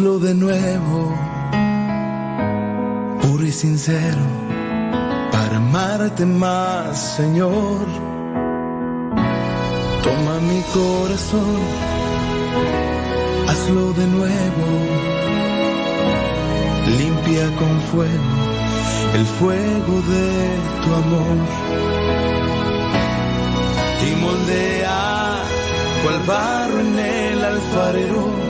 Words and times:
hazlo 0.00 0.18
de 0.18 0.34
nuevo, 0.34 1.14
puro 3.20 3.44
y 3.44 3.52
sincero, 3.52 4.24
para 5.30 5.58
amarte 5.58 6.24
más, 6.24 7.16
Señor. 7.16 7.84
Toma 10.02 10.34
mi 10.50 10.62
corazón, 10.72 11.60
hazlo 13.46 13.92
de 13.92 14.06
nuevo, 14.06 14.68
limpia 16.98 17.44
con 17.58 17.80
fuego 17.92 18.30
el 19.16 19.26
fuego 19.38 19.94
de 20.12 20.30
tu 20.82 20.94
amor 20.94 21.38
y 24.06 24.16
moldea 24.16 25.42
cual 26.02 26.20
barro 26.26 26.80
en 26.80 26.98
el 26.98 27.44
alfarero. 27.44 28.49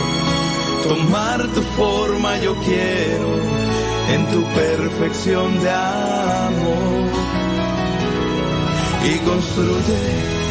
Tomar 0.83 1.47
tu 1.53 1.61
forma 1.77 2.37
yo 2.39 2.55
quiero 2.55 3.29
en 4.13 4.27
tu 4.27 4.43
perfección 4.53 5.59
de 5.61 5.69
amor. 5.69 7.11
Y 9.03 9.17
construye 9.19 10.41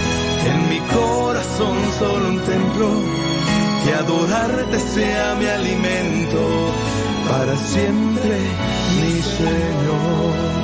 en 0.47 0.69
mi 0.69 0.81
corazón 0.81 1.77
solo 1.99 2.29
un 2.29 2.41
templo, 2.41 2.89
que 3.85 3.93
adorarte 3.93 4.79
sea 4.81 5.35
mi 5.39 5.47
alimento 5.47 6.41
para 7.29 7.57
siempre, 7.57 8.39
mi 9.01 9.23
Señor. 9.23 10.60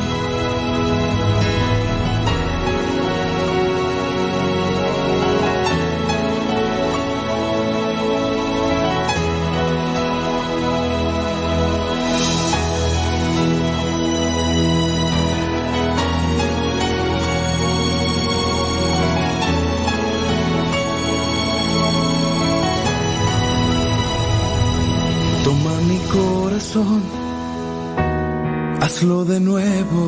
Hazlo 28.96 29.26
de 29.26 29.40
nuevo, 29.40 30.02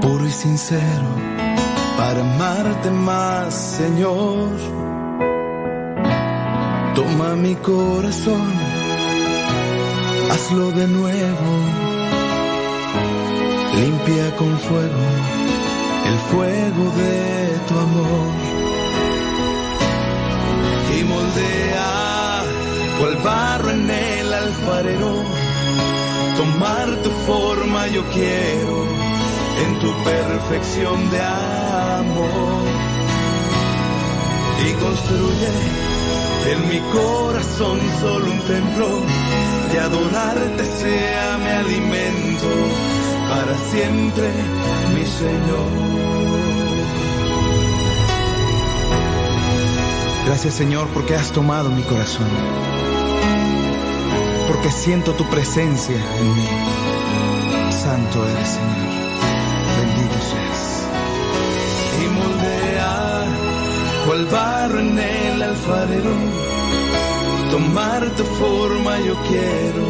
puro 0.00 0.24
y 0.24 0.30
sincero, 0.30 1.08
para 1.96 2.20
amarte 2.20 2.90
más, 2.92 3.52
Señor. 3.52 4.50
Toma 6.94 7.34
mi 7.34 7.56
corazón, 7.56 8.52
hazlo 10.30 10.70
de 10.70 10.86
nuevo, 10.86 11.50
limpia 13.80 14.36
con 14.36 14.56
fuego 14.60 15.06
el 16.10 16.18
fuego 16.30 16.84
de 17.00 17.58
tu 17.66 17.74
amor 17.86 18.30
y 20.96 21.04
moldea 21.12 22.42
cual 23.00 23.16
barro 23.24 23.70
en 23.70 23.90
el 23.90 24.32
alfarero. 24.32 25.57
Tomar 26.38 26.88
tu 27.02 27.10
forma 27.26 27.88
yo 27.88 28.04
quiero 28.12 28.86
en 29.64 29.78
tu 29.80 29.92
perfección 30.04 31.10
de 31.10 31.20
amor. 31.20 32.62
Y 34.64 34.72
construye 34.84 35.50
en 36.52 36.68
mi 36.68 36.78
corazón 36.92 37.80
solo 38.00 38.30
un 38.30 38.40
templo, 38.42 38.88
que 39.72 39.78
adorarte 39.80 40.64
sea 40.64 41.38
mi 41.38 41.50
alimento 41.50 42.46
para 43.28 43.54
siempre, 43.72 44.30
mi 44.94 45.04
Señor. 45.22 45.70
Gracias 50.26 50.54
Señor 50.54 50.86
porque 50.94 51.16
has 51.16 51.32
tomado 51.32 51.68
mi 51.70 51.82
corazón 51.82 52.67
porque 54.58 54.72
siento 54.72 55.12
tu 55.12 55.24
presencia 55.28 55.96
en 56.18 56.34
mí. 56.34 56.48
Santo 57.70 58.26
eres, 58.28 58.48
Señor. 58.48 58.88
Bendito 59.78 60.18
seas. 60.30 60.86
Y 62.02 62.06
moldea 62.18 63.24
cual 64.04 64.26
barro 64.26 64.80
en 64.80 64.98
el 64.98 65.42
alfarero. 65.42 66.14
Tomar 67.52 68.10
tu 68.16 68.24
forma 68.24 68.98
yo 69.00 69.14
quiero 69.28 69.84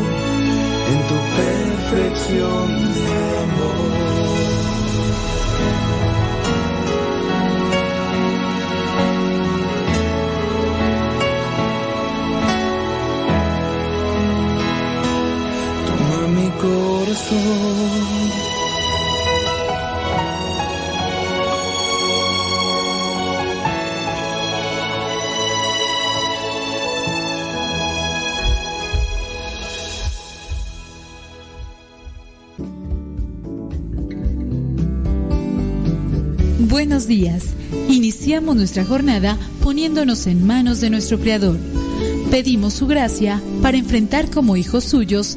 en 0.90 0.98
tu 1.08 1.16
perfección 1.40 2.94
de 2.94 3.38
amor. 3.44 4.47
Buenos 36.70 37.06
días. 37.06 37.44
Iniciamos 37.88 38.54
nuestra 38.54 38.84
jornada 38.84 39.36
poniéndonos 39.62 40.26
en 40.26 40.46
manos 40.46 40.80
de 40.80 40.90
nuestro 40.90 41.18
Creador. 41.18 41.58
Pedimos 42.30 42.74
su 42.74 42.86
gracia 42.86 43.42
para 43.62 43.76
enfrentar 43.76 44.30
como 44.30 44.56
hijos 44.56 44.84
suyos 44.84 45.36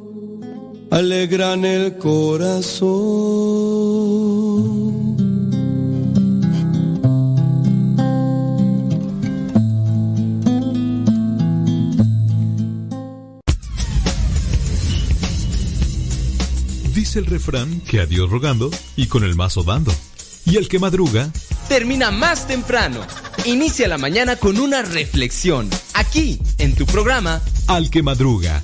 alegran 0.91 1.65
el 1.65 1.97
corazón. 1.97 3.51
el 17.15 17.25
refrán 17.25 17.81
que 17.81 17.99
a 17.99 18.05
Dios 18.05 18.29
rogando 18.29 18.69
y 18.95 19.07
con 19.07 19.23
el 19.23 19.35
mazo 19.35 19.63
dando. 19.63 19.93
Y 20.45 20.57
el 20.57 20.67
que 20.67 20.79
madruga 20.79 21.31
termina 21.67 22.11
más 22.11 22.47
temprano. 22.47 23.01
Inicia 23.45 23.87
la 23.87 23.97
mañana 23.97 24.35
con 24.35 24.59
una 24.59 24.81
reflexión. 24.81 25.69
Aquí, 25.93 26.39
en 26.57 26.75
tu 26.75 26.85
programa 26.85 27.41
Al 27.67 27.89
que 27.89 28.03
madruga. 28.03 28.63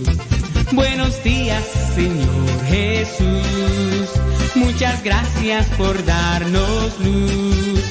Buenos 0.73 1.21
días, 1.23 1.63
Señor 1.95 2.65
Jesús. 2.65 4.09
Muchas 4.55 5.03
gracias 5.03 5.67
por 5.77 6.03
darnos 6.05 6.97
luz. 6.99 7.83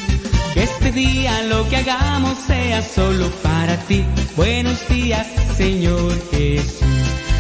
Este 0.55 0.91
día 0.91 1.43
lo 1.45 1.69
que 1.69 1.77
hagamos 1.77 2.39
sea 2.39 2.83
solo 2.83 3.29
para 3.43 3.77
ti. 3.87 4.05
Buenos 4.35 4.89
días, 4.89 5.27
Señor 5.57 6.17
Jesús. 6.31 7.20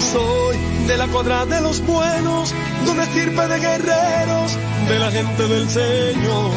Soy 0.00 0.56
de 0.86 0.96
la 0.96 1.06
cuadra 1.08 1.46
de 1.46 1.60
los 1.60 1.84
buenos, 1.84 2.54
donde 2.84 3.02
estirpe 3.04 3.46
de 3.48 3.58
guerreros, 3.58 4.58
de 4.88 4.98
la 4.98 5.10
gente 5.10 5.48
del 5.48 5.68
Señor. 5.68 6.50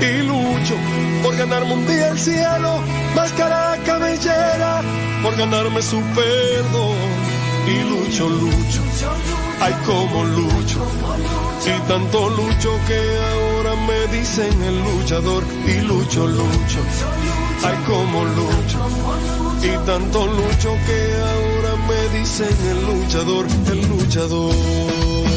Y 0.00 0.22
lucho 0.22 0.74
por 1.22 1.36
ganarme 1.36 1.72
un 1.72 1.86
día 1.86 2.08
el 2.08 2.18
cielo, 2.18 2.80
máscara 3.14 3.78
cabellera, 3.86 4.82
por 5.22 5.36
ganarme 5.36 5.80
su 5.82 6.00
perdón. 6.14 6.96
Y 7.66 7.88
lucho, 7.88 8.28
lucho, 8.28 8.82
ay 9.60 9.74
como 9.86 10.24
lucho, 10.24 10.80
y 11.66 11.88
tanto 11.88 12.28
lucho 12.30 12.70
que 12.86 13.00
ahora 13.32 13.76
me 13.86 14.16
dicen 14.16 14.62
el 14.62 14.82
luchador. 14.82 15.44
Y 15.66 15.80
lucho, 15.82 16.26
lucho, 16.26 16.80
ay 17.64 17.76
como 17.86 18.24
lucho, 18.24 18.78
y 19.62 19.86
tanto 19.86 20.26
lucho 20.26 20.76
que 20.86 20.98
ahora 21.32 21.76
me 21.88 22.18
dicen 22.18 22.56
el 22.70 22.86
luchador, 22.86 23.46
el 23.70 23.88
luchador. 23.88 25.33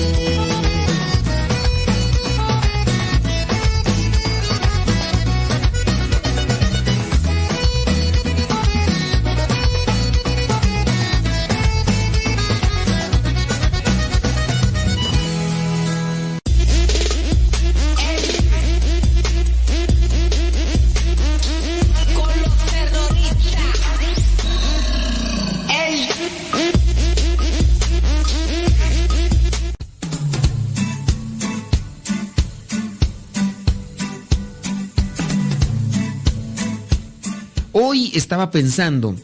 Estaba 38.15 38.51
pensando 38.51 39.15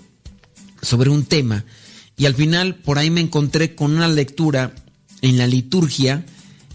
sobre 0.82 1.10
un 1.10 1.26
tema 1.26 1.66
y 2.18 2.26
al 2.26 2.36
final 2.36 2.76
por 2.76 2.98
ahí 2.98 3.10
me 3.10 3.22
encontré 3.22 3.76
con 3.76 3.96
una 3.96 4.08
lectura 4.08 4.74
en 5.22 5.38
la 5.38 5.48
liturgia 5.48 6.26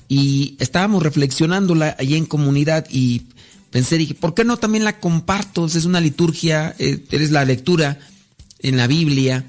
y 0.08 0.56
estábamos 0.58 1.02
reflexionándola 1.02 1.96
allí 1.98 2.16
en 2.16 2.26
comunidad 2.26 2.86
y 2.90 3.26
pensé, 3.70 3.98
dije, 3.98 4.14
¿por 4.14 4.34
qué 4.34 4.44
no 4.44 4.56
también 4.56 4.84
la 4.84 4.98
comparto? 4.98 5.66
Es 5.66 5.84
una 5.84 6.00
liturgia, 6.00 6.74
eh, 6.78 7.04
es 7.10 7.30
la 7.30 7.44
lectura 7.44 7.98
en 8.60 8.76
la 8.76 8.86
Biblia, 8.86 9.44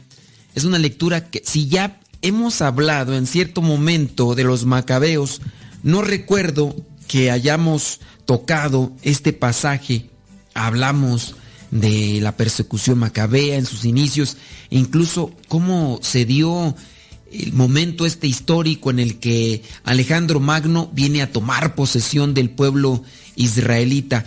es 0.56 0.66
una 0.66 0.78
lectura 0.78 1.30
que 1.30 1.42
si 1.46 1.68
ya 1.68 2.00
hemos 2.22 2.62
hablado 2.62 3.16
en 3.16 3.26
cierto 3.26 3.62
momento 3.62 4.36
de 4.36 4.44
los 4.44 4.66
macabeos, 4.66 5.42
no 5.84 6.02
recuerdo 6.02 6.76
que 7.08 7.32
hayamos 7.32 8.02
tocado 8.26 8.92
este 9.02 9.34
pasaje, 9.34 10.10
hablamos 10.54 11.36
de 11.72 12.20
la 12.22 12.36
persecución 12.36 13.00
macabea 13.00 13.56
en 13.58 13.66
sus 13.66 13.86
inicios, 13.86 14.38
e 14.70 14.78
incluso 14.78 15.32
cómo 15.48 16.00
se 16.02 16.26
dio 16.26 16.76
el 17.32 17.54
momento 17.54 18.06
este 18.06 18.28
histórico 18.28 18.90
en 18.90 19.00
el 19.00 19.20
que 19.20 19.62
Alejandro 19.84 20.40
Magno 20.40 20.90
viene 20.94 21.22
a 21.22 21.32
tomar 21.32 21.76
posesión 21.76 22.34
del 22.34 22.50
pueblo 22.50 23.04
israelita. 23.36 24.26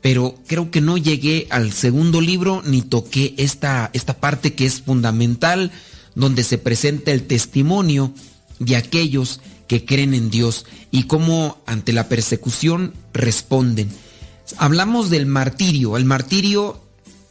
Pero 0.00 0.38
creo 0.46 0.70
que 0.70 0.80
no 0.80 0.98
llegué 0.98 1.46
al 1.50 1.72
segundo 1.72 2.20
libro 2.20 2.62
ni 2.64 2.82
toqué 2.82 3.34
esta, 3.38 3.90
esta 3.94 4.20
parte 4.20 4.54
que 4.54 4.66
es 4.66 4.82
fundamental, 4.82 5.72
donde 6.14 6.44
se 6.44 6.58
presenta 6.58 7.10
el 7.10 7.26
testimonio 7.26 8.12
de 8.58 8.76
aquellos 8.76 9.40
que 9.66 9.84
creen 9.84 10.14
en 10.14 10.30
Dios 10.30 10.66
y 10.90 11.04
cómo 11.04 11.58
ante 11.66 11.92
la 11.92 12.08
persecución 12.08 12.92
responden. 13.12 13.88
Hablamos 14.58 15.08
del 15.08 15.26
martirio. 15.26 15.96
El 15.96 16.04
martirio 16.04 16.83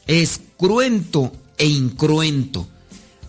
es 0.07 0.41
cruento 0.57 1.31
e 1.57 1.65
incruento. 1.65 2.67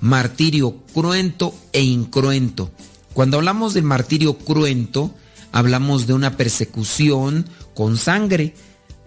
Martirio 0.01 0.77
cruento 0.93 1.55
e 1.73 1.83
incruento. 1.83 2.71
Cuando 3.15 3.39
hablamos 3.39 3.75
del 3.75 3.85
martirio 3.85 4.37
cruento, 4.37 5.15
hablamos 5.53 6.07
de 6.07 6.15
una 6.15 6.37
persecución 6.37 7.49
con 7.75 7.97
sangre, 7.97 8.55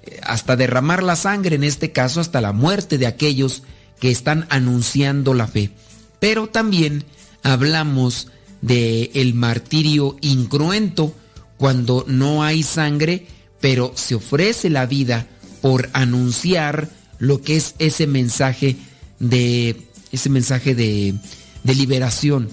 eh, 0.03 0.19
hasta 0.23 0.55
derramar 0.55 1.03
la 1.03 1.15
sangre, 1.15 1.55
en 1.55 1.63
este 1.63 1.91
caso 1.91 2.19
hasta 2.21 2.41
la 2.41 2.53
muerte 2.53 2.97
de 2.97 3.05
aquellos 3.05 3.63
que 3.99 4.11
están 4.11 4.47
anunciando 4.49 5.33
la 5.33 5.47
fe. 5.47 5.71
Pero 6.19 6.47
también 6.47 7.03
hablamos 7.43 8.29
de 8.61 9.11
el 9.13 9.33
martirio 9.33 10.17
incruento, 10.21 11.13
cuando 11.57 12.05
no 12.07 12.43
hay 12.43 12.63
sangre, 12.63 13.27
pero 13.59 13.91
se 13.95 14.15
ofrece 14.15 14.69
la 14.69 14.85
vida 14.85 15.27
por 15.61 15.89
anunciar 15.93 16.89
lo 17.19 17.41
que 17.41 17.55
es 17.55 17.75
ese 17.79 18.07
mensaje 18.07 18.75
de 19.19 19.87
ese 20.11 20.29
mensaje 20.29 20.75
de, 20.75 21.15
liberación. 21.63 22.49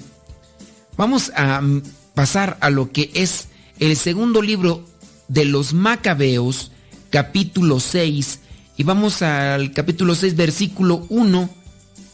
Vamos 0.97 1.30
a 1.37 1.61
mm, 1.61 1.83
pasar 2.14 2.56
a 2.61 2.71
lo 2.71 2.90
que 2.90 3.11
es 3.14 3.49
el 3.78 3.97
segundo 3.97 4.42
libro 4.42 4.85
de 5.28 5.44
los 5.44 5.73
Macabeos, 5.73 6.73
capítulo 7.11 7.78
6, 7.78 8.40
y 8.76 8.83
vamos 8.83 9.23
al 9.23 9.73
capítulo 9.73 10.16
6, 10.16 10.35
versículo 10.35 11.06
1 11.11 11.49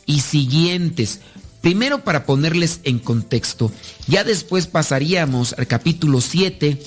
y 0.04 0.21
siguientes. 0.21 1.21
Primero 1.62 2.04
para 2.04 2.26
ponerles 2.26 2.80
en 2.85 2.99
contexto, 2.99 3.73
ya 4.07 4.25
después 4.25 4.66
pasaríamos 4.66 5.54
al 5.54 5.66
capítulo 5.66 6.21
7, 6.21 6.83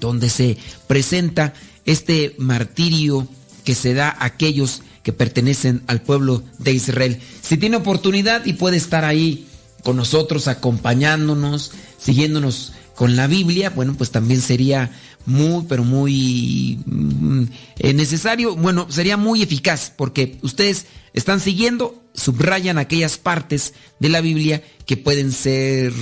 donde 0.00 0.30
se 0.30 0.56
presenta 0.88 1.54
este 1.84 2.34
martirio 2.38 3.28
que 3.64 3.74
se 3.74 3.94
da 3.94 4.08
a 4.08 4.24
aquellos 4.26 4.82
que 5.02 5.12
pertenecen 5.12 5.82
al 5.86 6.02
pueblo 6.02 6.42
de 6.58 6.72
Israel. 6.72 7.20
Si 7.42 7.56
tiene 7.56 7.76
oportunidad 7.76 8.44
y 8.46 8.54
puede 8.54 8.76
estar 8.76 9.04
ahí 9.04 9.46
con 9.82 9.96
nosotros, 9.96 10.48
acompañándonos, 10.48 11.72
siguiéndonos 11.98 12.72
con 12.94 13.16
la 13.16 13.26
Biblia, 13.26 13.70
bueno, 13.70 13.94
pues 13.94 14.10
también 14.10 14.40
sería 14.40 14.90
muy, 15.26 15.64
pero 15.68 15.84
muy 15.84 16.78
mm, 16.86 17.44
eh, 17.78 17.94
necesario, 17.94 18.54
bueno, 18.54 18.86
sería 18.90 19.16
muy 19.16 19.42
eficaz, 19.42 19.92
porque 19.96 20.38
ustedes 20.42 20.86
están 21.12 21.40
siguiendo, 21.40 22.02
subrayan 22.14 22.78
aquellas 22.78 23.18
partes 23.18 23.74
de 23.98 24.08
la 24.08 24.20
Biblia 24.20 24.62
que 24.86 24.96
pueden 24.96 25.32
ser 25.32 25.92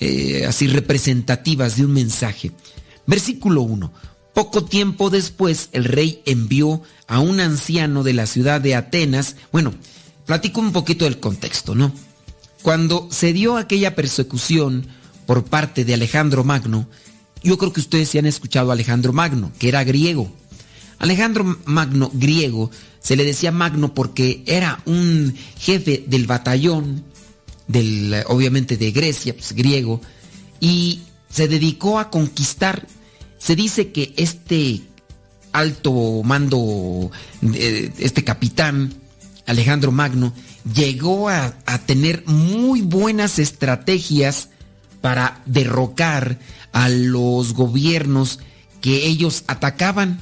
eh, 0.00 0.44
así 0.46 0.66
representativas 0.66 1.76
de 1.76 1.84
un 1.84 1.92
mensaje. 1.92 2.52
Versículo 3.06 3.62
1. 3.62 3.92
Poco 4.34 4.64
tiempo 4.64 5.10
después, 5.10 5.68
el 5.72 5.84
rey 5.84 6.22
envió 6.24 6.82
a 7.06 7.20
un 7.20 7.40
anciano 7.40 8.02
de 8.02 8.14
la 8.14 8.26
ciudad 8.26 8.60
de 8.60 8.74
Atenas. 8.74 9.36
Bueno, 9.52 9.74
platico 10.24 10.60
un 10.60 10.72
poquito 10.72 11.04
del 11.04 11.20
contexto, 11.20 11.74
¿no? 11.74 11.92
Cuando 12.62 13.08
se 13.10 13.32
dio 13.32 13.56
aquella 13.56 13.94
persecución 13.94 14.86
por 15.26 15.44
parte 15.44 15.84
de 15.84 15.94
Alejandro 15.94 16.44
Magno, 16.44 16.88
yo 17.42 17.58
creo 17.58 17.72
que 17.72 17.80
ustedes 17.80 18.12
ya 18.12 18.20
han 18.20 18.26
escuchado 18.26 18.70
a 18.70 18.74
Alejandro 18.74 19.12
Magno, 19.12 19.52
que 19.58 19.68
era 19.68 19.84
griego. 19.84 20.32
Alejandro 20.98 21.58
Magno, 21.64 22.10
griego, 22.14 22.70
se 23.00 23.16
le 23.16 23.24
decía 23.24 23.50
Magno 23.50 23.92
porque 23.94 24.44
era 24.46 24.80
un 24.86 25.34
jefe 25.58 26.04
del 26.06 26.26
batallón, 26.26 27.04
del, 27.66 28.22
obviamente 28.28 28.76
de 28.76 28.92
Grecia, 28.92 29.34
pues 29.34 29.52
griego, 29.52 30.00
y 30.60 31.00
se 31.28 31.48
dedicó 31.48 31.98
a 31.98 32.10
conquistar 32.10 32.86
se 33.42 33.56
dice 33.56 33.90
que 33.90 34.14
este 34.16 34.82
alto 35.50 36.22
mando, 36.22 37.10
este 37.98 38.22
capitán, 38.22 38.94
Alejandro 39.48 39.90
Magno, 39.90 40.32
llegó 40.72 41.28
a, 41.28 41.52
tener 41.84 42.22
muy 42.26 42.82
buenas 42.82 43.40
estrategias 43.40 44.50
para 45.00 45.42
derrocar 45.44 46.38
a 46.72 46.88
los 46.88 47.52
gobiernos 47.54 48.38
que 48.80 49.06
ellos 49.06 49.42
atacaban. 49.48 50.20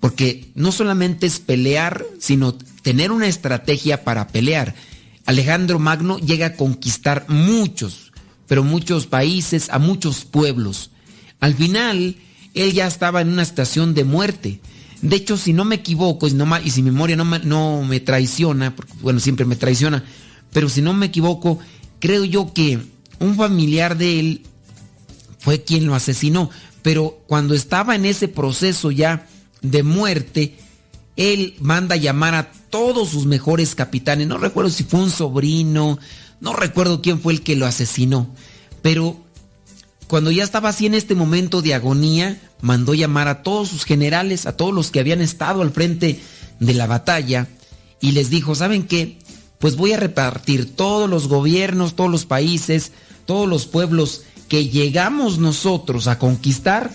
Porque 0.00 0.50
no 0.56 0.72
solamente 0.72 1.26
es 1.26 1.38
pelear, 1.38 2.04
sino 2.18 2.54
tener 2.82 3.12
una 3.12 3.28
estrategia 3.28 4.02
para 4.02 4.26
pelear. 4.26 4.74
Alejandro 5.24 5.78
Magno 5.78 6.18
llega 6.18 6.46
a 6.46 6.56
conquistar 6.56 7.26
muchos, 7.28 8.12
pero 8.48 8.64
muchos 8.64 9.06
países, 9.06 9.70
a 9.70 9.78
muchos 9.78 10.24
pueblos. 10.24 10.90
Al 11.40 11.54
final, 11.54 12.16
él 12.54 12.72
ya 12.72 12.86
estaba 12.86 13.20
en 13.20 13.28
una 13.28 13.42
estación 13.42 13.94
de 13.94 14.04
muerte. 14.04 14.60
De 15.02 15.16
hecho, 15.16 15.36
si 15.36 15.52
no 15.52 15.64
me 15.64 15.76
equivoco, 15.76 16.26
y, 16.26 16.70
si 16.70 16.82
mi 16.82 16.90
memoria 16.90 17.16
no 17.16 17.24
me, 17.24 17.38
no 17.40 17.82
me 17.82 18.00
traiciona, 18.00 18.74
porque 18.74 18.92
bueno, 19.02 19.20
siempre 19.20 19.44
me 19.44 19.56
traiciona, 19.56 20.04
pero 20.52 20.68
si 20.68 20.80
no 20.80 20.94
me 20.94 21.06
equivoco, 21.06 21.58
creo 21.98 22.24
yo 22.24 22.52
que 22.54 22.78
un 23.18 23.36
familiar 23.36 23.98
de 23.98 24.20
él 24.20 24.42
fue 25.38 25.62
quien 25.62 25.86
lo 25.86 25.94
asesinó. 25.94 26.50
Pero 26.82 27.22
cuando 27.26 27.54
estaba 27.54 27.94
en 27.94 28.04
ese 28.04 28.28
proceso 28.28 28.90
ya 28.90 29.26
de 29.62 29.82
muerte, 29.82 30.56
él 31.16 31.54
manda 31.60 31.96
llamar 31.96 32.34
a 32.34 32.52
todos 32.70 33.10
sus 33.10 33.26
mejores 33.26 33.74
capitanes. 33.74 34.26
No 34.26 34.38
recuerdo 34.38 34.70
si 34.70 34.84
fue 34.84 35.00
un 35.00 35.10
sobrino, 35.10 35.98
no 36.40 36.52
recuerdo 36.54 37.02
quién 37.02 37.20
fue 37.20 37.32
el 37.32 37.42
que 37.42 37.56
lo 37.56 37.66
asesinó. 37.66 38.28
Pero 38.82 39.23
cuando 40.14 40.30
ya 40.30 40.44
estaba 40.44 40.68
así 40.68 40.86
en 40.86 40.94
este 40.94 41.16
momento 41.16 41.60
de 41.60 41.74
agonía, 41.74 42.40
mandó 42.60 42.94
llamar 42.94 43.26
a 43.26 43.42
todos 43.42 43.68
sus 43.70 43.82
generales, 43.82 44.46
a 44.46 44.56
todos 44.56 44.72
los 44.72 44.92
que 44.92 45.00
habían 45.00 45.20
estado 45.20 45.60
al 45.60 45.72
frente 45.72 46.20
de 46.60 46.72
la 46.72 46.86
batalla, 46.86 47.48
y 48.00 48.12
les 48.12 48.30
dijo, 48.30 48.54
¿saben 48.54 48.84
qué? 48.84 49.18
Pues 49.58 49.74
voy 49.74 49.92
a 49.92 49.96
repartir 49.96 50.76
todos 50.76 51.10
los 51.10 51.26
gobiernos, 51.26 51.96
todos 51.96 52.12
los 52.12 52.26
países, 52.26 52.92
todos 53.26 53.48
los 53.48 53.66
pueblos 53.66 54.22
que 54.48 54.68
llegamos 54.68 55.38
nosotros 55.38 56.06
a 56.06 56.16
conquistar, 56.16 56.92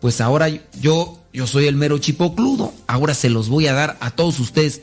pues 0.00 0.22
ahora 0.22 0.48
yo, 0.80 1.20
yo 1.30 1.46
soy 1.46 1.66
el 1.66 1.76
mero 1.76 1.98
chipocludo, 1.98 2.72
ahora 2.86 3.12
se 3.12 3.28
los 3.28 3.50
voy 3.50 3.66
a 3.66 3.74
dar 3.74 3.98
a 4.00 4.12
todos 4.12 4.40
ustedes. 4.40 4.80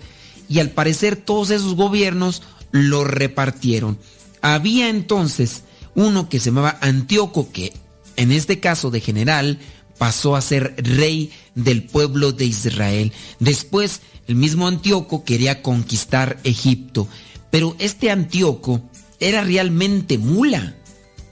Y 0.48 0.60
al 0.60 0.69
parecer 0.69 1.15
todos 1.15 1.50
esos 1.50 1.74
gobiernos 1.74 2.43
lo 2.69 3.03
repartieron. 3.03 3.98
Había 4.43 4.89
entonces 4.89 5.63
uno 5.96 6.29
que 6.29 6.39
se 6.39 6.48
llamaba 6.50 6.77
Antíoco, 6.81 7.51
que 7.51 7.74
en 8.15 8.31
este 8.31 8.60
caso 8.60 8.91
de 8.91 9.01
general 9.01 9.60
pasó 9.98 10.36
a 10.36 10.41
ser 10.41 10.74
rey 10.77 11.31
del 11.55 11.84
pueblo 11.84 12.31
de 12.31 12.46
Israel. 12.46 13.12
Después, 13.39 14.01
el 14.27 14.36
mismo 14.36 14.67
Antíoco 14.67 15.24
quería 15.24 15.62
conquistar 15.62 16.39
Egipto, 16.43 17.08
pero 17.51 17.75
este 17.79 18.12
Antíoco 18.12 18.81
era 19.19 19.43
realmente 19.43 20.17
mula, 20.17 20.75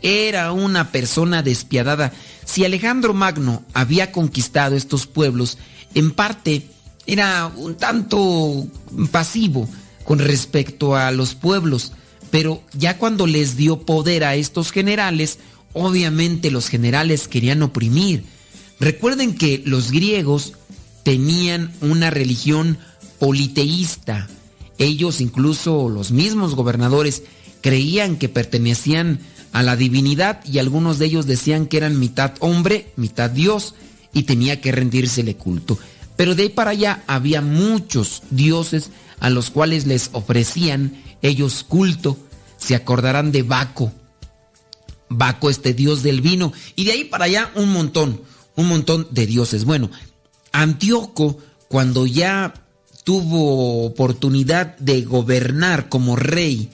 era 0.01 0.51
una 0.51 0.91
persona 0.91 1.41
despiadada. 1.41 2.11
Si 2.45 2.65
Alejandro 2.65 3.13
Magno 3.13 3.63
había 3.73 4.11
conquistado 4.11 4.75
estos 4.75 5.07
pueblos, 5.07 5.57
en 5.95 6.11
parte 6.11 6.67
era 7.05 7.51
un 7.55 7.75
tanto 7.75 8.67
pasivo 9.11 9.67
con 10.03 10.19
respecto 10.19 10.95
a 10.95 11.11
los 11.11 11.35
pueblos, 11.35 11.93
pero 12.31 12.63
ya 12.73 12.97
cuando 12.97 13.27
les 13.27 13.57
dio 13.57 13.81
poder 13.81 14.23
a 14.23 14.35
estos 14.35 14.71
generales, 14.71 15.39
obviamente 15.73 16.51
los 16.51 16.67
generales 16.67 17.27
querían 17.27 17.61
oprimir. 17.61 18.23
Recuerden 18.79 19.35
que 19.35 19.61
los 19.65 19.91
griegos 19.91 20.53
tenían 21.03 21.71
una 21.81 22.09
religión 22.09 22.77
politeísta. 23.19 24.27
Ellos, 24.77 25.21
incluso 25.21 25.89
los 25.89 26.11
mismos 26.11 26.55
gobernadores, 26.55 27.23
creían 27.61 28.17
que 28.17 28.29
pertenecían 28.29 29.19
a 29.53 29.63
la 29.63 29.75
divinidad 29.75 30.43
y 30.45 30.59
algunos 30.59 30.99
de 30.99 31.05
ellos 31.05 31.25
decían 31.25 31.65
que 31.65 31.77
eran 31.77 31.99
mitad 31.99 32.33
hombre, 32.39 32.91
mitad 32.95 33.29
Dios 33.29 33.73
y 34.13 34.23
tenía 34.23 34.61
que 34.61 34.71
rendírsele 34.71 35.35
culto. 35.35 35.79
Pero 36.15 36.35
de 36.35 36.43
ahí 36.43 36.49
para 36.49 36.71
allá 36.71 37.03
había 37.07 37.41
muchos 37.41 38.23
dioses 38.29 38.89
a 39.19 39.29
los 39.29 39.49
cuales 39.49 39.87
les 39.87 40.09
ofrecían 40.13 41.01
ellos 41.21 41.63
culto. 41.63 42.17
Se 42.57 42.75
acordarán 42.75 43.31
de 43.31 43.43
Baco. 43.43 43.91
Baco, 45.09 45.49
este 45.49 45.73
dios 45.73 46.03
del 46.03 46.21
vino. 46.21 46.51
Y 46.75 46.85
de 46.85 46.91
ahí 46.91 47.03
para 47.05 47.25
allá 47.25 47.51
un 47.55 47.71
montón, 47.71 48.21
un 48.55 48.67
montón 48.67 49.07
de 49.11 49.25
dioses. 49.25 49.63
Bueno, 49.63 49.89
Antíoco, 50.51 51.37
cuando 51.67 52.05
ya 52.05 52.53
tuvo 53.03 53.85
oportunidad 53.85 54.77
de 54.77 55.03
gobernar 55.03 55.87
como 55.87 56.15
rey 56.15 56.69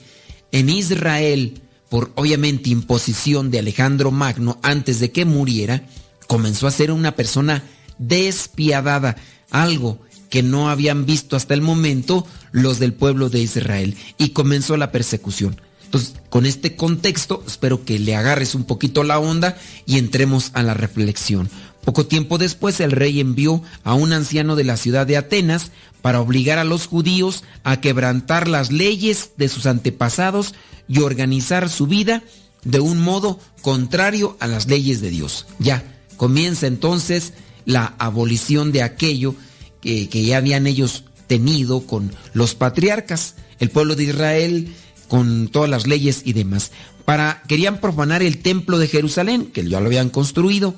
en 0.50 0.68
Israel, 0.68 1.60
por 1.88 2.10
obviamente 2.16 2.70
imposición 2.70 3.50
de 3.50 3.60
Alejandro 3.60 4.10
Magno 4.10 4.58
antes 4.62 4.98
de 4.98 5.12
que 5.12 5.24
muriera, 5.24 5.86
comenzó 6.26 6.66
a 6.66 6.72
ser 6.72 6.90
una 6.90 7.14
persona 7.14 7.62
despiadada, 7.98 9.16
algo 9.50 10.00
que 10.30 10.42
no 10.42 10.68
habían 10.68 11.06
visto 11.06 11.36
hasta 11.36 11.54
el 11.54 11.60
momento 11.60 12.26
los 12.50 12.80
del 12.80 12.94
pueblo 12.94 13.30
de 13.30 13.40
Israel, 13.40 13.96
y 14.18 14.30
comenzó 14.30 14.76
la 14.76 14.90
persecución. 14.90 15.60
Entonces, 15.94 16.20
con 16.28 16.44
este 16.44 16.74
contexto, 16.74 17.44
espero 17.46 17.84
que 17.84 18.00
le 18.00 18.16
agarres 18.16 18.56
un 18.56 18.64
poquito 18.64 19.04
la 19.04 19.20
onda 19.20 19.56
y 19.86 19.98
entremos 19.98 20.50
a 20.54 20.64
la 20.64 20.74
reflexión. 20.74 21.48
Poco 21.84 22.06
tiempo 22.06 22.36
después, 22.36 22.80
el 22.80 22.90
rey 22.90 23.20
envió 23.20 23.62
a 23.84 23.94
un 23.94 24.12
anciano 24.12 24.56
de 24.56 24.64
la 24.64 24.76
ciudad 24.76 25.06
de 25.06 25.16
Atenas 25.16 25.70
para 26.02 26.20
obligar 26.20 26.58
a 26.58 26.64
los 26.64 26.88
judíos 26.88 27.44
a 27.62 27.80
quebrantar 27.80 28.48
las 28.48 28.72
leyes 28.72 29.34
de 29.36 29.48
sus 29.48 29.66
antepasados 29.66 30.56
y 30.88 30.98
organizar 30.98 31.68
su 31.68 31.86
vida 31.86 32.24
de 32.64 32.80
un 32.80 33.00
modo 33.00 33.38
contrario 33.62 34.36
a 34.40 34.48
las 34.48 34.66
leyes 34.66 35.00
de 35.00 35.10
Dios. 35.10 35.46
Ya, 35.60 35.84
comienza 36.16 36.66
entonces 36.66 37.34
la 37.66 37.94
abolición 37.98 38.72
de 38.72 38.82
aquello 38.82 39.36
que, 39.80 40.08
ya 40.08 40.38
habían 40.38 40.66
ellos 40.66 41.04
tenido 41.28 41.86
con 41.86 42.10
los 42.32 42.56
patriarcas, 42.56 43.36
el 43.60 43.70
pueblo 43.70 43.94
de 43.94 44.04
Israel, 44.04 44.74
con 45.08 45.48
todas 45.48 45.70
las 45.70 45.86
leyes 45.86 46.22
y 46.24 46.32
demás. 46.32 46.72
Para, 47.04 47.42
querían 47.48 47.80
profanar 47.80 48.22
el 48.22 48.38
templo 48.38 48.78
de 48.78 48.88
Jerusalén, 48.88 49.46
que 49.46 49.66
ya 49.68 49.80
lo 49.80 49.86
habían 49.86 50.10
construido, 50.10 50.74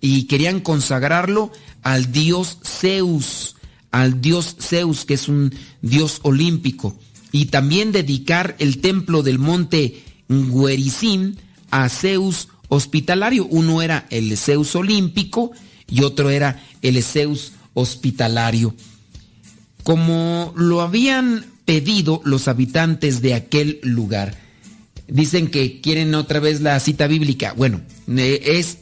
y 0.00 0.24
querían 0.24 0.60
consagrarlo 0.60 1.50
al 1.82 2.12
dios 2.12 2.58
Zeus, 2.64 3.56
al 3.90 4.20
dios 4.20 4.56
Zeus, 4.60 5.04
que 5.04 5.14
es 5.14 5.28
un 5.28 5.54
dios 5.82 6.20
olímpico, 6.22 6.98
y 7.32 7.46
también 7.46 7.92
dedicar 7.92 8.56
el 8.58 8.80
templo 8.80 9.22
del 9.22 9.38
monte 9.38 10.02
Nguerizim 10.28 11.36
a 11.70 11.88
Zeus 11.88 12.48
hospitalario. 12.68 13.46
Uno 13.46 13.82
era 13.82 14.06
el 14.10 14.36
Zeus 14.36 14.74
olímpico 14.76 15.52
y 15.88 16.02
otro 16.02 16.30
era 16.30 16.62
el 16.82 17.02
Zeus 17.02 17.52
hospitalario. 17.74 18.74
Como 19.82 20.52
lo 20.56 20.80
habían 20.80 21.46
pedido 21.68 22.22
los 22.24 22.48
habitantes 22.48 23.20
de 23.20 23.34
aquel 23.34 23.78
lugar. 23.82 24.34
Dicen 25.06 25.48
que 25.48 25.82
quieren 25.82 26.14
otra 26.14 26.40
vez 26.40 26.62
la 26.62 26.80
cita 26.80 27.06
bíblica. 27.06 27.52
Bueno, 27.52 27.82
es 28.16 28.78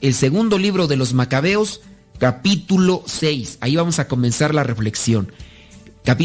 el 0.00 0.14
segundo 0.14 0.56
libro 0.56 0.86
de 0.86 0.96
los 0.96 1.12
Macabeos, 1.12 1.82
capítulo 2.16 3.04
6. 3.06 3.58
Ahí 3.60 3.76
vamos 3.76 3.98
a 3.98 4.08
comenzar 4.08 4.54
la 4.54 4.62
reflexión. 4.62 5.30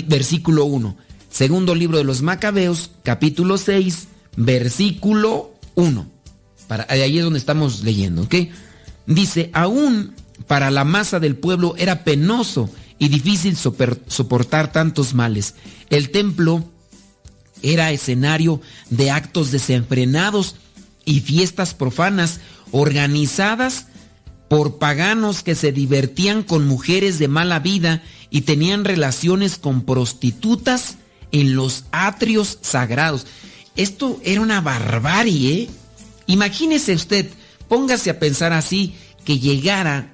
versículo 0.07 0.63
1. 0.63 0.95
Segundo 1.29 1.75
libro 1.75 1.97
de 1.97 2.05
los 2.05 2.21
Macabeos, 2.21 2.91
capítulo 3.03 3.57
6, 3.57 4.07
versículo 4.37 5.55
1. 5.75 6.09
Para, 6.69 6.87
ahí 6.87 7.17
es 7.17 7.23
donde 7.25 7.39
estamos 7.39 7.83
leyendo, 7.83 8.21
¿ok? 8.21 8.35
Dice, 9.07 9.49
aún 9.51 10.13
para 10.47 10.71
la 10.71 10.85
masa 10.85 11.19
del 11.19 11.35
pueblo 11.35 11.75
era 11.77 12.05
penoso 12.05 12.69
y 12.99 13.09
difícil 13.09 13.55
soportar 13.55 14.71
tantos 14.71 15.13
males. 15.13 15.55
El 15.89 16.09
templo 16.09 16.63
era 17.61 17.91
escenario 17.91 18.61
de 18.89 19.11
actos 19.11 19.51
desenfrenados 19.51 20.55
y 21.05 21.21
fiestas 21.21 21.73
profanas 21.73 22.39
organizadas 22.71 23.87
por 24.49 24.77
paganos 24.77 25.43
que 25.43 25.55
se 25.55 25.71
divertían 25.71 26.43
con 26.43 26.67
mujeres 26.67 27.19
de 27.19 27.27
mala 27.27 27.59
vida 27.59 28.03
y 28.29 28.41
tenían 28.41 28.85
relaciones 28.85 29.57
con 29.57 29.83
prostitutas 29.83 30.95
en 31.31 31.55
los 31.55 31.85
atrios 31.91 32.59
sagrados. 32.61 33.25
Esto 33.75 34.19
era 34.23 34.41
una 34.41 34.61
barbarie. 34.61 35.63
¿eh? 35.63 35.69
Imagínese 36.27 36.93
usted, 36.93 37.29
póngase 37.67 38.09
a 38.09 38.19
pensar 38.19 38.53
así, 38.53 38.95
que 39.25 39.39
llegara 39.39 40.13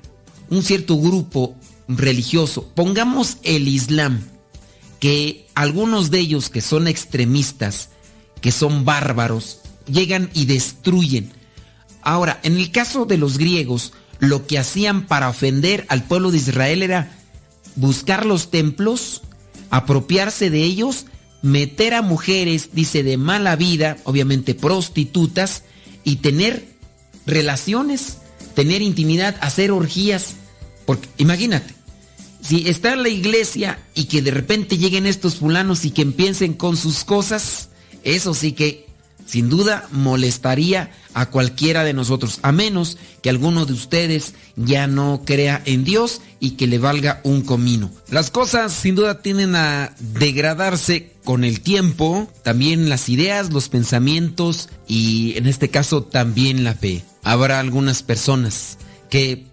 un 0.49 0.63
cierto 0.63 0.97
grupo 0.97 1.55
religioso, 1.87 2.69
pongamos 2.75 3.37
el 3.43 3.67
Islam, 3.67 4.21
que 4.99 5.47
algunos 5.55 6.11
de 6.11 6.19
ellos 6.19 6.49
que 6.49 6.61
son 6.61 6.87
extremistas, 6.87 7.89
que 8.41 8.51
son 8.51 8.85
bárbaros, 8.85 9.59
llegan 9.87 10.29
y 10.33 10.45
destruyen. 10.45 11.31
Ahora, 12.01 12.39
en 12.43 12.57
el 12.57 12.71
caso 12.71 13.05
de 13.05 13.17
los 13.17 13.37
griegos, 13.37 13.93
lo 14.19 14.47
que 14.47 14.57
hacían 14.57 15.05
para 15.07 15.29
ofender 15.29 15.85
al 15.89 16.03
pueblo 16.03 16.31
de 16.31 16.37
Israel 16.37 16.83
era 16.83 17.11
buscar 17.75 18.25
los 18.25 18.51
templos, 18.51 19.21
apropiarse 19.69 20.49
de 20.49 20.63
ellos, 20.63 21.05
meter 21.41 21.93
a 21.93 22.01
mujeres, 22.01 22.69
dice, 22.73 23.03
de 23.03 23.17
mala 23.17 23.55
vida, 23.55 23.97
obviamente 24.05 24.55
prostitutas, 24.55 25.63
y 26.03 26.17
tener 26.17 26.65
relaciones, 27.25 28.17
tener 28.55 28.81
intimidad, 28.81 29.35
hacer 29.41 29.71
orgías. 29.71 30.35
Porque 30.85 31.07
imagínate, 31.17 31.73
si 32.41 32.67
está 32.67 32.93
en 32.93 33.03
la 33.03 33.09
iglesia 33.09 33.79
y 33.95 34.05
que 34.05 34.21
de 34.21 34.31
repente 34.31 34.77
lleguen 34.77 35.05
estos 35.05 35.35
fulanos 35.35 35.85
y 35.85 35.91
que 35.91 36.01
empiecen 36.01 36.53
con 36.53 36.75
sus 36.75 37.03
cosas, 37.03 37.69
eso 38.03 38.33
sí 38.33 38.51
que 38.51 38.87
sin 39.25 39.49
duda 39.49 39.87
molestaría 39.91 40.91
a 41.13 41.27
cualquiera 41.27 41.83
de 41.83 41.93
nosotros, 41.93 42.39
a 42.41 42.51
menos 42.51 42.97
que 43.21 43.29
alguno 43.29 43.65
de 43.65 43.73
ustedes 43.73 44.33
ya 44.55 44.87
no 44.87 45.21
crea 45.25 45.61
en 45.65 45.83
Dios 45.83 46.21
y 46.39 46.51
que 46.51 46.67
le 46.67 46.79
valga 46.79 47.21
un 47.23 47.41
comino. 47.41 47.89
Las 48.09 48.31
cosas 48.31 48.73
sin 48.73 48.95
duda 48.95 49.21
tienden 49.21 49.55
a 49.55 49.95
degradarse 49.99 51.13
con 51.23 51.43
el 51.43 51.61
tiempo, 51.61 52.27
también 52.43 52.89
las 52.89 53.07
ideas, 53.09 53.53
los 53.53 53.69
pensamientos 53.69 54.69
y 54.87 55.37
en 55.37 55.47
este 55.47 55.69
caso 55.69 56.03
también 56.03 56.63
la 56.63 56.73
fe. 56.73 57.03
Habrá 57.23 57.59
algunas 57.59 58.03
personas 58.03 58.77
que 59.09 59.45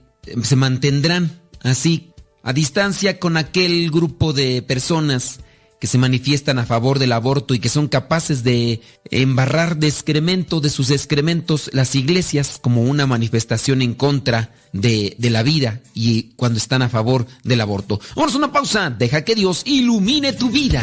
se 0.43 0.57
mantendrán 0.57 1.41
así 1.63 2.13
a 2.43 2.53
distancia 2.53 3.19
con 3.19 3.37
aquel 3.37 3.91
grupo 3.91 4.33
de 4.33 4.63
personas 4.63 5.41
que 5.81 5.87
se 5.87 5.99
manifiestan 5.99 6.59
a 6.59 6.67
favor 6.67 6.99
del 6.99 7.13
aborto 7.13 7.55
y 7.55 7.59
que 7.59 7.71
son 7.71 7.89
capaces 7.89 8.45
de 8.45 8.83
embarrar 9.11 9.79
de 9.79 9.89
excremento 9.89 10.61
de 10.61 10.69
sus 10.69 10.91
excrementos 10.91 11.71
las 11.73 11.95
iglesias 11.95 12.59
como 12.61 12.83
una 12.83 13.07
manifestación 13.07 13.81
en 13.81 13.95
contra 13.95 14.53
de, 14.75 15.17
de 15.19 15.31
la 15.31 15.43
vida 15.43 15.81
y 15.95 16.35
cuando 16.37 16.59
están 16.59 16.83
a 16.83 16.91
favor 16.91 17.27
del 17.45 17.63
aborto. 17.63 17.99
Vamos 18.15 18.35
a 18.35 18.39
una 18.39 18.53
pausa, 18.53 18.91
deja 18.91 19.25
que 19.25 19.35
Dios 19.35 19.63
ilumine 19.65 20.35
tu 20.35 20.51
vida. 20.51 20.83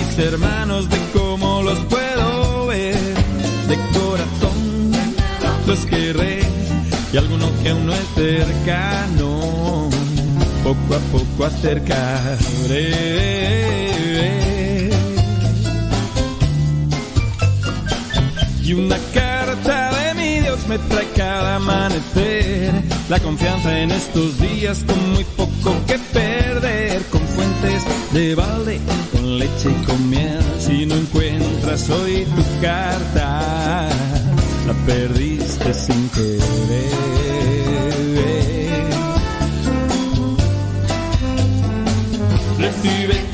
hermanos, 0.17 0.89
de 0.89 0.97
cómo 1.13 1.61
los 1.63 1.79
puedo 1.85 2.67
ver, 2.67 2.95
de 3.67 3.77
corazón 3.93 4.91
los 5.65 5.85
querré 5.85 6.41
y 7.13 7.17
alguno 7.17 7.47
que 7.61 7.69
aún 7.69 7.85
no 7.85 7.93
es 7.93 8.07
cercano, 8.15 9.89
poco 10.63 10.95
a 10.95 10.99
poco 11.11 11.45
acercaré. 11.45 12.91
Y 18.63 18.73
una 18.73 18.97
Dios 18.97 19.30
me 20.71 20.79
trae 20.79 21.07
cada 21.17 21.57
amanecer. 21.57 22.71
La 23.09 23.19
confianza 23.19 23.77
en 23.77 23.91
estos 23.91 24.39
días 24.39 24.85
con 24.87 25.11
muy 25.11 25.25
poco 25.35 25.75
que 25.85 25.99
perder. 26.13 27.01
Con 27.11 27.21
fuentes 27.21 27.83
de 28.13 28.35
balde, 28.35 28.79
con 29.11 29.37
leche 29.37 29.69
y 29.69 29.85
con 29.85 30.09
miel. 30.09 30.43
Si 30.59 30.85
no 30.85 30.95
encuentras 30.95 31.89
hoy 31.89 32.25
tu 32.35 32.43
carta, 32.61 33.89
la 34.65 34.73
perdiste 34.85 35.73
sin 35.73 36.09
querer. 36.09 36.41
Recibe 42.57 43.25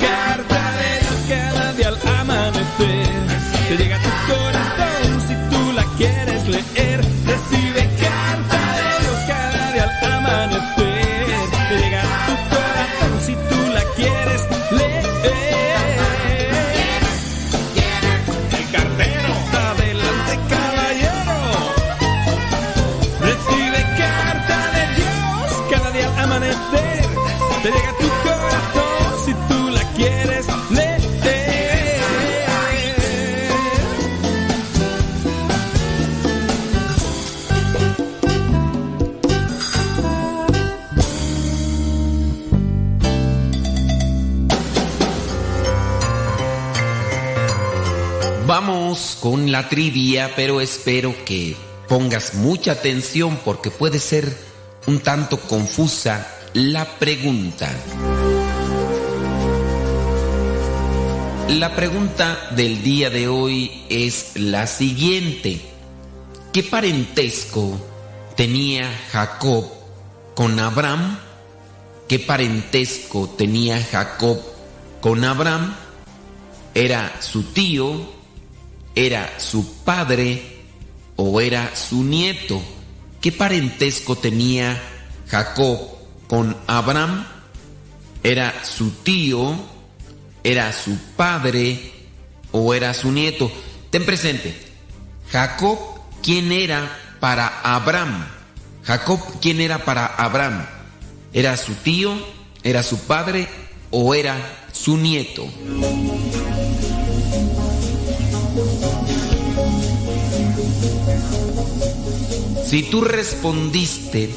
Con 49.22 49.52
la 49.52 49.70
trivia, 49.70 50.34
pero 50.36 50.62
espero 50.62 51.16
que 51.26 51.58
pongas 51.88 52.36
mucha 52.36 52.74
atención 52.74 53.40
porque 53.44 53.72
puede 53.72 53.98
ser 53.98 54.38
un 54.86 55.00
tanto 55.00 55.40
confusa 55.40 56.28
la 56.54 56.86
pregunta. 57.00 57.72
La 61.50 61.76
pregunta 61.76 62.50
del 62.52 62.84
día 62.84 63.10
de 63.10 63.28
hoy 63.28 63.84
es 63.90 64.34
la 64.36 64.68
siguiente. 64.68 65.60
¿Qué 66.54 66.62
parentesco 66.62 67.80
tenía 68.36 68.88
Jacob 69.12 69.66
con 70.36 70.60
Abraham? 70.60 71.18
¿Qué 72.08 72.20
parentesco 72.20 73.28
tenía 73.28 73.84
Jacob 73.84 74.40
con 75.02 75.24
Abraham? 75.24 75.74
¿Era 76.76 77.20
su 77.22 77.42
tío? 77.42 78.17
¿Era 78.98 79.32
su 79.38 79.84
padre? 79.84 80.42
¿O 81.18 81.40
era 81.40 81.76
su 81.76 82.04
nieto? 82.04 82.60
¿Qué 83.22 83.32
parentesco 83.32 84.16
tenía 84.16 84.82
Jacob 85.28 85.78
con 86.28 86.58
Abraham? 86.66 87.28
¿Era 88.24 88.66
su 88.66 88.90
tío? 88.90 89.56
¿Era 90.44 90.74
su 90.74 90.98
padre? 91.16 91.92
¿O 92.52 92.74
era 92.74 92.92
su 92.96 93.12
nieto? 93.12 93.52
Ten 93.92 94.04
presente. 94.04 94.60
Jacob, 95.30 95.78
¿quién 96.24 96.52
era 96.52 96.90
para 97.20 97.62
Abraham? 97.62 98.26
Jacob, 98.84 99.20
¿quién 99.40 99.62
era 99.62 99.86
para 99.86 100.08
Abraham? 100.08 100.66
¿Era 101.34 101.56
su 101.56 101.76
tío? 101.76 102.18
¿Era 102.64 102.82
su 102.82 102.98
padre? 103.02 103.48
¿O 103.92 104.16
era 104.16 104.38
su 104.74 104.98
nieto? 104.98 105.48
Si 112.68 112.84
tú 112.84 113.00
respondiste 113.00 114.30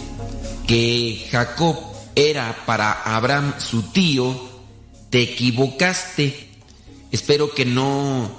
que 0.64 1.26
Jacob 1.32 1.76
era 2.14 2.64
para 2.64 2.92
Abraham 2.92 3.54
su 3.58 3.82
tío, 3.90 4.40
te 5.10 5.22
equivocaste. 5.22 6.48
Espero 7.10 7.52
que 7.52 7.64
no 7.64 8.30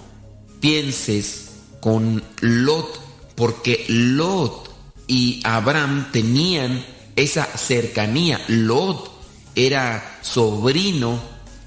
pienses 0.61 1.49
con 1.81 2.23
Lot, 2.39 3.01
porque 3.35 3.83
Lot 3.89 4.69
y 5.07 5.41
Abraham 5.43 6.07
tenían 6.13 6.85
esa 7.17 7.43
cercanía. 7.57 8.39
Lot 8.47 9.11
era 9.55 10.19
sobrino 10.21 11.19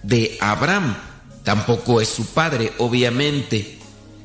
de 0.03 0.39
Abraham, 0.41 0.97
tampoco 1.43 2.01
es 2.01 2.09
su 2.09 2.25
padre, 2.25 2.73
obviamente. 2.79 3.77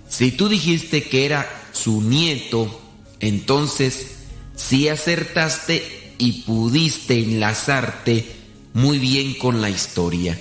Si 0.08 0.32
tú 0.32 0.48
dijiste 0.48 1.04
que 1.04 1.26
era 1.26 1.50
su 1.74 2.02
nieto, 2.02 2.80
entonces 3.20 4.18
sí 4.56 4.88
acertaste 4.88 6.16
y 6.18 6.44
pudiste 6.44 7.20
enlazarte 7.20 8.26
muy 8.74 9.00
bien 9.00 9.34
con 9.36 9.62
la 9.62 9.70
historia. 9.70 10.40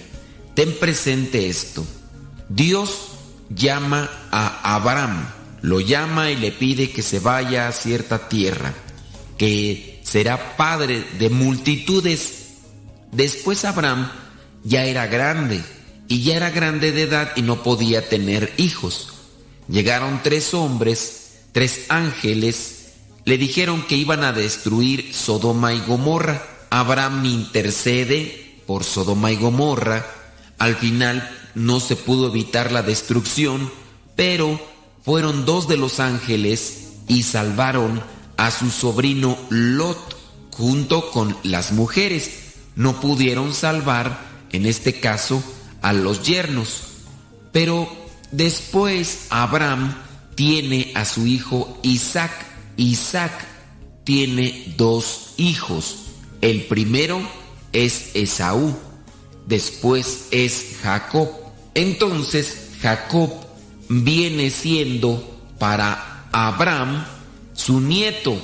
Ten 0.54 0.76
presente 0.78 1.48
esto. 1.48 1.86
Dios 2.48 3.08
llama 3.48 4.10
a 4.30 4.74
Abraham, 4.74 5.28
lo 5.62 5.80
llama 5.80 6.30
y 6.30 6.36
le 6.36 6.52
pide 6.52 6.90
que 6.90 7.02
se 7.02 7.20
vaya 7.20 7.68
a 7.68 7.72
cierta 7.72 8.28
tierra, 8.28 8.74
que 9.36 10.00
será 10.02 10.56
padre 10.56 11.04
de 11.18 11.30
multitudes. 11.30 12.56
Después 13.12 13.64
Abraham 13.64 14.10
ya 14.64 14.84
era 14.84 15.06
grande 15.06 15.62
y 16.08 16.22
ya 16.22 16.36
era 16.36 16.50
grande 16.50 16.92
de 16.92 17.02
edad 17.02 17.32
y 17.36 17.42
no 17.42 17.62
podía 17.62 18.08
tener 18.08 18.52
hijos. 18.56 19.14
Llegaron 19.68 20.20
tres 20.22 20.54
hombres, 20.54 21.17
tres 21.52 21.86
ángeles, 21.88 22.78
le 23.24 23.38
dijeron 23.38 23.82
que 23.82 23.96
iban 23.96 24.24
a 24.24 24.32
destruir 24.32 25.12
Sodoma 25.14 25.74
y 25.74 25.80
Gomorra. 25.80 26.42
Abraham 26.70 27.24
intercede 27.24 28.62
por 28.66 28.84
Sodoma 28.84 29.32
y 29.32 29.36
Gomorra. 29.36 30.06
Al 30.58 30.76
final 30.76 31.28
no 31.54 31.80
se 31.80 31.96
pudo 31.96 32.28
evitar 32.28 32.72
la 32.72 32.82
destrucción, 32.82 33.70
pero 34.16 34.60
fueron 35.04 35.44
dos 35.44 35.68
de 35.68 35.76
los 35.76 36.00
ángeles 36.00 36.94
y 37.06 37.22
salvaron 37.22 38.02
a 38.36 38.50
su 38.50 38.70
sobrino 38.70 39.36
Lot 39.50 40.16
junto 40.52 41.10
con 41.10 41.36
las 41.42 41.72
mujeres. 41.72 42.54
No 42.76 43.00
pudieron 43.00 43.52
salvar, 43.54 44.20
en 44.52 44.66
este 44.66 45.00
caso, 45.00 45.42
a 45.82 45.92
los 45.92 46.22
yernos. 46.22 46.82
Pero 47.52 47.88
después 48.30 49.26
Abraham 49.30 49.94
tiene 50.38 50.92
a 50.94 51.04
su 51.04 51.26
hijo 51.26 51.76
Isaac. 51.82 52.30
Isaac 52.76 53.32
tiene 54.04 54.72
dos 54.76 55.34
hijos. 55.36 55.96
El 56.40 56.62
primero 56.66 57.20
es 57.72 58.12
Esaú, 58.14 58.72
después 59.48 60.28
es 60.30 60.76
Jacob. 60.80 61.28
Entonces 61.74 62.68
Jacob 62.80 63.32
viene 63.88 64.52
siendo 64.52 65.28
para 65.58 66.28
Abraham 66.30 67.04
su 67.54 67.80
nieto. 67.80 68.40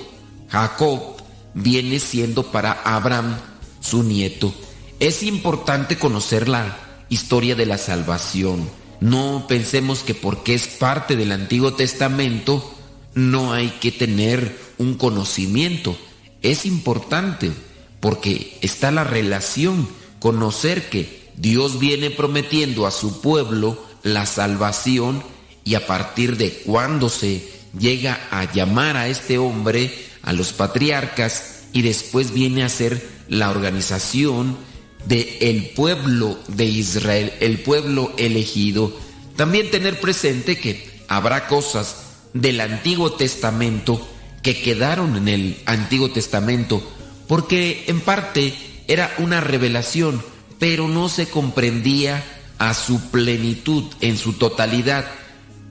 Jacob 0.49 1.23
viene 1.55 2.01
siendo 2.01 2.51
para 2.51 2.73
Abraham 2.73 3.37
su 3.81 4.03
nieto. 4.03 4.53
Es 4.99 5.23
importante 5.23 5.97
conocer 5.97 6.49
la 6.49 6.77
historia 7.09 7.55
de 7.55 7.67
la 7.67 7.79
salvación. 7.79 8.69
No 9.01 9.47
pensemos 9.49 10.01
que 10.01 10.15
porque 10.15 10.55
es 10.55 10.67
parte 10.67 11.17
del 11.17 11.33
Antiguo 11.33 11.75
Testamento 11.75 12.75
no 13.15 13.53
hay 13.53 13.71
que 13.81 13.93
tener 13.93 14.59
un 14.79 14.95
conocimiento. 14.95 15.97
Es 16.43 16.67
importante 16.67 17.53
porque 18.01 18.59
está 18.61 18.91
la 18.91 19.05
relación, 19.05 19.89
conocer 20.19 20.89
que 20.91 21.31
Dios 21.37 21.79
viene 21.79 22.11
prometiendo 22.11 22.87
a 22.87 22.91
su 22.91 23.21
pueblo 23.21 23.83
la 24.03 24.27
salvación 24.27 25.23
y 25.65 25.75
a 25.75 25.87
partir 25.87 26.37
de 26.37 26.53
cuando 26.67 27.09
se 27.09 27.49
llega 27.79 28.21
a 28.31 28.53
llamar 28.53 28.97
a 28.97 29.09
este 29.09 29.39
hombre, 29.39 29.93
a 30.23 30.33
los 30.33 30.53
patriarcas, 30.53 31.63
y 31.73 31.83
después 31.83 32.33
viene 32.33 32.63
a 32.63 32.69
ser 32.69 33.07
la 33.29 33.51
organización 33.51 34.57
de 35.07 35.39
el 35.41 35.71
pueblo 35.71 36.39
de 36.49 36.65
Israel, 36.65 37.33
el 37.41 37.59
pueblo 37.61 38.13
elegido. 38.17 38.93
También 39.37 39.71
tener 39.71 40.01
presente 40.01 40.59
que 40.59 41.01
habrá 41.09 41.47
cosas 41.47 41.97
del 42.33 42.61
Antiguo 42.61 43.13
Testamento 43.13 44.07
que 44.43 44.61
quedaron 44.61 45.17
en 45.17 45.29
el 45.29 45.57
Antiguo 45.67 46.11
Testamento 46.11 46.83
porque 47.27 47.85
en 47.87 48.01
parte 48.01 48.55
era 48.87 49.15
una 49.19 49.41
revelación, 49.41 50.23
pero 50.59 50.89
no 50.89 51.09
se 51.09 51.29
comprendía 51.29 52.23
a 52.59 52.75
su 52.75 53.11
plenitud, 53.11 53.85
en 54.01 54.19
su 54.19 54.35
totalidad. 54.35 55.07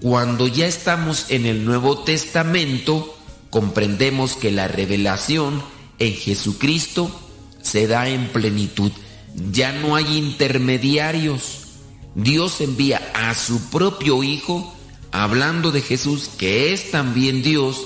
Cuando 0.01 0.47
ya 0.47 0.67
estamos 0.67 1.27
en 1.29 1.45
el 1.45 1.63
Nuevo 1.63 1.99
Testamento, 1.99 3.15
comprendemos 3.49 4.35
que 4.35 4.51
la 4.51 4.67
revelación 4.67 5.63
en 5.99 6.13
Jesucristo 6.13 7.11
se 7.61 7.87
da 7.87 8.09
en 8.09 8.27
plenitud. 8.27 8.91
Ya 9.51 9.71
no 9.71 9.95
hay 9.95 10.17
intermediarios. 10.17 11.59
Dios 12.15 12.61
envía 12.61 13.01
a 13.13 13.33
su 13.33 13.69
propio 13.69 14.23
Hijo, 14.23 14.73
hablando 15.11 15.71
de 15.71 15.81
Jesús, 15.81 16.29
que 16.37 16.73
es 16.73 16.91
también 16.91 17.41
Dios. 17.41 17.81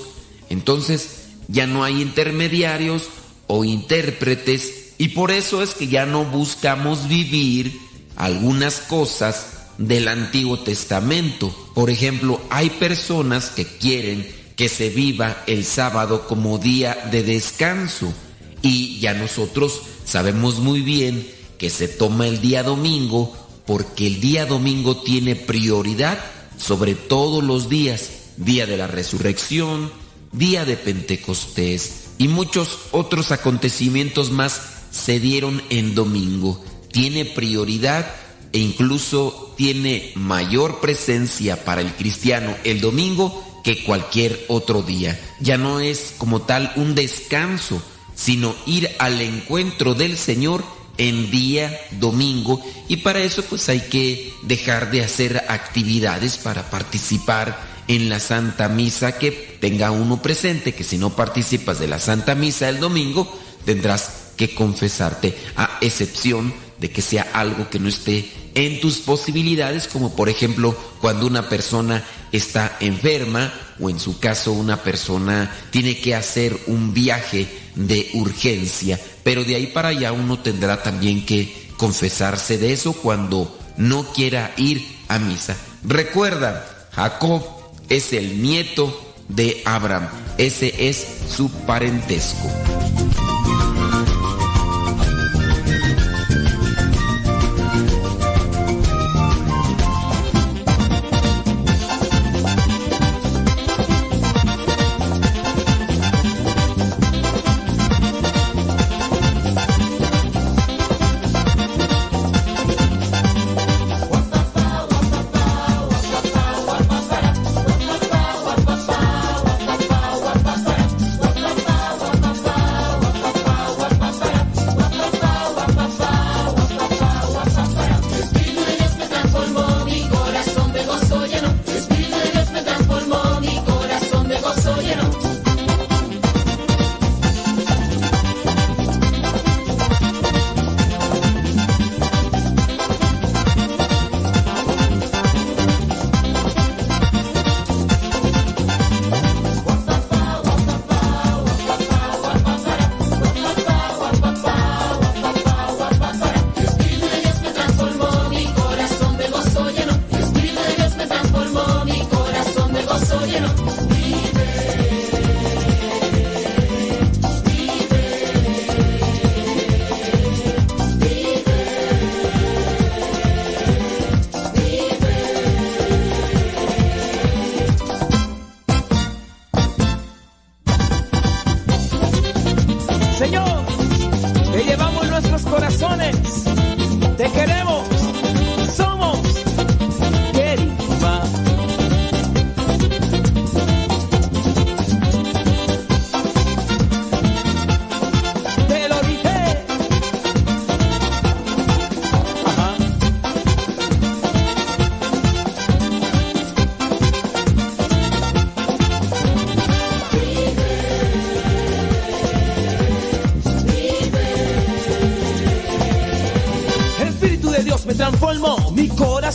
Entonces 0.50 1.28
ya 1.48 1.66
no 1.66 1.84
hay 1.84 2.02
intermediarios 2.02 3.04
o 3.46 3.64
intérpretes 3.64 4.94
y 4.98 5.08
por 5.08 5.30
eso 5.30 5.62
es 5.62 5.74
que 5.74 5.88
ya 5.88 6.06
no 6.06 6.24
buscamos 6.24 7.08
vivir 7.08 7.80
algunas 8.16 8.80
cosas 8.80 9.46
del 9.78 10.08
Antiguo 10.08 10.58
Testamento. 10.58 11.54
Por 11.74 11.88
ejemplo, 11.88 12.40
hay 12.50 12.68
personas 12.70 13.50
que 13.50 13.64
quieren 13.64 14.26
que 14.56 14.68
se 14.68 14.90
viva 14.90 15.44
el 15.46 15.64
sábado 15.64 16.26
como 16.26 16.58
día 16.58 17.08
de 17.12 17.22
descanso 17.22 18.12
y 18.60 18.98
ya 18.98 19.14
nosotros 19.14 19.80
sabemos 20.04 20.58
muy 20.58 20.80
bien 20.80 21.37
que 21.58 21.70
se 21.70 21.88
toma 21.88 22.26
el 22.26 22.40
día 22.40 22.62
domingo 22.62 23.36
porque 23.66 24.06
el 24.06 24.20
día 24.20 24.46
domingo 24.46 25.02
tiene 25.02 25.36
prioridad 25.36 26.18
sobre 26.56 26.94
todos 26.94 27.44
los 27.44 27.68
días, 27.68 28.10
día 28.38 28.66
de 28.66 28.76
la 28.76 28.86
resurrección, 28.86 29.92
día 30.32 30.64
de 30.64 30.76
Pentecostés 30.76 32.04
y 32.16 32.28
muchos 32.28 32.78
otros 32.92 33.30
acontecimientos 33.30 34.30
más 34.30 34.62
se 34.90 35.20
dieron 35.20 35.62
en 35.68 35.94
domingo. 35.94 36.64
Tiene 36.90 37.24
prioridad 37.26 38.06
e 38.52 38.58
incluso 38.58 39.52
tiene 39.56 40.12
mayor 40.14 40.80
presencia 40.80 41.64
para 41.64 41.82
el 41.82 41.92
cristiano 41.92 42.56
el 42.64 42.80
domingo 42.80 43.60
que 43.62 43.84
cualquier 43.84 44.46
otro 44.48 44.82
día. 44.82 45.20
Ya 45.40 45.58
no 45.58 45.80
es 45.80 46.14
como 46.16 46.42
tal 46.42 46.72
un 46.76 46.94
descanso, 46.94 47.82
sino 48.14 48.54
ir 48.66 48.88
al 48.98 49.20
encuentro 49.20 49.94
del 49.94 50.16
Señor 50.16 50.64
en 50.98 51.30
día 51.30 51.80
domingo 51.92 52.60
y 52.88 52.98
para 52.98 53.20
eso 53.20 53.42
pues 53.44 53.68
hay 53.68 53.80
que 53.80 54.32
dejar 54.42 54.90
de 54.90 55.02
hacer 55.02 55.44
actividades 55.48 56.36
para 56.36 56.68
participar 56.70 57.58
en 57.86 58.08
la 58.08 58.20
Santa 58.20 58.68
Misa 58.68 59.18
que 59.18 59.30
tenga 59.60 59.90
uno 59.90 60.20
presente 60.20 60.74
que 60.74 60.84
si 60.84 60.98
no 60.98 61.16
participas 61.16 61.78
de 61.78 61.88
la 61.88 61.98
Santa 61.98 62.34
Misa 62.34 62.68
el 62.68 62.80
domingo 62.80 63.32
tendrás 63.64 64.32
que 64.36 64.54
confesarte 64.54 65.36
a 65.56 65.78
excepción 65.80 66.52
de 66.78 66.90
que 66.90 67.02
sea 67.02 67.28
algo 67.32 67.68
que 67.70 67.78
no 67.78 67.88
esté 67.88 68.30
en 68.58 68.80
tus 68.80 68.98
posibilidades, 68.98 69.86
como 69.86 70.16
por 70.16 70.28
ejemplo 70.28 70.76
cuando 71.00 71.28
una 71.28 71.48
persona 71.48 72.02
está 72.32 72.76
enferma 72.80 73.52
o 73.78 73.88
en 73.88 74.00
su 74.00 74.18
caso 74.18 74.50
una 74.52 74.82
persona 74.82 75.48
tiene 75.70 75.96
que 76.00 76.16
hacer 76.16 76.58
un 76.66 76.92
viaje 76.92 77.46
de 77.76 78.10
urgencia, 78.14 78.98
pero 79.22 79.44
de 79.44 79.54
ahí 79.54 79.68
para 79.68 79.90
allá 79.90 80.10
uno 80.10 80.40
tendrá 80.40 80.82
también 80.82 81.24
que 81.24 81.68
confesarse 81.76 82.58
de 82.58 82.72
eso 82.72 82.94
cuando 82.94 83.56
no 83.76 84.12
quiera 84.12 84.52
ir 84.56 84.84
a 85.06 85.20
misa. 85.20 85.56
Recuerda, 85.84 86.88
Jacob 86.96 87.44
es 87.88 88.12
el 88.12 88.42
nieto 88.42 89.14
de 89.28 89.62
Abraham, 89.66 90.08
ese 90.36 90.88
es 90.88 91.06
su 91.28 91.48
parentesco. 91.64 92.50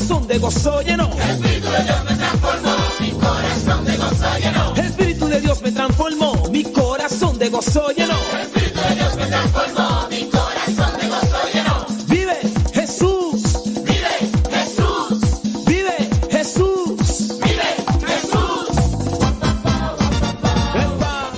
Corazón 0.04 0.28
de 0.28 0.38
gozo 0.38 0.82
llenó. 0.82 1.10
El 1.14 1.30
Espíritu 1.30 1.70
de 1.70 1.84
Dios 1.84 2.04
me 2.04 2.16
transformó, 2.16 2.76
mi 3.00 3.12
corazón 3.12 3.86
de 3.86 3.98
gozo 3.98 4.38
llenó. 4.40 4.74
El 4.76 4.86
Espíritu 4.86 5.28
de 5.28 5.42
Dios 5.42 5.62
me 5.62 5.72
transformó, 5.72 6.50
mi 6.50 6.64
corazón 6.64 7.40
de 7.40 7.50
gozo 7.50 7.88
llenó. 7.96 8.18
El 8.34 8.42
Espíritu 8.42 8.80
de 8.82 8.96
Dios 8.96 9.16
me 9.16 9.26
transformó, 9.28 10.08
mi 10.10 10.24
corazón 10.30 11.00
de 11.00 11.08
gozo 11.08 11.38
llenó. 11.54 11.86
Vive 12.08 12.38
Jesús, 12.74 13.44
vive 13.84 14.14
Jesús, 14.52 15.66
vive 15.66 16.10
Jesús, 16.32 17.40
vive 17.40 17.70
Jesús. 18.08 18.68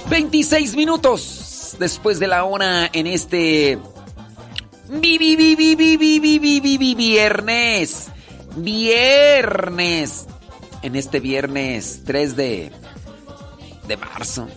26 0.10 0.76
minutos 0.76 1.76
después 1.78 2.20
de 2.20 2.28
la 2.28 2.44
hora 2.46 2.90
en 2.92 3.06
este 3.08 3.78
vi- 4.90 5.18
vi- 5.20 5.36
vi- 5.36 5.56
vi- 5.56 5.76
vi- 5.76 5.98
vi- 5.98 6.40
vi- 6.40 6.78
vi- 6.78 6.96
viernes. 6.96 8.05
Viernes. 8.56 10.28
En 10.82 10.96
este 10.96 11.20
viernes 11.20 12.02
3 12.06 12.36
de, 12.36 12.72
de 13.88 13.98
marzo. 13.98 14.48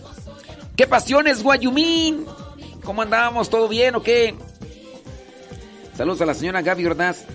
¿Qué 0.75 0.85
pasiones, 0.85 1.41
Guayumín? 1.43 2.25
¿Cómo 2.83 3.01
andamos? 3.01 3.49
¿Todo 3.49 3.67
bien 3.67 3.95
o 3.95 4.03
qué? 4.03 4.35
Saludos 5.97 6.21
a 6.21 6.25
la 6.25 6.33
señora 6.33 6.61
Gaby 6.61 6.85
Ordaz. 6.85 7.25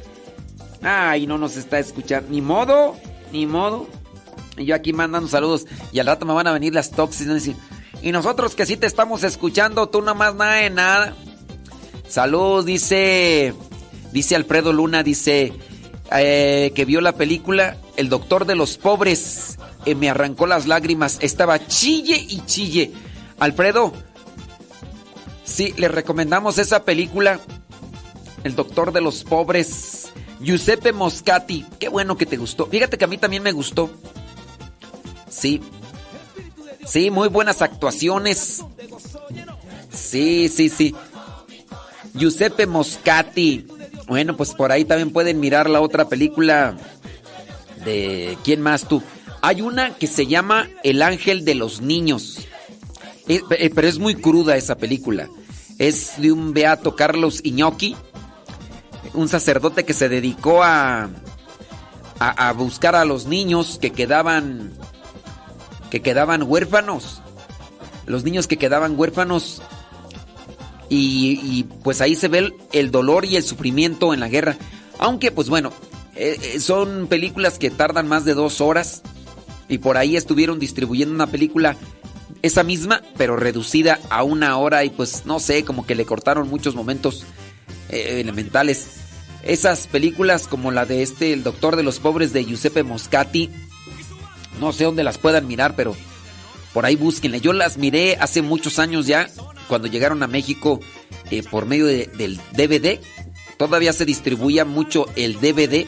Ay, 0.82 1.26
no 1.26 1.38
nos 1.38 1.56
está 1.56 1.78
escuchando. 1.78 2.30
Ni 2.30 2.40
modo, 2.40 2.96
ni 3.32 3.46
modo. 3.46 3.86
Y 4.56 4.64
yo 4.64 4.74
aquí 4.74 4.92
mandando 4.92 5.28
saludos. 5.28 5.66
Y 5.92 5.98
al 5.98 6.06
rato 6.06 6.24
me 6.24 6.32
van 6.32 6.46
a 6.46 6.52
venir 6.52 6.72
las 6.72 6.90
toxis. 6.90 7.50
Y 8.00 8.12
nosotros 8.12 8.54
que 8.54 8.66
sí 8.66 8.76
te 8.76 8.86
estamos 8.86 9.24
escuchando, 9.24 9.88
tú 9.88 10.00
nada 10.00 10.14
más 10.14 10.34
nada 10.34 10.54
de 10.54 10.70
nada. 10.70 11.14
Saludos, 12.08 12.64
dice. 12.64 13.54
Dice 14.12 14.36
Alfredo 14.36 14.72
Luna, 14.72 15.02
dice 15.02 15.52
eh, 16.12 16.72
que 16.74 16.84
vio 16.84 17.00
la 17.00 17.12
película 17.12 17.76
El 17.96 18.08
Doctor 18.08 18.44
de 18.46 18.54
los 18.54 18.76
Pobres. 18.78 19.58
eh, 19.86 19.94
me 19.94 20.10
arrancó 20.10 20.46
las 20.46 20.66
lágrimas. 20.66 21.18
Estaba 21.20 21.66
chille 21.66 22.16
y 22.16 22.44
chille. 22.46 22.92
Alfredo, 23.38 23.92
sí, 25.44 25.74
le 25.76 25.88
recomendamos 25.88 26.58
esa 26.58 26.84
película. 26.84 27.40
El 28.44 28.54
Doctor 28.54 28.92
de 28.92 29.00
los 29.00 29.24
Pobres. 29.24 30.12
Giuseppe 30.40 30.92
Moscati. 30.92 31.64
Qué 31.78 31.88
bueno 31.88 32.16
que 32.16 32.26
te 32.26 32.36
gustó. 32.36 32.66
Fíjate 32.66 32.98
que 32.98 33.04
a 33.04 33.08
mí 33.08 33.16
también 33.18 33.42
me 33.42 33.52
gustó. 33.52 33.90
Sí. 35.30 35.62
Sí, 36.86 37.10
muy 37.10 37.28
buenas 37.28 37.62
actuaciones. 37.62 38.62
Sí, 39.90 40.48
sí, 40.48 40.68
sí. 40.68 40.94
Giuseppe 42.14 42.66
Moscati. 42.66 43.66
Bueno, 44.06 44.36
pues 44.36 44.52
por 44.52 44.70
ahí 44.72 44.84
también 44.84 45.10
pueden 45.10 45.40
mirar 45.40 45.68
la 45.70 45.80
otra 45.80 46.08
película 46.08 46.76
de 47.84 48.36
¿Quién 48.44 48.60
más 48.60 48.86
tú? 48.86 49.02
Hay 49.40 49.60
una 49.60 49.94
que 49.94 50.06
se 50.06 50.26
llama 50.26 50.68
El 50.82 51.02
ángel 51.02 51.44
de 51.44 51.54
los 51.54 51.80
niños. 51.80 52.46
Eh, 53.28 53.40
eh, 53.50 53.70
pero 53.74 53.88
es 53.88 53.98
muy 53.98 54.14
cruda 54.14 54.56
esa 54.56 54.76
película. 54.76 55.28
Es 55.78 56.20
de 56.20 56.32
un 56.32 56.52
beato 56.52 56.96
Carlos 56.96 57.40
Iñoki, 57.42 57.96
un 59.14 59.28
sacerdote 59.28 59.84
que 59.84 59.94
se 59.94 60.08
dedicó 60.08 60.62
a, 60.62 61.10
a, 62.18 62.48
a 62.48 62.52
buscar 62.52 62.94
a 62.94 63.04
los 63.04 63.26
niños 63.26 63.78
que 63.80 63.90
quedaban 63.90 64.72
que 65.90 66.02
quedaban 66.02 66.42
huérfanos. 66.42 67.20
Los 68.06 68.24
niños 68.24 68.46
que 68.46 68.56
quedaban 68.58 68.98
huérfanos 68.98 69.62
y, 70.96 71.66
pues 71.82 72.00
ahí 72.00 72.14
se 72.16 72.28
ve 72.28 72.38
el, 72.38 72.54
el, 72.72 72.90
dolor 72.90 73.24
y 73.24 73.36
el 73.36 73.42
sufrimiento 73.42 74.14
en 74.14 74.20
la 74.20 74.28
guerra. 74.28 74.56
Aunque 74.98 75.30
pues 75.30 75.48
bueno, 75.48 75.72
eh, 76.16 76.38
eh, 76.40 76.60
son 76.60 77.08
películas 77.08 77.58
que 77.58 77.70
tardan 77.70 78.06
más 78.06 78.24
de 78.24 78.34
dos 78.34 78.60
horas 78.60 79.02
y 79.68 79.78
por 79.78 79.96
ahí 79.96 80.16
estuvieron 80.16 80.58
distribuyendo 80.58 81.14
una 81.14 81.26
película 81.26 81.76
esa 82.42 82.62
misma, 82.62 83.02
pero 83.16 83.36
reducida 83.36 83.98
a 84.10 84.22
una 84.22 84.56
hora 84.58 84.84
y 84.84 84.90
pues 84.90 85.24
no 85.26 85.40
sé, 85.40 85.64
como 85.64 85.86
que 85.86 85.94
le 85.94 86.04
cortaron 86.04 86.48
muchos 86.48 86.74
momentos 86.74 87.24
eh, 87.88 88.20
elementales. 88.20 89.00
Esas 89.42 89.86
películas 89.86 90.46
como 90.46 90.70
la 90.70 90.86
de 90.86 91.02
este, 91.02 91.32
El 91.32 91.42
Doctor 91.42 91.76
de 91.76 91.82
los 91.82 91.98
Pobres 91.98 92.32
de 92.32 92.44
Giuseppe 92.44 92.82
Moscati, 92.82 93.50
no 94.60 94.72
sé 94.72 94.84
dónde 94.84 95.04
las 95.04 95.18
puedan 95.18 95.48
mirar, 95.48 95.74
pero 95.74 95.96
por 96.72 96.86
ahí 96.86 96.96
búsquenle. 96.96 97.40
Yo 97.40 97.52
las 97.52 97.76
miré 97.76 98.16
hace 98.20 98.40
muchos 98.40 98.78
años 98.78 99.06
ya, 99.06 99.28
cuando 99.68 99.88
llegaron 99.88 100.22
a 100.22 100.26
México 100.26 100.80
eh, 101.30 101.42
por 101.42 101.66
medio 101.66 101.86
de, 101.86 102.06
del 102.06 102.38
DVD. 102.52 103.00
Todavía 103.56 103.92
se 103.92 104.04
distribuía 104.04 104.64
mucho 104.64 105.06
el 105.16 105.40
DVD. 105.40 105.86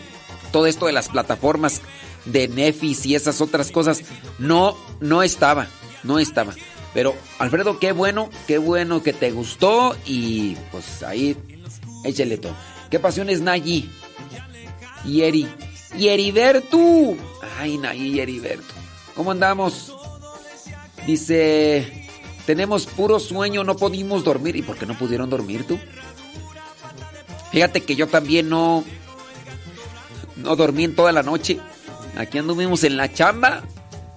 Todo 0.52 0.66
esto 0.66 0.86
de 0.86 0.92
las 0.92 1.08
plataformas 1.08 1.82
de 2.24 2.48
Netflix 2.48 3.06
y 3.06 3.14
esas 3.14 3.40
otras 3.40 3.70
cosas. 3.70 4.02
No, 4.38 4.76
no 5.00 5.22
estaba, 5.22 5.68
no 6.02 6.18
estaba. 6.18 6.54
Pero 6.94 7.14
Alfredo, 7.38 7.78
qué 7.78 7.92
bueno, 7.92 8.30
qué 8.46 8.58
bueno 8.58 9.02
que 9.02 9.12
te 9.12 9.30
gustó 9.30 9.96
y 10.06 10.56
pues 10.70 11.02
ahí 11.02 11.36
échale 12.04 12.38
todo. 12.38 12.54
¿Qué 12.90 12.98
pasiones 12.98 13.40
Nayi? 13.40 13.90
Y 15.04 15.22
Eri. 15.22 15.46
Y 15.98 16.08
Heriberto. 16.08 17.16
Ay, 17.58 17.78
Nayi 17.78 18.14
y 18.14 18.20
Heriberto. 18.20 18.74
¿Cómo 19.14 19.32
andamos? 19.32 19.92
Dice, 21.06 22.05
tenemos 22.46 22.86
puro 22.86 23.18
sueño, 23.18 23.64
no 23.64 23.76
pudimos 23.76 24.24
dormir. 24.24 24.56
¿Y 24.56 24.62
por 24.62 24.76
qué 24.76 24.86
no 24.86 24.96
pudieron 24.96 25.28
dormir 25.28 25.66
tú? 25.66 25.78
Fíjate 27.50 27.82
que 27.82 27.96
yo 27.96 28.06
también 28.06 28.48
no, 28.48 28.84
no 30.36 30.56
dormí 30.56 30.84
en 30.84 30.94
toda 30.94 31.12
la 31.12 31.22
noche. 31.22 31.58
Aquí 32.16 32.38
anduvimos 32.38 32.84
en 32.84 32.96
la 32.96 33.12
chamba. 33.12 33.64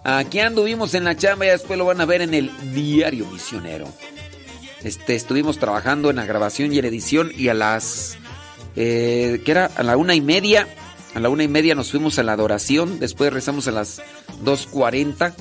Aquí 0.04 0.40
anduvimos 0.40 0.94
en 0.94 1.04
la 1.04 1.18
chamba 1.18 1.48
y 1.48 1.50
después 1.50 1.78
lo 1.78 1.86
van 1.86 2.02
a 2.02 2.06
ver 2.06 2.22
en 2.22 2.34
el 2.34 2.52
diario 2.74 3.26
misionero. 3.28 3.88
Este, 4.84 5.16
estuvimos 5.16 5.58
trabajando 5.58 6.10
en 6.10 6.16
la 6.16 6.26
grabación 6.26 6.72
y 6.72 6.78
en 6.78 6.84
la 6.84 6.90
edición 6.90 7.32
y 7.36 7.50
a 7.50 7.54
las... 7.54 8.18
Eh, 8.76 9.42
¿Qué 9.44 9.52
era? 9.52 9.66
A 9.76 9.84
la 9.84 9.98
una 9.98 10.14
y 10.14 10.22
media. 10.22 10.68
A 11.16 11.20
la 11.20 11.30
una 11.30 11.44
y 11.44 11.48
media 11.48 11.74
nos 11.74 11.92
fuimos 11.92 12.20
a 12.20 12.24
la 12.24 12.34
adoración. 12.34 13.00
Después 13.00 13.34
rezamos 13.34 13.68
a 13.68 13.72
las 13.72 14.02
2.40. 14.44 15.34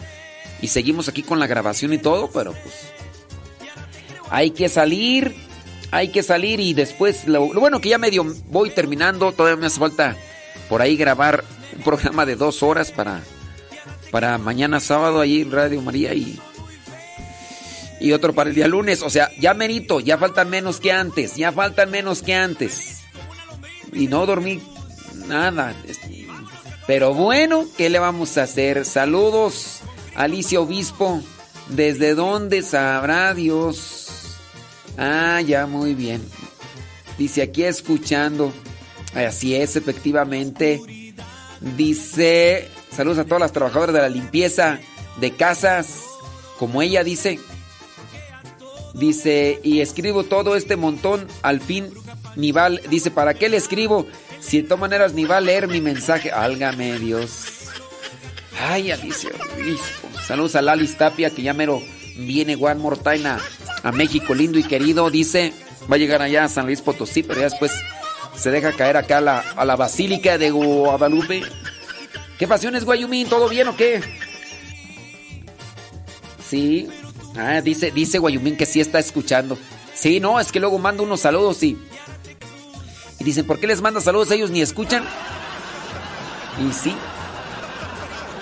Y 0.60 0.68
seguimos 0.68 1.08
aquí 1.08 1.22
con 1.22 1.38
la 1.38 1.46
grabación 1.46 1.92
y 1.92 1.98
todo, 1.98 2.30
pero 2.30 2.52
pues... 2.52 2.74
Hay 4.30 4.50
que 4.50 4.68
salir. 4.68 5.34
Hay 5.90 6.08
que 6.08 6.22
salir 6.22 6.60
y 6.60 6.74
después... 6.74 7.26
Lo, 7.26 7.46
bueno 7.46 7.80
que 7.80 7.88
ya 7.88 7.98
medio 7.98 8.24
voy 8.46 8.70
terminando. 8.70 9.32
Todavía 9.32 9.60
me 9.60 9.66
hace 9.66 9.80
falta 9.80 10.16
por 10.68 10.82
ahí 10.82 10.96
grabar 10.96 11.44
un 11.76 11.82
programa 11.82 12.26
de 12.26 12.36
dos 12.36 12.62
horas 12.62 12.92
para... 12.92 13.22
Para 14.10 14.38
mañana 14.38 14.80
sábado 14.80 15.20
ahí 15.20 15.42
en 15.42 15.52
Radio 15.52 15.82
María 15.82 16.14
y 16.14 16.38
y 18.00 18.12
otro 18.12 18.32
para 18.32 18.50
el 18.50 18.56
día 18.56 18.68
lunes. 18.68 19.02
O 19.02 19.10
sea, 19.10 19.30
ya 19.38 19.54
merito, 19.54 20.00
ya 20.00 20.18
faltan 20.18 20.50
menos 20.50 20.80
que 20.80 20.92
antes, 20.92 21.36
ya 21.36 21.52
faltan 21.52 21.90
menos 21.90 22.22
que 22.22 22.34
antes. 22.34 23.02
Y 23.92 24.06
no 24.06 24.26
dormí 24.26 24.60
nada. 25.26 25.74
Pero 26.86 27.14
bueno, 27.14 27.66
¿qué 27.76 27.90
le 27.90 27.98
vamos 27.98 28.38
a 28.38 28.44
hacer? 28.44 28.84
Saludos, 28.84 29.80
Alicia 30.18 30.60
Obispo. 30.60 31.22
¿Desde 31.70 32.14
dónde 32.14 32.62
sabrá 32.62 33.32
Dios? 33.34 34.36
Ah, 34.96 35.40
ya, 35.40 35.66
muy 35.66 35.94
bien. 35.94 36.22
Dice 37.16 37.42
aquí 37.42 37.64
escuchando. 37.64 38.52
Así 39.14 39.54
es, 39.54 39.76
efectivamente. 39.76 41.14
Dice, 41.76 42.68
saludos 42.94 43.18
a 43.18 43.24
todas 43.24 43.40
las 43.40 43.52
trabajadoras 43.52 43.94
de 43.94 44.02
la 44.02 44.08
limpieza 44.08 44.80
de 45.20 45.34
casas. 45.36 46.02
Como 46.58 46.82
ella 46.82 47.04
dice, 47.04 47.38
Dice, 48.94 49.60
y 49.62 49.80
escribo 49.80 50.24
todo 50.24 50.56
este 50.56 50.74
montón, 50.74 51.28
al 51.42 51.60
fin 51.60 51.88
ni 52.34 52.50
va, 52.50 52.68
dice, 52.68 53.12
¿para 53.12 53.34
qué 53.34 53.48
le 53.48 53.56
escribo? 53.56 54.06
Si 54.40 54.62
de 54.62 54.64
todas 54.64 54.80
maneras 54.80 55.12
ni 55.12 55.24
va 55.24 55.36
a 55.36 55.40
leer 55.40 55.68
mi 55.68 55.80
mensaje, 55.80 56.32
álgame 56.32 56.98
Dios. 56.98 57.44
Ay, 58.60 58.90
Alicia 58.90 59.30
Obispo. 59.56 60.07
Saludos 60.28 60.56
a 60.56 60.62
Lali 60.62 60.86
Tapia, 60.88 61.30
que 61.30 61.40
ya 61.40 61.54
mero 61.54 61.82
viene 62.18 62.54
Juan 62.54 62.78
Mortaina 62.78 63.38
a 63.82 63.92
México 63.92 64.34
lindo 64.34 64.58
y 64.58 64.62
querido. 64.62 65.08
Dice, 65.08 65.54
va 65.90 65.96
a 65.96 65.98
llegar 65.98 66.20
allá 66.20 66.44
a 66.44 66.48
San 66.48 66.66
Luis 66.66 66.82
Potosí, 66.82 67.22
pero 67.22 67.40
ya 67.40 67.46
después 67.48 67.72
se 68.36 68.50
deja 68.50 68.72
caer 68.72 68.98
acá 68.98 69.18
a 69.18 69.20
la, 69.22 69.38
a 69.40 69.64
la 69.64 69.74
Basílica 69.74 70.36
de 70.36 70.50
Guadalupe. 70.50 71.44
¿Qué 72.38 72.46
pasiones, 72.46 72.84
Guayumín? 72.84 73.26
¿Todo 73.30 73.48
bien 73.48 73.68
o 73.68 73.76
qué? 73.76 74.02
Sí. 76.46 76.90
Ah, 77.34 77.62
dice, 77.62 77.90
dice 77.90 78.18
Guayumín 78.18 78.58
que 78.58 78.66
sí 78.66 78.82
está 78.82 78.98
escuchando. 78.98 79.56
Sí, 79.94 80.20
no, 80.20 80.38
es 80.40 80.52
que 80.52 80.60
luego 80.60 80.78
mando 80.78 81.04
unos 81.04 81.20
saludos 81.20 81.62
y. 81.62 81.78
Y 83.18 83.24
dicen, 83.24 83.46
¿por 83.46 83.58
qué 83.58 83.66
les 83.66 83.80
manda 83.80 84.02
saludos? 84.02 84.30
Ellos 84.30 84.50
ni 84.50 84.60
escuchan. 84.60 85.04
Y 86.60 86.70
sí. 86.74 86.94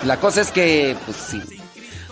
La 0.03 0.19
cosa 0.19 0.41
es 0.41 0.51
que, 0.51 0.97
pues 1.05 1.15
sí. 1.15 1.56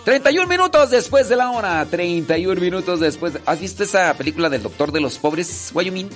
31 0.06 0.46
minutos 0.46 0.90
después 0.90 1.28
de 1.28 1.34
la 1.34 1.50
hora. 1.50 1.84
31 1.84 2.60
minutos 2.60 3.00
después. 3.00 3.32
De... 3.32 3.40
¿Has 3.44 3.58
visto 3.58 3.82
esa 3.82 4.14
película 4.14 4.48
del 4.48 4.62
Doctor 4.62 4.92
de 4.92 5.00
los 5.00 5.18
Pobres, 5.18 5.72
Wyoming? 5.74 6.08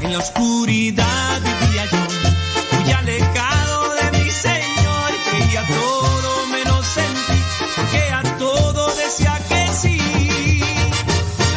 En 0.00 0.10
la 0.10 0.18
oscuridad 0.18 1.40
vivía 1.42 1.84
yo, 1.84 2.78
muy 2.78 2.92
alejado 2.92 3.94
de 3.94 4.18
mi 4.18 4.30
Señor. 4.30 5.10
Creía 5.30 5.66
todo 5.66 6.46
menos 6.46 6.96
en 6.96 7.12
ti, 7.12 7.42
porque 7.76 7.98
a 8.10 8.38
todo 8.38 8.86
decía 8.96 9.38
que 9.46 9.68
sí. 9.74 10.60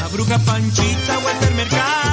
La 0.02 0.08
bruja 0.10 0.38
Panchita 0.40 1.18
o 1.18 1.46
el 1.48 1.56
mercado. 1.56 2.13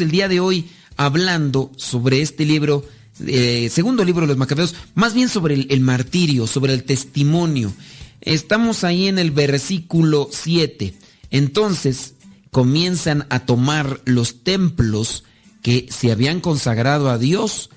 El 0.00 0.10
día 0.10 0.28
de 0.28 0.40
hoy 0.40 0.68
hablando 0.96 1.70
sobre 1.76 2.20
este 2.20 2.44
libro, 2.44 2.84
eh, 3.26 3.68
segundo 3.70 4.04
libro 4.04 4.22
de 4.22 4.28
los 4.28 4.36
Macabeos, 4.36 4.74
más 4.94 5.14
bien 5.14 5.28
sobre 5.28 5.54
el, 5.54 5.66
el 5.70 5.80
martirio, 5.80 6.46
sobre 6.46 6.74
el 6.74 6.84
testimonio. 6.84 7.72
Estamos 8.20 8.84
ahí 8.84 9.08
en 9.08 9.18
el 9.18 9.30
versículo 9.30 10.28
7. 10.30 10.94
Entonces 11.30 12.14
comienzan 12.50 13.26
a 13.30 13.40
tomar 13.40 14.00
los 14.04 14.42
templos 14.42 15.24
que 15.62 15.86
se 15.90 16.10
habían 16.12 16.40
consagrado 16.40 17.10
a 17.10 17.18
Dios 17.18 17.70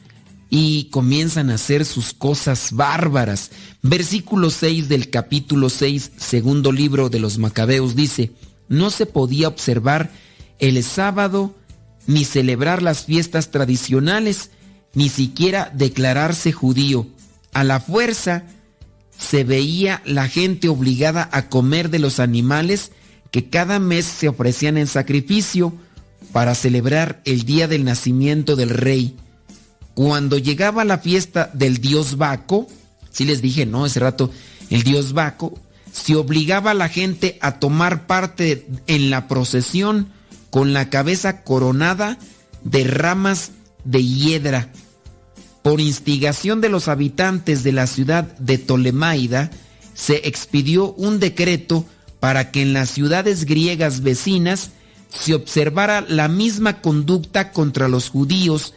y 0.50 0.86
comienzan 0.92 1.50
a 1.50 1.56
hacer 1.56 1.84
sus 1.84 2.14
cosas 2.14 2.74
bárbaras. 2.74 3.52
Versículo 3.82 4.50
6 4.50 4.88
del 4.88 5.10
capítulo 5.10 5.70
6, 5.70 6.12
segundo 6.18 6.72
libro 6.72 7.10
de 7.10 7.20
los 7.20 7.38
Macabeos 7.38 7.96
dice, 7.96 8.32
no 8.70 8.90
se 8.90 9.06
podía 9.06 9.48
observar 9.48 10.12
el 10.60 10.84
sábado 10.84 11.56
ni 12.08 12.26
celebrar 12.26 12.82
las 12.82 13.06
fiestas 13.06 13.52
tradicionales, 13.52 14.52
ni 14.94 15.10
siquiera 15.10 15.72
declararse 15.74 16.52
judío. 16.52 17.08
A 17.54 17.64
la 17.64 17.80
fuerza 17.80 18.44
se 19.18 19.44
veía 19.44 20.02
la 20.06 20.28
gente 20.28 20.70
obligada 20.70 21.30
a 21.32 21.50
comer 21.50 21.90
de 21.90 22.00
los 22.00 22.20
animales 22.20 22.92
que 23.32 23.50
cada 23.50 23.80
mes 23.80 24.06
se 24.06 24.28
ofrecían 24.28 24.78
en 24.78 24.88
sacrificio 24.88 25.74
para 26.32 26.56
celebrar 26.56 27.22
el 27.26 27.44
día 27.44 27.68
del 27.68 27.84
nacimiento 27.84 28.56
del 28.56 28.70
rey. 28.70 29.16
Cuando 29.94 30.38
llegaba 30.38 30.84
la 30.86 30.98
fiesta 30.98 31.50
del 31.54 31.80
dios 31.80 32.18
Baco, 32.18 32.68
si 33.12 33.26
les 33.26 33.42
dije, 33.42 33.66
no, 33.66 33.86
ese 33.86 34.00
rato, 34.00 34.32
el 34.70 34.84
dios 34.84 35.14
Baco, 35.14 35.60
se 35.92 36.16
obligaba 36.16 36.72
a 36.72 36.76
la 36.76 36.90
gente 36.90 37.38
a 37.42 37.60
tomar 37.60 38.08
parte 38.08 38.68
en 38.88 39.10
la 39.12 39.28
procesión 39.28 40.10
con 40.54 40.72
la 40.72 40.92
cabeza 40.92 41.42
coronada 41.42 42.20
de 42.64 42.84
ramas 42.84 43.54
de 43.86 44.06
hiedra. 44.06 44.70
Por 45.64 45.82
instigación 45.82 46.62
de 46.62 46.70
los 46.70 46.90
habitantes 46.90 47.64
de 47.64 47.72
la 47.72 47.88
ciudad 47.88 48.26
de 48.38 48.60
Ptolemaida, 48.60 49.50
se 49.96 50.28
expidió 50.28 50.94
un 50.94 51.20
decreto 51.20 51.88
para 52.20 52.52
que 52.52 52.62
en 52.62 52.72
las 52.72 52.92
ciudades 52.92 53.46
griegas 53.46 54.02
vecinas 54.02 54.70
se 55.10 55.34
observara 55.34 56.02
la 56.02 56.28
misma 56.28 56.82
conducta 56.82 57.52
contra 57.52 57.88
los 57.88 58.10
judíos 58.10 58.76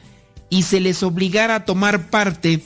y 0.49 0.63
se 0.63 0.81
les 0.81 1.03
obligara 1.03 1.57
a 1.57 1.65
tomar 1.67 2.09
parte 2.09 2.65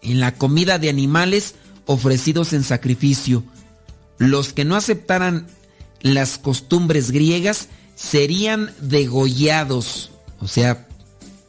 en 0.00 0.20
la 0.20 0.32
comida 0.34 0.78
de 0.78 0.90
animales 0.90 1.56
ofrecidos 1.86 2.52
en 2.52 2.62
sacrificio. 2.62 3.42
Los 4.18 4.52
que 4.52 4.64
no 4.64 4.76
aceptaran 4.76 5.48
las 6.02 6.38
costumbres 6.38 7.10
griegas 7.10 7.66
serían 8.02 8.72
degollados, 8.80 10.10
o 10.40 10.48
sea, 10.48 10.88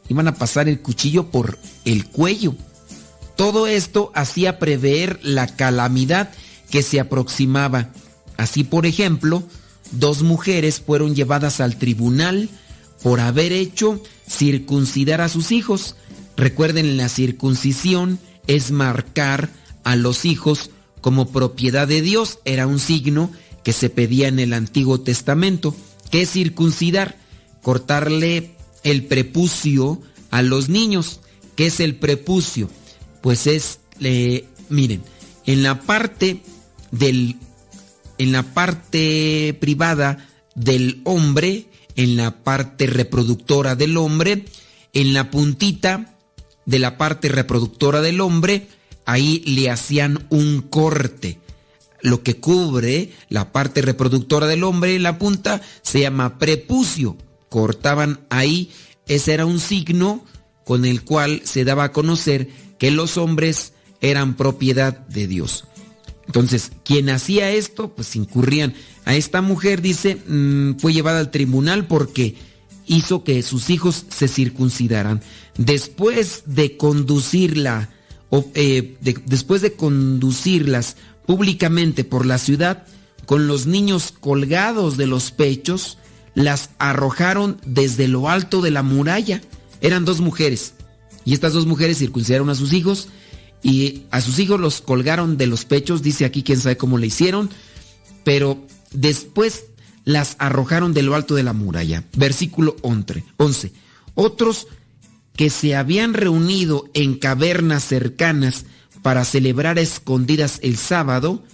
iban 0.08 0.28
a 0.28 0.34
pasar 0.34 0.68
el 0.68 0.80
cuchillo 0.80 1.30
por 1.30 1.58
el 1.84 2.06
cuello. 2.06 2.54
Todo 3.36 3.66
esto 3.66 4.12
hacía 4.14 4.58
prever 4.58 5.18
la 5.22 5.48
calamidad 5.48 6.30
que 6.70 6.82
se 6.82 7.00
aproximaba. 7.00 7.90
Así, 8.36 8.62
por 8.62 8.86
ejemplo, 8.86 9.42
dos 9.90 10.22
mujeres 10.22 10.80
fueron 10.80 11.14
llevadas 11.14 11.60
al 11.60 11.76
tribunal 11.76 12.48
por 13.02 13.20
haber 13.20 13.52
hecho 13.52 14.00
circuncidar 14.28 15.20
a 15.20 15.28
sus 15.28 15.50
hijos. 15.50 15.96
Recuerden, 16.36 16.96
la 16.96 17.08
circuncisión 17.08 18.20
es 18.46 18.70
marcar 18.70 19.50
a 19.82 19.96
los 19.96 20.24
hijos 20.24 20.70
como 21.00 21.28
propiedad 21.28 21.88
de 21.88 22.00
Dios. 22.00 22.38
Era 22.44 22.68
un 22.68 22.78
signo 22.78 23.30
que 23.64 23.72
se 23.72 23.90
pedía 23.90 24.28
en 24.28 24.38
el 24.38 24.52
Antiguo 24.52 25.00
Testamento. 25.00 25.74
¿Qué 26.14 26.26
circuncidar? 26.26 27.16
Cortarle 27.60 28.54
el 28.84 29.04
prepucio 29.06 30.00
a 30.30 30.42
los 30.42 30.68
niños. 30.68 31.18
¿Qué 31.56 31.66
es 31.66 31.80
el 31.80 31.96
prepucio? 31.96 32.70
Pues 33.20 33.48
es, 33.48 33.80
miren, 34.68 35.02
en 35.44 35.64
la 35.64 35.80
parte 35.80 36.40
del, 36.92 37.34
en 38.18 38.30
la 38.30 38.44
parte 38.44 39.58
privada 39.60 40.28
del 40.54 41.00
hombre, 41.02 41.66
en 41.96 42.14
la 42.14 42.44
parte 42.44 42.86
reproductora 42.86 43.74
del 43.74 43.96
hombre, 43.96 44.44
en 44.92 45.14
la 45.14 45.32
puntita 45.32 46.16
de 46.64 46.78
la 46.78 46.96
parte 46.96 47.28
reproductora 47.28 48.02
del 48.02 48.20
hombre, 48.20 48.68
ahí 49.04 49.42
le 49.46 49.68
hacían 49.68 50.28
un 50.30 50.62
corte. 50.62 51.40
Lo 52.04 52.22
que 52.22 52.36
cubre 52.36 53.12
la 53.30 53.50
parte 53.50 53.80
reproductora 53.80 54.46
del 54.46 54.62
hombre 54.62 54.98
la 54.98 55.18
punta 55.18 55.62
se 55.80 56.00
llama 56.00 56.38
prepucio. 56.38 57.16
Cortaban 57.48 58.20
ahí, 58.28 58.70
ese 59.06 59.32
era 59.32 59.46
un 59.46 59.58
signo 59.58 60.22
con 60.66 60.84
el 60.84 61.02
cual 61.02 61.40
se 61.44 61.64
daba 61.64 61.84
a 61.84 61.92
conocer 61.92 62.48
que 62.78 62.90
los 62.90 63.16
hombres 63.16 63.72
eran 64.02 64.36
propiedad 64.36 64.98
de 65.08 65.26
Dios. 65.26 65.64
Entonces, 66.26 66.72
quien 66.84 67.08
hacía 67.08 67.50
esto, 67.50 67.94
pues 67.94 68.16
incurrían. 68.16 68.74
A 69.06 69.14
esta 69.14 69.40
mujer, 69.40 69.80
dice, 69.80 70.16
mm, 70.26 70.76
fue 70.80 70.92
llevada 70.92 71.20
al 71.20 71.30
tribunal 71.30 71.86
porque 71.86 72.34
hizo 72.86 73.24
que 73.24 73.42
sus 73.42 73.70
hijos 73.70 74.04
se 74.14 74.28
circuncidaran. 74.28 75.22
Después 75.56 76.42
de 76.44 76.76
conducirla, 76.76 77.88
eh, 78.54 78.96
de- 79.00 79.16
después 79.24 79.62
de 79.62 79.72
conducirlas 79.72 80.96
públicamente 81.26 82.04
por 82.04 82.26
la 82.26 82.38
ciudad, 82.38 82.86
con 83.26 83.46
los 83.46 83.66
niños 83.66 84.12
colgados 84.18 84.96
de 84.96 85.06
los 85.06 85.30
pechos, 85.30 85.98
las 86.34 86.70
arrojaron 86.78 87.60
desde 87.64 88.08
lo 88.08 88.28
alto 88.28 88.60
de 88.60 88.70
la 88.70 88.82
muralla. 88.82 89.40
Eran 89.80 90.04
dos 90.04 90.20
mujeres. 90.20 90.74
Y 91.24 91.32
estas 91.32 91.52
dos 91.52 91.66
mujeres 91.66 91.98
circuncidaron 91.98 92.50
a 92.50 92.54
sus 92.54 92.72
hijos 92.72 93.08
y 93.62 94.02
a 94.10 94.20
sus 94.20 94.38
hijos 94.38 94.60
los 94.60 94.82
colgaron 94.82 95.38
de 95.38 95.46
los 95.46 95.64
pechos, 95.64 96.02
dice 96.02 96.26
aquí 96.26 96.42
quién 96.42 96.60
sabe 96.60 96.76
cómo 96.76 96.98
le 96.98 97.06
hicieron, 97.06 97.48
pero 98.22 98.66
después 98.92 99.64
las 100.04 100.36
arrojaron 100.38 100.92
de 100.92 101.02
lo 101.02 101.14
alto 101.14 101.34
de 101.34 101.44
la 101.44 101.54
muralla. 101.54 102.04
Versículo 102.14 102.76
11. 102.82 103.24
11. 103.38 103.72
Otros 104.14 104.66
que 105.34 105.48
se 105.48 105.74
habían 105.74 106.12
reunido 106.12 106.88
en 106.92 107.18
cavernas 107.18 107.84
cercanas 107.84 108.66
para 109.04 109.26
celebrar 109.26 109.78
escondidas 109.78 110.60
el 110.62 110.78
sábado, 110.78 111.44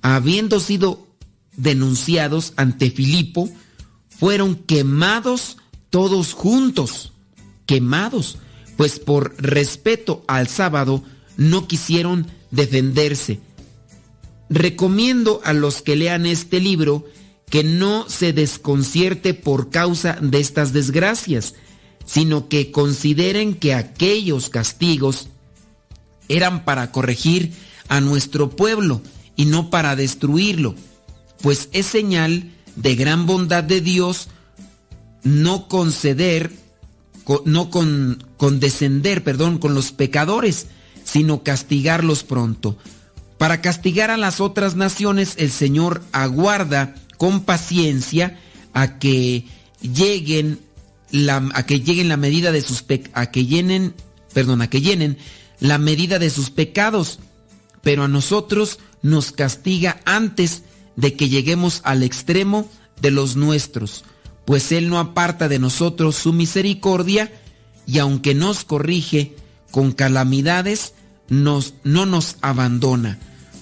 habiendo 0.00 0.60
sido 0.60 1.08
denunciados 1.56 2.52
ante 2.54 2.92
Filipo, 2.92 3.50
fueron 4.08 4.54
quemados 4.54 5.56
todos 5.90 6.34
juntos, 6.34 7.12
quemados, 7.66 8.38
pues 8.76 9.00
por 9.00 9.34
respeto 9.42 10.22
al 10.28 10.46
sábado 10.46 11.02
no 11.36 11.66
quisieron 11.66 12.28
defenderse. 12.52 13.40
Recomiendo 14.48 15.40
a 15.42 15.52
los 15.52 15.82
que 15.82 15.96
lean 15.96 16.26
este 16.26 16.60
libro 16.60 17.06
que 17.48 17.64
no 17.64 18.08
se 18.08 18.32
desconcierte 18.32 19.34
por 19.34 19.70
causa 19.70 20.16
de 20.22 20.38
estas 20.38 20.72
desgracias, 20.72 21.54
sino 22.06 22.48
que 22.48 22.70
consideren 22.70 23.56
que 23.56 23.74
aquellos 23.74 24.48
castigos 24.48 25.26
eran 26.30 26.64
para 26.64 26.92
corregir 26.92 27.52
a 27.88 28.00
nuestro 28.00 28.50
pueblo 28.50 29.02
y 29.36 29.44
no 29.44 29.68
para 29.68 29.96
destruirlo, 29.96 30.74
pues 31.42 31.68
es 31.72 31.86
señal 31.86 32.52
de 32.76 32.94
gran 32.94 33.26
bondad 33.26 33.64
de 33.64 33.80
Dios 33.80 34.28
no 35.22 35.68
conceder, 35.68 36.50
no 37.44 37.70
con, 37.70 38.24
condescender, 38.36 39.22
perdón, 39.22 39.58
con 39.58 39.74
los 39.74 39.92
pecadores, 39.92 40.68
sino 41.04 41.42
castigarlos 41.42 42.22
pronto. 42.22 42.78
Para 43.36 43.60
castigar 43.60 44.10
a 44.10 44.16
las 44.16 44.40
otras 44.40 44.76
naciones, 44.76 45.34
el 45.36 45.50
Señor 45.50 46.02
aguarda 46.12 46.94
con 47.16 47.40
paciencia 47.40 48.38
a 48.72 48.98
que 48.98 49.46
lleguen 49.80 50.60
la, 51.10 51.48
a 51.54 51.66
que 51.66 51.80
lleguen 51.80 52.08
la 52.08 52.16
medida 52.16 52.52
de 52.52 52.60
sus 52.62 52.84
a 53.14 53.30
que 53.30 53.46
llenen, 53.46 53.94
perdón, 54.32 54.62
a 54.62 54.70
que 54.70 54.80
llenen 54.80 55.18
la 55.60 55.78
medida 55.78 56.18
de 56.18 56.30
sus 56.30 56.50
pecados, 56.50 57.20
pero 57.82 58.04
a 58.04 58.08
nosotros 58.08 58.78
nos 59.02 59.32
castiga 59.32 60.00
antes 60.04 60.62
de 60.96 61.14
que 61.14 61.28
lleguemos 61.28 61.80
al 61.84 62.02
extremo 62.02 62.68
de 63.00 63.10
los 63.10 63.36
nuestros, 63.36 64.04
pues 64.44 64.72
Él 64.72 64.88
no 64.88 64.98
aparta 64.98 65.48
de 65.48 65.58
nosotros 65.58 66.16
su 66.16 66.32
misericordia 66.32 67.32
y 67.86 67.98
aunque 67.98 68.34
nos 68.34 68.64
corrige 68.64 69.34
con 69.70 69.92
calamidades, 69.92 70.94
nos, 71.28 71.74
no 71.84 72.06
nos 72.06 72.36
abandona. 72.42 73.18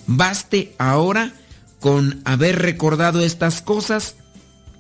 Baste 0.06 0.74
ahora 0.78 1.34
con 1.80 2.22
haber 2.24 2.60
recordado 2.60 3.20
estas 3.20 3.60
cosas 3.62 4.16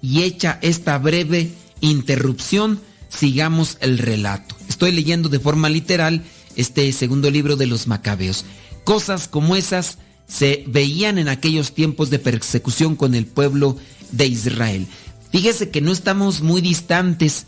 y 0.02 0.22
hecha 0.22 0.58
esta 0.62 0.98
breve 0.98 1.52
interrupción, 1.80 2.80
sigamos 3.08 3.76
el 3.80 3.98
relato. 3.98 4.56
Estoy 4.68 4.92
leyendo 4.92 5.28
de 5.28 5.38
forma 5.38 5.68
literal 5.68 6.24
este 6.58 6.92
segundo 6.92 7.30
libro 7.30 7.56
de 7.56 7.66
los 7.66 7.86
Macabeos. 7.86 8.44
Cosas 8.84 9.28
como 9.28 9.56
esas 9.56 9.98
se 10.26 10.64
veían 10.66 11.16
en 11.16 11.28
aquellos 11.28 11.72
tiempos 11.72 12.10
de 12.10 12.18
persecución 12.18 12.96
con 12.96 13.14
el 13.14 13.26
pueblo 13.26 13.78
de 14.10 14.26
Israel. 14.26 14.86
Fíjese 15.30 15.70
que 15.70 15.80
no 15.80 15.92
estamos 15.92 16.42
muy 16.42 16.60
distantes. 16.60 17.46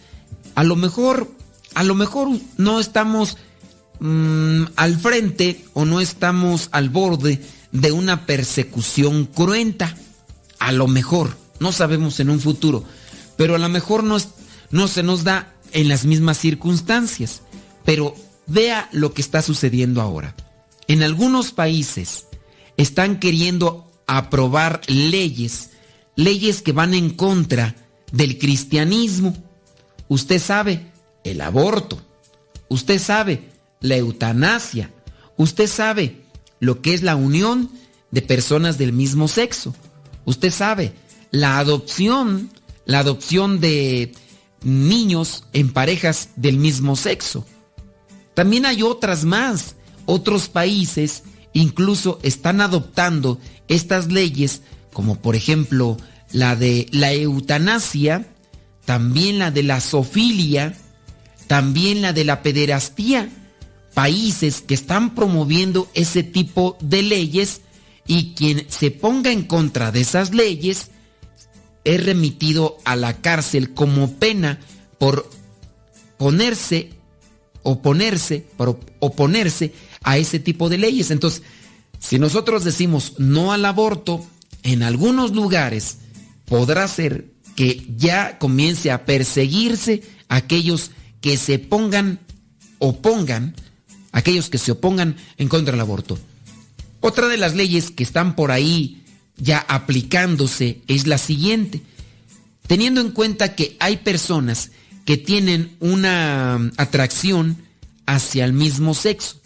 A 0.55 0.65
lo 0.65 0.77
mejor, 0.77 1.31
a 1.75 1.83
lo 1.83 1.95
mejor 1.95 2.29
no 2.57 2.79
estamos 2.79 3.37
mm, 3.99 4.63
al 4.77 4.97
frente 4.97 5.65
o 5.75 5.85
no 5.85 6.01
estamos 6.01 6.69
al 6.71 6.89
borde 6.89 7.43
de 7.73 7.93
una 7.93 8.27
persecución 8.27 9.27
cruenta. 9.27 9.97
A 10.61 10.71
lo 10.71 10.87
mejor, 10.87 11.37
no 11.59 11.73
sabemos 11.73 12.21
en 12.21 12.31
un 12.31 12.39
futuro, 12.39 12.85
pero 13.37 13.57
a 13.57 13.59
lo 13.59 13.69
mejor 13.69 14.05
no, 14.05 14.19
no 14.71 14.89
se 14.89 15.03
nos 15.03 15.25
da 15.25 15.53
en 15.73 15.89
las 15.89 16.05
mismas 16.05 16.39
circunstancias. 16.39 17.43
Pero 17.85 18.15
vea 18.51 18.89
lo 18.93 19.15
que 19.15 19.23
está 19.23 19.43
sucediendo 19.43 20.01
ahora. 20.01 20.35
En 20.89 21.03
algunos 21.03 21.53
países 21.53 22.27
están 22.77 23.21
queriendo 23.21 23.91
aprobar 24.07 24.81
leyes, 24.89 25.71
leyes 26.17 26.63
que 26.63 26.73
van 26.73 26.95
en 26.95 27.11
contra 27.11 27.77
del 28.13 28.39
cristianismo. 28.39 29.37
Usted 30.09 30.41
sabe, 30.41 30.91
el 31.23 31.41
aborto. 31.41 32.01
Usted 32.69 32.99
sabe, 32.99 33.51
la 33.81 33.97
eutanasia. 33.97 34.93
Usted 35.37 35.69
sabe 35.69 36.25
lo 36.59 36.83
que 36.83 36.95
es 36.95 37.03
la 37.03 37.17
unión 37.17 37.71
de 38.11 38.23
personas 38.23 38.79
del 38.79 38.93
mismo 38.93 39.29
sexo. 39.29 39.75
Usted 40.25 40.51
sabe, 40.51 40.93
la 41.31 41.59
adopción, 41.59 42.51
la 42.85 42.99
adopción 42.99 43.61
de 43.61 44.13
niños 44.63 45.45
en 45.53 45.73
parejas 45.73 46.31
del 46.37 46.59
mismo 46.59 46.97
sexo. 46.97 47.47
También 48.35 48.67
hay 48.67 48.83
otras 48.83 49.25
más. 49.25 49.77
Otros 50.07 50.49
países 50.49 51.23
incluso 51.53 52.19
están 52.23 52.61
adoptando 52.61 53.39
estas 53.69 54.09
leyes, 54.09 54.63
como 54.93 55.17
por 55.17 55.37
ejemplo 55.37 55.97
la 56.33 56.57
de 56.57 56.87
la 56.93 57.13
eutanasia, 57.13 58.27
también 58.85 59.39
la 59.39 59.51
de 59.51 59.63
la 59.63 59.81
sofilia, 59.81 60.77
también 61.47 62.03
la 62.03 62.13
de 62.13 62.25
la 62.25 62.43
pederastía. 62.43 63.29
Países 63.95 64.61
que 64.61 64.75
están 64.75 65.15
promoviendo 65.15 65.89
ese 65.95 66.23
tipo 66.23 66.79
de 66.81 67.03
leyes 67.03 67.63
y 68.07 68.35
quien 68.35 68.67
se 68.69 68.91
ponga 68.91 69.33
en 69.33 69.43
contra 69.43 69.91
de 69.91 70.01
esas 70.01 70.33
leyes 70.33 70.91
es 71.85 72.05
remitido 72.05 72.79
a 72.85 72.95
la 72.97 73.21
cárcel 73.21 73.75
como 73.75 74.15
pena 74.15 74.61
por 74.99 75.29
ponerse 76.19 76.91
oponerse, 77.63 78.47
por 78.57 78.81
oponerse 78.99 79.73
a 80.03 80.19
ese 80.19 80.39
tipo 80.39 80.69
de 80.69 80.79
leyes. 80.79 81.11
Entonces, 81.11 81.43
si 81.99 82.19
nosotros 82.19 82.65
decimos 82.65 83.15
no 83.19 83.53
al 83.53 83.65
aborto, 83.65 84.25
en 84.63 84.83
algunos 84.83 85.33
lugares 85.33 85.99
podrá 86.47 86.89
ser 86.89 87.33
que 87.57 87.87
ya 87.97 88.39
comience 88.39 88.91
a 88.91 89.05
perseguirse 89.05 90.03
aquellos 90.29 90.91
que 91.21 91.37
se 91.37 91.59
pongan, 91.59 92.21
opongan, 92.79 93.55
aquellos 94.13 94.49
que 94.49 94.59
se 94.59 94.73
opongan 94.73 95.17
en 95.37 95.49
contra 95.49 95.73
del 95.73 95.81
aborto. 95.81 96.19
Otra 97.01 97.29
de 97.29 97.37
las 97.37 97.55
leyes 97.55 97.91
que 97.91 98.03
están 98.03 98.37
por 98.37 98.51
ahí 98.51 99.03
ya 99.37 99.59
aplicándose 99.69 100.83
es 100.87 101.07
la 101.07 101.19
siguiente. 101.19 101.83
Teniendo 102.67 103.01
en 103.01 103.11
cuenta 103.11 103.55
que 103.55 103.77
hay 103.81 103.99
personas 103.99 104.71
que 105.05 105.17
tienen 105.17 105.77
una 105.81 106.71
atracción 106.77 107.57
hacia 108.07 108.45
el 108.45 108.53
mismo 108.53 108.95
sexo. 108.95 109.41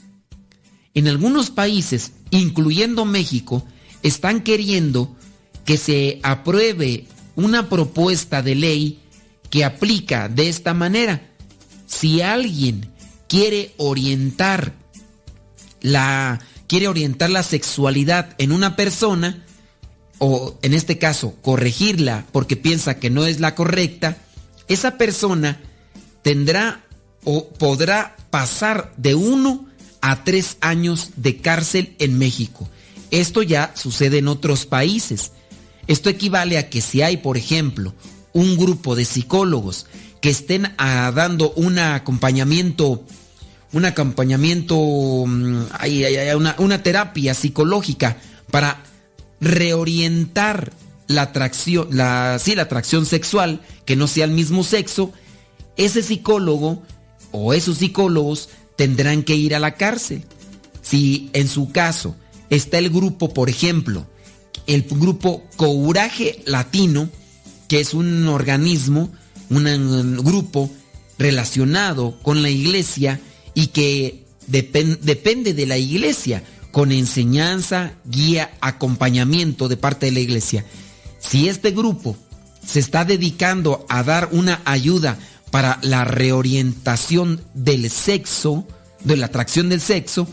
En 0.94 1.08
algunos 1.08 1.50
países, 1.50 2.12
incluyendo 2.30 3.04
México, 3.04 3.66
están 4.02 4.42
queriendo 4.42 5.14
que 5.64 5.76
se 5.76 6.20
apruebe 6.22 7.06
una 7.36 7.68
propuesta 7.68 8.42
de 8.42 8.54
ley 8.54 9.00
que 9.50 9.64
aplica 9.64 10.28
de 10.28 10.48
esta 10.48 10.74
manera. 10.74 11.22
Si 11.86 12.20
alguien 12.20 12.90
quiere 13.28 13.74
orientar 13.76 14.74
la 15.80 16.40
quiere 16.66 16.88
orientar 16.88 17.30
la 17.30 17.42
sexualidad 17.42 18.34
en 18.38 18.52
una 18.52 18.74
persona 18.74 19.44
o 20.18 20.58
en 20.62 20.72
este 20.72 20.98
caso 20.98 21.36
corregirla 21.42 22.26
porque 22.32 22.56
piensa 22.56 22.98
que 22.98 23.10
no 23.10 23.26
es 23.26 23.38
la 23.38 23.54
correcta, 23.54 24.16
esa 24.68 24.96
persona 24.96 25.60
tendrá 26.22 26.84
o 27.24 27.48
podrá 27.48 28.16
pasar 28.30 28.92
de 28.96 29.14
uno 29.14 29.66
a 30.00 30.24
tres 30.24 30.56
años 30.60 31.10
de 31.16 31.38
cárcel 31.38 31.94
en 31.98 32.18
México. 32.18 32.68
Esto 33.10 33.42
ya 33.42 33.72
sucede 33.74 34.18
en 34.18 34.28
otros 34.28 34.66
países. 34.66 35.32
Esto 35.86 36.10
equivale 36.10 36.58
a 36.58 36.68
que 36.68 36.80
si 36.80 37.02
hay, 37.02 37.18
por 37.18 37.36
ejemplo, 37.36 37.94
un 38.32 38.56
grupo 38.56 38.96
de 38.96 39.04
psicólogos 39.04 39.86
que 40.20 40.30
estén 40.30 40.74
ah, 40.78 41.12
dando 41.14 41.52
un 41.52 41.78
acompañamiento, 41.78 43.04
un 43.72 43.84
acompañamiento, 43.84 44.76
mm, 44.76 45.66
una, 46.36 46.56
una 46.58 46.82
terapia 46.82 47.34
psicológica 47.34 48.16
para 48.50 48.82
reorientar 49.40 50.72
la 51.06 51.22
atracción, 51.22 51.88
la, 51.90 52.38
sí, 52.38 52.54
la 52.54 52.62
atracción 52.62 53.06
sexual, 53.06 53.60
que 53.84 53.96
no 53.96 54.06
sea 54.06 54.24
el 54.24 54.30
mismo 54.30 54.64
sexo, 54.64 55.12
ese 55.76 56.02
psicólogo 56.02 56.82
o 57.32 57.52
esos 57.52 57.78
psicólogos 57.78 58.48
tendrán 58.76 59.22
que 59.22 59.36
ir 59.36 59.54
a 59.54 59.60
la 59.60 59.74
cárcel. 59.74 60.24
Si 60.82 61.30
en 61.32 61.48
su 61.48 61.72
caso 61.72 62.16
está 62.50 62.78
el 62.78 62.90
grupo, 62.90 63.32
por 63.32 63.48
ejemplo, 63.48 64.06
el 64.66 64.82
grupo 64.82 65.44
Couraje 65.56 66.42
Latino, 66.46 67.08
que 67.68 67.80
es 67.80 67.94
un 67.94 68.28
organismo, 68.28 69.10
un 69.50 70.16
grupo 70.22 70.70
relacionado 71.18 72.18
con 72.22 72.42
la 72.42 72.50
iglesia 72.50 73.20
y 73.54 73.68
que 73.68 74.24
depende 74.46 75.54
de 75.54 75.66
la 75.66 75.78
iglesia, 75.78 76.42
con 76.70 76.90
enseñanza, 76.90 77.92
guía, 78.04 78.52
acompañamiento 78.60 79.68
de 79.68 79.76
parte 79.76 80.06
de 80.06 80.12
la 80.12 80.20
iglesia. 80.20 80.64
Si 81.28 81.48
este 81.48 81.70
grupo 81.70 82.16
se 82.66 82.80
está 82.80 83.04
dedicando 83.04 83.84
a 83.88 84.02
dar 84.02 84.28
una 84.32 84.60
ayuda 84.64 85.18
para 85.50 85.78
la 85.82 86.04
reorientación 86.04 87.40
del 87.54 87.90
sexo, 87.90 88.66
de 89.04 89.16
la 89.16 89.26
atracción 89.26 89.68
del 89.68 89.80
sexo, 89.80 90.26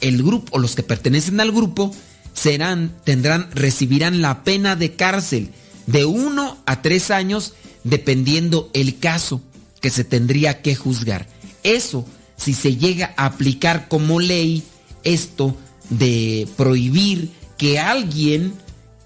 el 0.00 0.22
grupo 0.22 0.56
o 0.56 0.58
los 0.58 0.74
que 0.74 0.82
pertenecen 0.82 1.40
al 1.40 1.52
grupo 1.52 1.94
serán, 2.34 2.92
tendrán, 3.04 3.48
recibirán 3.52 4.20
la 4.20 4.44
pena 4.44 4.76
de 4.76 4.94
cárcel 4.94 5.50
de 5.86 6.04
uno 6.04 6.58
a 6.66 6.82
tres 6.82 7.10
años, 7.10 7.54
dependiendo 7.84 8.70
el 8.72 8.98
caso 8.98 9.40
que 9.80 9.90
se 9.90 10.04
tendría 10.04 10.62
que 10.62 10.74
juzgar. 10.74 11.26
Eso, 11.62 12.06
si 12.36 12.52
se 12.52 12.76
llega 12.76 13.14
a 13.16 13.26
aplicar 13.26 13.88
como 13.88 14.20
ley, 14.20 14.62
esto 15.04 15.56
de 15.90 16.48
prohibir 16.56 17.30
que 17.56 17.78
alguien 17.78 18.54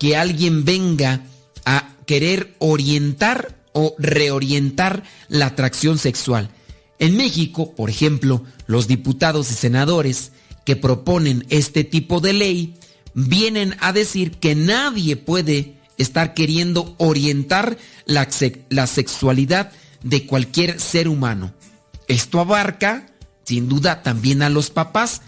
que 0.00 0.16
alguien 0.16 0.64
venga 0.64 1.20
a 1.66 1.94
querer 2.06 2.56
orientar 2.58 3.54
o 3.72 3.94
reorientar 3.98 5.04
la 5.28 5.46
atracción 5.46 5.98
sexual. 5.98 6.50
En 6.98 7.16
México, 7.16 7.74
por 7.76 7.90
ejemplo, 7.90 8.42
los 8.66 8.88
diputados 8.88 9.50
y 9.50 9.54
senadores 9.54 10.32
que 10.64 10.74
proponen 10.74 11.46
este 11.50 11.84
tipo 11.84 12.20
de 12.20 12.32
ley 12.32 12.74
vienen 13.12 13.76
a 13.80 13.92
decir 13.92 14.32
que 14.32 14.54
nadie 14.54 15.16
puede 15.16 15.76
estar 15.98 16.32
queriendo 16.32 16.94
orientar 16.96 17.76
la, 18.06 18.26
la 18.70 18.86
sexualidad 18.86 19.70
de 20.02 20.26
cualquier 20.26 20.80
ser 20.80 21.08
humano. 21.08 21.52
Esto 22.08 22.40
abarca, 22.40 23.06
sin 23.44 23.68
duda, 23.68 24.02
también 24.02 24.40
a 24.40 24.48
los 24.48 24.70
papás. 24.70 25.20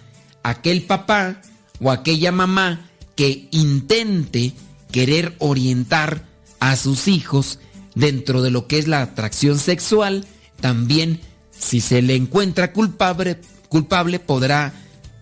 Aquel 0.43 0.83
papá 0.83 1.43
o 1.79 1.91
aquella 1.91 2.33
mamá 2.33 2.89
que 3.17 3.49
intente 3.51 4.53
querer 4.91 5.35
orientar 5.39 6.27
a 6.61 6.77
sus 6.77 7.09
hijos 7.09 7.59
dentro 7.95 8.43
de 8.43 8.51
lo 8.51 8.67
que 8.67 8.79
es 8.79 8.89
la 8.89 9.03
atracción 9.03 9.59
sexual, 9.59 10.25
también 10.61 11.21
si 11.51 11.81
se 11.81 12.03
le 12.03 12.15
encuentra 12.15 12.73
culpable, 12.73 13.41
culpable 13.69 14.19
podrá 14.19 14.73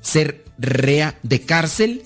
ser 0.01 0.45
rea 0.59 1.19
de 1.23 1.43
cárcel 1.43 2.03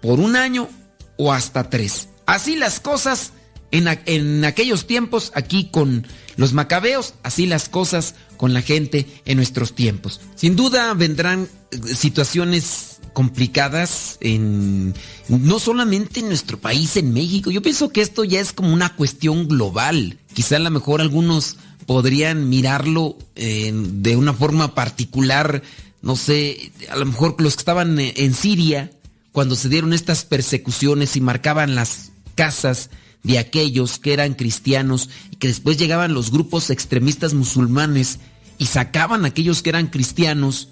por 0.00 0.20
un 0.20 0.36
año 0.36 0.68
o 1.16 1.32
hasta 1.32 1.68
tres. 1.70 2.08
Así 2.26 2.56
las 2.56 2.80
cosas 2.80 3.32
en, 3.70 3.86
en, 4.06 4.44
aquellos 4.44 4.86
tiempos, 4.86 5.32
aquí 5.34 5.68
con 5.70 6.06
los 6.36 6.52
macabeos, 6.52 7.14
así 7.22 7.46
las 7.46 7.68
cosas 7.68 8.14
con 8.36 8.54
la 8.54 8.62
gente 8.62 9.06
en 9.24 9.36
nuestros 9.36 9.74
tiempos. 9.74 10.20
Sin 10.34 10.56
duda 10.56 10.94
vendrán 10.94 11.48
eh, 11.70 11.94
situaciones 11.94 12.97
complicadas 13.18 14.16
en 14.20 14.94
no 15.26 15.58
solamente 15.58 16.20
en 16.20 16.28
nuestro 16.28 16.56
país, 16.56 16.96
en 16.96 17.12
México. 17.12 17.50
Yo 17.50 17.62
pienso 17.62 17.88
que 17.88 18.00
esto 18.00 18.22
ya 18.22 18.38
es 18.38 18.52
como 18.52 18.72
una 18.72 18.94
cuestión 18.94 19.48
global. 19.48 20.20
Quizá 20.34 20.54
a 20.54 20.60
lo 20.60 20.70
mejor 20.70 21.00
algunos 21.00 21.56
podrían 21.84 22.48
mirarlo 22.48 23.18
eh, 23.34 23.72
de 23.74 24.14
una 24.14 24.34
forma 24.34 24.76
particular, 24.76 25.64
no 26.00 26.14
sé, 26.14 26.70
a 26.90 26.94
lo 26.94 27.06
mejor 27.06 27.34
los 27.40 27.56
que 27.56 27.62
estaban 27.62 27.98
en 27.98 28.34
Siria 28.34 28.92
cuando 29.32 29.56
se 29.56 29.68
dieron 29.68 29.92
estas 29.92 30.24
persecuciones 30.24 31.16
y 31.16 31.20
marcaban 31.20 31.74
las 31.74 32.12
casas 32.36 32.88
de 33.24 33.40
aquellos 33.40 33.98
que 33.98 34.12
eran 34.12 34.34
cristianos 34.34 35.10
y 35.32 35.36
que 35.38 35.48
después 35.48 35.76
llegaban 35.76 36.14
los 36.14 36.30
grupos 36.30 36.70
extremistas 36.70 37.34
musulmanes 37.34 38.20
y 38.58 38.66
sacaban 38.66 39.24
a 39.24 39.28
aquellos 39.28 39.60
que 39.60 39.70
eran 39.70 39.88
cristianos 39.88 40.68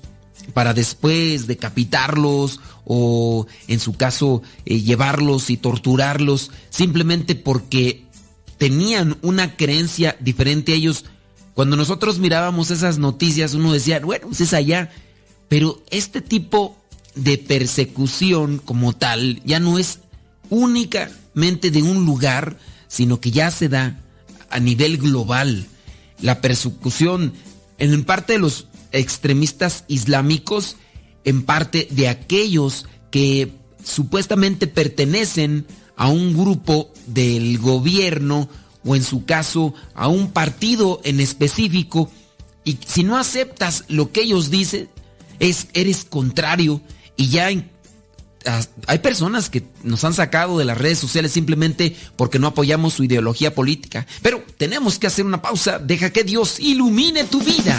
para 0.53 0.75
después 0.75 1.47
decapitarlos 1.47 2.61
o 2.85 3.47
en 3.69 3.81
su 3.81 3.95
caso 3.95 4.43
eh, 4.65 4.81
llevarlos 4.81 5.51
y 5.51 5.57
torturarlos 5.57 6.51
simplemente 6.71 7.35
porque 7.35 8.05
tenían 8.59 9.19
una 9.23 9.57
creencia 9.57 10.17
diferente 10.21 10.73
a 10.73 10.77
ellos. 10.77 11.05
Cuando 11.55 11.77
nosotros 11.77 12.19
mirábamos 12.19 12.71
esas 12.71 12.99
noticias 12.99 13.55
uno 13.55 13.73
decía, 13.73 14.01
bueno, 14.01 14.29
pues 14.29 14.41
es 14.41 14.53
allá, 14.53 14.91
pero 15.49 15.83
este 15.91 16.21
tipo 16.21 16.77
de 17.15 17.39
persecución 17.39 18.59
como 18.59 18.93
tal 18.93 19.43
ya 19.45 19.59
no 19.59 19.79
es 19.79 20.01
únicamente 20.51 21.71
de 21.71 21.83
un 21.83 22.05
lugar, 22.05 22.59
sino 22.89 23.21
que 23.21 23.31
ya 23.31 23.51
se 23.51 23.69
da 23.69 24.01
a 24.51 24.61
nivel 24.61 24.99
global. 24.99 25.67
La 26.21 26.41
persecución 26.41 27.33
en 27.79 28.05
parte 28.05 28.35
de 28.35 28.39
los 28.39 28.67
extremistas 28.93 29.85
islámicos, 29.89 30.77
en 31.25 31.43
parte 31.45 31.89
de 31.91 32.09
aquellos 32.09 32.87
que 33.11 33.53
supuestamente 33.83 34.67
pertenecen 34.67 35.67
a 35.97 36.09
un 36.09 36.37
grupo 36.37 36.93
del 37.07 37.59
gobierno 37.59 38.49
o 38.85 38.95
en 38.95 39.03
su 39.03 39.25
caso 39.25 39.75
a 39.95 40.09
un 40.09 40.31
partido 40.31 41.01
en 41.05 41.21
específico 41.21 42.11
y 42.65 42.79
si 42.87 43.05
no 43.05 43.17
aceptas 43.17 43.85
lo 43.89 44.13
que 44.13 44.23
ellos 44.23 44.51
dicen 44.51 44.89
es 45.41 45.69
eres 45.73 46.05
contrario 46.05 46.81
y 47.17 47.29
ya 47.29 47.47
hay 47.47 48.99
personas 48.99 49.51
que 49.51 49.65
nos 49.83 50.05
han 50.05 50.15
sacado 50.15 50.59
de 50.59 50.65
las 50.65 50.79
redes 50.79 50.99
sociales 50.99 51.33
simplemente 51.33 51.97
porque 52.17 52.39
no 52.39 52.49
apoyamos 52.49 52.95
su 52.95 53.05
ideología 53.05 53.55
política. 53.55 54.07
Pero 54.23 54.45
tenemos 54.57 54.99
que 54.99 55.07
hacer 55.09 55.25
una 55.25 55.43
pausa. 55.43 55.79
Deja 55.79 56.11
que 56.11 56.23
Dios 56.23 56.61
ilumine 56.61 57.25
tu 57.25 57.41
vida. 57.41 57.77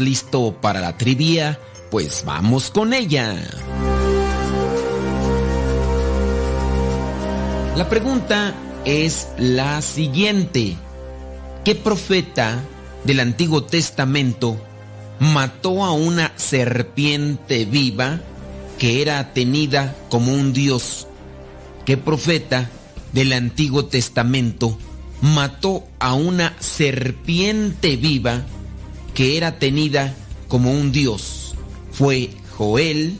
Listo 0.00 0.56
para 0.60 0.80
la 0.80 0.96
trivia? 0.96 1.58
Pues 1.90 2.24
vamos 2.26 2.70
con 2.70 2.92
ella. 2.92 3.36
La 7.76 7.88
pregunta 7.88 8.54
es 8.84 9.28
la 9.38 9.80
siguiente. 9.82 10.76
¿Qué 11.64 11.74
profeta 11.74 12.62
del 13.04 13.20
Antiguo 13.20 13.62
Testamento 13.64 14.56
mató 15.20 15.84
a 15.84 15.92
una 15.92 16.32
serpiente 16.36 17.64
viva 17.64 18.20
que 18.78 19.02
era 19.02 19.32
tenida 19.32 19.94
como 20.10 20.32
un 20.32 20.52
dios? 20.52 21.06
¿Qué 21.84 21.96
profeta 21.96 22.68
del 23.12 23.32
Antiguo 23.32 23.84
Testamento 23.84 24.76
mató 25.22 25.84
a 25.98 26.14
una 26.14 26.54
serpiente 26.58 27.96
viva 27.96 28.42
que 29.16 29.38
era 29.38 29.58
tenida 29.58 30.14
como 30.46 30.70
un 30.70 30.92
dios? 30.92 31.54
¿Fue 31.90 32.30
Joel? 32.56 33.18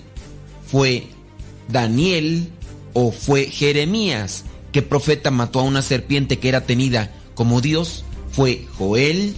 ¿Fue 0.70 1.06
Daniel? 1.68 2.50
¿O 2.92 3.10
fue 3.10 3.46
Jeremías? 3.46 4.44
¿Qué 4.72 4.82
profeta 4.82 5.30
mató 5.30 5.60
a 5.60 5.62
una 5.62 5.80
serpiente 5.80 6.38
que 6.38 6.50
era 6.50 6.66
tenida 6.66 7.14
como 7.34 7.62
dios? 7.62 8.04
¿Fue 8.30 8.66
Joel? 8.76 9.34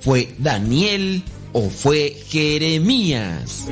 ¿Fue 0.00 0.34
Daniel? 0.38 1.22
¿O 1.54 1.70
fue 1.70 2.14
Jeremías? 2.28 3.64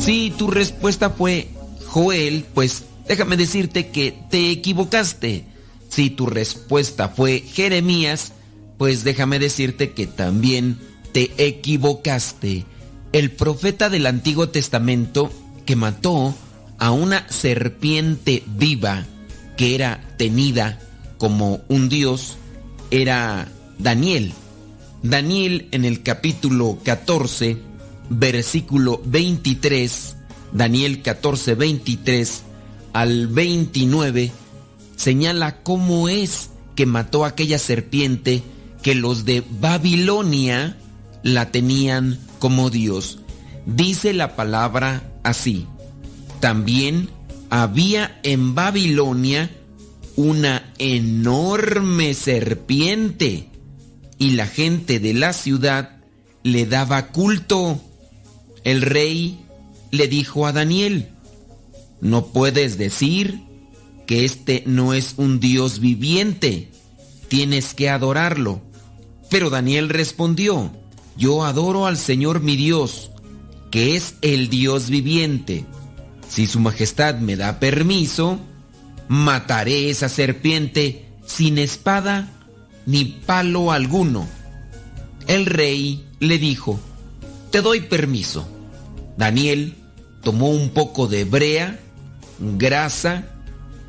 Si 0.00 0.34
tu 0.36 0.50
respuesta 0.50 1.10
fue 1.10 1.48
Joel, 1.86 2.44
pues 2.54 2.82
déjame 3.08 3.36
decirte 3.36 3.88
que 3.88 4.18
te 4.30 4.50
equivocaste. 4.50 5.44
Si 5.88 6.10
tu 6.10 6.26
respuesta 6.26 7.08
fue 7.08 7.40
Jeremías, 7.40 8.32
pues 8.78 9.04
déjame 9.04 9.38
decirte 9.38 9.92
que 9.92 10.06
también 10.06 10.78
te 11.12 11.32
equivocaste. 11.38 12.66
El 13.12 13.30
profeta 13.30 13.90
del 13.90 14.06
Antiguo 14.06 14.48
Testamento 14.48 15.30
que 15.66 15.76
mató 15.76 16.34
a 16.78 16.90
una 16.90 17.28
serpiente 17.30 18.42
viva 18.46 19.06
que 19.56 19.74
era 19.74 20.00
tenida 20.18 20.80
como 21.18 21.60
un 21.68 21.88
dios 21.88 22.36
era 22.90 23.48
Daniel. 23.78 24.32
Daniel 25.02 25.68
en 25.70 25.84
el 25.84 26.02
capítulo 26.02 26.78
14, 26.82 27.58
versículo 28.08 29.00
23, 29.04 30.16
Daniel 30.52 31.02
14, 31.02 31.54
23 31.54 32.42
al 32.94 33.26
29, 33.26 34.32
señala 34.96 35.62
cómo 35.62 36.08
es 36.08 36.50
que 36.76 36.86
mató 36.86 37.24
a 37.24 37.28
aquella 37.28 37.58
serpiente 37.58 38.42
que 38.82 38.94
los 38.94 39.24
de 39.24 39.42
Babilonia 39.60 40.78
la 41.22 41.50
tenían 41.50 42.18
como 42.38 42.70
Dios. 42.70 43.18
Dice 43.66 44.12
la 44.12 44.36
palabra 44.36 45.02
así. 45.24 45.66
También 46.40 47.10
había 47.50 48.20
en 48.22 48.54
Babilonia 48.54 49.50
una 50.16 50.72
enorme 50.78 52.14
serpiente 52.14 53.48
y 54.18 54.30
la 54.30 54.46
gente 54.46 55.00
de 55.00 55.14
la 55.14 55.32
ciudad 55.32 55.96
le 56.44 56.66
daba 56.66 57.08
culto. 57.08 57.80
El 58.62 58.82
rey 58.82 59.40
le 59.90 60.06
dijo 60.06 60.46
a 60.46 60.52
Daniel, 60.52 61.08
no 62.04 62.26
puedes 62.26 62.76
decir 62.76 63.40
que 64.06 64.26
este 64.26 64.62
no 64.66 64.92
es 64.92 65.14
un 65.16 65.40
Dios 65.40 65.80
viviente, 65.80 66.70
tienes 67.28 67.72
que 67.72 67.88
adorarlo. 67.88 68.60
Pero 69.30 69.48
Daniel 69.48 69.88
respondió, 69.88 70.70
yo 71.16 71.46
adoro 71.46 71.86
al 71.86 71.96
Señor 71.96 72.42
mi 72.42 72.56
Dios, 72.56 73.10
que 73.70 73.96
es 73.96 74.16
el 74.20 74.50
Dios 74.50 74.90
viviente. 74.90 75.64
Si 76.28 76.46
su 76.46 76.60
majestad 76.60 77.20
me 77.20 77.36
da 77.36 77.58
permiso, 77.58 78.38
mataré 79.08 79.88
esa 79.88 80.10
serpiente 80.10 81.06
sin 81.24 81.56
espada 81.56 82.30
ni 82.84 83.06
palo 83.06 83.72
alguno. 83.72 84.28
El 85.26 85.46
rey 85.46 86.04
le 86.20 86.36
dijo, 86.36 86.78
te 87.50 87.62
doy 87.62 87.80
permiso. 87.80 88.46
Daniel 89.16 89.74
tomó 90.22 90.50
un 90.50 90.68
poco 90.68 91.06
de 91.06 91.24
brea, 91.24 91.80
grasa 92.38 93.26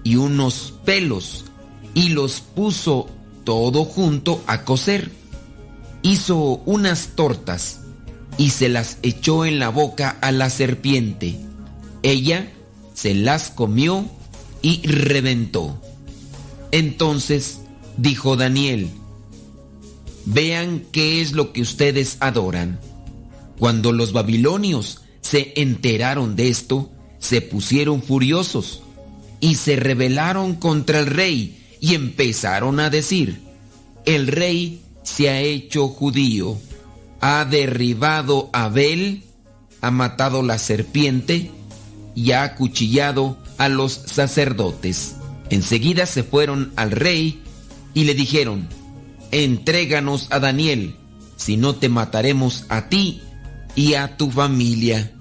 y 0.04 0.16
unos 0.16 0.74
pelos 0.86 1.46
y 1.93 2.10
los 2.10 2.41
puso 2.41 3.10
todo 3.43 3.86
junto 3.86 4.43
a 4.48 4.64
cocer. 4.64 5.12
Hizo 6.04 6.62
unas 6.66 7.10
tortas 7.16 7.82
y 8.38 8.52
se 8.52 8.70
las 8.70 8.98
echó 9.02 9.46
en 9.46 9.60
la 9.60 9.70
boca 9.70 10.18
a 10.22 10.32
la 10.32 10.50
serpiente. 10.50 11.39
Ella 12.04 12.52
se 12.93 13.16
las 13.16 13.50
comió 13.50 14.06
y 14.62 14.86
reventó. 14.86 15.82
Entonces 16.72 17.62
dijo 17.98 18.36
Daniel, 18.36 18.89
vean 20.26 20.84
qué 20.91 21.22
es 21.22 21.32
lo 21.32 21.54
que 21.54 21.62
ustedes 21.62 22.18
adoran. 22.20 22.80
Cuando 23.58 23.91
los 23.93 24.12
babilonios 24.12 25.02
se 25.22 25.54
enteraron 25.56 26.36
de 26.36 26.50
esto, 26.50 26.91
se 27.26 27.42
pusieron 27.42 28.04
furiosos 28.04 28.84
y 29.40 29.56
se 29.56 29.76
rebelaron 29.76 30.54
contra 30.54 31.00
el 31.00 31.08
rey 31.08 31.60
y 31.82 31.96
empezaron 31.96 32.80
a 32.80 32.92
decir, 32.92 33.42
el 34.06 34.28
rey 34.28 34.82
se 35.02 35.30
ha 35.30 35.42
hecho 35.42 35.88
judío, 35.88 36.56
ha 37.22 37.44
derribado 37.46 38.52
a 38.54 38.66
Abel, 38.66 39.24
ha 39.82 39.90
matado 39.90 40.44
la 40.44 40.60
serpiente 40.60 41.50
y 42.14 42.32
ha 42.32 42.44
acuchillado 42.44 43.38
a 43.58 43.70
los 43.70 43.94
sacerdotes. 43.94 45.16
Enseguida 45.50 46.06
se 46.06 46.24
fueron 46.24 46.74
al 46.76 46.92
rey 46.92 47.42
y 47.96 48.04
le 48.04 48.14
dijeron, 48.14 48.68
entréganos 49.32 50.28
a 50.30 50.40
Daniel, 50.40 50.96
si 51.38 51.58
no 51.58 51.74
te 51.76 51.90
mataremos 51.90 52.66
a 52.70 52.88
ti 52.88 53.22
y 53.74 53.96
a 53.96 54.16
tu 54.16 54.30
familia. 54.30 55.12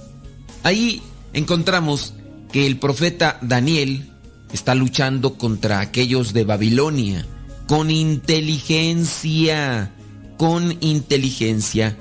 Ahí 0.63 1.03
encontramos 1.35 2.15
que 2.51 2.67
el 2.67 2.79
profeta 2.79 3.39
Daniel 3.43 4.11
está 4.53 4.75
luchando 4.75 5.35
contra 5.35 5.81
aquellos 5.81 6.33
de 6.33 6.45
Babilonia, 6.45 7.27
con 7.67 7.91
inteligencia, 7.91 9.93
con 10.39 10.77
inteligencia. 10.81 11.97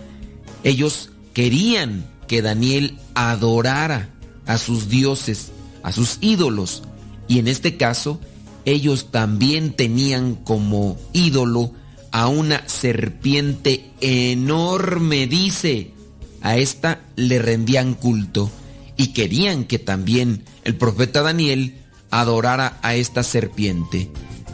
Ellos 0.63 1.09
querían 1.33 2.05
que 2.27 2.41
Daniel 2.41 2.97
adorara 3.15 4.09
a 4.45 4.57
sus 4.57 4.87
dioses, 4.87 5.51
a 5.81 5.91
sus 5.91 6.19
ídolos, 6.21 6.83
y 7.27 7.39
en 7.39 7.47
este 7.47 7.77
caso, 7.77 8.19
ellos 8.65 9.11
también 9.11 9.73
tenían 9.73 10.35
como 10.35 10.97
ídolo 11.11 11.73
a 12.11 12.27
una 12.27 12.67
serpiente 12.69 13.91
enorme, 13.99 15.27
dice. 15.27 15.91
A 16.41 16.57
esta 16.57 17.01
le 17.15 17.39
rendían 17.39 17.93
culto 17.93 18.51
y 18.97 19.07
querían 19.07 19.65
que 19.65 19.79
también 19.79 20.43
el 20.63 20.75
profeta 20.75 21.21
Daniel 21.21 21.75
adorara 22.11 22.77
a 22.81 22.95
esta 22.95 23.23
serpiente. 23.23 24.09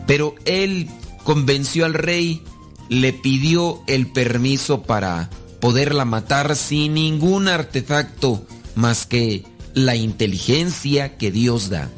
Pero 0.07 0.35
él 0.45 0.89
convenció 1.23 1.85
al 1.85 1.93
rey, 1.93 2.41
le 2.89 3.13
pidió 3.13 3.81
el 3.87 4.07
permiso 4.07 4.83
para 4.83 5.29
poderla 5.59 6.05
matar 6.05 6.55
sin 6.55 6.93
ningún 6.93 7.47
artefacto 7.47 8.45
más 8.75 9.05
que 9.05 9.43
la 9.73 9.95
inteligencia 9.95 11.17
que 11.17 11.31
Dios 11.31 11.69
da. 11.69 11.89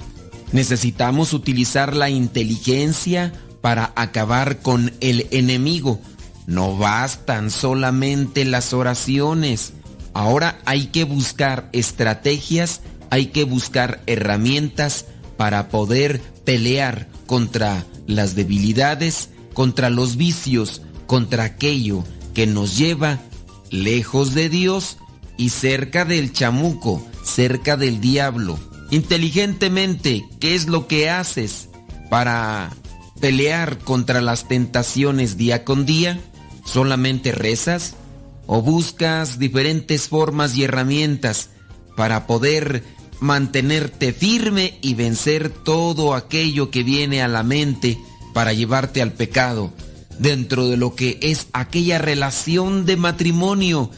Necesitamos 0.52 1.34
utilizar 1.34 1.96
la 1.96 2.10
inteligencia 2.10 3.32
para 3.62 3.94
acabar 3.96 4.62
con 4.62 4.92
el 5.00 5.28
enemigo. 5.32 6.02
No 6.48 6.78
bastan 6.78 7.52
solamente 7.52 8.44
las 8.44 8.74
oraciones. 8.74 9.74
Ahora 10.14 10.60
hay 10.66 10.88
que 10.88 11.04
buscar 11.04 11.70
estrategias, 11.72 12.82
hay 13.10 13.28
que 13.28 13.44
buscar 13.44 14.02
herramientas 14.06 15.06
para 15.38 15.70
poder 15.70 16.22
pelear 16.46 17.08
contra 17.26 17.86
las 18.08 18.36
debilidades, 18.36 19.30
contra 19.54 19.90
los 19.90 20.18
vicios, 20.18 20.82
contra 21.08 21.44
aquello 21.44 22.04
que 22.34 22.48
nos 22.48 22.78
lleva 22.78 23.20
lejos 23.70 24.34
de 24.34 24.50
Dios 24.50 24.98
y 25.38 25.50
cerca 25.50 26.06
del 26.06 26.34
chamuco, 26.34 27.06
cerca 27.24 27.78
del 27.78 28.02
diablo. 28.02 28.60
Inteligentemente, 28.92 30.26
¿qué 30.40 30.56
es 30.56 30.68
lo 30.68 30.88
que 30.88 31.10
haces 31.10 31.70
para 32.10 32.72
pelear 33.20 33.78
contra 33.80 34.22
las 34.22 34.48
tentaciones 34.48 35.38
día 35.38 35.64
con 35.64 35.86
día? 35.86 36.20
¿Solamente 36.66 37.32
rezas? 37.32 37.96
¿O 38.48 38.62
buscas 38.62 39.40
diferentes 39.40 40.08
formas 40.08 40.56
y 40.56 40.64
herramientas 40.64 41.50
para 41.96 42.28
poder 42.28 42.84
mantenerte 43.20 44.14
firme 44.14 44.80
y 44.82 44.96
vencer 44.96 45.50
todo 45.50 46.16
aquello 46.16 46.72
que 46.72 46.84
viene 46.84 47.22
a 47.22 47.28
la 47.28 47.44
mente 47.44 47.98
para 48.34 48.52
llevarte 48.52 49.02
al 49.02 49.14
pecado 49.14 49.72
dentro 50.18 50.68
de 50.68 50.78
lo 50.78 50.96
que 50.96 51.20
es 51.22 51.48
aquella 51.54 52.00
relación 52.00 52.86
de 52.86 52.98
matrimonio 52.98 53.90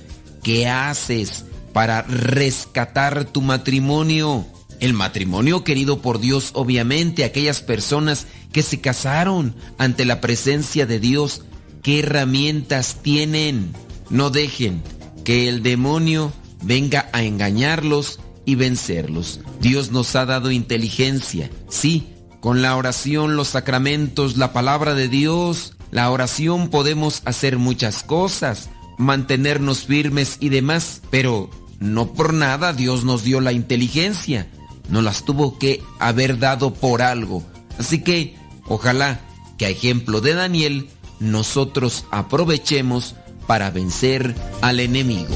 que 0.43 0.67
haces 0.67 1.45
para 1.71 2.01
rescatar 2.03 3.25
tu 3.25 3.41
matrimonio. 3.41 4.45
El 4.79 4.93
matrimonio 4.93 5.63
querido 5.63 6.01
por 6.01 6.19
Dios, 6.19 6.51
obviamente, 6.53 7.23
aquellas 7.23 7.61
personas 7.61 8.27
que 8.51 8.63
se 8.63 8.81
casaron 8.81 9.55
ante 9.77 10.03
la 10.03 10.19
presencia 10.19 10.85
de 10.85 10.99
Dios, 10.99 11.43
¿qué 11.81 11.99
herramientas 11.99 12.97
tienen? 13.01 13.71
No 14.09 14.29
dejen 14.29 14.83
que 15.23 15.47
el 15.47 15.63
demonio 15.63 16.31
venga 16.61 17.09
a 17.13 17.23
engañarlos 17.23 18.19
y 18.45 18.55
vencerlos. 18.55 19.39
Dios 19.61 19.91
nos 19.91 20.15
ha 20.15 20.25
dado 20.25 20.51
inteligencia, 20.51 21.49
sí, 21.69 22.09
con 22.39 22.61
la 22.61 22.75
oración, 22.75 23.35
los 23.35 23.49
sacramentos, 23.49 24.37
la 24.37 24.51
palabra 24.51 24.93
de 24.93 25.07
Dios, 25.07 25.73
la 25.91 26.09
oración 26.09 26.69
podemos 26.69 27.21
hacer 27.25 27.57
muchas 27.57 28.03
cosas, 28.03 28.69
mantenernos 28.97 29.85
firmes 29.85 30.37
y 30.39 30.49
demás, 30.49 31.01
pero 31.09 31.49
no 31.79 32.13
por 32.13 32.33
nada 32.33 32.73
Dios 32.73 33.05
nos 33.05 33.23
dio 33.23 33.39
la 33.41 33.53
inteligencia, 33.53 34.49
nos 34.89 35.03
las 35.03 35.23
tuvo 35.23 35.57
que 35.57 35.81
haber 35.99 36.39
dado 36.39 36.73
por 36.73 37.01
algo. 37.01 37.43
Así 37.77 38.03
que, 38.03 38.35
ojalá 38.65 39.21
que 39.57 39.65
a 39.65 39.69
ejemplo 39.69 40.19
de 40.19 40.33
Daniel, 40.33 40.89
nosotros 41.19 42.05
aprovechemos 42.11 43.15
para 43.47 43.69
vencer 43.71 44.33
al 44.61 44.79
enemigo. 44.79 45.35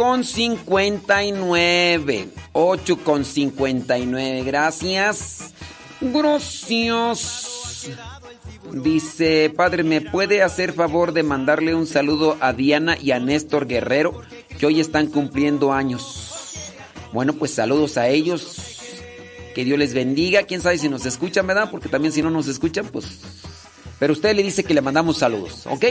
Con 0.00 0.24
59. 0.24 2.28
8 2.54 2.98
con 3.04 3.22
59. 3.22 4.44
Gracias. 4.44 5.52
Gracias. 6.00 7.90
Dice, 8.72 9.52
padre, 9.54 9.82
¿me 9.82 10.00
puede 10.00 10.42
hacer 10.42 10.72
favor 10.72 11.12
de 11.12 11.22
mandarle 11.22 11.74
un 11.74 11.86
saludo 11.86 12.38
a 12.40 12.54
Diana 12.54 12.96
y 12.98 13.10
a 13.10 13.20
Néstor 13.20 13.66
Guerrero, 13.66 14.22
que 14.58 14.64
hoy 14.64 14.80
están 14.80 15.08
cumpliendo 15.08 15.74
años? 15.74 16.72
Bueno, 17.12 17.34
pues 17.34 17.52
saludos 17.52 17.98
a 17.98 18.08
ellos. 18.08 18.56
Que 19.54 19.66
Dios 19.66 19.78
les 19.78 19.92
bendiga. 19.92 20.44
Quién 20.44 20.62
sabe 20.62 20.78
si 20.78 20.88
nos 20.88 21.04
escuchan, 21.04 21.46
¿verdad? 21.46 21.70
Porque 21.70 21.90
también 21.90 22.14
si 22.14 22.22
no 22.22 22.30
nos 22.30 22.48
escuchan, 22.48 22.86
pues... 22.86 23.04
Pero 23.98 24.14
usted 24.14 24.34
le 24.34 24.42
dice 24.42 24.64
que 24.64 24.72
le 24.72 24.80
mandamos 24.80 25.18
saludos, 25.18 25.66
¿ok? 25.66 25.84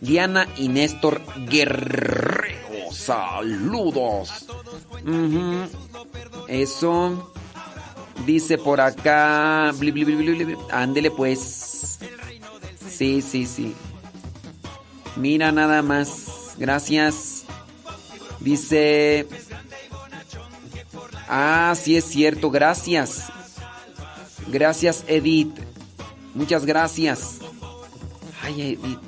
Diana 0.00 0.48
y 0.56 0.66
Néstor 0.66 1.22
Guerrero. 1.48 2.67
Saludos. 2.92 4.46
Eso. 6.48 7.32
Dice 8.26 8.58
por 8.58 8.80
acá. 8.80 9.72
Ándele 10.70 11.10
pues. 11.10 11.98
Sí, 12.88 13.22
sí, 13.22 13.46
sí. 13.46 13.74
Mira 15.16 15.52
nada 15.52 15.82
más. 15.82 16.54
Gracias. 16.58 17.44
Dice. 18.40 19.26
Ah, 21.28 21.74
sí 21.76 21.96
es 21.96 22.04
cierto. 22.04 22.50
Gracias. 22.50 23.26
Gracias, 24.48 25.04
Edith. 25.06 25.54
Muchas 26.34 26.64
gracias. 26.64 27.38
Ay, 28.42 28.78
Edith. 28.82 28.98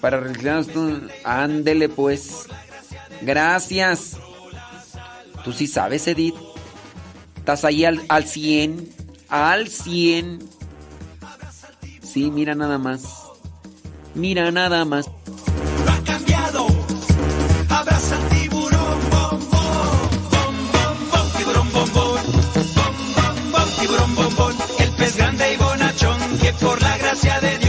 Para 0.00 0.18
tú. 0.66 1.00
Ándele 1.24 1.88
pues. 1.88 2.46
Gracias. 3.22 4.16
Tú 5.44 5.52
sí 5.52 5.66
sabes, 5.66 6.06
Edith. 6.06 6.34
Estás 7.36 7.64
ahí 7.64 7.84
al, 7.84 8.02
al 8.08 8.24
100. 8.24 8.88
Al 9.28 9.68
100. 9.68 10.38
Sí, 12.02 12.30
mira 12.30 12.54
nada 12.54 12.78
más. 12.78 13.02
Mira 14.14 14.50
nada 14.50 14.84
más. 14.84 15.06
ha 15.06 16.04
cambiado. 16.04 16.66
Abraza 17.68 18.16
al 18.16 18.28
tiburón. 18.28 19.00
Bom, 19.10 19.40
bom, 19.50 20.54
bom, 21.10 21.32
tiburón. 21.36 21.72
Bom, 21.72 21.88
bom, 21.92 22.14
bom, 23.52 23.68
tiburón 23.80 24.14
bombón. 24.14 24.54
El 24.78 24.90
pez 24.90 25.16
grande 25.16 25.54
y 25.54 25.56
bonachón, 25.56 26.38
que 26.40 26.52
por 26.54 26.82
la 26.82 26.98
gracia 26.98 27.40
de 27.40 27.59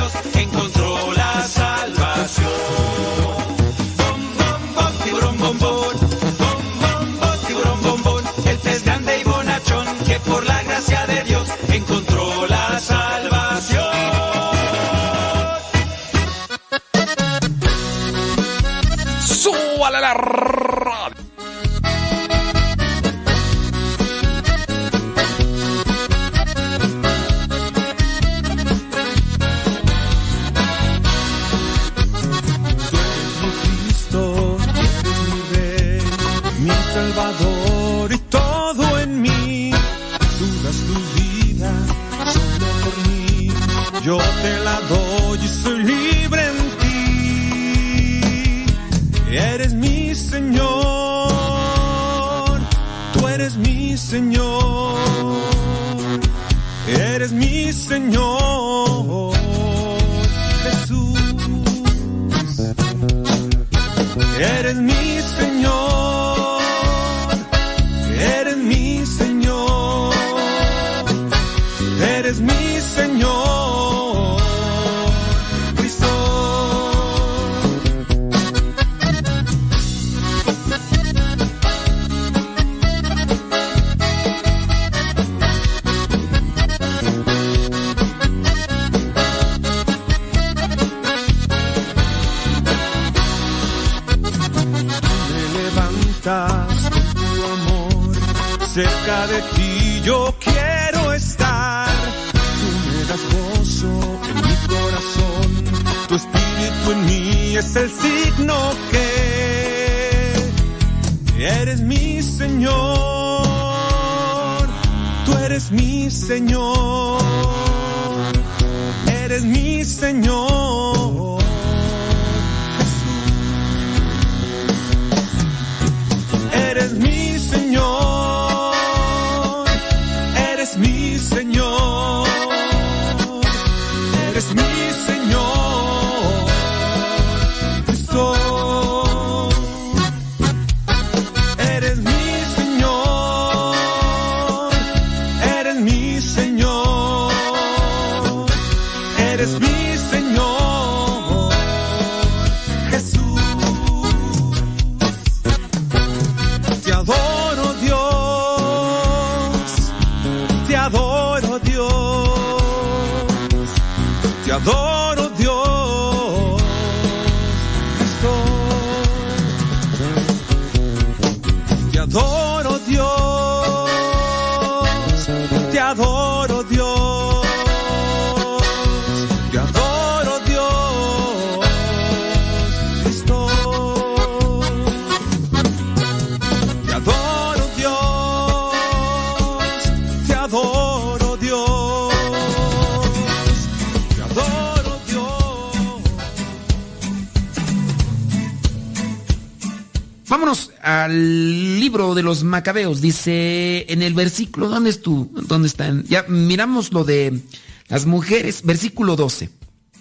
de 202.22 202.26
los 202.26 202.44
macabeos. 202.44 203.02
Dice 203.02 203.86
en 203.90 204.04
el 204.04 204.14
versículo, 204.14 204.70
¿dónde 204.70 204.92
es 204.92 205.02
tú? 205.02 205.32
¿Dónde 205.48 205.68
están? 205.68 206.04
Ya 206.04 206.24
miramos 206.28 206.94
lo 206.94 207.04
de 207.04 207.42
las 207.90 208.06
mujeres, 208.06 208.62
versículo 208.64 209.16
12. 209.16 209.50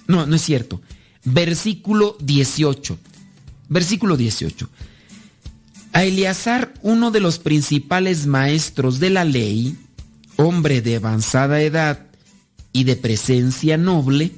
No, 0.07 0.27
no 0.27 0.37
es 0.37 0.43
cierto. 0.43 0.83
Versículo 1.25 2.17
18. 2.21 2.99
Versículo 3.69 4.17
18. 4.19 4.69
A 5.93 6.05
Eleazar, 6.05 6.75
uno 6.83 7.11
de 7.11 7.21
los 7.21 7.39
principales 7.39 8.27
maestros 8.27 9.01
de 9.01 9.11
la 9.11 9.25
ley, 9.25 9.77
hombre 10.37 10.83
de 10.83 10.97
avanzada 10.97 11.63
edad 11.63 12.07
y 12.73 12.85
de 12.85 12.97
presencia 12.97 13.79
noble, 13.79 14.33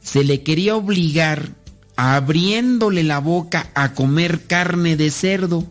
se 0.00 0.24
le 0.24 0.42
quería 0.42 0.74
obligar 0.74 1.54
abriéndole 1.96 3.02
la 3.02 3.18
boca 3.18 3.70
a 3.74 3.92
comer 3.92 4.46
carne 4.46 4.96
de 4.96 5.10
cerdo, 5.10 5.66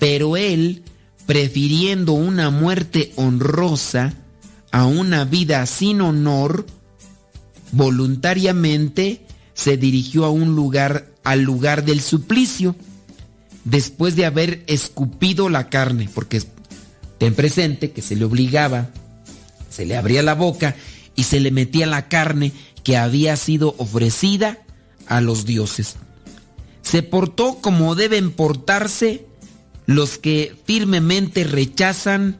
pero 0.00 0.36
él, 0.36 0.82
prefiriendo 1.26 2.14
una 2.14 2.50
muerte 2.50 3.12
honrosa 3.14 4.14
a 4.72 4.86
una 4.86 5.24
vida 5.24 5.64
sin 5.66 6.00
honor, 6.00 6.66
voluntariamente 7.70 9.20
se 9.54 9.76
dirigió 9.76 10.24
a 10.24 10.30
un 10.30 10.56
lugar, 10.56 11.12
al 11.22 11.42
lugar 11.42 11.84
del 11.84 12.00
suplicio, 12.00 12.74
después 13.64 14.16
de 14.16 14.24
haber 14.24 14.64
escupido 14.66 15.50
la 15.50 15.68
carne, 15.68 16.08
porque 16.12 16.42
ten 17.18 17.34
presente 17.34 17.92
que 17.92 18.00
se 18.00 18.16
le 18.16 18.24
obligaba, 18.24 18.88
se 19.68 19.84
le 19.84 19.96
abría 19.96 20.22
la 20.22 20.34
boca 20.34 20.74
y 21.14 21.24
se 21.24 21.40
le 21.40 21.50
metía 21.50 21.86
la 21.86 22.08
carne 22.08 22.52
que 22.84 22.96
había 22.96 23.36
sido 23.36 23.74
ofrecida 23.76 24.60
a 25.06 25.20
los 25.20 25.44
dioses. 25.44 25.96
Se 26.80 27.02
portó 27.02 27.58
como 27.60 27.94
deben 27.94 28.30
portarse 28.30 29.26
los 29.90 30.18
que 30.18 30.54
firmemente 30.66 31.42
rechazan 31.42 32.36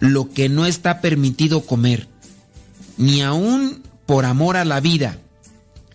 lo 0.00 0.28
que 0.28 0.50
no 0.50 0.66
está 0.66 1.00
permitido 1.00 1.62
comer, 1.62 2.08
ni 2.98 3.22
aún 3.22 3.82
por 4.04 4.26
amor 4.26 4.58
a 4.58 4.66
la 4.66 4.80
vida. 4.80 5.18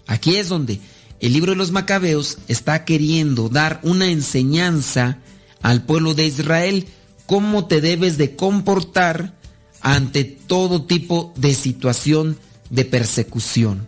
Aquí 0.08 0.38
es 0.38 0.50
donde 0.50 0.80
el 1.20 1.34
libro 1.34 1.52
de 1.52 1.58
los 1.58 1.70
macabeos 1.70 2.40
está 2.48 2.86
queriendo 2.86 3.50
dar 3.50 3.80
una 3.84 4.08
enseñanza 4.08 5.20
al 5.62 5.84
pueblo 5.84 6.16
de 6.16 6.26
Israel 6.26 6.88
cómo 7.28 7.66
te 7.66 7.82
debes 7.82 8.18
de 8.18 8.36
comportar 8.36 9.36
ante 9.82 10.24
todo 10.24 10.86
tipo 10.86 11.34
de 11.36 11.54
situación 11.54 12.40
de 12.72 12.84
persecución 12.84 13.88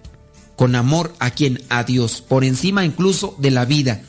con 0.55 0.75
amor 0.75 1.15
a 1.17 1.31
quien 1.31 1.63
a 1.69 1.83
Dios, 1.83 2.21
por 2.21 2.43
encima 2.43 2.85
incluso 2.85 3.35
de 3.39 3.49
la 3.49 3.65
vida. 3.65 4.03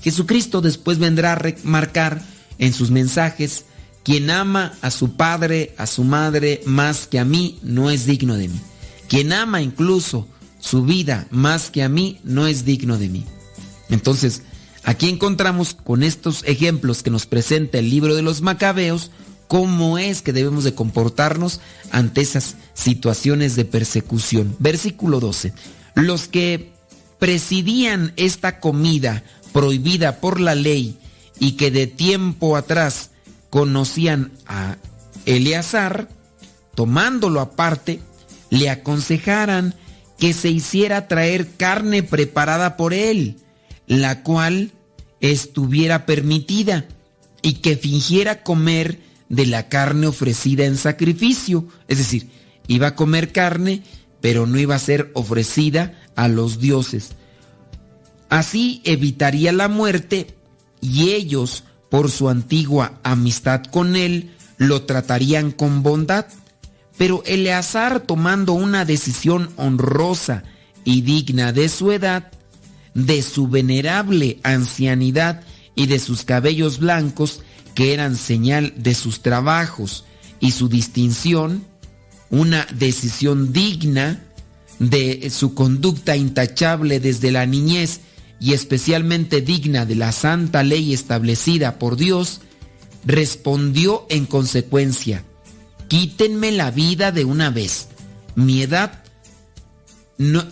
Jesucristo 0.00 0.60
después 0.60 1.00
vendrá 1.00 1.32
a 1.32 1.36
remarcar 1.36 2.31
en 2.58 2.72
sus 2.72 2.90
mensajes, 2.90 3.64
quien 4.04 4.30
ama 4.30 4.74
a 4.82 4.90
su 4.90 5.16
padre, 5.16 5.74
a 5.78 5.86
su 5.86 6.04
madre 6.04 6.60
más 6.66 7.06
que 7.06 7.18
a 7.18 7.24
mí, 7.24 7.58
no 7.62 7.90
es 7.90 8.06
digno 8.06 8.36
de 8.36 8.48
mí. 8.48 8.60
Quien 9.08 9.32
ama 9.32 9.62
incluso 9.62 10.26
su 10.58 10.82
vida 10.84 11.26
más 11.30 11.70
que 11.70 11.82
a 11.82 11.88
mí, 11.88 12.18
no 12.24 12.46
es 12.46 12.64
digno 12.64 12.98
de 12.98 13.08
mí. 13.08 13.24
Entonces, 13.90 14.42
aquí 14.84 15.08
encontramos 15.08 15.74
con 15.74 16.02
estos 16.02 16.44
ejemplos 16.46 17.02
que 17.02 17.10
nos 17.10 17.26
presenta 17.26 17.78
el 17.78 17.90
libro 17.90 18.14
de 18.14 18.22
los 18.22 18.40
macabeos, 18.42 19.10
cómo 19.48 19.98
es 19.98 20.22
que 20.22 20.32
debemos 20.32 20.64
de 20.64 20.74
comportarnos 20.74 21.60
ante 21.90 22.22
esas 22.22 22.56
situaciones 22.74 23.54
de 23.54 23.64
persecución. 23.64 24.56
Versículo 24.58 25.20
12. 25.20 25.52
Los 25.94 26.26
que 26.26 26.72
presidían 27.18 28.14
esta 28.16 28.60
comida 28.60 29.22
prohibida 29.52 30.20
por 30.20 30.40
la 30.40 30.54
ley 30.54 30.96
y 31.38 31.52
que 31.52 31.70
de 31.70 31.86
tiempo 31.86 32.56
atrás 32.56 33.10
conocían 33.50 34.32
a 34.46 34.76
Eleazar, 35.26 36.08
tomándolo 36.74 37.40
aparte, 37.40 38.00
le 38.50 38.70
aconsejaran 38.70 39.74
que 40.18 40.32
se 40.32 40.50
hiciera 40.50 41.08
traer 41.08 41.48
carne 41.56 42.02
preparada 42.02 42.76
por 42.76 42.94
él, 42.94 43.36
la 43.86 44.22
cual 44.22 44.72
estuviera 45.20 46.06
permitida, 46.06 46.86
y 47.42 47.54
que 47.54 47.76
fingiera 47.76 48.42
comer 48.42 49.00
de 49.28 49.46
la 49.46 49.68
carne 49.68 50.06
ofrecida 50.06 50.64
en 50.64 50.76
sacrificio. 50.76 51.66
Es 51.88 51.98
decir, 51.98 52.28
iba 52.68 52.88
a 52.88 52.94
comer 52.94 53.32
carne, 53.32 53.82
pero 54.20 54.46
no 54.46 54.58
iba 54.58 54.74
a 54.74 54.78
ser 54.78 55.10
ofrecida 55.14 56.00
a 56.14 56.28
los 56.28 56.60
dioses. 56.60 57.10
Así 58.28 58.80
evitaría 58.84 59.52
la 59.52 59.68
muerte 59.68 60.36
y 60.82 61.12
ellos, 61.12 61.64
por 61.88 62.10
su 62.10 62.28
antigua 62.28 62.98
amistad 63.04 63.62
con 63.64 63.96
él, 63.96 64.32
lo 64.58 64.82
tratarían 64.82 65.52
con 65.52 65.82
bondad. 65.82 66.26
Pero 66.98 67.22
Eleazar, 67.24 68.00
tomando 68.00 68.52
una 68.52 68.84
decisión 68.84 69.50
honrosa 69.56 70.42
y 70.84 71.00
digna 71.00 71.52
de 71.52 71.70
su 71.70 71.92
edad, 71.92 72.30
de 72.94 73.22
su 73.22 73.48
venerable 73.48 74.38
ancianidad 74.42 75.42
y 75.74 75.86
de 75.86 75.98
sus 75.98 76.24
cabellos 76.24 76.78
blancos, 76.78 77.40
que 77.74 77.94
eran 77.94 78.16
señal 78.16 78.74
de 78.76 78.94
sus 78.94 79.22
trabajos 79.22 80.04
y 80.40 80.50
su 80.50 80.68
distinción, 80.68 81.64
una 82.28 82.66
decisión 82.74 83.52
digna 83.52 84.22
de 84.78 85.30
su 85.30 85.54
conducta 85.54 86.16
intachable 86.16 86.98
desde 86.98 87.30
la 87.30 87.46
niñez 87.46 88.00
y 88.42 88.54
especialmente 88.54 89.40
digna 89.40 89.86
de 89.86 89.94
la 89.94 90.10
santa 90.10 90.64
ley 90.64 90.92
establecida 90.92 91.78
por 91.78 91.96
Dios, 91.96 92.40
respondió 93.04 94.04
en 94.10 94.26
consecuencia, 94.26 95.24
quítenme 95.86 96.50
la 96.50 96.72
vida 96.72 97.12
de 97.12 97.24
una 97.24 97.50
vez. 97.50 97.86
Mi 98.34 98.60
edad, 98.62 99.04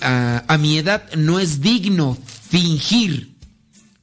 a, 0.02 0.44
a 0.46 0.58
mi 0.58 0.78
edad 0.78 1.12
no 1.16 1.40
es 1.40 1.62
digno 1.62 2.16
fingir. 2.48 3.34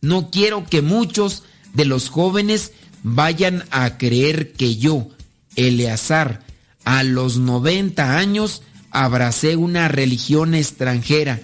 No 0.01 0.31
quiero 0.31 0.65
que 0.65 0.81
muchos 0.81 1.43
de 1.73 1.85
los 1.85 2.09
jóvenes 2.09 2.73
vayan 3.03 3.63
a 3.71 3.97
creer 3.97 4.51
que 4.51 4.75
yo, 4.75 5.07
Eleazar, 5.55 6.45
a 6.83 7.03
los 7.03 7.37
90 7.37 8.17
años 8.17 8.63
abracé 8.91 9.55
una 9.55 9.87
religión 9.87 10.55
extranjera 10.55 11.39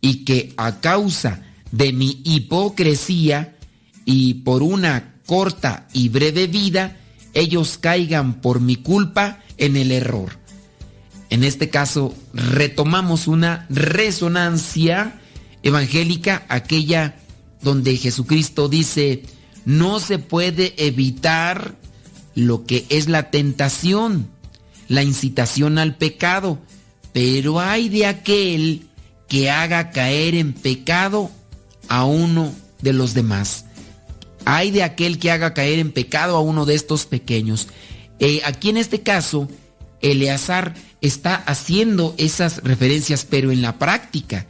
y 0.00 0.24
que 0.24 0.54
a 0.56 0.80
causa 0.80 1.51
de 1.72 1.92
mi 1.92 2.20
hipocresía 2.24 3.56
y 4.04 4.34
por 4.34 4.62
una 4.62 5.14
corta 5.26 5.88
y 5.92 6.08
breve 6.08 6.46
vida, 6.46 6.98
ellos 7.34 7.78
caigan 7.78 8.40
por 8.40 8.60
mi 8.60 8.76
culpa 8.76 9.40
en 9.58 9.76
el 9.76 9.90
error. 9.90 10.38
En 11.30 11.44
este 11.44 11.70
caso, 11.70 12.14
retomamos 12.34 13.26
una 13.26 13.66
resonancia 13.70 15.20
evangélica, 15.62 16.44
aquella 16.48 17.16
donde 17.62 17.96
Jesucristo 17.96 18.68
dice, 18.68 19.22
no 19.64 19.98
se 19.98 20.18
puede 20.18 20.74
evitar 20.76 21.74
lo 22.34 22.64
que 22.66 22.84
es 22.90 23.08
la 23.08 23.30
tentación, 23.30 24.28
la 24.88 25.02
incitación 25.02 25.78
al 25.78 25.96
pecado, 25.96 26.58
pero 27.12 27.60
hay 27.60 27.88
de 27.88 28.06
aquel 28.06 28.88
que 29.28 29.50
haga 29.50 29.90
caer 29.90 30.34
en 30.34 30.52
pecado 30.52 31.30
a 31.92 32.06
uno 32.06 32.54
de 32.80 32.94
los 32.94 33.12
demás. 33.12 33.66
Hay 34.46 34.70
de 34.70 34.82
aquel 34.82 35.18
que 35.18 35.30
haga 35.30 35.52
caer 35.52 35.78
en 35.78 35.92
pecado 35.92 36.38
a 36.38 36.40
uno 36.40 36.64
de 36.64 36.74
estos 36.74 37.04
pequeños. 37.04 37.68
Eh, 38.18 38.40
aquí 38.46 38.70
en 38.70 38.78
este 38.78 39.02
caso, 39.02 39.46
Eleazar 40.00 40.72
está 41.02 41.34
haciendo 41.34 42.14
esas 42.16 42.62
referencias, 42.64 43.26
pero 43.28 43.52
en 43.52 43.60
la 43.60 43.78
práctica. 43.78 44.46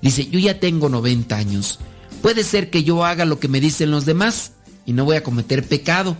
Dice, 0.00 0.26
yo 0.26 0.38
ya 0.38 0.58
tengo 0.58 0.88
90 0.88 1.36
años. 1.36 1.80
Puede 2.22 2.44
ser 2.44 2.70
que 2.70 2.82
yo 2.82 3.04
haga 3.04 3.26
lo 3.26 3.38
que 3.40 3.48
me 3.48 3.60
dicen 3.60 3.90
los 3.90 4.06
demás 4.06 4.52
y 4.86 4.94
no 4.94 5.04
voy 5.04 5.16
a 5.16 5.22
cometer 5.22 5.68
pecado. 5.68 6.16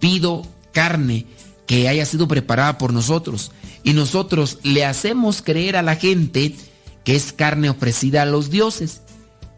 Pido 0.00 0.46
carne 0.72 1.26
que 1.66 1.90
haya 1.90 2.06
sido 2.06 2.26
preparada 2.26 2.78
por 2.78 2.94
nosotros 2.94 3.52
y 3.82 3.92
nosotros 3.92 4.60
le 4.62 4.86
hacemos 4.86 5.42
creer 5.42 5.76
a 5.76 5.82
la 5.82 5.96
gente 5.96 6.54
que 7.04 7.14
es 7.14 7.34
carne 7.34 7.68
ofrecida 7.68 8.22
a 8.22 8.26
los 8.26 8.48
dioses. 8.48 9.02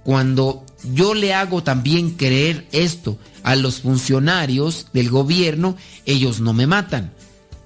Cuando 0.06 0.64
yo 0.94 1.14
le 1.14 1.34
hago 1.34 1.64
también 1.64 2.12
creer 2.12 2.68
esto 2.70 3.18
a 3.42 3.56
los 3.56 3.80
funcionarios 3.80 4.86
del 4.92 5.10
gobierno, 5.10 5.76
ellos 6.04 6.38
no 6.38 6.52
me 6.52 6.68
matan 6.68 7.12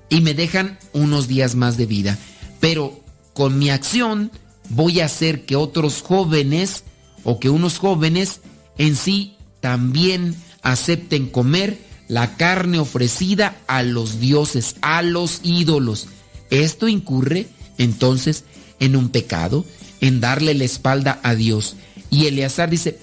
y 0.08 0.22
me 0.22 0.32
dejan 0.32 0.78
unos 0.94 1.28
días 1.28 1.54
más 1.54 1.76
de 1.76 1.84
vida. 1.84 2.18
Pero 2.58 2.98
con 3.34 3.58
mi 3.58 3.68
acción 3.68 4.30
voy 4.70 5.00
a 5.00 5.04
hacer 5.04 5.44
que 5.44 5.54
otros 5.54 6.00
jóvenes 6.00 6.84
o 7.24 7.38
que 7.38 7.50
unos 7.50 7.76
jóvenes 7.76 8.40
en 8.78 8.96
sí 8.96 9.36
también 9.60 10.34
acepten 10.62 11.28
comer 11.28 11.78
la 12.08 12.38
carne 12.38 12.78
ofrecida 12.78 13.54
a 13.66 13.82
los 13.82 14.18
dioses, 14.18 14.76
a 14.80 15.02
los 15.02 15.40
ídolos. 15.42 16.08
Esto 16.48 16.88
incurre 16.88 17.48
entonces 17.76 18.44
en 18.78 18.96
un 18.96 19.10
pecado, 19.10 19.66
en 20.00 20.22
darle 20.22 20.54
la 20.54 20.64
espalda 20.64 21.20
a 21.22 21.34
Dios. 21.34 21.76
Y 22.10 22.26
Eleazar 22.26 22.70
dice, 22.70 22.98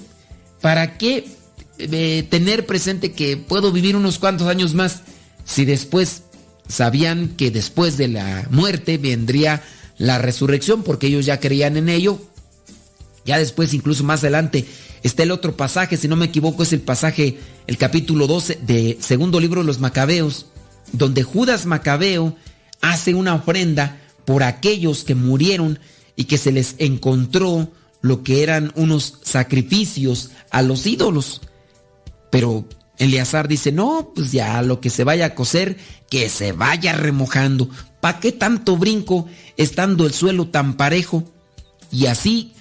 ¿para 0.62 0.98
qué 0.98 1.26
eh, 1.80 2.28
tener 2.30 2.66
presente 2.66 3.14
que 3.14 3.38
puedo 3.38 3.72
vivir 3.72 3.96
unos 3.96 4.20
cuantos 4.20 4.48
años 4.48 4.74
más 4.74 5.02
si 5.46 5.66
después 5.66 6.24
sabían 6.68 7.30
que 7.30 7.52
después 7.52 7.98
de 7.98 8.10
la 8.10 8.48
muerte 8.52 8.98
vendría 8.98 9.64
la 9.98 10.18
resurrección 10.18 10.84
porque 10.84 11.08
ellos 11.08 11.26
ya 11.26 11.40
creían 11.40 11.78
en 11.78 11.90
ello? 11.90 12.20
Ya 13.26 13.38
después, 13.38 13.74
incluso 13.74 14.04
más 14.04 14.22
adelante, 14.22 14.66
Está 15.04 15.24
el 15.24 15.32
otro 15.32 15.56
pasaje, 15.56 15.98
si 15.98 16.08
no 16.08 16.16
me 16.16 16.26
equivoco, 16.26 16.64
es 16.64 16.74
el 16.74 16.82
pasaje, 16.82 17.38
el 17.68 17.78
capítulo 17.78 18.28
12 18.28 18.60
de 18.64 18.98
segundo 19.00 19.40
libro 19.40 19.62
de 19.62 19.68
los 19.68 19.80
Macabeos, 19.80 20.48
donde 20.92 21.24
Judas 21.24 21.66
Macabeo 21.66 22.36
hace 22.82 23.14
una 23.14 23.36
ofrenda 23.36 24.02
por 24.26 24.44
aquellos 24.44 25.04
que 25.04 25.16
murieron 25.16 25.80
y 26.16 26.26
que 26.26 26.38
se 26.38 26.52
les 26.52 26.76
encontró 26.80 27.72
lo 28.08 28.24
que 28.24 28.44
eran 28.44 28.72
unos 28.76 29.20
sacrificios 29.24 30.32
a 30.50 30.62
los 30.62 30.86
ídolos. 30.86 31.42
Pero 32.32 32.66
Eleazar 32.98 33.48
dice, 33.48 33.72
no, 33.72 34.12
pues 34.16 34.32
ya 34.32 34.62
lo 34.62 34.82
que 34.82 34.90
se 34.90 35.04
vaya 35.04 35.28
a 35.28 35.36
coser, 35.36 35.78
que 36.10 36.30
se 36.30 36.52
vaya 36.52 36.94
remojando. 36.94 37.70
¿Para 38.02 38.20
qué 38.20 38.32
tanto 38.32 38.78
brinco 38.78 39.28
estando 39.58 40.06
el 40.06 40.14
suelo 40.14 40.48
tan 40.48 40.78
parejo? 40.78 41.24
Y 41.92 42.08
así 42.08 42.54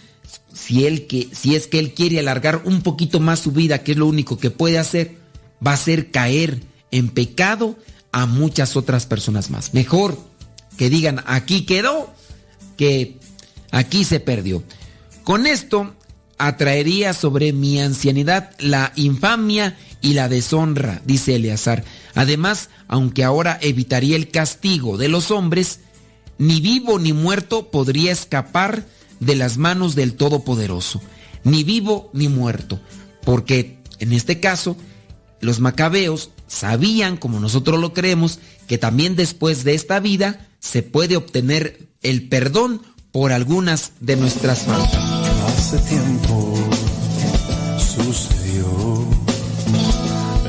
si, 0.56 0.86
él 0.86 1.06
que, 1.06 1.28
si 1.32 1.55
es 1.55 1.66
que 1.66 1.78
él 1.78 1.93
quiere 1.93 2.18
alargar 2.18 2.62
un 2.64 2.82
poquito 2.82 3.20
más 3.20 3.40
su 3.40 3.52
vida, 3.52 3.82
que 3.82 3.93
es 3.93 3.98
lo 3.98 4.06
único 4.06 4.39
que 4.39 4.51
puede 4.51 4.78
hacer, 4.78 5.16
va 5.64 5.73
a 5.73 5.74
hacer 5.74 6.10
caer 6.10 6.60
en 6.90 7.09
pecado 7.09 7.77
a 8.12 8.27
muchas 8.27 8.77
otras 8.77 9.06
personas 9.06 9.51
más. 9.51 9.74
Mejor 9.74 10.18
que 10.77 10.90
digan 10.90 11.23
aquí 11.27 11.66
quedó 11.66 12.12
que 12.77 13.18
aquí 13.70 14.05
se 14.05 14.20
perdió. 14.20 14.62
Con 15.26 15.48
esto 15.48 15.92
atraería 16.38 17.12
sobre 17.12 17.52
mi 17.52 17.80
ancianidad 17.80 18.52
la 18.60 18.92
infamia 18.94 19.76
y 20.00 20.12
la 20.12 20.28
deshonra, 20.28 21.02
dice 21.04 21.34
Eleazar. 21.34 21.82
Además, 22.14 22.70
aunque 22.86 23.24
ahora 23.24 23.58
evitaría 23.60 24.14
el 24.14 24.30
castigo 24.30 24.96
de 24.96 25.08
los 25.08 25.32
hombres, 25.32 25.80
ni 26.38 26.60
vivo 26.60 27.00
ni 27.00 27.12
muerto 27.12 27.72
podría 27.72 28.12
escapar 28.12 28.86
de 29.18 29.34
las 29.34 29.58
manos 29.58 29.96
del 29.96 30.14
Todopoderoso, 30.14 31.02
ni 31.42 31.64
vivo 31.64 32.08
ni 32.12 32.28
muerto, 32.28 32.80
porque 33.24 33.78
en 33.98 34.12
este 34.12 34.38
caso 34.38 34.76
los 35.40 35.58
macabeos 35.58 36.30
sabían, 36.46 37.16
como 37.16 37.40
nosotros 37.40 37.80
lo 37.80 37.92
creemos, 37.94 38.38
que 38.68 38.78
también 38.78 39.16
después 39.16 39.64
de 39.64 39.74
esta 39.74 39.98
vida 39.98 40.46
se 40.60 40.84
puede 40.84 41.16
obtener 41.16 41.88
el 42.00 42.28
perdón 42.28 42.80
por 43.16 43.32
algunas 43.32 43.93
de 44.01 44.14
nuestras 44.14 44.64
faltas. 44.64 45.02
Hace 45.48 45.78
tiempo 45.78 46.52
sucedió 47.78 48.66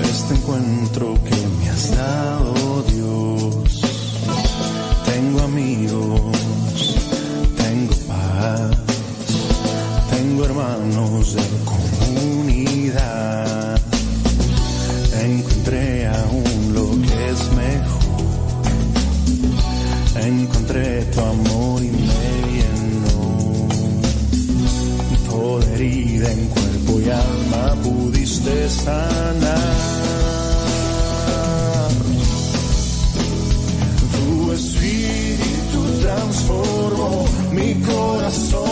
este 0.03 0.33
encuentro 0.33 1.13
que 1.23 1.37
me 1.59 1.69
has 1.69 1.95
dado 1.95 2.83
Dios. 2.91 3.81
Tengo 5.05 5.43
amigos 5.43 6.19
tengo 10.11 10.43
hermanos 10.43 11.35
de 11.35 11.43
comunidad. 11.63 13.79
Encontré 15.21 16.05
aún 16.07 16.73
lo 16.73 16.89
que 17.07 17.29
es 17.29 17.49
mejor. 17.53 18.67
Encontré 20.21 21.05
tu 21.05 21.21
amor 21.21 21.66
en 26.31 26.47
cuerpo 26.47 26.99
y 26.99 27.09
alma 27.09 27.75
pudiste 27.83 28.69
sanar. 28.69 29.57
Tu 34.11 34.51
espíritu 34.51 35.99
transformó 36.01 37.25
mi 37.51 37.73
corazón. 37.75 38.66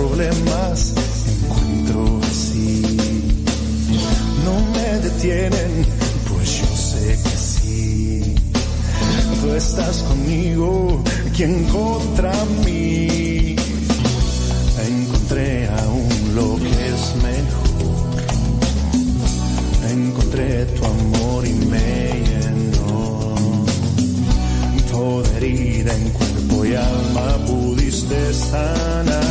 Problemas 0.00 0.94
encuentro 1.32 2.20
así. 2.22 2.82
No 4.46 4.54
me 4.74 4.88
detienen, 5.06 5.72
pues 6.28 6.48
yo 6.60 6.76
sé 6.76 7.06
que 7.24 7.36
sí. 7.52 8.34
Tú 9.40 9.54
estás 9.54 9.96
conmigo, 10.04 11.02
quien 11.36 11.64
contra 11.64 12.32
mí. 12.64 13.56
Encontré 14.88 15.68
aún 15.68 16.34
lo 16.34 16.56
que 16.56 16.74
es 16.92 17.02
mejor. 17.28 18.16
Encontré 19.90 20.64
tu 20.76 20.84
amor 20.86 21.46
y 21.46 21.54
me 21.72 22.22
llenó. 22.28 23.34
Toda 24.90 25.28
herida 25.36 25.94
en 25.94 26.08
cuerpo 26.10 26.64
y 26.64 26.74
alma 26.74 27.28
pudiste 27.46 28.34
sanar. 28.34 29.29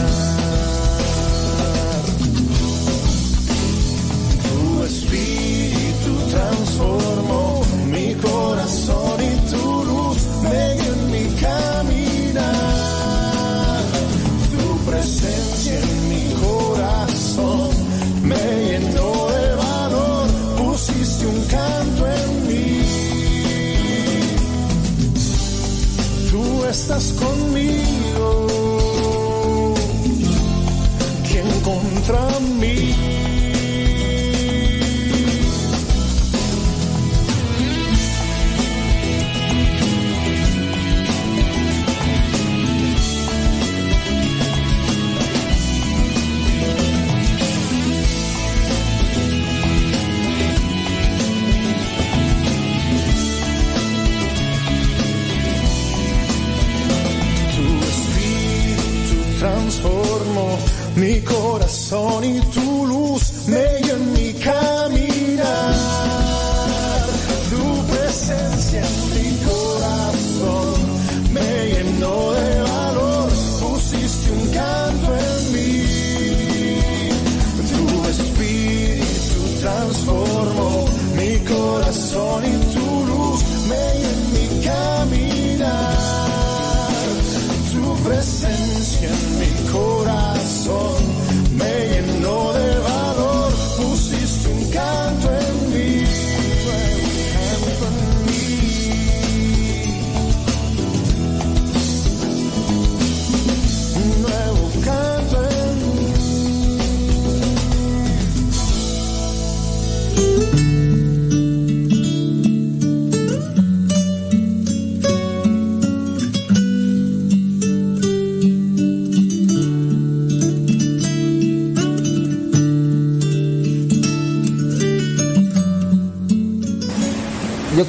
Corazón 61.41 62.23
y 62.25 62.39
tu 62.41 62.85
luz 62.87 62.98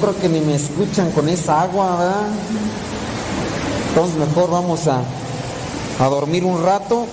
creo 0.01 0.17
que 0.19 0.27
ni 0.27 0.41
me 0.41 0.55
escuchan 0.55 1.11
con 1.11 1.29
esa 1.29 1.61
agua, 1.61 1.95
¿verdad? 1.95 2.27
Entonces 3.89 4.17
mejor 4.17 4.49
vamos 4.49 4.87
a, 4.87 5.03
a 5.99 6.09
dormir 6.09 6.43
un 6.43 6.63
rato. 6.63 7.05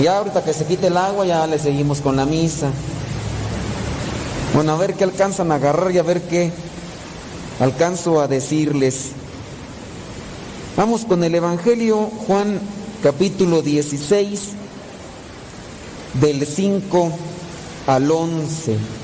Y 0.00 0.06
ahorita 0.06 0.44
que 0.44 0.52
se 0.52 0.66
quite 0.66 0.88
el 0.88 0.96
agua 0.96 1.24
ya 1.24 1.46
le 1.46 1.58
seguimos 1.58 2.00
con 2.00 2.16
la 2.16 2.26
misa. 2.26 2.70
Bueno, 4.54 4.72
a 4.72 4.76
ver 4.76 4.94
qué 4.94 5.04
alcanzan 5.04 5.52
a 5.52 5.56
agarrar 5.56 5.92
y 5.92 5.98
a 5.98 6.02
ver 6.02 6.22
qué 6.22 6.50
alcanzo 7.60 8.20
a 8.20 8.26
decirles. 8.26 9.10
Vamos 10.76 11.04
con 11.04 11.22
el 11.22 11.34
Evangelio 11.34 12.10
Juan 12.26 12.60
capítulo 13.02 13.62
16 13.62 14.40
del 16.20 16.46
5 16.46 17.12
al 17.86 18.10
11. 18.10 18.97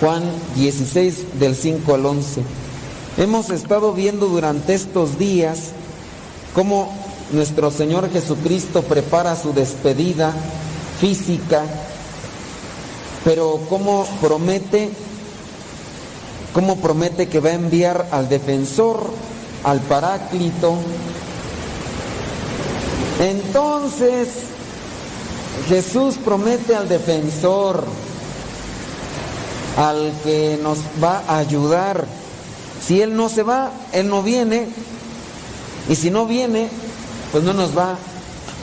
Juan 0.00 0.22
16 0.56 1.38
del 1.38 1.54
5 1.54 1.94
al 1.94 2.06
11. 2.06 2.42
Hemos 3.18 3.50
estado 3.50 3.92
viendo 3.92 4.28
durante 4.28 4.72
estos 4.72 5.18
días 5.18 5.72
cómo 6.54 6.90
nuestro 7.32 7.70
Señor 7.70 8.10
Jesucristo 8.10 8.82
prepara 8.82 9.36
su 9.36 9.52
despedida 9.52 10.32
física, 11.00 11.64
pero 13.24 13.60
cómo 13.68 14.06
promete, 14.22 14.88
cómo 16.54 16.76
promete 16.76 17.28
que 17.28 17.40
va 17.40 17.50
a 17.50 17.54
enviar 17.54 18.08
al 18.10 18.30
defensor, 18.30 19.02
al 19.64 19.80
paráclito. 19.80 20.76
Entonces, 23.20 24.28
Jesús 25.68 26.14
promete 26.24 26.74
al 26.74 26.88
defensor, 26.88 27.84
al 29.76 30.12
que 30.24 30.58
nos 30.62 30.78
va 31.02 31.22
a 31.26 31.38
ayudar. 31.38 32.06
Si 32.86 33.00
Él 33.00 33.16
no 33.16 33.28
se 33.28 33.42
va, 33.42 33.70
Él 33.92 34.08
no 34.08 34.22
viene. 34.22 34.68
Y 35.88 35.96
si 35.96 36.10
no 36.10 36.26
viene, 36.26 36.68
pues 37.32 37.44
no 37.44 37.52
nos 37.52 37.76
va 37.76 37.96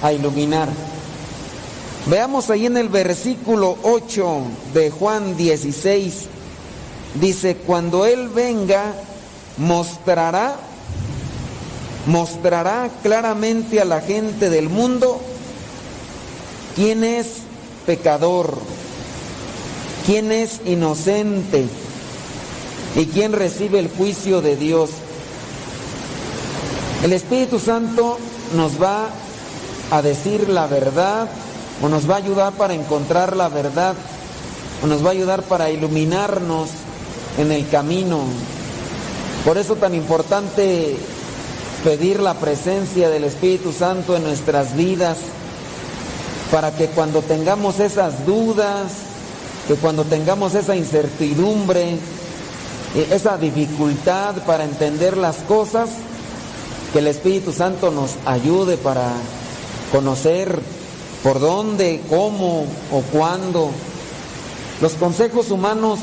a 0.01 0.13
iluminar. 0.13 0.69
Veamos 2.07 2.49
ahí 2.49 2.65
en 2.65 2.77
el 2.77 2.89
versículo 2.89 3.77
8 3.83 4.41
de 4.73 4.91
Juan 4.91 5.35
16. 5.35 6.25
Dice, 7.19 7.57
cuando 7.57 8.05
Él 8.05 8.29
venga, 8.29 8.93
mostrará, 9.57 10.55
mostrará 12.05 12.89
claramente 13.03 13.81
a 13.81 13.85
la 13.85 14.01
gente 14.01 14.49
del 14.49 14.69
mundo 14.69 15.19
quién 16.75 17.03
es 17.03 17.27
pecador, 17.85 18.57
quién 20.07 20.31
es 20.31 20.61
inocente 20.65 21.65
y 22.95 23.05
quién 23.07 23.33
recibe 23.33 23.77
el 23.77 23.89
juicio 23.89 24.41
de 24.41 24.55
Dios. 24.55 24.89
El 27.03 27.11
Espíritu 27.11 27.59
Santo 27.59 28.17
nos 28.55 28.81
va 28.81 29.09
a 29.91 30.01
decir 30.01 30.47
la 30.47 30.65
verdad 30.65 31.27
o 31.83 31.89
nos 31.89 32.09
va 32.09 32.15
a 32.15 32.19
ayudar 32.19 32.53
para 32.53 32.73
encontrar 32.73 33.35
la 33.35 33.49
verdad 33.49 33.95
o 34.81 34.87
nos 34.87 35.03
va 35.03 35.09
a 35.09 35.11
ayudar 35.11 35.43
para 35.43 35.69
iluminarnos 35.71 36.69
en 37.37 37.51
el 37.51 37.67
camino. 37.67 38.21
Por 39.43 39.57
eso 39.57 39.75
tan 39.75 39.93
importante 39.93 40.95
pedir 41.83 42.21
la 42.21 42.35
presencia 42.35 43.09
del 43.09 43.25
Espíritu 43.25 43.73
Santo 43.73 44.15
en 44.15 44.23
nuestras 44.23 44.73
vidas 44.77 45.17
para 46.49 46.71
que 46.71 46.85
cuando 46.87 47.21
tengamos 47.21 47.81
esas 47.81 48.25
dudas, 48.25 49.06
que 49.67 49.75
cuando 49.75 50.05
tengamos 50.05 50.55
esa 50.55 50.75
incertidumbre, 50.75 51.97
eh, 52.95 53.07
esa 53.11 53.37
dificultad 53.37 54.35
para 54.45 54.63
entender 54.63 55.17
las 55.17 55.37
cosas, 55.37 55.89
que 56.93 56.99
el 56.99 57.07
Espíritu 57.07 57.51
Santo 57.51 57.91
nos 57.91 58.11
ayude 58.25 58.77
para 58.77 59.11
conocer 59.91 60.57
por 61.21 61.39
dónde, 61.41 62.01
cómo 62.09 62.65
o 62.91 63.01
cuándo. 63.11 63.71
Los 64.81 64.93
consejos 64.93 65.51
humanos 65.51 65.99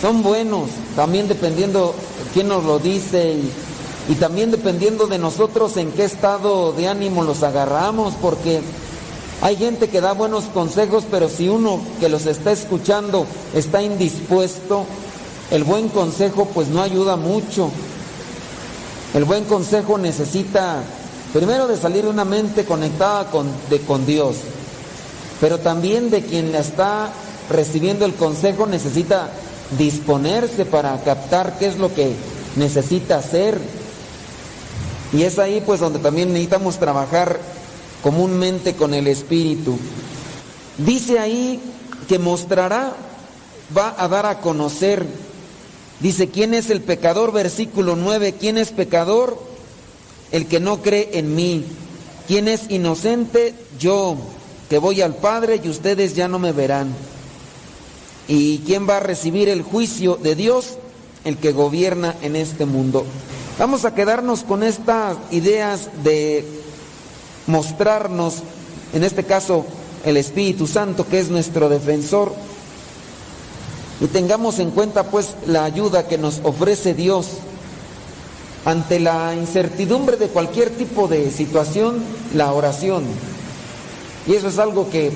son 0.00 0.24
buenos, 0.24 0.70
también 0.96 1.28
dependiendo 1.28 1.94
quién 2.34 2.48
nos 2.48 2.64
lo 2.64 2.80
dice 2.80 3.34
y, 3.34 4.12
y 4.12 4.14
también 4.16 4.50
dependiendo 4.50 5.06
de 5.06 5.18
nosotros 5.18 5.76
en 5.76 5.92
qué 5.92 6.04
estado 6.04 6.72
de 6.72 6.88
ánimo 6.88 7.22
los 7.22 7.44
agarramos, 7.44 8.14
porque 8.20 8.62
hay 9.42 9.56
gente 9.56 9.88
que 9.88 10.00
da 10.00 10.12
buenos 10.12 10.44
consejos, 10.44 11.04
pero 11.10 11.28
si 11.28 11.48
uno 11.48 11.80
que 11.98 12.08
los 12.08 12.26
está 12.26 12.52
escuchando 12.52 13.26
está 13.52 13.82
indispuesto, 13.82 14.86
el 15.50 15.64
buen 15.64 15.88
consejo 15.88 16.44
pues 16.54 16.68
no 16.68 16.80
ayuda 16.80 17.16
mucho. 17.16 17.68
El 19.14 19.24
buen 19.24 19.44
consejo 19.44 19.98
necesita 19.98 20.84
primero 21.32 21.66
de 21.66 21.76
salir 21.76 22.06
una 22.06 22.24
mente 22.24 22.64
conectada 22.64 23.32
con, 23.32 23.48
de, 23.68 23.80
con 23.80 24.06
Dios, 24.06 24.36
pero 25.40 25.58
también 25.58 26.08
de 26.08 26.22
quien 26.22 26.54
está 26.54 27.10
recibiendo 27.50 28.04
el 28.04 28.14
consejo 28.14 28.68
necesita 28.68 29.28
disponerse 29.76 30.66
para 30.66 30.96
captar 31.02 31.58
qué 31.58 31.66
es 31.66 31.78
lo 31.78 31.92
que 31.92 32.14
necesita 32.54 33.16
hacer. 33.16 33.58
Y 35.12 35.24
es 35.24 35.40
ahí 35.40 35.60
pues 35.66 35.80
donde 35.80 35.98
también 35.98 36.28
necesitamos 36.28 36.78
trabajar 36.78 37.40
comúnmente 38.02 38.74
con 38.74 38.94
el 38.94 39.06
Espíritu. 39.06 39.78
Dice 40.78 41.18
ahí 41.18 41.60
que 42.08 42.18
mostrará, 42.18 42.94
va 43.76 43.94
a 43.96 44.08
dar 44.08 44.26
a 44.26 44.40
conocer. 44.40 45.06
Dice, 46.00 46.28
¿quién 46.28 46.52
es 46.54 46.70
el 46.70 46.80
pecador? 46.80 47.32
Versículo 47.32 47.96
9, 47.96 48.34
¿quién 48.38 48.58
es 48.58 48.70
pecador? 48.72 49.40
El 50.30 50.46
que 50.46 50.60
no 50.60 50.82
cree 50.82 51.10
en 51.14 51.34
mí. 51.34 51.64
¿Quién 52.26 52.48
es 52.48 52.70
inocente? 52.70 53.54
Yo, 53.78 54.16
que 54.68 54.78
voy 54.78 55.00
al 55.00 55.16
Padre 55.16 55.60
y 55.62 55.68
ustedes 55.68 56.14
ya 56.14 56.28
no 56.28 56.38
me 56.38 56.52
verán. 56.52 56.94
¿Y 58.28 58.58
quién 58.58 58.88
va 58.88 58.98
a 58.98 59.00
recibir 59.00 59.48
el 59.48 59.62
juicio 59.62 60.16
de 60.16 60.34
Dios? 60.34 60.78
El 61.24 61.36
que 61.36 61.52
gobierna 61.52 62.16
en 62.22 62.34
este 62.36 62.64
mundo. 62.64 63.04
Vamos 63.58 63.84
a 63.84 63.94
quedarnos 63.94 64.42
con 64.42 64.62
estas 64.62 65.18
ideas 65.30 65.88
de 66.02 66.61
mostrarnos, 67.46 68.42
en 68.92 69.04
este 69.04 69.24
caso, 69.24 69.64
el 70.04 70.16
Espíritu 70.16 70.66
Santo, 70.66 71.06
que 71.06 71.18
es 71.18 71.30
nuestro 71.30 71.68
defensor. 71.68 72.32
Y 74.00 74.06
tengamos 74.06 74.58
en 74.58 74.70
cuenta 74.70 75.04
pues 75.04 75.34
la 75.46 75.64
ayuda 75.64 76.08
que 76.08 76.18
nos 76.18 76.40
ofrece 76.42 76.94
Dios 76.94 77.28
ante 78.64 79.00
la 79.00 79.34
incertidumbre 79.34 80.16
de 80.16 80.28
cualquier 80.28 80.70
tipo 80.70 81.08
de 81.08 81.30
situación, 81.30 82.02
la 82.34 82.52
oración. 82.52 83.04
Y 84.26 84.34
eso 84.34 84.48
es 84.48 84.58
algo 84.58 84.88
que 84.90 85.12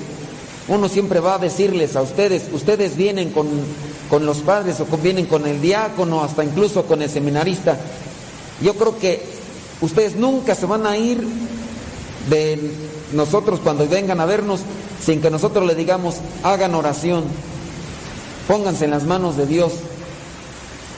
uno 0.67 0.89
siempre 0.89 1.19
va 1.19 1.35
a 1.35 1.39
decirles 1.39 1.95
a 1.95 2.01
ustedes, 2.01 2.43
ustedes 2.51 2.97
vienen 2.97 3.31
con, 3.31 3.47
con 4.09 4.25
los 4.25 4.39
padres 4.39 4.79
o 4.79 4.97
vienen 4.97 5.25
con 5.25 5.47
el 5.47 5.61
diácono, 5.61 6.23
hasta 6.23 6.43
incluso 6.43 6.85
con 6.85 7.01
el 7.01 7.09
seminarista. 7.09 7.77
Yo 8.61 8.73
creo 8.73 8.97
que 8.97 9.21
ustedes 9.81 10.15
nunca 10.15 10.55
se 10.55 10.65
van 10.65 10.85
a 10.85 10.97
ir 10.97 11.25
de 12.29 12.59
nosotros 13.13 13.59
cuando 13.63 13.87
vengan 13.87 14.19
a 14.19 14.25
vernos 14.25 14.61
sin 15.03 15.21
que 15.21 15.29
nosotros 15.29 15.65
le 15.65 15.75
digamos, 15.75 16.15
hagan 16.43 16.75
oración, 16.75 17.23
pónganse 18.47 18.85
en 18.85 18.91
las 18.91 19.03
manos 19.03 19.37
de 19.37 19.45
Dios. 19.45 19.73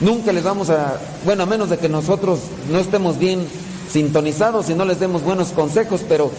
Nunca 0.00 0.32
les 0.32 0.42
vamos 0.42 0.70
a, 0.70 0.98
bueno, 1.24 1.42
a 1.42 1.46
menos 1.46 1.70
de 1.70 1.78
que 1.78 1.88
nosotros 1.88 2.40
no 2.70 2.78
estemos 2.78 3.18
bien 3.18 3.46
sintonizados 3.92 4.70
y 4.70 4.74
no 4.74 4.84
les 4.84 4.98
demos 4.98 5.22
buenos 5.22 5.48
consejos, 5.48 6.00
pero 6.08 6.30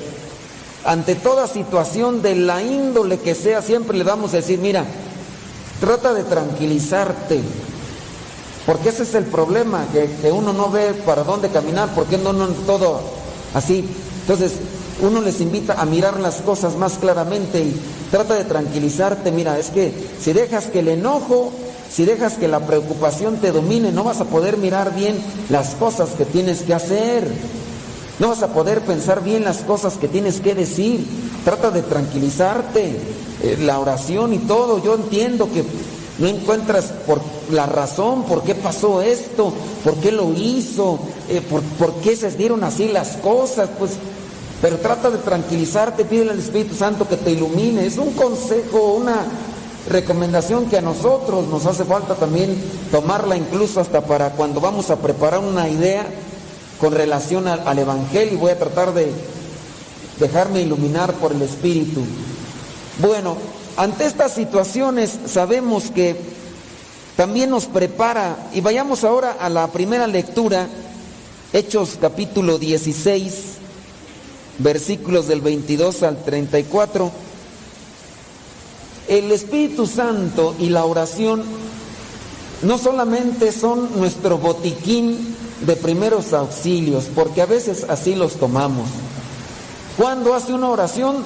ante 0.83 1.15
toda 1.15 1.47
situación 1.47 2.21
de 2.21 2.35
la 2.35 2.63
índole 2.63 3.19
que 3.19 3.35
sea, 3.35 3.61
siempre 3.61 3.97
le 3.97 4.03
vamos 4.03 4.33
a 4.33 4.37
decir, 4.37 4.59
mira, 4.59 4.83
trata 5.79 6.13
de 6.13 6.23
tranquilizarte, 6.23 7.39
porque 8.65 8.89
ese 8.89 9.03
es 9.03 9.13
el 9.13 9.25
problema, 9.25 9.85
que, 9.93 10.31
uno 10.31 10.53
no 10.53 10.71
ve 10.71 10.93
para 11.05 11.23
dónde 11.23 11.49
caminar, 11.49 11.89
porque 11.93 12.17
no, 12.17 12.33
no 12.33 12.47
todo 12.47 12.99
así. 13.53 13.85
Entonces, 14.21 14.53
uno 15.01 15.21
les 15.21 15.41
invita 15.41 15.81
a 15.81 15.85
mirar 15.85 16.19
las 16.19 16.35
cosas 16.35 16.75
más 16.75 16.93
claramente 16.93 17.59
y 17.59 17.75
trata 18.11 18.35
de 18.35 18.45
tranquilizarte. 18.45 19.31
Mira, 19.31 19.57
es 19.57 19.69
que 19.69 19.91
si 20.19 20.33
dejas 20.33 20.67
que 20.67 20.79
el 20.79 20.89
enojo, 20.89 21.51
si 21.91 22.05
dejas 22.05 22.33
que 22.33 22.47
la 22.47 22.65
preocupación 22.65 23.37
te 23.37 23.51
domine, 23.51 23.91
no 23.91 24.03
vas 24.03 24.21
a 24.21 24.25
poder 24.25 24.57
mirar 24.57 24.95
bien 24.95 25.17
las 25.49 25.75
cosas 25.75 26.09
que 26.11 26.25
tienes 26.25 26.61
que 26.61 26.73
hacer. 26.73 27.27
No 28.19 28.29
vas 28.29 28.43
a 28.43 28.53
poder 28.53 28.81
pensar 28.81 29.23
bien 29.23 29.43
las 29.43 29.57
cosas 29.57 29.95
que 29.95 30.07
tienes 30.07 30.39
que 30.39 30.53
decir. 30.53 31.05
Trata 31.43 31.71
de 31.71 31.81
tranquilizarte. 31.81 32.95
Eh, 33.43 33.57
la 33.61 33.79
oración 33.79 34.33
y 34.33 34.37
todo, 34.37 34.83
yo 34.83 34.93
entiendo 34.93 35.49
que 35.51 35.63
no 36.19 36.27
encuentras 36.27 36.93
por 37.07 37.19
la 37.49 37.65
razón, 37.65 38.23
por 38.23 38.43
qué 38.43 38.53
pasó 38.53 39.01
esto, 39.01 39.51
por 39.83 39.95
qué 39.95 40.11
lo 40.11 40.31
hizo, 40.33 40.99
eh, 41.27 41.41
por, 41.41 41.63
por 41.63 41.95
qué 42.01 42.15
se 42.15 42.29
dieron 42.29 42.63
así 42.63 42.89
las 42.89 43.17
cosas. 43.17 43.69
Pues 43.79 43.93
pero 44.61 44.77
trata 44.77 45.09
de 45.09 45.17
tranquilizarte, 45.17 46.05
pide 46.05 46.29
al 46.29 46.39
Espíritu 46.39 46.75
Santo 46.75 47.07
que 47.07 47.17
te 47.17 47.31
ilumine. 47.31 47.85
Es 47.85 47.97
un 47.97 48.13
consejo, 48.13 48.93
una 48.93 49.25
recomendación 49.89 50.67
que 50.67 50.77
a 50.77 50.81
nosotros 50.81 51.47
nos 51.47 51.65
hace 51.65 51.83
falta 51.83 52.13
también 52.13 52.55
tomarla 52.91 53.35
incluso 53.35 53.79
hasta 53.79 54.01
para 54.01 54.29
cuando 54.31 54.61
vamos 54.61 54.91
a 54.91 54.97
preparar 54.97 55.39
una 55.39 55.67
idea 55.67 56.05
con 56.79 56.93
relación 56.93 57.47
al, 57.47 57.67
al 57.67 57.79
Evangelio. 57.79 58.37
Voy 58.37 58.51
a 58.51 58.59
tratar 58.59 58.93
de 58.93 59.11
dejarme 60.19 60.61
iluminar 60.61 61.13
por 61.13 61.31
el 61.31 61.41
Espíritu. 61.41 62.01
Bueno, 62.99 63.37
ante 63.77 64.05
estas 64.05 64.33
situaciones 64.35 65.17
sabemos 65.25 65.89
que 65.89 66.15
también 67.17 67.49
nos 67.49 67.65
prepara, 67.65 68.49
y 68.53 68.61
vayamos 68.61 69.03
ahora 69.03 69.37
a 69.39 69.49
la 69.49 69.67
primera 69.67 70.05
lectura, 70.05 70.67
Hechos 71.51 71.97
capítulo 71.99 72.57
16 72.59 73.60
versículos 74.59 75.27
del 75.27 75.41
22 75.41 76.03
al 76.03 76.23
34. 76.23 77.11
El 79.07 79.31
Espíritu 79.31 79.87
Santo 79.87 80.55
y 80.59 80.69
la 80.69 80.85
oración 80.85 81.43
no 82.61 82.77
solamente 82.77 83.51
son 83.51 83.99
nuestro 83.99 84.37
botiquín 84.37 85.35
de 85.65 85.75
primeros 85.75 86.33
auxilios, 86.33 87.05
porque 87.13 87.41
a 87.41 87.45
veces 87.45 87.85
así 87.89 88.15
los 88.15 88.35
tomamos. 88.35 88.89
Cuando 89.97 90.33
hace 90.33 90.53
una 90.53 90.69
oración? 90.69 91.17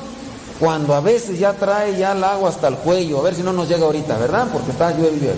Cuando 0.60 0.94
a 0.94 1.02
veces 1.02 1.38
ya 1.38 1.54
trae 1.54 1.98
ya 1.98 2.14
el 2.14 2.24
agua 2.24 2.50
hasta 2.50 2.70
el 2.70 2.76
cuello, 2.76 3.20
a 3.20 3.24
ver 3.24 3.36
si 3.36 3.44
no 3.44 3.52
nos 3.52 3.68
llega 3.68 3.86
ahorita, 3.86 4.18
¿verdad? 4.18 4.48
Porque 4.52 4.72
está 4.72 4.92
llueve, 4.92 5.34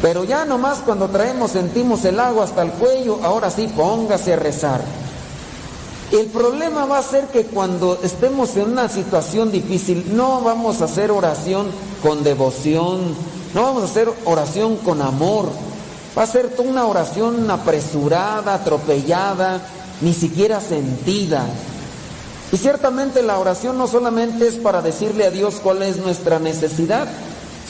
Pero 0.00 0.24
ya 0.24 0.46
nomás 0.46 0.78
cuando 0.78 1.08
traemos, 1.08 1.50
sentimos 1.50 2.04
el 2.06 2.18
agua 2.18 2.44
hasta 2.44 2.62
el 2.62 2.70
cuello, 2.72 3.20
ahora 3.22 3.50
sí, 3.50 3.68
póngase 3.68 4.32
a 4.32 4.36
rezar. 4.36 4.80
El 6.12 6.26
problema 6.26 6.86
va 6.86 6.98
a 6.98 7.02
ser 7.02 7.26
que 7.26 7.44
cuando 7.44 8.00
estemos 8.02 8.56
en 8.56 8.72
una 8.72 8.88
situación 8.88 9.52
difícil, 9.52 10.16
no 10.16 10.40
vamos 10.40 10.80
a 10.80 10.86
hacer 10.86 11.12
oración 11.12 11.68
con 12.02 12.24
devoción, 12.24 13.14
no 13.54 13.62
vamos 13.62 13.82
a 13.82 13.86
hacer 13.86 14.08
oración 14.24 14.76
con 14.78 15.02
amor, 15.02 15.48
va 16.18 16.24
a 16.24 16.26
ser 16.26 16.52
una 16.58 16.86
oración 16.86 17.48
apresurada, 17.48 18.54
atropellada, 18.54 19.60
ni 20.00 20.12
siquiera 20.12 20.60
sentida. 20.60 21.44
Y 22.50 22.56
ciertamente 22.56 23.22
la 23.22 23.38
oración 23.38 23.78
no 23.78 23.86
solamente 23.86 24.48
es 24.48 24.56
para 24.56 24.82
decirle 24.82 25.26
a 25.26 25.30
Dios 25.30 25.60
cuál 25.62 25.80
es 25.82 25.98
nuestra 25.98 26.40
necesidad, 26.40 27.06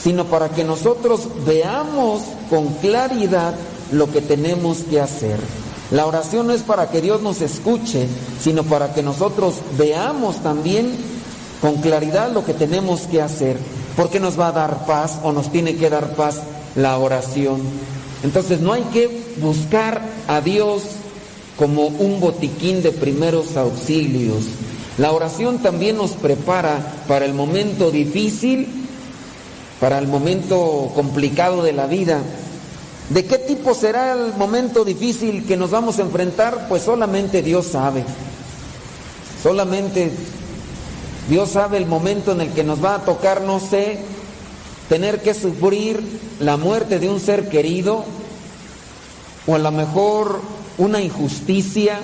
sino 0.03 0.25
para 0.25 0.49
que 0.49 0.65
nosotros 0.65 1.29
veamos 1.45 2.23
con 2.49 2.69
claridad 2.75 3.55
lo 3.93 4.11
que 4.11 4.23
tenemos 4.23 4.79
que 4.79 4.99
hacer. 4.99 5.39
La 5.91 6.07
oración 6.07 6.47
no 6.47 6.53
es 6.53 6.63
para 6.63 6.89
que 6.91 7.01
Dios 7.01 7.21
nos 7.23 7.41
escuche, 7.41 8.07
sino 8.41 8.63
para 8.63 8.95
que 8.95 9.03
nosotros 9.03 9.57
veamos 9.77 10.37
también 10.43 10.93
con 11.61 11.77
claridad 11.77 12.33
lo 12.33 12.45
que 12.45 12.55
tenemos 12.55 13.03
que 13.03 13.21
hacer. 13.21 13.57
Porque 13.97 14.21
nos 14.21 14.39
va 14.39 14.49
a 14.49 14.53
dar 14.53 14.87
paz 14.87 15.19
o 15.23 15.33
nos 15.33 15.51
tiene 15.51 15.77
que 15.77 15.91
dar 15.91 16.15
paz 16.15 16.43
la 16.77 16.97
oración. 16.99 17.61
Entonces 18.23 18.61
no 18.61 18.73
hay 18.73 18.83
que 18.93 19.35
buscar 19.41 20.03
a 20.29 20.41
Dios 20.41 20.83
como 21.59 21.87
un 21.87 22.21
botiquín 22.21 22.83
de 22.83 22.93
primeros 22.93 23.57
auxilios. 23.57 24.45
La 24.97 25.13
oración 25.13 25.59
también 25.59 25.97
nos 25.97 26.13
prepara 26.13 26.79
para 27.09 27.25
el 27.25 27.35
momento 27.35 27.91
difícil, 27.91 28.69
para 29.81 29.99
el 29.99 30.07
momento 30.07 30.91
complicado 30.95 31.63
de 31.63 31.73
la 31.73 31.87
vida. 31.87 32.21
¿De 33.11 33.25
qué 33.25 33.39
tipo 33.39 33.75
será 33.75 34.13
el 34.13 34.35
momento 34.35 34.85
difícil 34.85 35.45
que 35.45 35.57
nos 35.57 35.73
vamos 35.73 35.99
a 35.99 36.03
enfrentar? 36.03 36.69
Pues 36.69 36.85
solamente 36.85 37.43
Dios 37.43 37.67
sabe. 37.67 38.05
Solamente 39.43 40.13
Dios 41.29 41.51
sabe 41.51 41.79
el 41.79 41.87
momento 41.87 42.31
en 42.33 42.41
el 42.43 42.51
que 42.51 42.63
nos 42.63 42.83
va 42.83 42.95
a 42.95 43.05
tocar, 43.05 43.41
no 43.41 43.59
sé, 43.59 43.99
tener 44.89 45.23
que 45.23 45.35
sufrir 45.35 46.01
la 46.39 46.57
muerte 46.57 47.01
de 47.01 47.09
un 47.09 47.19
ser 47.19 47.49
querido 47.49 48.05
o 49.47 49.55
a 49.57 49.59
lo 49.59 49.73
mejor 49.73 50.41
una 50.79 51.01
injusticia, 51.01 51.99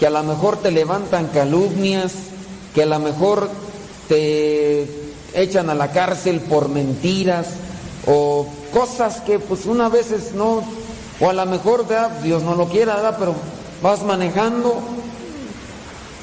que 0.00 0.06
a 0.06 0.10
lo 0.10 0.22
mejor 0.22 0.56
te 0.56 0.70
levantan 0.70 1.26
calumnias, 1.26 2.12
que 2.74 2.84
a 2.84 2.86
lo 2.86 2.98
mejor 2.98 3.50
te 4.08 4.86
echan 5.34 5.68
a 5.68 5.74
la 5.74 5.92
cárcel 5.92 6.40
por 6.40 6.70
mentiras 6.70 7.48
o 8.06 8.46
cosas 8.72 9.20
que 9.20 9.38
pues 9.38 9.66
una 9.66 9.88
veces 9.88 10.32
no, 10.34 10.62
o 11.20 11.28
a 11.28 11.32
lo 11.32 11.46
mejor 11.46 11.86
Dios 12.22 12.42
no 12.42 12.54
lo 12.54 12.68
quiera, 12.68 13.16
pero 13.18 13.34
vas 13.82 14.02
manejando, 14.02 14.78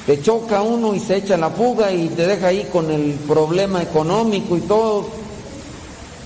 te 0.06 0.20
choca 0.22 0.62
uno 0.62 0.94
y 0.94 1.00
se 1.00 1.16
echa 1.16 1.36
la 1.36 1.50
fuga 1.50 1.92
y 1.92 2.08
te 2.08 2.26
deja 2.26 2.48
ahí 2.48 2.68
con 2.72 2.90
el 2.90 3.12
problema 3.26 3.82
económico 3.82 4.56
y 4.56 4.60
todo. 4.60 5.06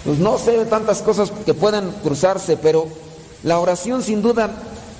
Pues 0.05 0.19
no 0.19 0.39
sé 0.39 0.65
tantas 0.67 1.03
cosas 1.03 1.31
que 1.45 1.55
puedan 1.55 1.91
cruzarse, 2.03 2.57
pero 2.57 2.87
la 3.43 3.59
oración 3.59 4.03
sin 4.03 4.23
duda 4.23 4.51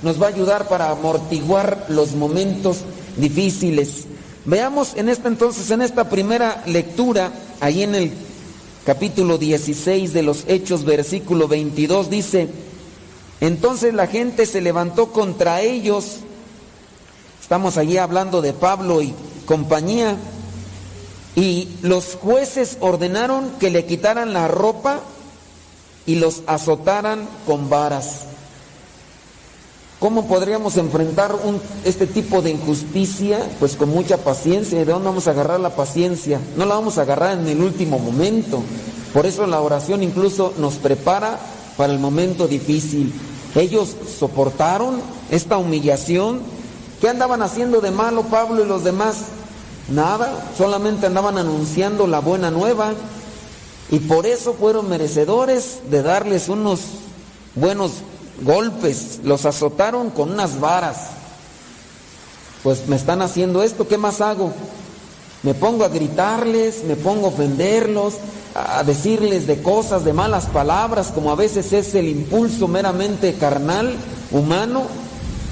nos 0.01 0.21
va 0.21 0.27
a 0.27 0.29
ayudar 0.29 0.67
para 0.67 0.89
amortiguar 0.89 1.85
los 1.89 2.13
momentos 2.13 2.79
difíciles. 3.17 4.05
Veamos 4.45 4.93
en 4.95 5.09
esta 5.09 5.27
entonces, 5.27 5.69
en 5.69 5.81
esta 5.81 6.09
primera 6.09 6.63
lectura, 6.65 7.31
ahí 7.59 7.83
en 7.83 7.95
el 7.95 8.11
capítulo 8.85 9.37
16 9.37 10.13
de 10.13 10.23
los 10.23 10.45
Hechos, 10.47 10.85
versículo 10.85 11.47
22, 11.47 12.09
dice, 12.09 12.49
entonces 13.39 13.93
la 13.93 14.07
gente 14.07 14.45
se 14.45 14.61
levantó 14.61 15.11
contra 15.11 15.61
ellos, 15.61 16.17
estamos 17.41 17.77
allí 17.77 17.97
hablando 17.97 18.41
de 18.41 18.53
Pablo 18.53 19.01
y 19.01 19.13
compañía, 19.45 20.17
y 21.35 21.69
los 21.81 22.15
jueces 22.15 22.77
ordenaron 22.79 23.51
que 23.59 23.69
le 23.69 23.85
quitaran 23.85 24.33
la 24.33 24.47
ropa 24.47 24.99
y 26.05 26.15
los 26.15 26.41
azotaran 26.47 27.27
con 27.45 27.69
varas. 27.69 28.30
¿Cómo 30.01 30.25
podríamos 30.25 30.77
enfrentar 30.77 31.35
este 31.85 32.07
tipo 32.07 32.41
de 32.41 32.49
injusticia? 32.49 33.47
Pues 33.59 33.75
con 33.75 33.89
mucha 33.89 34.17
paciencia. 34.17 34.79
¿De 34.79 34.85
dónde 34.85 35.09
vamos 35.09 35.27
a 35.27 35.29
agarrar 35.29 35.59
la 35.59 35.75
paciencia? 35.75 36.41
No 36.57 36.65
la 36.65 36.73
vamos 36.73 36.97
a 36.97 37.03
agarrar 37.03 37.37
en 37.37 37.47
el 37.47 37.61
último 37.61 37.99
momento. 37.99 38.63
Por 39.13 39.27
eso 39.27 39.45
la 39.45 39.61
oración 39.61 40.01
incluso 40.01 40.55
nos 40.57 40.77
prepara 40.77 41.37
para 41.77 41.93
el 41.93 41.99
momento 41.99 42.47
difícil. 42.47 43.13
Ellos 43.53 43.95
soportaron 44.17 44.99
esta 45.29 45.59
humillación. 45.59 46.41
¿Qué 46.99 47.07
andaban 47.07 47.43
haciendo 47.43 47.79
de 47.79 47.91
malo 47.91 48.23
Pablo 48.23 48.63
y 48.63 48.67
los 48.67 48.83
demás? 48.83 49.17
Nada, 49.87 50.51
solamente 50.57 51.05
andaban 51.05 51.37
anunciando 51.37 52.07
la 52.07 52.21
buena 52.21 52.49
nueva. 52.49 52.95
Y 53.91 53.99
por 53.99 54.25
eso 54.25 54.55
fueron 54.55 54.89
merecedores 54.89 55.81
de 55.91 56.01
darles 56.01 56.49
unos 56.49 56.79
buenos 57.53 57.91
golpes, 58.41 59.19
los 59.23 59.45
azotaron 59.45 60.09
con 60.09 60.31
unas 60.31 60.59
varas. 60.59 60.97
Pues 62.63 62.87
me 62.87 62.95
están 62.95 63.21
haciendo 63.21 63.63
esto, 63.63 63.87
¿qué 63.87 63.97
más 63.97 64.21
hago? 64.21 64.53
Me 65.43 65.53
pongo 65.53 65.83
a 65.83 65.89
gritarles, 65.89 66.83
me 66.83 66.95
pongo 66.95 67.27
a 67.27 67.29
ofenderlos, 67.29 68.15
a 68.53 68.83
decirles 68.83 69.47
de 69.47 69.61
cosas, 69.61 70.05
de 70.05 70.13
malas 70.13 70.45
palabras, 70.45 71.11
como 71.13 71.31
a 71.31 71.35
veces 71.35 71.73
es 71.73 71.95
el 71.95 72.07
impulso 72.07 72.67
meramente 72.67 73.33
carnal, 73.33 73.95
humano. 74.31 74.83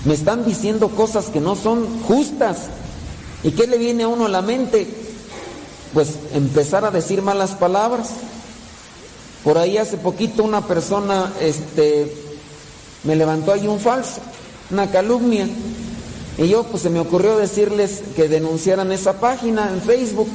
Me 0.06 0.14
están 0.14 0.46
diciendo 0.46 0.90
cosas 0.90 1.26
que 1.26 1.40
no 1.40 1.56
son 1.56 2.04
justas. 2.04 2.68
¿Y 3.44 3.52
qué 3.52 3.68
le 3.68 3.78
viene 3.78 4.04
a 4.04 4.08
uno 4.08 4.26
a 4.26 4.30
la 4.30 4.42
mente? 4.42 4.88
Pues 5.94 6.10
empezar 6.34 6.86
a 6.86 6.92
decir 6.92 7.22
malas 7.22 7.52
palabras. 7.52 8.10
Por 9.44 9.58
ahí 9.58 9.78
hace 9.78 9.98
poquito 9.98 10.44
una 10.44 10.68
persona, 10.68 11.34
este, 11.42 12.29
me 13.04 13.16
levantó 13.16 13.54
ahí 13.54 13.68
un 13.68 13.80
falso, 13.80 14.22
una 14.72 14.90
calumnia. 14.92 15.48
Y 16.38 16.48
yo 16.48 16.64
pues 16.64 16.84
se 16.84 16.90
me 16.90 17.00
ocurrió 17.00 17.38
decirles 17.38 18.02
que 18.16 18.30
denunciaran 18.30 18.92
esa 18.92 19.20
página 19.20 19.70
en 19.74 19.82
Facebook. 19.82 20.30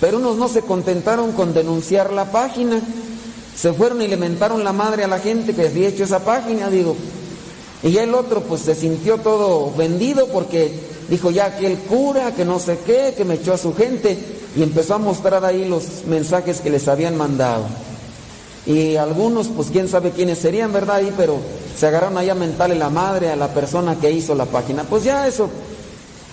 Pero 0.00 0.18
unos 0.18 0.36
no 0.36 0.48
se 0.48 0.62
contentaron 0.62 1.32
con 1.32 1.52
denunciar 1.52 2.12
la 2.12 2.30
página. 2.30 2.80
Se 3.56 3.72
fueron 3.72 4.00
y 4.02 4.08
le 4.08 4.16
mentaron 4.16 4.64
la 4.64 4.72
madre 4.72 5.04
a 5.04 5.08
la 5.08 5.18
gente 5.18 5.54
que 5.54 5.66
había 5.66 5.88
hecho 5.88 6.04
esa 6.04 6.20
página, 6.20 6.70
digo. 6.70 6.96
Y 7.82 7.92
ya 7.92 8.02
el 8.02 8.14
otro 8.14 8.42
pues 8.42 8.62
se 8.62 8.74
sintió 8.74 9.18
todo 9.18 9.72
vendido 9.74 10.28
porque 10.28 10.72
dijo 11.08 11.30
ya 11.30 11.56
que 11.56 11.66
el 11.66 11.78
cura, 11.78 12.34
que 12.34 12.44
no 12.44 12.58
sé 12.58 12.78
qué, 12.84 13.14
que 13.16 13.24
me 13.24 13.34
echó 13.34 13.54
a 13.54 13.58
su 13.58 13.74
gente. 13.74 14.18
Y 14.56 14.62
empezó 14.62 14.94
a 14.94 14.98
mostrar 14.98 15.44
ahí 15.44 15.64
los 15.64 16.04
mensajes 16.06 16.60
que 16.60 16.70
les 16.70 16.88
habían 16.88 17.16
mandado. 17.16 17.64
Y 18.66 18.96
algunos, 18.96 19.48
pues 19.48 19.68
quién 19.70 19.88
sabe 19.88 20.10
quiénes 20.10 20.38
serían, 20.38 20.72
¿verdad? 20.72 20.96
Ahí, 20.96 21.12
pero 21.16 21.38
se 21.76 21.86
agarraron 21.86 22.18
ahí 22.18 22.28
a 22.28 22.34
la 22.34 22.90
madre 22.90 23.30
a 23.30 23.36
la 23.36 23.48
persona 23.54 23.96
que 23.96 24.10
hizo 24.10 24.34
la 24.34 24.44
página. 24.44 24.84
Pues 24.84 25.04
ya 25.04 25.26
eso, 25.26 25.48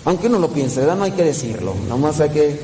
aunque 0.06 0.28
uno 0.28 0.40
lo 0.40 0.50
piense, 0.50 0.82
¿verdad? 0.82 0.98
No 0.98 1.06
hay 1.06 1.12
que 1.12 1.24
decirlo, 1.24 1.74
nomás 1.88 2.20
hay 2.20 2.30
que... 2.30 2.60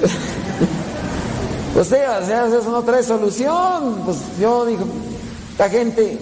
pues 1.74 1.86
sea, 1.86 2.24
sea, 2.26 2.46
eso 2.46 2.70
no 2.70 2.82
trae 2.82 3.02
solución. 3.02 4.02
Pues 4.04 4.18
yo 4.40 4.66
digo, 4.66 4.84
la 5.58 5.68
gente 5.68 6.18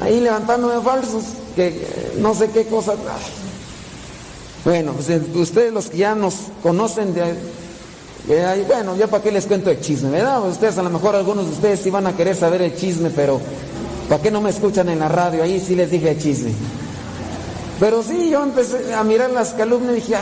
ahí 0.00 0.20
levantándome 0.20 0.80
falsos, 0.82 1.24
que 1.54 2.14
no 2.18 2.34
sé 2.34 2.50
qué 2.50 2.66
cosa. 2.66 2.94
Bueno, 4.64 4.92
pues 4.92 5.10
eh, 5.10 5.22
ustedes 5.34 5.72
los 5.72 5.86
que 5.86 5.98
ya 5.98 6.14
nos 6.14 6.34
conocen 6.62 7.14
de 7.14 7.34
bueno, 8.26 8.96
ya 8.96 9.06
para 9.06 9.22
qué 9.22 9.30
les 9.30 9.46
cuento 9.46 9.70
el 9.70 9.80
chisme, 9.80 10.10
¿verdad? 10.10 10.46
Ustedes, 10.46 10.76
a 10.78 10.82
lo 10.82 10.90
mejor 10.90 11.16
algunos 11.16 11.46
de 11.46 11.52
ustedes 11.52 11.80
sí 11.80 11.90
van 11.90 12.06
a 12.06 12.16
querer 12.16 12.36
saber 12.36 12.62
el 12.62 12.76
chisme, 12.76 13.10
pero 13.10 13.40
¿para 14.08 14.20
qué 14.20 14.30
no 14.30 14.40
me 14.40 14.50
escuchan 14.50 14.88
en 14.88 14.98
la 14.98 15.08
radio? 15.08 15.42
Ahí 15.42 15.60
sí 15.60 15.74
les 15.74 15.90
dije 15.90 16.10
el 16.10 16.18
chisme. 16.18 16.52
Pero 17.80 18.02
sí, 18.02 18.30
yo 18.30 18.42
empecé 18.42 18.92
a 18.94 19.04
mirar 19.04 19.30
las 19.30 19.50
calumnias 19.50 19.92
y 19.92 20.00
dije, 20.00 20.16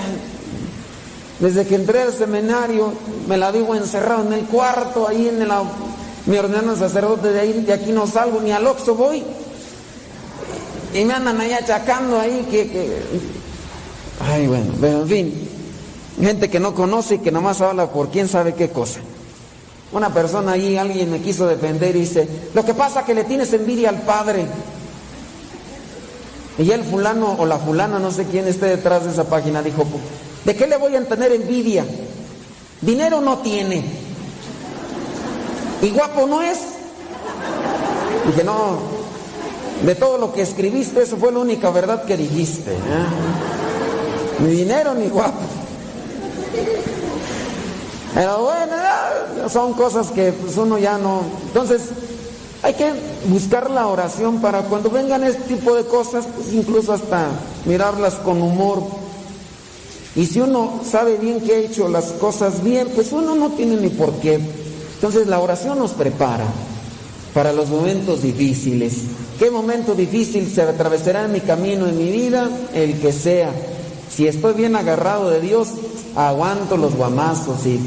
desde 1.40 1.66
que 1.66 1.74
entré 1.74 2.02
al 2.02 2.12
seminario, 2.12 2.92
me 3.28 3.36
la 3.36 3.50
digo 3.50 3.74
encerrado 3.74 4.26
en 4.26 4.32
el 4.32 4.44
cuarto, 4.44 5.08
ahí 5.08 5.28
en 5.28 5.46
la, 5.48 5.62
me 6.26 6.38
ordenan 6.38 6.76
sacerdote 6.76 7.32
de 7.32 7.40
ahí, 7.40 7.52
de 7.64 7.72
aquí 7.72 7.92
no 7.92 8.06
salgo, 8.06 8.40
ni 8.40 8.52
al 8.52 8.66
Oxxo 8.66 8.94
voy. 8.94 9.22
Y 10.94 11.04
me 11.04 11.14
andan 11.14 11.40
ahí 11.40 11.52
achacando 11.52 12.18
ahí 12.18 12.46
que, 12.50 12.68
que... 12.68 13.02
Ay, 14.20 14.46
bueno, 14.46 14.72
pero 14.80 15.02
en 15.02 15.08
fin, 15.08 15.45
gente 16.20 16.48
que 16.48 16.60
no 16.60 16.74
conoce 16.74 17.16
y 17.16 17.18
que 17.18 17.30
nomás 17.30 17.60
habla 17.60 17.90
por 17.90 18.08
quién 18.08 18.28
sabe 18.28 18.54
qué 18.54 18.70
cosa. 18.70 19.00
Una 19.92 20.12
persona 20.12 20.52
ahí, 20.52 20.76
alguien 20.76 21.10
me 21.10 21.20
quiso 21.20 21.46
defender 21.46 21.94
y 21.96 22.00
dice, 22.00 22.28
lo 22.54 22.64
que 22.64 22.74
pasa 22.74 23.00
es 23.00 23.06
que 23.06 23.14
le 23.14 23.24
tienes 23.24 23.52
envidia 23.52 23.88
al 23.88 24.02
padre. 24.02 24.46
Y 26.58 26.70
el 26.70 26.82
fulano 26.84 27.36
o 27.38 27.46
la 27.46 27.58
fulana, 27.58 27.98
no 27.98 28.10
sé 28.10 28.24
quién 28.24 28.48
esté 28.48 28.66
detrás 28.66 29.04
de 29.04 29.12
esa 29.12 29.24
página, 29.24 29.62
dijo, 29.62 29.84
¿de 30.44 30.56
qué 30.56 30.66
le 30.66 30.76
voy 30.76 30.96
a 30.96 31.04
tener 31.04 31.32
envidia? 31.32 31.84
Dinero 32.80 33.20
no 33.20 33.38
tiene. 33.38 33.84
Y 35.82 35.90
guapo 35.90 36.26
no 36.26 36.42
es. 36.42 36.58
Dije, 38.26 38.42
no, 38.42 38.78
de 39.84 39.94
todo 39.94 40.18
lo 40.18 40.32
que 40.32 40.42
escribiste, 40.42 41.02
eso 41.02 41.16
fue 41.16 41.30
la 41.30 41.38
única 41.38 41.70
verdad 41.70 42.04
que 42.04 42.16
dijiste. 42.16 42.72
¿eh? 42.72 43.06
Ni 44.40 44.48
dinero 44.48 44.94
ni 44.94 45.08
guapo. 45.08 45.55
Pero 48.14 48.42
bueno, 48.42 49.48
son 49.50 49.74
cosas 49.74 50.08
que 50.08 50.32
pues, 50.32 50.56
uno 50.56 50.78
ya 50.78 50.96
no. 50.96 51.22
Entonces, 51.48 51.82
hay 52.62 52.74
que 52.74 52.90
buscar 53.28 53.70
la 53.70 53.86
oración 53.86 54.40
para 54.40 54.62
cuando 54.62 54.90
vengan 54.90 55.22
este 55.22 55.54
tipo 55.54 55.74
de 55.74 55.84
cosas, 55.84 56.26
pues 56.34 56.52
incluso 56.52 56.92
hasta 56.92 57.28
mirarlas 57.66 58.14
con 58.14 58.40
humor. 58.40 58.82
Y 60.14 60.24
si 60.26 60.40
uno 60.40 60.80
sabe 60.90 61.18
bien 61.18 61.42
que 61.42 61.54
ha 61.54 61.58
hecho 61.58 61.88
las 61.88 62.06
cosas 62.12 62.64
bien, 62.64 62.88
pues 62.94 63.12
uno 63.12 63.34
no 63.34 63.50
tiene 63.50 63.76
ni 63.76 63.90
por 63.90 64.14
qué. 64.14 64.40
Entonces 64.94 65.26
la 65.26 65.38
oración 65.38 65.78
nos 65.78 65.90
prepara 65.92 66.46
para 67.34 67.52
los 67.52 67.68
momentos 67.68 68.22
difíciles. 68.22 68.94
¿Qué 69.38 69.50
momento 69.50 69.94
difícil 69.94 70.50
se 70.50 70.62
atravesará 70.62 71.26
en 71.26 71.32
mi 71.32 71.40
camino, 71.40 71.86
en 71.86 71.98
mi 71.98 72.10
vida? 72.10 72.48
El 72.72 72.98
que 72.98 73.12
sea. 73.12 73.50
Si 74.10 74.26
estoy 74.26 74.54
bien 74.54 74.74
agarrado 74.74 75.28
de 75.28 75.42
Dios, 75.42 75.68
aguanto 76.16 76.76
los 76.76 76.94
guamazos 76.94 77.66
y 77.66 77.78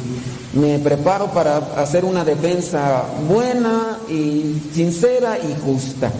me 0.53 0.79
preparo 0.79 1.27
para 1.27 1.57
hacer 1.77 2.05
una 2.05 2.23
defensa 2.23 3.03
buena 3.27 3.99
y 4.09 4.61
sincera 4.73 5.37
y 5.37 5.55
justa. 5.63 6.11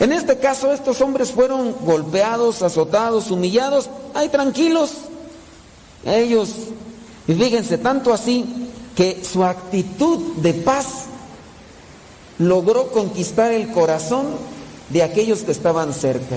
En 0.00 0.12
este 0.12 0.38
caso, 0.38 0.72
estos 0.72 1.00
hombres 1.00 1.30
fueron 1.30 1.74
golpeados, 1.84 2.62
azotados, 2.62 3.30
humillados, 3.30 3.88
ay, 4.14 4.28
tranquilos. 4.28 4.92
Ellos, 6.04 6.50
y 7.28 7.34
fíjense, 7.34 7.78
tanto 7.78 8.12
así 8.12 8.70
que 8.96 9.22
su 9.24 9.44
actitud 9.44 10.36
de 10.36 10.54
paz 10.54 11.04
logró 12.38 12.88
conquistar 12.88 13.52
el 13.52 13.70
corazón 13.70 14.26
de 14.88 15.02
aquellos 15.02 15.42
que 15.42 15.52
estaban 15.52 15.94
cerca. 15.94 16.36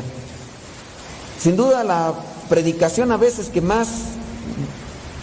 Sin 1.42 1.58
duda 1.58 1.84
la 1.84 2.14
predicación 2.50 3.12
a 3.12 3.18
veces 3.18 3.50
que 3.50 3.62
más 3.62 3.88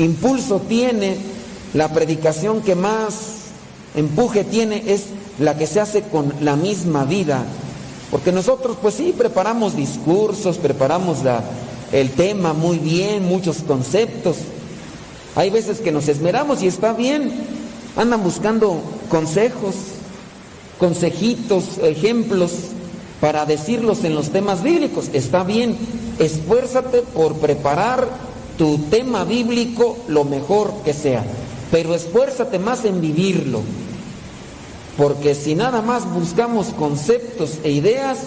impulso 0.03 0.61
tiene, 0.61 1.17
la 1.75 1.93
predicación 1.93 2.63
que 2.63 2.75
más 2.75 3.15
empuje 3.95 4.45
tiene 4.45 4.83
es 4.87 5.05
la 5.39 5.57
que 5.57 5.67
se 5.67 5.81
hace 5.81 6.03
con 6.03 6.33
la 6.41 6.57
misma 6.57 7.05
vida. 7.05 7.45
Porque 8.11 8.33
nosotros 8.33 8.77
pues 8.81 8.95
sí 8.95 9.15
preparamos 9.17 9.75
discursos, 9.77 10.59
preparamos 10.59 11.25
la, 11.25 11.43
el 11.93 12.11
tema 12.11 12.53
muy 12.53 12.79
bien, 12.79 13.25
muchos 13.25 13.59
conceptos. 13.59 14.37
Hay 15.35 15.51
veces 15.51 15.81
que 15.81 15.93
nos 15.93 16.09
esmeramos 16.09 16.63
y 16.63 16.67
está 16.67 16.93
bien. 16.93 17.33
Andan 17.97 18.23
buscando 18.23 18.81
consejos, 19.09 19.75
consejitos, 20.79 21.79
ejemplos 21.83 22.53
para 23.21 23.47
decirlos 23.47 24.05
en 24.05 24.15
los 24.15 24.31
temas 24.31 24.63
bíblicos. 24.63 25.09
Está 25.13 25.45
bien. 25.45 25.77
Esfuérzate 26.19 27.03
por 27.03 27.37
preparar 27.37 28.09
tu 28.63 28.79
tema 28.79 29.25
bíblico 29.25 29.99
lo 30.07 30.23
mejor 30.23 30.73
que 30.85 30.93
sea. 30.93 31.25
Pero 31.73 31.97
esfuérzate 31.97 32.61
más 32.61 32.85
en 32.85 33.01
vivirlo. 33.01 33.61
Porque 34.97 35.35
si 35.35 35.57
nada 35.57 35.83
más 35.83 36.09
buscamos 36.09 36.69
conceptos 36.69 37.59
e 37.65 37.73
ideas, 37.73 38.19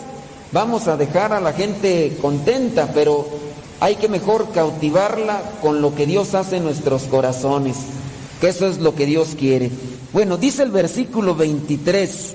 vamos 0.51 0.89
a 0.89 0.97
dejar 0.97 1.31
a 1.31 1.39
la 1.39 1.53
gente 1.53 2.17
contenta, 2.21 2.91
pero 2.93 3.25
hay 3.79 3.95
que 3.95 4.09
mejor 4.09 4.49
cautivarla 4.53 5.41
con 5.61 5.81
lo 5.81 5.95
que 5.95 6.05
Dios 6.05 6.35
hace 6.35 6.57
en 6.57 6.65
nuestros 6.65 7.03
corazones, 7.03 7.77
que 8.41 8.49
eso 8.49 8.67
es 8.67 8.79
lo 8.79 8.93
que 8.93 9.05
Dios 9.05 9.37
quiere. 9.39 9.71
Bueno, 10.11 10.35
dice 10.35 10.63
el 10.63 10.71
versículo 10.71 11.35
23, 11.35 12.33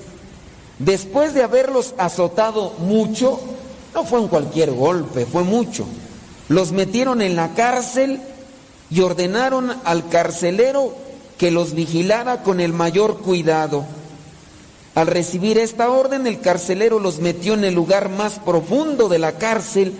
después 0.79 1.35
de 1.35 1.43
haberlos 1.43 1.93
azotado 1.99 2.73
mucho, 2.79 3.39
no 3.93 4.05
fue 4.05 4.21
en 4.21 4.27
cualquier 4.27 4.71
golpe, 4.71 5.27
fue 5.27 5.43
mucho, 5.43 5.85
los 6.51 6.73
metieron 6.73 7.21
en 7.21 7.37
la 7.37 7.53
cárcel 7.53 8.19
y 8.89 8.99
ordenaron 8.99 9.71
al 9.85 10.09
carcelero 10.09 10.93
que 11.37 11.49
los 11.49 11.73
vigilara 11.73 12.43
con 12.43 12.59
el 12.59 12.73
mayor 12.73 13.19
cuidado. 13.19 13.85
Al 14.93 15.07
recibir 15.07 15.57
esta 15.57 15.89
orden, 15.89 16.27
el 16.27 16.41
carcelero 16.41 16.99
los 16.99 17.19
metió 17.19 17.53
en 17.53 17.63
el 17.63 17.73
lugar 17.73 18.09
más 18.09 18.39
profundo 18.39 19.07
de 19.07 19.17
la 19.17 19.37
cárcel 19.37 19.93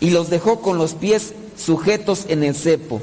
y 0.00 0.08
los 0.08 0.30
dejó 0.30 0.62
con 0.62 0.78
los 0.78 0.94
pies 0.94 1.34
sujetos 1.58 2.24
en 2.28 2.44
el 2.44 2.54
cepo. 2.54 3.02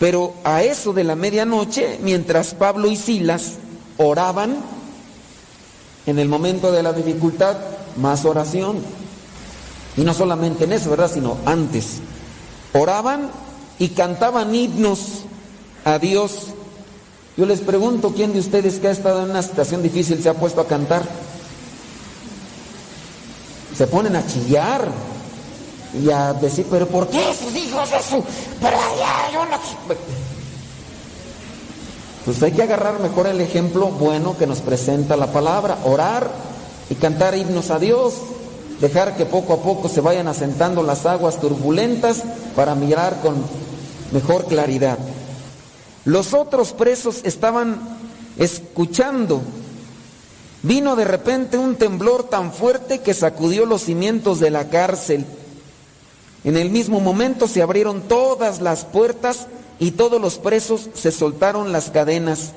Pero 0.00 0.34
a 0.42 0.64
eso 0.64 0.92
de 0.92 1.04
la 1.04 1.14
medianoche, 1.14 2.00
mientras 2.02 2.52
Pablo 2.54 2.90
y 2.90 2.96
Silas 2.96 3.58
oraban, 3.96 4.56
en 6.06 6.18
el 6.18 6.28
momento 6.28 6.72
de 6.72 6.82
la 6.82 6.92
dificultad, 6.92 7.56
más 7.96 8.24
oración. 8.24 8.99
Y 9.96 10.02
no 10.02 10.14
solamente 10.14 10.64
en 10.64 10.72
eso, 10.72 10.90
¿verdad? 10.90 11.10
Sino 11.12 11.36
antes. 11.44 11.98
Oraban 12.72 13.30
y 13.78 13.88
cantaban 13.88 14.54
himnos 14.54 15.22
a 15.84 15.98
Dios. 15.98 16.48
Yo 17.36 17.46
les 17.46 17.60
pregunto, 17.60 18.12
¿quién 18.14 18.32
de 18.32 18.40
ustedes 18.40 18.78
que 18.78 18.88
ha 18.88 18.92
estado 18.92 19.24
en 19.24 19.30
una 19.30 19.42
situación 19.42 19.82
difícil 19.82 20.22
se 20.22 20.28
ha 20.28 20.34
puesto 20.34 20.60
a 20.60 20.66
cantar? 20.66 21.02
Se 23.76 23.86
ponen 23.86 24.14
a 24.16 24.26
chillar 24.26 24.88
y 26.00 26.10
a 26.10 26.34
decir, 26.34 26.66
pero 26.70 26.86
¿por 26.86 27.08
qué 27.08 27.34
sus 27.34 27.54
hijos 27.56 27.90
de 27.90 27.98
su... 28.02 28.22
Pero 28.60 28.76
ya, 28.98 29.32
yo 29.32 29.44
no... 29.46 29.58
Pues 32.24 32.42
hay 32.42 32.52
que 32.52 32.62
agarrar 32.62 33.00
mejor 33.00 33.26
el 33.26 33.40
ejemplo 33.40 33.86
bueno 33.86 34.36
que 34.36 34.46
nos 34.46 34.60
presenta 34.60 35.16
la 35.16 35.32
palabra, 35.32 35.78
orar 35.84 36.30
y 36.90 36.94
cantar 36.96 37.34
himnos 37.34 37.70
a 37.70 37.78
Dios, 37.78 38.14
dejar 38.80 39.16
que 39.16 39.26
poco 39.26 39.52
a 39.52 39.62
poco 39.62 39.88
se 39.88 40.00
vayan 40.00 40.28
asentando 40.28 40.82
las 40.82 41.06
aguas 41.06 41.40
turbulentas 41.40 42.22
para 42.56 42.74
mirar 42.74 43.20
con 43.20 43.36
mejor 44.12 44.46
claridad. 44.46 44.98
Los 46.04 46.32
otros 46.32 46.72
presos 46.72 47.20
estaban 47.24 47.78
escuchando. 48.38 49.42
Vino 50.62 50.96
de 50.96 51.04
repente 51.04 51.58
un 51.58 51.76
temblor 51.76 52.24
tan 52.24 52.52
fuerte 52.52 53.00
que 53.00 53.14
sacudió 53.14 53.66
los 53.66 53.82
cimientos 53.82 54.40
de 54.40 54.50
la 54.50 54.68
cárcel. 54.68 55.26
En 56.44 56.56
el 56.56 56.70
mismo 56.70 57.00
momento 57.00 57.48
se 57.48 57.62
abrieron 57.62 58.02
todas 58.02 58.60
las 58.60 58.84
puertas 58.84 59.46
y 59.78 59.92
todos 59.92 60.20
los 60.20 60.38
presos 60.38 60.88
se 60.94 61.12
soltaron 61.12 61.72
las 61.72 61.90
cadenas. 61.90 62.52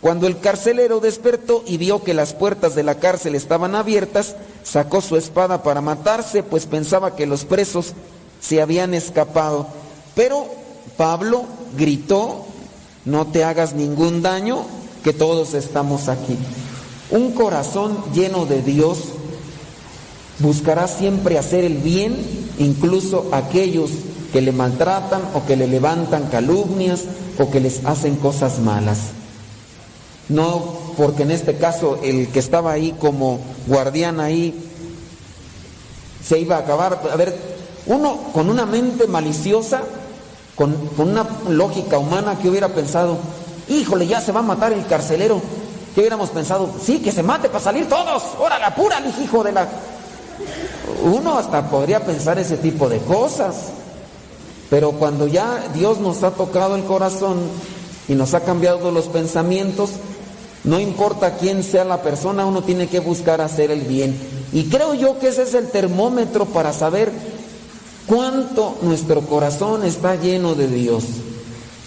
Cuando 0.00 0.26
el 0.26 0.38
carcelero 0.38 1.00
despertó 1.00 1.64
y 1.66 1.78
vio 1.78 2.02
que 2.02 2.14
las 2.14 2.34
puertas 2.34 2.74
de 2.74 2.82
la 2.82 2.96
cárcel 2.96 3.34
estaban 3.34 3.74
abiertas, 3.74 4.36
sacó 4.62 5.00
su 5.00 5.16
espada 5.16 5.62
para 5.62 5.80
matarse, 5.80 6.42
pues 6.42 6.66
pensaba 6.66 7.16
que 7.16 7.26
los 7.26 7.44
presos 7.44 7.94
se 8.40 8.60
habían 8.60 8.94
escapado. 8.94 9.66
Pero 10.14 10.46
Pablo 10.96 11.44
gritó, 11.76 12.44
no 13.04 13.26
te 13.26 13.44
hagas 13.44 13.74
ningún 13.74 14.22
daño, 14.22 14.64
que 15.02 15.12
todos 15.12 15.54
estamos 15.54 16.08
aquí. 16.08 16.36
Un 17.10 17.32
corazón 17.32 17.96
lleno 18.12 18.44
de 18.44 18.62
Dios 18.62 18.98
buscará 20.40 20.88
siempre 20.88 21.38
hacer 21.38 21.64
el 21.64 21.78
bien, 21.78 22.16
incluso 22.58 23.28
aquellos 23.32 23.90
que 24.32 24.40
le 24.40 24.52
maltratan 24.52 25.22
o 25.34 25.46
que 25.46 25.56
le 25.56 25.68
levantan 25.68 26.26
calumnias 26.28 27.04
o 27.38 27.50
que 27.50 27.60
les 27.60 27.84
hacen 27.84 28.16
cosas 28.16 28.58
malas. 28.58 28.98
No 30.28 30.76
porque 30.96 31.22
en 31.22 31.30
este 31.30 31.56
caso 31.56 31.98
el 32.02 32.28
que 32.28 32.38
estaba 32.38 32.72
ahí 32.72 32.94
como 32.98 33.40
guardián 33.66 34.18
ahí 34.18 34.54
se 36.26 36.38
iba 36.38 36.56
a 36.56 36.60
acabar. 36.60 37.00
A 37.12 37.16
ver, 37.16 37.36
uno 37.86 38.18
con 38.32 38.50
una 38.50 38.66
mente 38.66 39.06
maliciosa, 39.06 39.82
con, 40.56 40.74
con 40.96 41.10
una 41.10 41.26
lógica 41.48 41.98
humana 41.98 42.38
que 42.40 42.48
hubiera 42.48 42.68
pensado, 42.68 43.16
híjole, 43.68 44.06
ya 44.06 44.20
se 44.20 44.32
va 44.32 44.40
a 44.40 44.42
matar 44.42 44.72
el 44.72 44.86
carcelero. 44.86 45.40
¿Qué 45.94 46.00
hubiéramos 46.00 46.30
pensado? 46.30 46.68
Sí, 46.82 46.98
que 46.98 47.12
se 47.12 47.22
mate 47.22 47.48
para 47.48 47.64
salir 47.64 47.88
todos. 47.88 48.22
Órale, 48.38 48.64
apúrale, 48.64 49.08
hijo 49.22 49.42
de 49.44 49.52
la... 49.52 49.66
Uno 51.04 51.38
hasta 51.38 51.70
podría 51.70 52.04
pensar 52.04 52.38
ese 52.38 52.56
tipo 52.56 52.88
de 52.88 52.98
cosas. 52.98 53.56
Pero 54.68 54.92
cuando 54.92 55.26
ya 55.26 55.68
Dios 55.72 55.98
nos 55.98 56.22
ha 56.22 56.32
tocado 56.32 56.74
el 56.74 56.84
corazón 56.84 57.38
y 58.08 58.14
nos 58.14 58.34
ha 58.34 58.40
cambiado 58.40 58.90
los 58.90 59.06
pensamientos, 59.06 59.90
no 60.66 60.80
importa 60.80 61.36
quién 61.36 61.62
sea 61.62 61.84
la 61.84 62.02
persona, 62.02 62.44
uno 62.44 62.62
tiene 62.62 62.88
que 62.88 62.98
buscar 63.00 63.40
hacer 63.40 63.70
el 63.70 63.82
bien. 63.82 64.16
Y 64.52 64.64
creo 64.64 64.94
yo 64.94 65.18
que 65.18 65.28
ese 65.28 65.44
es 65.44 65.54
el 65.54 65.68
termómetro 65.68 66.44
para 66.44 66.72
saber 66.72 67.12
cuánto 68.06 68.76
nuestro 68.82 69.20
corazón 69.22 69.84
está 69.84 70.16
lleno 70.16 70.54
de 70.56 70.66
Dios. 70.66 71.04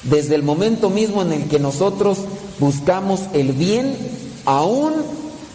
Desde 0.04 0.36
el 0.36 0.44
momento 0.44 0.90
mismo 0.90 1.22
en 1.22 1.34
el 1.34 1.50
que 1.50 1.60
nosotros 1.60 2.20
buscamos 2.60 3.22
el 3.34 3.52
bien, 3.52 3.96
aún 4.46 4.94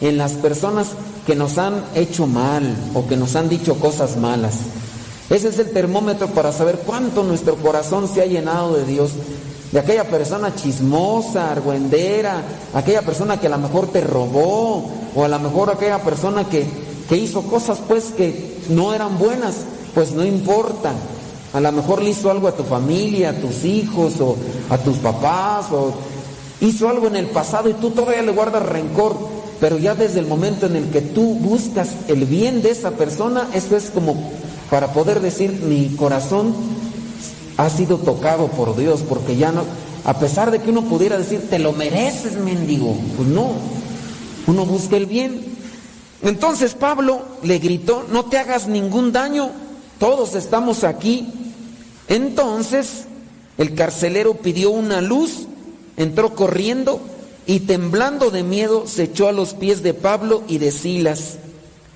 en 0.02 0.18
las 0.18 0.32
personas 0.32 0.88
que 1.26 1.34
nos 1.34 1.56
han 1.56 1.82
hecho 1.94 2.26
mal 2.26 2.76
o 2.92 3.06
que 3.06 3.16
nos 3.16 3.36
han 3.36 3.48
dicho 3.48 3.76
cosas 3.76 4.18
malas. 4.18 4.56
Ese 5.30 5.48
es 5.48 5.58
el 5.58 5.70
termómetro 5.70 6.28
para 6.28 6.52
saber 6.52 6.80
cuánto 6.84 7.22
nuestro 7.22 7.56
corazón 7.56 8.06
se 8.06 8.20
ha 8.20 8.26
llenado 8.26 8.76
de 8.76 8.84
Dios. 8.84 9.12
De 9.74 9.80
aquella 9.80 10.04
persona 10.04 10.54
chismosa, 10.54 11.50
argüendera, 11.50 12.42
aquella 12.74 13.02
persona 13.02 13.40
que 13.40 13.48
a 13.48 13.50
lo 13.50 13.58
mejor 13.58 13.88
te 13.88 14.02
robó, 14.02 14.88
o 15.16 15.24
a 15.24 15.26
lo 15.26 15.40
mejor 15.40 15.68
aquella 15.68 15.98
persona 15.98 16.48
que, 16.48 16.64
que 17.08 17.16
hizo 17.16 17.42
cosas 17.42 17.80
pues 17.88 18.12
que 18.16 18.56
no 18.68 18.94
eran 18.94 19.18
buenas, 19.18 19.56
pues 19.92 20.12
no 20.12 20.24
importa. 20.24 20.92
A 21.52 21.60
lo 21.60 21.72
mejor 21.72 22.02
le 22.02 22.10
hizo 22.10 22.30
algo 22.30 22.46
a 22.46 22.52
tu 22.52 22.62
familia, 22.62 23.30
a 23.30 23.32
tus 23.32 23.64
hijos, 23.64 24.20
o 24.20 24.36
a 24.70 24.78
tus 24.78 24.98
papás, 24.98 25.66
o 25.72 25.92
hizo 26.60 26.88
algo 26.88 27.08
en 27.08 27.16
el 27.16 27.26
pasado 27.26 27.68
y 27.68 27.72
tú 27.72 27.90
todavía 27.90 28.22
le 28.22 28.30
guardas 28.30 28.64
rencor. 28.64 29.16
Pero 29.58 29.76
ya 29.78 29.96
desde 29.96 30.20
el 30.20 30.28
momento 30.28 30.66
en 30.66 30.76
el 30.76 30.90
que 30.90 31.00
tú 31.00 31.34
buscas 31.34 31.88
el 32.06 32.26
bien 32.26 32.62
de 32.62 32.70
esa 32.70 32.92
persona, 32.92 33.48
esto 33.52 33.76
es 33.76 33.90
como 33.90 34.14
para 34.70 34.92
poder 34.92 35.20
decir 35.20 35.50
mi 35.66 35.96
corazón 35.96 36.54
ha 37.56 37.70
sido 37.70 37.98
tocado 37.98 38.48
por 38.48 38.76
Dios, 38.76 39.02
porque 39.08 39.36
ya 39.36 39.52
no, 39.52 39.62
a 40.04 40.18
pesar 40.18 40.50
de 40.50 40.60
que 40.60 40.70
uno 40.70 40.82
pudiera 40.82 41.16
decir, 41.16 41.48
te 41.48 41.58
lo 41.58 41.72
mereces, 41.72 42.36
mendigo, 42.36 42.96
pues 43.16 43.28
no, 43.28 43.52
uno 44.46 44.66
busca 44.66 44.96
el 44.96 45.06
bien. 45.06 45.54
Entonces 46.22 46.74
Pablo 46.74 47.22
le 47.42 47.58
gritó, 47.58 48.04
no 48.10 48.24
te 48.24 48.38
hagas 48.38 48.66
ningún 48.66 49.12
daño, 49.12 49.50
todos 49.98 50.34
estamos 50.34 50.84
aquí. 50.84 51.28
Entonces 52.08 53.04
el 53.56 53.74
carcelero 53.74 54.34
pidió 54.34 54.70
una 54.70 55.00
luz, 55.00 55.46
entró 55.96 56.34
corriendo 56.34 57.00
y 57.46 57.60
temblando 57.60 58.30
de 58.30 58.42
miedo 58.42 58.86
se 58.86 59.04
echó 59.04 59.28
a 59.28 59.32
los 59.32 59.54
pies 59.54 59.82
de 59.82 59.94
Pablo 59.94 60.42
y 60.48 60.58
de 60.58 60.72
Silas. 60.72 61.36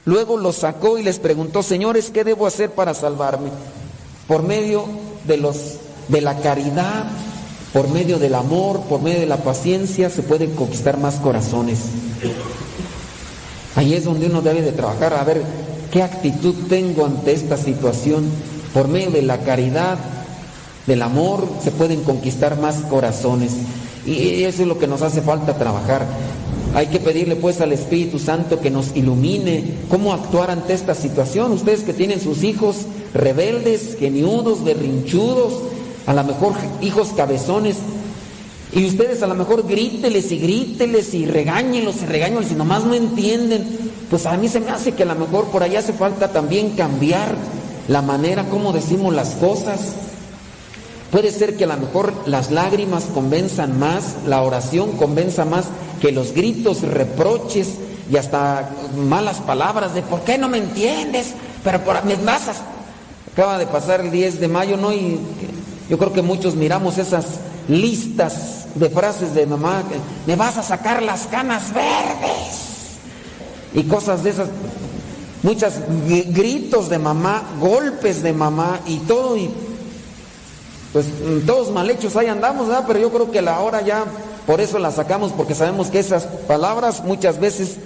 Luego 0.04 0.36
los 0.36 0.56
sacó 0.56 0.98
y 0.98 1.02
les 1.02 1.18
preguntó, 1.18 1.62
señores, 1.62 2.10
¿qué 2.10 2.24
debo 2.24 2.46
hacer 2.46 2.70
para 2.70 2.94
salvarme? 2.94 3.50
Por 4.26 4.42
medio 4.42 4.86
de, 5.28 5.36
los, 5.36 5.56
de 6.08 6.20
la 6.20 6.38
caridad, 6.38 7.04
por 7.72 7.88
medio 7.88 8.18
del 8.18 8.34
amor, 8.34 8.80
por 8.88 9.00
medio 9.02 9.20
de 9.20 9.26
la 9.26 9.36
paciencia, 9.36 10.10
se 10.10 10.22
pueden 10.22 10.54
conquistar 10.54 10.98
más 10.98 11.16
corazones. 11.16 11.78
Ahí 13.76 13.94
es 13.94 14.04
donde 14.04 14.26
uno 14.26 14.42
debe 14.42 14.62
de 14.62 14.72
trabajar, 14.72 15.14
a 15.14 15.22
ver 15.22 15.42
qué 15.92 16.02
actitud 16.02 16.54
tengo 16.68 17.06
ante 17.06 17.32
esta 17.32 17.56
situación. 17.56 18.24
Por 18.74 18.88
medio 18.88 19.10
de 19.10 19.22
la 19.22 19.38
caridad, 19.38 19.98
del 20.86 21.02
amor, 21.02 21.46
se 21.62 21.70
pueden 21.70 22.02
conquistar 22.02 22.58
más 22.58 22.76
corazones. 22.90 23.52
Y 24.06 24.42
eso 24.44 24.62
es 24.62 24.68
lo 24.68 24.78
que 24.78 24.86
nos 24.86 25.02
hace 25.02 25.20
falta 25.20 25.56
trabajar. 25.58 26.06
Hay 26.74 26.86
que 26.86 26.98
pedirle 26.98 27.36
pues 27.36 27.60
al 27.60 27.72
Espíritu 27.72 28.18
Santo 28.18 28.60
que 28.60 28.70
nos 28.70 28.96
ilumine 28.96 29.64
cómo 29.88 30.12
actuar 30.12 30.50
ante 30.50 30.72
esta 30.72 30.94
situación. 30.94 31.52
Ustedes 31.52 31.82
que 31.82 31.92
tienen 31.92 32.20
sus 32.20 32.42
hijos 32.42 32.86
rebeldes, 33.18 33.96
geniudos, 33.98 34.64
berrinchudos, 34.64 35.54
a 36.06 36.14
lo 36.14 36.24
mejor 36.24 36.54
hijos 36.80 37.08
cabezones, 37.14 37.76
y 38.72 38.86
ustedes 38.86 39.22
a 39.22 39.26
lo 39.26 39.34
mejor 39.34 39.66
gríteles 39.66 40.30
y 40.30 40.38
gríteles 40.38 41.14
y 41.14 41.24
regáñenlos 41.24 42.02
y 42.02 42.06
regáñenlos 42.06 42.50
y 42.50 42.54
nomás 42.54 42.84
no 42.84 42.94
entienden. 42.94 43.66
Pues 44.10 44.26
a 44.26 44.36
mí 44.36 44.48
se 44.48 44.60
me 44.60 44.70
hace 44.70 44.92
que 44.92 45.04
a 45.04 45.06
lo 45.06 45.14
mejor 45.14 45.46
por 45.46 45.62
ahí 45.62 45.76
hace 45.76 45.92
falta 45.92 46.32
también 46.32 46.70
cambiar 46.70 47.34
la 47.88 48.02
manera 48.02 48.44
como 48.44 48.72
decimos 48.72 49.14
las 49.14 49.30
cosas. 49.30 49.80
Puede 51.10 51.32
ser 51.32 51.56
que 51.56 51.64
a 51.64 51.68
lo 51.68 51.78
mejor 51.78 52.12
las 52.26 52.50
lágrimas 52.50 53.04
convenzan 53.14 53.78
más, 53.78 54.16
la 54.26 54.42
oración 54.42 54.92
convenza 54.92 55.46
más 55.46 55.64
que 56.02 56.12
los 56.12 56.32
gritos, 56.32 56.82
reproches 56.82 57.68
y 58.12 58.18
hasta 58.18 58.70
malas 58.94 59.38
palabras 59.38 59.94
de 59.94 60.02
¿por 60.02 60.20
qué 60.20 60.36
no 60.36 60.50
me 60.50 60.58
entiendes? 60.58 61.32
Pero 61.64 61.82
por 61.82 62.04
me 62.04 62.16
vas 62.16 62.62
Acaba 63.38 63.56
de 63.56 63.66
pasar 63.66 64.00
el 64.00 64.10
10 64.10 64.40
de 64.40 64.48
mayo, 64.48 64.76
¿no? 64.76 64.92
Y 64.92 65.16
yo 65.88 65.96
creo 65.96 66.12
que 66.12 66.22
muchos 66.22 66.56
miramos 66.56 66.98
esas 66.98 67.24
listas 67.68 68.66
de 68.74 68.90
frases 68.90 69.32
de 69.32 69.46
mamá, 69.46 69.84
me 70.26 70.34
vas 70.34 70.56
a 70.58 70.62
sacar 70.64 71.00
las 71.04 71.28
canas 71.28 71.72
verdes 71.72 72.98
y 73.74 73.84
cosas 73.84 74.24
de 74.24 74.30
esas, 74.30 74.48
muchos 75.44 75.74
gritos 76.08 76.88
de 76.88 76.98
mamá, 76.98 77.44
golpes 77.60 78.24
de 78.24 78.32
mamá 78.32 78.80
y 78.86 78.98
todo 78.98 79.36
y 79.36 79.48
pues 80.92 81.06
todos 81.46 81.70
mal 81.70 81.88
hechos 81.90 82.16
ahí 82.16 82.26
andamos, 82.26 82.66
¿verdad? 82.66 82.86
Pero 82.88 82.98
yo 82.98 83.12
creo 83.12 83.30
que 83.30 83.40
la 83.40 83.60
hora 83.60 83.82
ya 83.82 84.04
por 84.48 84.60
eso 84.60 84.80
la 84.80 84.90
sacamos 84.90 85.30
porque 85.30 85.54
sabemos 85.54 85.90
que 85.90 86.00
esas 86.00 86.24
palabras 86.24 87.04
muchas 87.04 87.38
veces 87.38 87.76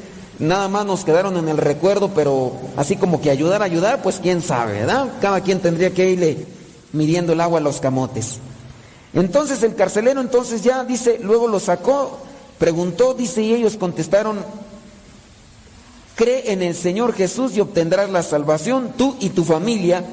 nada 0.42 0.68
más 0.68 0.84
nos 0.84 1.04
quedaron 1.04 1.36
en 1.36 1.48
el 1.48 1.56
recuerdo, 1.56 2.10
pero 2.14 2.52
así 2.76 2.96
como 2.96 3.20
que 3.20 3.30
ayudar 3.30 3.62
ayudar, 3.62 4.02
pues 4.02 4.18
quién 4.20 4.42
sabe, 4.42 4.80
¿verdad? 4.80 5.08
Cada 5.20 5.40
quien 5.40 5.60
tendría 5.60 5.94
que 5.94 6.10
irle 6.10 6.46
midiendo 6.92 7.32
el 7.32 7.40
agua 7.40 7.60
a 7.60 7.62
los 7.62 7.80
camotes. 7.80 8.38
Entonces 9.14 9.62
el 9.62 9.76
carcelero 9.76 10.20
entonces 10.20 10.62
ya 10.62 10.84
dice, 10.84 11.20
luego 11.22 11.46
lo 11.46 11.60
sacó, 11.60 12.18
preguntó, 12.58 13.14
dice, 13.14 13.42
y 13.42 13.54
ellos 13.54 13.76
contestaron, 13.76 14.40
cree 16.16 16.52
en 16.52 16.62
el 16.62 16.74
Señor 16.74 17.14
Jesús 17.14 17.56
y 17.56 17.60
obtendrás 17.60 18.10
la 18.10 18.22
salvación, 18.24 18.94
tú 18.96 19.16
y 19.20 19.30
tu 19.30 19.44
familia. 19.44 20.04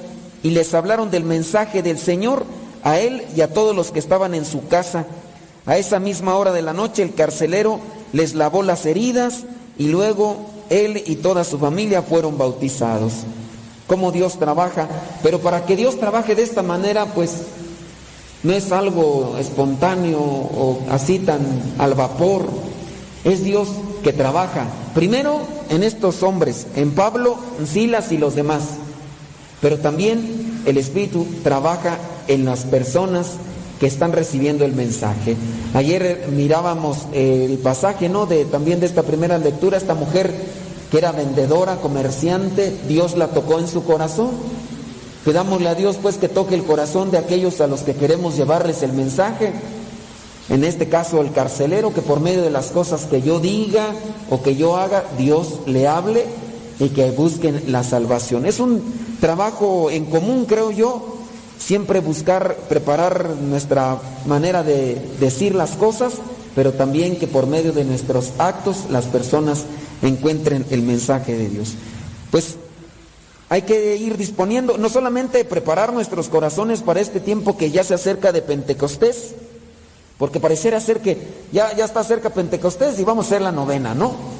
Y 0.43 0.51
les 0.51 0.73
hablaron 0.73 1.10
del 1.11 1.23
mensaje 1.23 1.81
del 1.81 1.97
Señor 1.97 2.45
a 2.84 2.99
él 2.99 3.26
y 3.35 3.41
a 3.41 3.51
todos 3.51 3.76
los 3.76 3.91
que 3.91 3.99
estaban 3.99 4.34
en 4.35 4.45
su 4.45 4.68
casa. 4.68 5.06
A 5.65 5.77
esa 5.77 5.99
misma 5.99 6.35
hora 6.35 6.51
de 6.51 6.61
la 6.61 6.73
noche 6.73 7.03
el 7.03 7.14
carcelero 7.14 7.80
les 8.14 8.35
lavó 8.35 8.64
las 8.64 8.85
heridas 8.85 9.43
y 9.80 9.88
luego 9.88 10.45
él 10.69 11.01
y 11.07 11.15
toda 11.15 11.43
su 11.43 11.57
familia 11.57 12.03
fueron 12.03 12.38
bautizados. 12.38 13.14
Cómo 13.88 14.11
Dios 14.11 14.38
trabaja, 14.38 14.88
pero 15.23 15.39
para 15.39 15.65
que 15.65 15.76
Dios 15.76 15.99
trabaje 15.99 16.35
de 16.35 16.43
esta 16.43 16.61
manera, 16.61 17.07
pues 17.07 17.31
no 18.43 18.53
es 18.53 18.72
algo 18.72 19.35
espontáneo 19.39 20.19
o 20.19 20.81
así 20.91 21.18
tan 21.18 21.41
al 21.80 21.95
vapor. 21.95 22.45
Es 23.23 23.43
Dios 23.43 23.69
que 24.03 24.14
trabaja. 24.14 24.68
Primero 24.93 25.41
en 25.69 25.84
estos 25.84 26.23
hombres, 26.23 26.68
en 26.76 26.91
Pablo, 26.91 27.38
Silas 27.65 28.11
y 28.11 28.18
los 28.18 28.35
demás. 28.35 28.64
Pero 29.61 29.80
también 29.80 30.61
el 30.65 30.77
Espíritu 30.77 31.26
trabaja 31.41 31.97
en 32.27 32.45
las 32.45 32.65
personas 32.65 33.31
que 33.80 33.88
están 33.88 34.11
recibiendo 34.11 34.65
el 34.65 34.73
mensaje. 34.73 35.35
Ayer 35.73 36.27
mirábamos 36.31 37.07
el 37.14 37.57
pasaje, 37.60 38.10
¿no? 38.10 38.26
De 38.26 38.45
también 38.45 38.80
de 38.80 38.85
esta 38.85 39.03
primera 39.03 39.38
lectura, 39.38 39.77
esta 39.77 39.95
mujer 39.95 40.34
que 40.91 40.97
era 40.97 41.11
vendedora, 41.11 41.77
comerciante, 41.77 42.76
Dios 42.88 43.15
la 43.15 43.27
tocó 43.27 43.60
en 43.60 43.68
su 43.68 43.84
corazón 43.84 44.31
Pidámosle 45.26 45.68
a 45.68 45.76
Dios 45.76 45.97
pues 46.01 46.18
que 46.18 46.30
toque 46.30 46.56
el 46.56 46.64
corazón 46.64 47.11
de 47.11 47.18
aquellos 47.18 47.60
a 47.61 47.68
los 47.68 47.81
que 47.81 47.93
queremos 47.93 48.38
llevarles 48.38 48.84
el 48.84 48.93
mensaje. 48.93 49.51
En 50.49 50.64
este 50.64 50.88
caso 50.88 51.22
el 51.22 51.31
carcelero, 51.31 51.93
que 51.93 52.01
por 52.01 52.19
medio 52.19 52.41
de 52.41 52.49
las 52.49 52.72
cosas 52.72 53.06
que 53.06 53.22
yo 53.22 53.39
diga 53.39 53.93
o 54.30 54.41
que 54.41 54.56
yo 54.56 54.77
haga, 54.77 55.03
Dios 55.18 55.60
le 55.65 55.88
hable 55.88 56.26
y 56.80 56.89
que 56.89 57.11
busquen 57.11 57.64
la 57.68 57.84
salvación. 57.84 58.45
Es 58.45 58.60
un 58.60 58.81
trabajo 59.19 59.91
en 59.91 60.06
común, 60.06 60.45
creo 60.45 60.72
yo, 60.72 61.19
siempre 61.60 61.99
buscar 61.99 62.56
preparar 62.68 63.36
nuestra 63.36 63.99
manera 64.26 64.64
de 64.64 64.95
decir 65.19 65.53
las 65.53 65.72
cosas, 65.72 66.14
pero 66.56 66.73
también 66.73 67.19
que 67.19 67.27
por 67.27 67.45
medio 67.45 67.73
de 67.73 67.84
nuestros 67.84 68.34
actos 68.40 68.86
las 68.90 69.06
personas 69.06 69.65
encuentren 70.02 70.65
el 70.72 70.81
mensaje 70.81 71.38
de 71.38 71.49
Dios. 71.49 71.73
Pues 72.31 72.56
hay 73.49 73.64
que 73.64 73.98
ir 73.98 74.18
disponiendo, 74.18 74.77
no 74.77 74.90
solamente 74.90 75.44
preparar 75.44 75.91
nuestros 75.94 76.30
corazones 76.30 76.81
para 76.81 77.02
este 77.02 77.19
tiempo 77.19 77.57
que 77.57 77.72
ya 77.72 77.84
se 77.84 77.94
acerca 77.94 78.31
de 78.31 78.41
Pentecostés, 78.41 79.36
porque 80.18 80.40
pareciera 80.40 80.80
ser 80.80 81.02
que 81.02 81.18
ya, 81.52 81.76
ya 81.76 81.86
está 81.86 82.03
cerca 82.03 82.30
Pentecostés 82.30 82.99
y 82.99 83.03
vamos 83.03 83.26
a 83.26 83.27
hacer 83.30 83.41
la 83.41 83.52
novena, 83.52 83.95
¿no? 83.95 84.39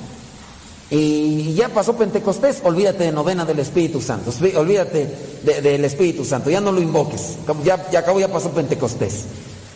Y 0.92 1.54
ya 1.54 1.70
pasó 1.70 1.96
Pentecostés, 1.96 2.62
olvídate 2.64 3.04
de 3.04 3.12
novena 3.12 3.46
del 3.46 3.60
Espíritu 3.60 4.02
Santo, 4.02 4.32
olvídate 4.58 5.08
del 5.44 5.86
Espíritu 5.86 6.26
Santo, 6.26 6.50
ya 6.50 6.62
no 6.62 6.72
lo 6.72 6.82
invoques, 6.82 7.38
ya, 7.64 7.90
ya 7.92 8.00
acabó, 8.00 8.20
ya 8.20 8.32
pasó 8.32 8.50
Pentecostés. 8.50 9.26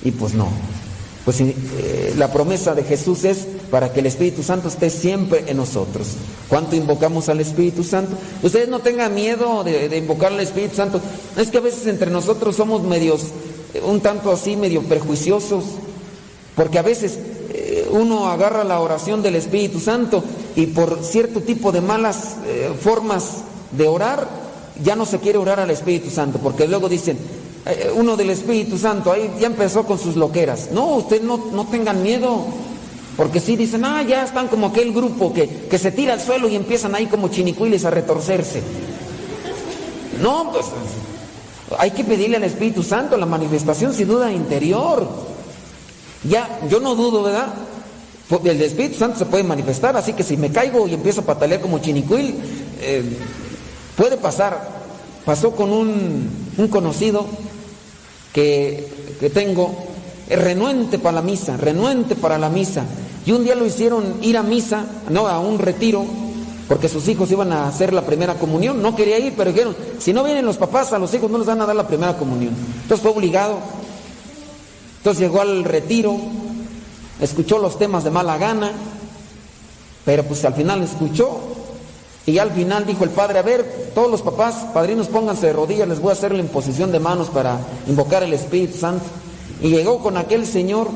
Y 0.03 0.11
pues 0.11 0.33
no, 0.33 0.47
pues 1.25 1.39
eh, 1.39 2.13
la 2.17 2.31
promesa 2.31 2.75
de 2.75 2.83
Jesús 2.83 3.23
es 3.23 3.47
para 3.71 3.93
que 3.93 4.01
el 4.01 4.07
Espíritu 4.07 4.43
Santo 4.43 4.67
esté 4.67 4.89
siempre 4.89 5.45
en 5.47 5.57
nosotros. 5.57 6.07
¿Cuánto 6.49 6.75
invocamos 6.75 7.29
al 7.29 7.39
Espíritu 7.39 7.83
Santo? 7.83 8.15
Ustedes 8.41 8.67
no 8.67 8.79
tengan 8.79 9.15
miedo 9.15 9.63
de, 9.63 9.95
invocar 9.97 10.33
al 10.33 10.39
Espíritu 10.41 10.75
Santo. 10.75 10.99
Es 11.37 11.49
que 11.49 11.59
a 11.59 11.61
veces 11.61 11.87
entre 11.87 12.11
nosotros 12.11 12.55
somos 12.55 12.83
medios, 12.83 13.21
eh, 13.73 13.81
un 13.85 14.01
tanto 14.01 14.31
así, 14.31 14.57
medio 14.57 14.81
prejuiciosos, 14.81 15.63
porque 16.55 16.77
a 16.77 16.83
veces 16.83 17.17
eh, 17.53 17.87
uno 17.91 18.27
agarra 18.27 18.63
la 18.63 18.79
oración 18.81 19.21
del 19.21 19.35
Espíritu 19.35 19.79
Santo 19.79 20.23
y 20.55 20.67
por 20.67 21.03
cierto 21.03 21.41
tipo 21.41 21.71
de 21.71 21.81
malas 21.81 22.35
formas 22.81 23.43
de 23.71 23.87
orar, 23.87 24.27
ya 24.83 24.95
no 24.95 25.05
se 25.05 25.19
quiere 25.19 25.37
orar 25.37 25.59
al 25.59 25.71
Espíritu 25.71 26.09
Santo, 26.09 26.39
porque 26.39 26.67
luego 26.67 26.89
dicen, 26.89 27.17
eh, 27.65 27.91
uno 27.95 28.17
del 28.17 28.29
Espíritu 28.29 28.77
Santo, 28.77 29.11
ahí 29.11 29.31
ya 29.39 29.47
empezó 29.47 29.85
con 29.85 29.97
sus 29.99 30.15
loqueras. 30.15 30.69
No, 30.71 30.95
ustedes 30.95 31.23
no, 31.23 31.37
no 31.51 31.65
tengan 31.67 32.01
miedo, 32.01 32.45
porque 33.15 33.39
si 33.39 33.55
dicen, 33.55 33.85
ah, 33.85 34.01
ya 34.03 34.23
están 34.23 34.47
como 34.47 34.67
aquel 34.67 34.91
grupo 34.91 35.33
que, 35.33 35.47
que 35.69 35.77
se 35.77 35.91
tira 35.91 36.13
al 36.13 36.21
suelo 36.21 36.47
y 36.49 36.55
empiezan 36.55 36.95
ahí 36.95 37.05
como 37.05 37.29
chinicuiles 37.29 37.85
a 37.85 37.89
retorcerse. 37.89 38.61
No, 40.21 40.51
pues 40.51 40.65
hay 41.77 41.91
que 41.91 42.03
pedirle 42.03 42.37
al 42.37 42.43
Espíritu 42.43 42.83
Santo 42.83 43.17
la 43.17 43.25
manifestación 43.25 43.93
sin 43.93 44.07
duda 44.07 44.31
interior. 44.31 45.07
Ya, 46.27 46.59
yo 46.69 46.79
no 46.79 46.95
dudo, 46.95 47.23
¿verdad? 47.23 47.53
El 48.29 48.61
Espíritu 48.61 48.97
Santo 48.97 49.19
se 49.19 49.25
puede 49.25 49.43
manifestar, 49.43 49.95
así 49.97 50.13
que 50.13 50.23
si 50.23 50.37
me 50.37 50.51
caigo 50.51 50.87
y 50.87 50.93
empiezo 50.93 51.21
a 51.21 51.25
patalear 51.25 51.61
como 51.61 51.79
chinicuil, 51.79 52.35
eh, 52.81 53.03
puede 53.95 54.17
pasar. 54.17 54.83
Pasó 55.25 55.51
con 55.51 55.71
un, 55.71 56.29
un 56.57 56.67
conocido 56.67 57.25
que, 58.33 59.29
tengo, 59.33 59.73
renuente 60.29 60.99
para 60.99 61.15
la 61.15 61.21
misa, 61.21 61.55
renuente 61.55 62.15
para 62.15 62.37
la 62.37 62.49
misa. 62.49 62.85
Y 63.25 63.31
un 63.31 63.43
día 63.43 63.55
lo 63.55 63.65
hicieron 63.65 64.17
ir 64.21 64.37
a 64.37 64.43
misa, 64.43 64.85
no, 65.09 65.27
a 65.27 65.39
un 65.39 65.59
retiro, 65.59 66.03
porque 66.67 66.89
sus 66.89 67.07
hijos 67.07 67.31
iban 67.31 67.53
a 67.53 67.67
hacer 67.67 67.93
la 67.93 68.01
primera 68.05 68.33
comunión. 68.33 68.81
No 68.81 68.95
quería 68.95 69.19
ir, 69.19 69.33
pero 69.37 69.51
dijeron, 69.51 69.75
si 69.99 70.11
no 70.11 70.23
vienen 70.23 70.45
los 70.45 70.57
papás, 70.57 70.91
a 70.91 70.99
los 70.99 71.13
hijos 71.13 71.29
no 71.29 71.37
les 71.37 71.47
van 71.47 71.61
a 71.61 71.65
dar 71.65 71.75
la 71.75 71.87
primera 71.87 72.17
comunión. 72.17 72.53
Entonces 72.81 73.01
fue 73.01 73.11
obligado. 73.11 73.59
Entonces 74.97 75.21
llegó 75.21 75.41
al 75.41 75.63
retiro, 75.63 76.17
escuchó 77.19 77.57
los 77.57 77.77
temas 77.77 78.03
de 78.03 78.11
mala 78.11 78.37
gana, 78.37 78.71
pero 80.05 80.23
pues 80.23 80.43
al 80.45 80.53
final 80.53 80.83
escuchó 80.83 81.39
y 82.25 82.37
al 82.37 82.51
final 82.51 82.85
dijo 82.85 83.03
el 83.03 83.09
padre, 83.09 83.39
a 83.39 83.41
ver, 83.41 83.91
todos 83.93 84.09
los 84.09 84.21
papás, 84.21 84.65
padrinos, 84.73 85.07
pónganse 85.07 85.47
de 85.47 85.53
rodillas, 85.53 85.87
les 85.87 85.99
voy 85.99 86.11
a 86.11 86.13
hacer 86.13 86.33
la 86.33 86.39
imposición 86.39 86.91
de 86.91 86.99
manos 86.99 87.29
para 87.29 87.59
invocar 87.87 88.23
el 88.23 88.33
Espíritu 88.33 88.77
Santo. 88.77 89.03
Y 89.61 89.69
llegó 89.69 89.99
con 89.99 90.15
aquel 90.15 90.45
señor, 90.45 90.87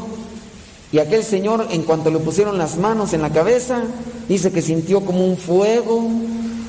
y 0.91 0.99
aquel 0.99 1.25
señor, 1.25 1.67
en 1.69 1.83
cuanto 1.83 2.09
le 2.09 2.19
pusieron 2.19 2.57
las 2.57 2.77
manos 2.77 3.11
en 3.11 3.21
la 3.21 3.29
cabeza, 3.29 3.83
dice 4.29 4.53
que 4.53 4.61
sintió 4.61 5.01
como 5.01 5.25
un 5.25 5.37
fuego, 5.37 6.07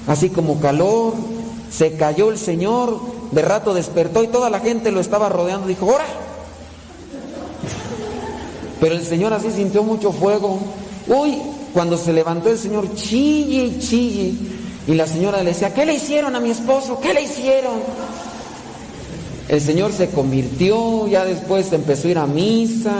así 0.08 0.28
como 0.28 0.58
calor, 0.58 1.14
se 1.70 1.92
cayó 1.92 2.30
el 2.30 2.38
señor, 2.38 2.98
de 3.30 3.42
rato 3.42 3.74
despertó 3.74 4.24
y 4.24 4.28
toda 4.28 4.50
la 4.50 4.58
gente 4.58 4.90
lo 4.90 5.00
estaba 5.00 5.28
rodeando, 5.28 5.68
dijo, 5.68 5.86
¡Ora! 5.86 6.06
Pero 8.80 8.94
el 8.94 9.04
Señor 9.04 9.32
así 9.32 9.50
sintió 9.50 9.82
mucho 9.82 10.12
fuego. 10.12 10.58
Uy, 11.06 11.38
cuando 11.72 11.96
se 11.96 12.12
levantó 12.12 12.50
el 12.50 12.58
Señor, 12.58 12.94
chille 12.94 13.64
y 13.64 13.78
chille. 13.78 14.34
Y 14.86 14.94
la 14.94 15.06
señora 15.06 15.42
le 15.42 15.50
decía, 15.50 15.74
¿qué 15.74 15.84
le 15.84 15.94
hicieron 15.94 16.34
a 16.34 16.40
mi 16.40 16.50
esposo? 16.50 16.98
¿Qué 16.98 17.12
le 17.12 17.22
hicieron? 17.22 17.74
El 19.48 19.60
Señor 19.60 19.92
se 19.92 20.08
convirtió, 20.10 21.06
ya 21.08 21.24
después 21.24 21.72
empezó 21.72 22.08
a 22.08 22.10
ir 22.10 22.18
a 22.18 22.26
misa, 22.26 22.94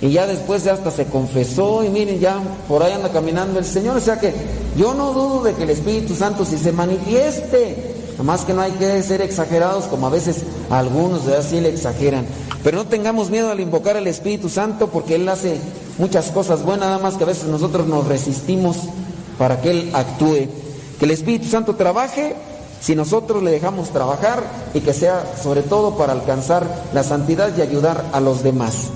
y 0.00 0.10
ya 0.10 0.26
después 0.26 0.62
ya 0.62 0.74
hasta 0.74 0.92
se 0.92 1.06
confesó, 1.06 1.84
y 1.84 1.88
miren, 1.88 2.20
ya 2.20 2.40
por 2.68 2.82
ahí 2.82 2.92
anda 2.92 3.10
caminando 3.10 3.58
el 3.58 3.64
Señor. 3.64 3.96
O 3.96 4.00
sea 4.00 4.20
que 4.20 4.32
yo 4.76 4.94
no 4.94 5.12
dudo 5.12 5.42
de 5.42 5.54
que 5.54 5.64
el 5.64 5.70
Espíritu 5.70 6.14
Santo 6.14 6.44
si 6.44 6.56
se 6.56 6.70
manifieste, 6.70 7.89
más 8.24 8.44
que 8.44 8.52
no 8.52 8.60
hay 8.60 8.72
que 8.72 9.02
ser 9.02 9.20
exagerados 9.20 9.84
como 9.84 10.06
a 10.06 10.10
veces 10.10 10.42
algunos 10.70 11.26
de 11.26 11.36
así 11.36 11.60
le 11.60 11.70
exageran. 11.70 12.26
Pero 12.62 12.78
no 12.78 12.86
tengamos 12.86 13.30
miedo 13.30 13.50
al 13.50 13.60
invocar 13.60 13.96
al 13.96 14.06
Espíritu 14.06 14.48
Santo 14.48 14.88
porque 14.88 15.14
Él 15.14 15.28
hace 15.28 15.58
muchas 15.98 16.30
cosas 16.30 16.62
buenas, 16.62 16.88
nada 16.88 16.98
más 16.98 17.14
que 17.14 17.24
a 17.24 17.28
veces 17.28 17.44
nosotros 17.44 17.86
nos 17.86 18.06
resistimos 18.06 18.76
para 19.38 19.60
que 19.60 19.70
Él 19.70 19.90
actúe. 19.94 20.48
Que 20.98 21.06
el 21.06 21.10
Espíritu 21.12 21.48
Santo 21.48 21.76
trabaje 21.76 22.36
si 22.80 22.94
nosotros 22.94 23.42
le 23.42 23.50
dejamos 23.50 23.90
trabajar 23.90 24.42
y 24.74 24.80
que 24.80 24.92
sea 24.92 25.24
sobre 25.42 25.62
todo 25.62 25.96
para 25.96 26.12
alcanzar 26.12 26.66
la 26.92 27.02
santidad 27.02 27.50
y 27.56 27.62
ayudar 27.62 28.04
a 28.12 28.20
los 28.20 28.42
demás. 28.42 28.90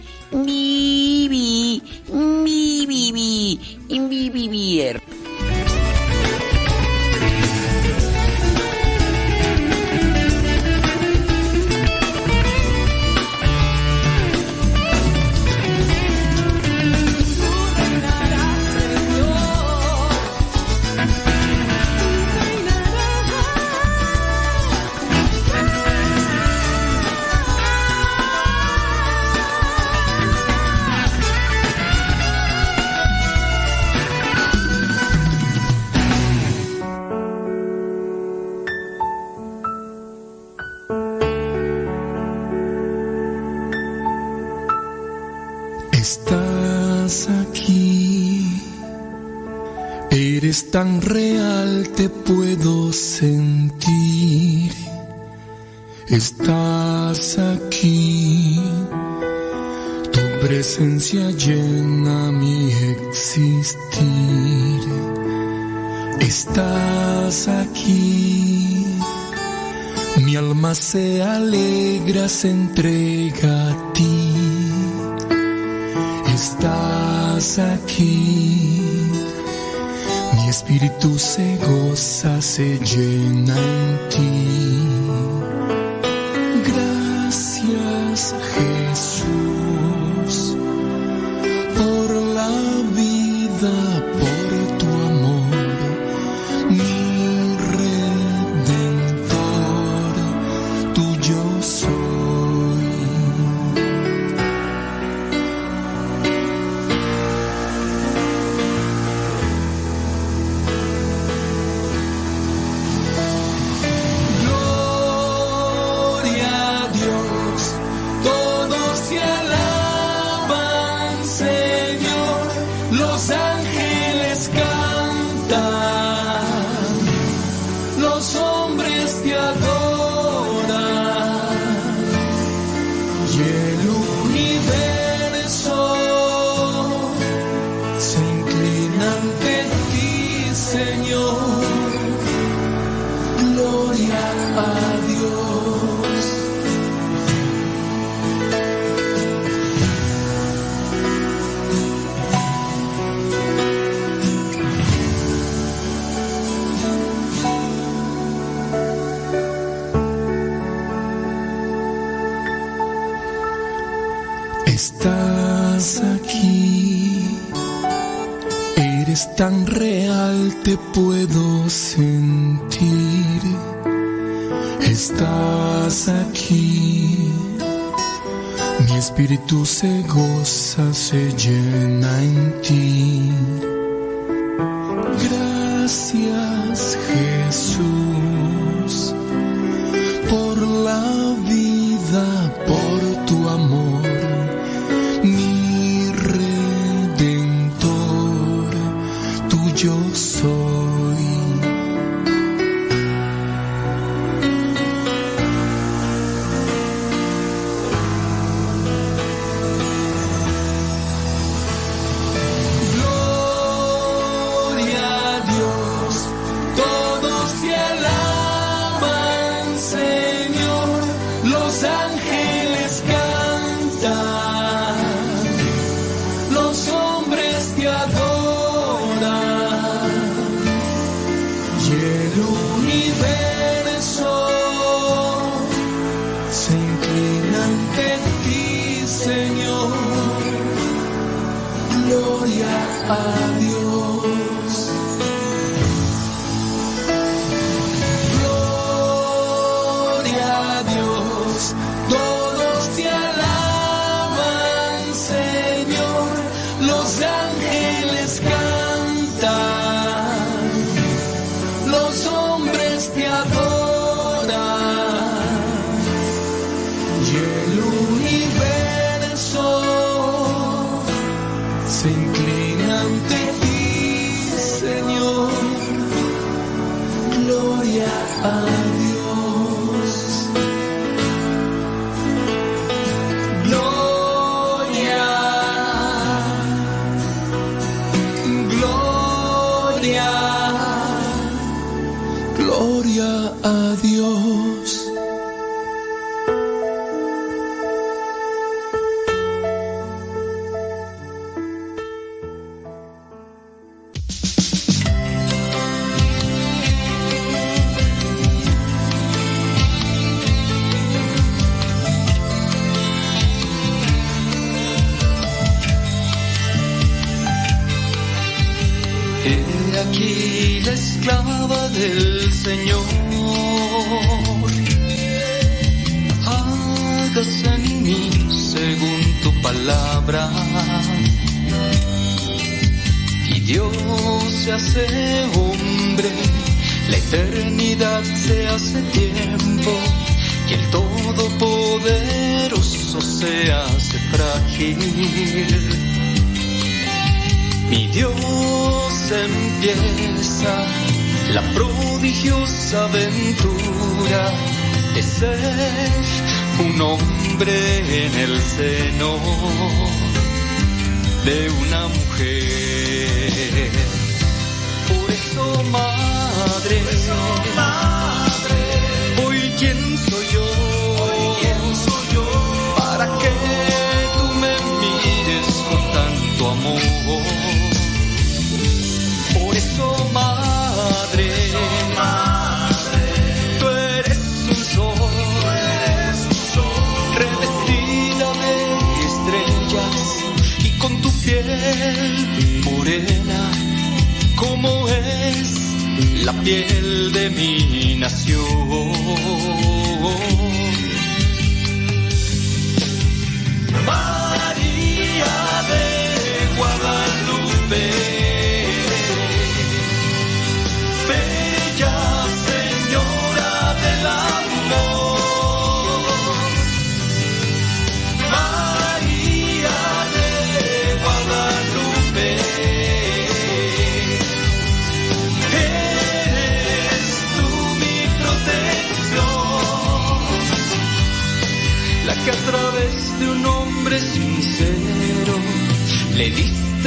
se 82.97 83.03
llena 83.03 83.55
en 83.57 84.96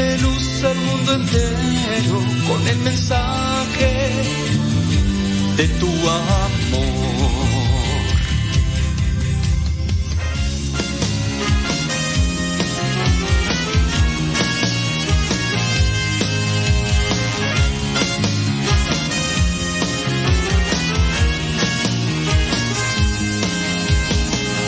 diste 0.01 0.19
luz 0.23 0.65
al 0.65 0.77
mundo 0.77 1.15
entero 1.15 2.21
con 2.49 2.69
el 2.69 2.77
mensaje 2.79 4.11
de 5.57 5.69
tu 5.81 5.87
amor. 5.87 6.51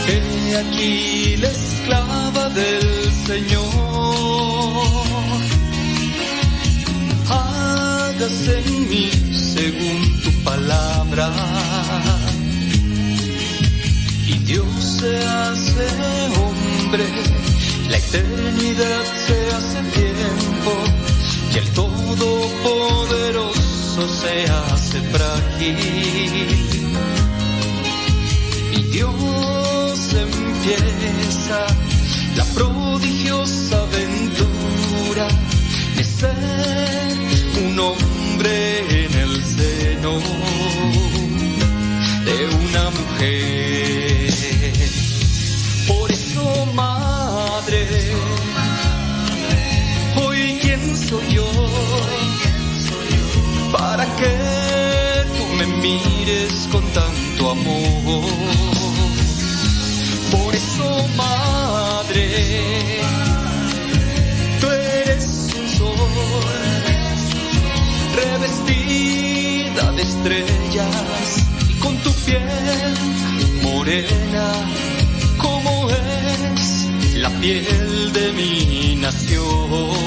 He 0.08 0.56
aquí 0.56 1.36
la 1.36 1.48
esclava 1.48 2.48
del 2.50 3.12
Señor. 3.26 3.91
Hágase 8.22 8.54
en 8.60 8.88
mí 8.88 9.10
según 9.32 9.98
tu 10.22 10.30
palabra. 10.44 11.32
Y 14.28 14.38
Dios 14.46 14.68
se 15.00 15.26
hace 15.26 15.88
hombre, 16.38 17.04
la 17.90 17.96
eternidad 17.96 19.04
se 19.26 19.36
hace 19.56 19.82
tiempo, 19.98 20.72
y 21.52 21.54
el 21.58 21.68
Todopoderoso 21.70 24.02
se 24.20 24.34
hace 24.48 25.00
frágil. 25.10 25.74
Y 28.78 28.80
Dios 28.92 30.14
empieza 30.14 31.58
la 32.36 32.44
prodigiosa 32.54 33.82
aventura 33.82 35.26
de 35.96 36.04
ser 36.04 36.36
un 37.64 37.72
hombre 37.80 38.11
Por 45.86 46.10
eso, 46.10 46.66
madre, 46.74 47.86
hoy 50.16 50.58
quién 50.60 50.96
soy 50.96 51.34
yo 51.34 51.46
para 53.70 54.04
que 54.16 54.32
tú 55.36 55.44
me 55.56 55.66
mires 55.66 56.68
con 56.72 56.82
tanto 56.92 57.50
amor. 57.50 58.24
Por 60.32 60.54
eso, 60.56 61.06
madre, 61.16 62.26
tú 64.60 64.66
eres 64.68 65.54
un 65.60 65.68
sol 65.78 65.94
revestida 68.16 69.92
de 69.92 70.02
estrellas 70.02 70.51
como 75.38 75.90
es 75.90 77.16
la 77.16 77.30
piel 77.40 78.12
de 78.12 78.32
mi 78.32 78.96
nación. 78.96 80.01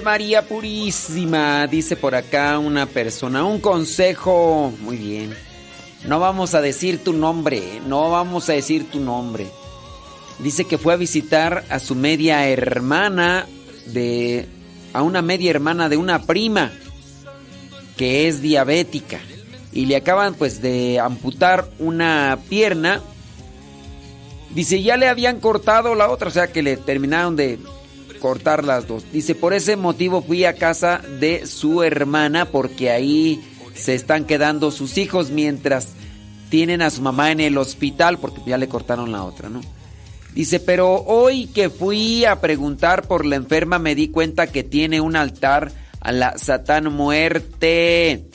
María 0.00 0.46
Purísima, 0.46 1.66
dice 1.66 1.96
por 1.96 2.14
acá 2.14 2.58
una 2.58 2.86
persona. 2.86 3.44
Un 3.44 3.60
consejo. 3.60 4.72
Muy 4.80 4.96
bien. 4.96 5.34
No 6.06 6.18
vamos 6.18 6.54
a 6.54 6.60
decir 6.60 7.04
tu 7.04 7.12
nombre, 7.12 7.58
¿eh? 7.58 7.82
no 7.86 8.10
vamos 8.10 8.48
a 8.48 8.54
decir 8.54 8.90
tu 8.90 8.98
nombre. 8.98 9.46
Dice 10.40 10.64
que 10.64 10.78
fue 10.78 10.94
a 10.94 10.96
visitar 10.96 11.64
a 11.68 11.78
su 11.78 11.94
media 11.94 12.48
hermana 12.48 13.46
de. 13.86 14.48
a 14.92 15.02
una 15.02 15.22
media 15.22 15.50
hermana 15.50 15.88
de 15.88 15.96
una 15.96 16.22
prima 16.22 16.72
que 17.96 18.26
es 18.26 18.42
diabética. 18.42 19.20
Y 19.72 19.86
le 19.86 19.96
acaban 19.96 20.34
pues 20.34 20.60
de 20.60 20.98
amputar 20.98 21.68
una 21.78 22.38
pierna. 22.48 23.00
Dice, 24.50 24.82
ya 24.82 24.96
le 24.96 25.08
habían 25.08 25.40
cortado 25.40 25.94
la 25.94 26.10
otra, 26.10 26.28
o 26.28 26.32
sea 26.32 26.52
que 26.52 26.62
le 26.62 26.76
terminaron 26.76 27.36
de 27.36 27.58
cortar 28.22 28.64
las 28.64 28.86
dos. 28.86 29.04
Dice, 29.12 29.34
por 29.34 29.52
ese 29.52 29.74
motivo 29.74 30.22
fui 30.22 30.44
a 30.44 30.54
casa 30.54 31.02
de 31.18 31.44
su 31.44 31.82
hermana 31.82 32.44
porque 32.44 32.92
ahí 32.92 33.42
se 33.74 33.96
están 33.96 34.26
quedando 34.26 34.70
sus 34.70 34.96
hijos 34.96 35.30
mientras 35.30 35.88
tienen 36.48 36.82
a 36.82 36.90
su 36.90 37.02
mamá 37.02 37.32
en 37.32 37.40
el 37.40 37.58
hospital 37.58 38.18
porque 38.18 38.40
ya 38.46 38.58
le 38.58 38.68
cortaron 38.68 39.10
la 39.10 39.24
otra, 39.24 39.48
¿no? 39.48 39.60
Dice, 40.34 40.60
pero 40.60 41.02
hoy 41.02 41.48
que 41.48 41.68
fui 41.68 42.24
a 42.24 42.40
preguntar 42.40 43.08
por 43.08 43.26
la 43.26 43.34
enferma 43.34 43.80
me 43.80 43.96
di 43.96 44.06
cuenta 44.06 44.46
que 44.46 44.62
tiene 44.62 45.00
un 45.00 45.16
altar 45.16 45.72
a 46.00 46.12
la 46.12 46.38
Satán 46.38 46.92
muerte 46.92 48.28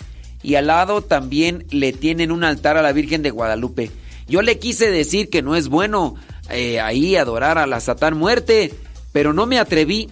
y 0.44 0.56
al 0.56 0.68
lado 0.68 1.02
también 1.02 1.66
le 1.72 1.94
tienen 1.94 2.32
un 2.34 2.44
altar 2.44 2.76
a 2.76 2.82
la 2.82 2.92
Virgen 2.92 3.22
de 3.22 3.32
Guadalupe. 3.32 3.90
Yo 4.28 4.42
le 4.42 4.60
quise 4.60 4.92
decir 4.92 5.30
que 5.30 5.42
no 5.42 5.56
es 5.56 5.70
bueno 5.70 6.16
eh, 6.50 6.82
ahí 6.82 7.16
adorar 7.16 7.58
a 7.58 7.68
la 7.68 7.80
Satán 7.80 8.18
muerte, 8.18 8.74
pero 9.12 9.34
no 9.34 9.46
me 9.46 9.60
atreví. 9.60 10.10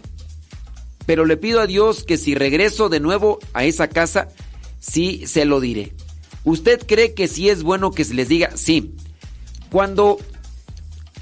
Pero 1.05 1.25
le 1.25 1.37
pido 1.37 1.61
a 1.61 1.67
Dios 1.67 2.03
que 2.03 2.17
si 2.17 2.33
regreso 2.33 2.89
de 2.89 2.99
nuevo 2.99 3.39
a 3.53 3.63
esa 3.65 3.87
casa, 3.89 4.27
sí 4.79 5.27
se 5.27 5.45
lo 5.45 5.59
diré. 5.59 5.93
¿Usted 6.43 6.81
cree 6.85 7.13
que 7.13 7.27
sí 7.27 7.49
es 7.49 7.63
bueno 7.63 7.91
que 7.91 8.05
se 8.05 8.15
les 8.15 8.27
diga? 8.27 8.51
Sí. 8.55 8.95
Cuando 9.69 10.17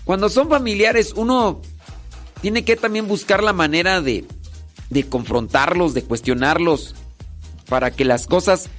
cuando 0.05 0.29
son 0.29 0.49
familiares, 0.49 1.13
uno 1.15 1.61
tiene 2.41 2.65
que 2.65 2.75
también 2.75 3.07
buscar 3.07 3.41
la 3.41 3.53
manera 3.53 4.01
de, 4.01 4.25
de 4.89 5.07
confrontarlos, 5.07 5.93
de 5.93 6.03
cuestionarlos, 6.03 6.93
para 7.69 7.91
que 7.91 8.03
las 8.03 8.27
cosas 8.27 8.69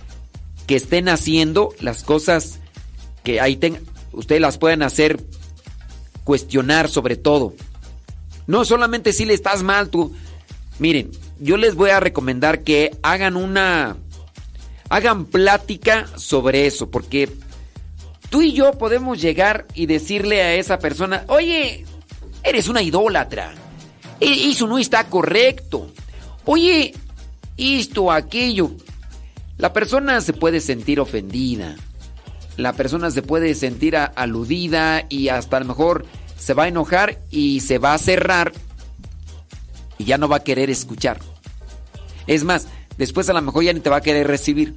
que 0.67 0.77
estén 0.77 1.09
haciendo, 1.09 1.71
las 1.81 2.05
cosas 2.05 2.61
que 3.23 3.41
ahí 3.41 3.57
ten, 3.57 3.79
ustedes 4.13 4.41
las 4.41 4.59
puedan 4.59 4.83
hacer, 4.83 5.19
cuestionar 6.25 6.91
sobre 6.91 7.17
todo. 7.17 7.55
No 8.47 8.65
solamente 8.65 9.13
si 9.13 9.25
le 9.25 9.35
estás 9.35 9.63
mal 9.63 9.89
tú. 9.89 10.15
Miren, 10.79 11.11
yo 11.39 11.57
les 11.57 11.75
voy 11.75 11.91
a 11.91 12.01
recomendar 12.01 12.63
que 12.63 12.97
hagan 13.03 13.37
una 13.37 13.97
hagan 14.89 15.25
plática 15.25 16.07
sobre 16.17 16.67
eso, 16.67 16.91
porque 16.91 17.29
tú 18.31 18.43
y 18.43 18.53
yo 18.53 18.73
podemos 18.73 19.21
llegar 19.21 19.67
y 19.75 19.87
decirle 19.87 20.43
a 20.43 20.55
esa 20.55 20.79
persona, 20.79 21.25
oye, 21.29 21.85
eres 22.43 22.69
una 22.69 22.83
idólatra, 22.83 23.55
eso 24.21 24.67
no 24.67 24.79
está 24.79 25.05
correcto, 25.09 25.91
oye, 26.45 26.95
esto, 27.57 28.13
aquello. 28.13 28.73
La 29.57 29.73
persona 29.73 30.21
se 30.21 30.33
puede 30.33 30.61
sentir 30.61 31.01
ofendida, 31.01 31.77
la 32.57 32.73
persona 32.73 33.11
se 33.11 33.23
puede 33.23 33.55
sentir 33.55 33.97
aludida 33.97 35.07
y 35.09 35.29
hasta 35.29 35.57
a 35.57 35.61
lo 35.61 35.67
mejor 35.67 36.07
se 36.45 36.53
va 36.53 36.65
a 36.65 36.69
enojar 36.69 37.19
y 37.31 37.61
se 37.61 37.79
va 37.79 37.95
a 37.95 37.99
cerrar 37.99 38.53
y 39.97 40.05
ya 40.05 40.19
no 40.19 40.29
va 40.29 40.37
a 40.37 40.45
querer 40.45 40.69
escuchar. 40.69 41.19
Es 42.27 42.45
más, 42.45 42.69
después 42.99 43.31
a 43.31 43.33
lo 43.33 43.41
mejor 43.41 43.65
ya 43.65 43.73
ni 43.73 43.81
te 43.81 43.89
va 43.89 43.97
a 43.97 44.03
querer 44.03 44.27
recibir. 44.27 44.75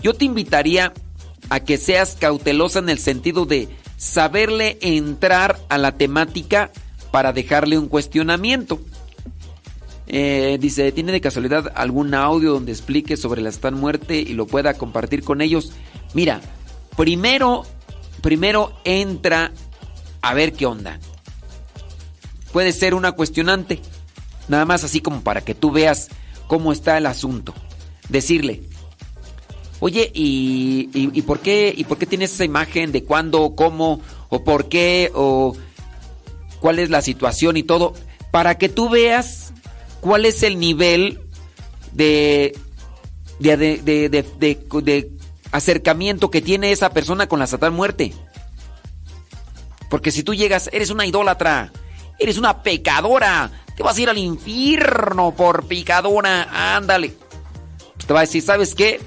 Yo 0.00 0.14
te 0.14 0.24
invitaría 0.24 0.92
a 1.50 1.58
que 1.58 1.78
seas 1.78 2.14
cautelosa 2.14 2.78
en 2.78 2.90
el 2.90 3.00
sentido 3.00 3.44
de 3.44 3.70
saberle 3.96 4.78
entrar 4.82 5.58
a 5.68 5.78
la 5.78 5.96
temática 5.96 6.70
para 7.10 7.32
dejarle 7.32 7.76
un 7.76 7.88
cuestionamiento. 7.88 8.80
Eh, 10.06 10.58
dice, 10.60 10.92
¿tiene 10.92 11.10
de 11.10 11.20
casualidad 11.20 11.72
algún 11.74 12.14
audio 12.14 12.52
donde 12.52 12.70
explique 12.70 13.16
sobre 13.16 13.42
la 13.42 13.48
están 13.48 13.74
muerte 13.74 14.20
y 14.20 14.34
lo 14.34 14.46
pueda 14.46 14.74
compartir 14.74 15.24
con 15.24 15.40
ellos? 15.40 15.72
Mira, 16.14 16.40
primero, 16.96 17.64
primero 18.20 18.72
entra 18.84 19.50
a 20.22 20.34
ver 20.34 20.52
qué 20.52 20.66
onda. 20.66 20.98
Puede 22.52 22.72
ser 22.72 22.94
una 22.94 23.12
cuestionante, 23.12 23.80
nada 24.48 24.64
más 24.64 24.84
así 24.84 25.00
como 25.00 25.22
para 25.22 25.42
que 25.42 25.54
tú 25.54 25.70
veas 25.70 26.08
cómo 26.46 26.72
está 26.72 26.96
el 26.96 27.06
asunto. 27.06 27.54
Decirle, 28.08 28.62
oye, 29.80 30.10
¿y, 30.14 31.22
por 31.22 31.40
qué, 31.40 31.72
¿y 31.76 31.84
por 31.84 31.98
qué 31.98 32.06
tienes 32.06 32.32
esa 32.32 32.44
imagen 32.44 32.92
de 32.92 33.04
cuándo, 33.04 33.54
cómo, 33.56 34.00
o 34.28 34.44
por 34.44 34.68
qué, 34.68 35.10
o 35.14 35.56
cuál 36.60 36.78
es 36.78 36.90
la 36.90 37.02
situación 37.02 37.56
y 37.56 37.62
todo? 37.62 37.94
Para 38.30 38.58
que 38.58 38.68
tú 38.68 38.88
veas 38.88 39.52
cuál 40.00 40.24
es 40.26 40.42
el 40.42 40.58
nivel 40.58 41.20
de, 41.92 42.56
de, 43.38 43.56
de, 43.56 44.08
de 44.08 45.10
acercamiento 45.52 46.30
que 46.30 46.42
tiene 46.42 46.72
esa 46.72 46.90
persona 46.90 47.28
con 47.28 47.38
la 47.38 47.46
Satán 47.46 47.74
muerte. 47.74 48.12
Porque 49.92 50.10
si 50.10 50.22
tú 50.22 50.32
llegas, 50.32 50.70
eres 50.72 50.88
una 50.88 51.04
idólatra, 51.04 51.70
eres 52.18 52.38
una 52.38 52.62
pecadora, 52.62 53.50
te 53.76 53.82
vas 53.82 53.94
a 53.94 54.00
ir 54.00 54.08
al 54.08 54.16
infierno 54.16 55.34
por 55.36 55.66
picadora, 55.66 56.76
ándale. 56.76 57.12
Te 58.06 58.14
va 58.14 58.20
a 58.20 58.22
decir, 58.22 58.40
¿sabes 58.40 58.74
qué? 58.74 59.02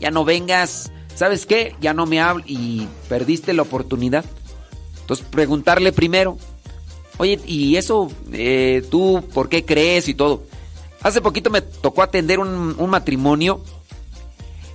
Ya 0.00 0.10
no 0.10 0.24
vengas, 0.24 0.90
¿sabes 1.14 1.44
qué? 1.44 1.76
Ya 1.82 1.92
no 1.92 2.06
me 2.06 2.18
hables 2.18 2.46
y 2.48 2.88
perdiste 3.10 3.52
la 3.52 3.60
oportunidad. 3.60 4.24
Entonces 5.02 5.26
preguntarle 5.28 5.92
primero, 5.92 6.38
oye, 7.18 7.38
¿y 7.44 7.76
eso 7.76 8.10
eh, 8.32 8.82
tú 8.90 9.22
por 9.34 9.50
qué 9.50 9.66
crees 9.66 10.08
y 10.08 10.14
todo? 10.14 10.44
Hace 11.02 11.20
poquito 11.20 11.50
me 11.50 11.60
tocó 11.60 12.00
atender 12.00 12.38
un, 12.38 12.88
matrimonio. 12.88 13.62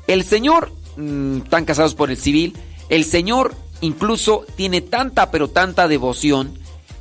El 0.05 0.23
señor, 0.23 0.71
mm, 0.97 1.37
están 1.37 1.65
casados 1.65 1.95
por 1.95 2.11
el 2.11 2.17
civil, 2.17 2.55
el 2.89 3.05
señor 3.05 3.55
incluso 3.81 4.45
tiene 4.55 4.81
tanta 4.81 5.31
pero 5.31 5.49
tanta 5.49 5.87
devoción 5.87 6.57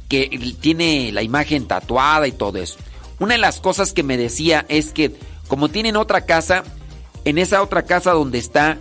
que 0.08 0.54
tiene 0.60 1.10
la 1.12 1.22
imagen 1.22 1.66
tatuada 1.66 2.28
y 2.28 2.32
todo 2.32 2.58
eso. 2.58 2.76
Una 3.18 3.34
de 3.34 3.40
las 3.40 3.60
cosas 3.60 3.92
que 3.92 4.02
me 4.02 4.16
decía 4.16 4.66
es 4.68 4.92
que 4.92 5.16
como 5.48 5.68
tienen 5.68 5.96
otra 5.96 6.22
casa, 6.22 6.64
en 7.24 7.38
esa 7.38 7.62
otra 7.62 7.82
casa 7.82 8.12
donde 8.12 8.38
está, 8.38 8.78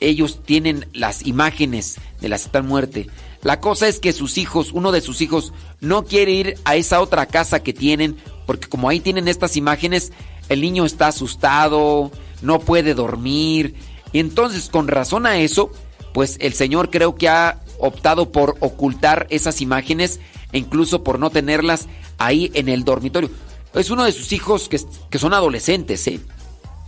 ellos 0.00 0.40
tienen 0.44 0.86
las 0.92 1.26
imágenes 1.26 1.96
de 2.20 2.28
la 2.28 2.38
Santa 2.38 2.62
Muerte. 2.62 3.08
La 3.42 3.60
cosa 3.60 3.88
es 3.88 4.00
que 4.00 4.12
sus 4.12 4.38
hijos, 4.38 4.72
uno 4.72 4.92
de 4.92 5.00
sus 5.00 5.20
hijos, 5.20 5.52
no 5.80 6.04
quiere 6.04 6.32
ir 6.32 6.58
a 6.64 6.76
esa 6.76 7.00
otra 7.00 7.26
casa 7.26 7.62
que 7.62 7.72
tienen, 7.72 8.16
porque 8.46 8.68
como 8.68 8.88
ahí 8.88 9.00
tienen 9.00 9.28
estas 9.28 9.56
imágenes, 9.56 10.12
el 10.48 10.60
niño 10.60 10.84
está 10.84 11.08
asustado, 11.08 12.10
no 12.42 12.60
puede 12.60 12.94
dormir. 12.94 13.74
Y 14.12 14.18
entonces, 14.18 14.68
con 14.68 14.88
razón 14.88 15.26
a 15.26 15.38
eso, 15.38 15.70
pues 16.14 16.36
el 16.40 16.54
Señor 16.54 16.90
creo 16.90 17.16
que 17.16 17.28
ha 17.28 17.60
optado 17.78 18.32
por 18.32 18.56
ocultar 18.60 19.26
esas 19.28 19.60
imágenes 19.60 20.20
e 20.52 20.58
incluso 20.58 21.02
por 21.02 21.18
no 21.18 21.28
tenerlas 21.28 21.88
ahí 22.16 22.50
en 22.54 22.68
el 22.70 22.84
dormitorio. 22.84 23.28
Es 23.74 23.90
uno 23.90 24.04
de 24.04 24.12
sus 24.12 24.32
hijos 24.32 24.68
que, 24.68 24.80
que 25.10 25.18
son 25.18 25.34
adolescentes, 25.34 26.06
¿eh? 26.06 26.20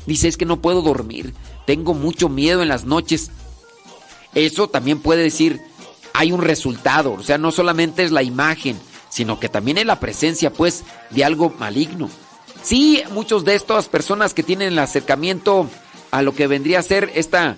Dice, 0.07 0.28
es 0.28 0.36
que 0.36 0.44
no 0.44 0.62
puedo 0.62 0.81
dormir, 0.81 1.35
tengo 1.66 1.93
mucho 1.93 2.28
miedo 2.28 2.62
en 2.62 2.69
las 2.69 2.85
noches. 2.85 3.32
Eso 4.35 4.69
también 4.69 5.01
puede 5.01 5.24
decir, 5.24 5.61
hay 6.15 6.31
un 6.31 6.40
resultado, 6.40 7.12
o 7.15 7.23
sea, 7.24 7.36
no 7.36 7.51
solamente 7.51 8.05
es 8.05 8.12
la 8.12 8.23
imagen, 8.23 8.78
sino 9.09 9.40
que 9.40 9.48
también 9.48 9.78
es 9.78 9.86
la 9.86 9.98
presencia, 9.98 10.53
pues, 10.53 10.85
de 11.11 11.24
algo 11.24 11.53
maligno. 11.59 12.09
Sí, 12.62 13.03
muchos 13.11 13.44
de 13.44 13.57
estas 13.57 13.89
personas 13.89 14.35
que 14.35 14.44
tienen 14.44 14.69
el 14.69 14.78
acercamiento 14.78 15.69
a 16.12 16.23
lo 16.23 16.35
que 16.35 16.47
vendría 16.47 16.78
a 16.78 16.82
ser 16.82 17.11
esta, 17.15 17.57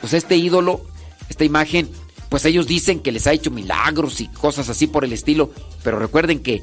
pues 0.00 0.12
este 0.12 0.36
ídolo, 0.36 0.82
esta 1.28 1.44
imagen, 1.44 1.88
pues 2.28 2.44
ellos 2.44 2.66
dicen 2.66 3.00
que 3.00 3.12
les 3.12 3.26
ha 3.26 3.32
hecho 3.32 3.50
milagros 3.50 4.20
y 4.20 4.28
cosas 4.28 4.68
así 4.68 4.86
por 4.86 5.04
el 5.04 5.12
estilo, 5.12 5.50
pero 5.82 5.98
recuerden 5.98 6.40
que 6.40 6.62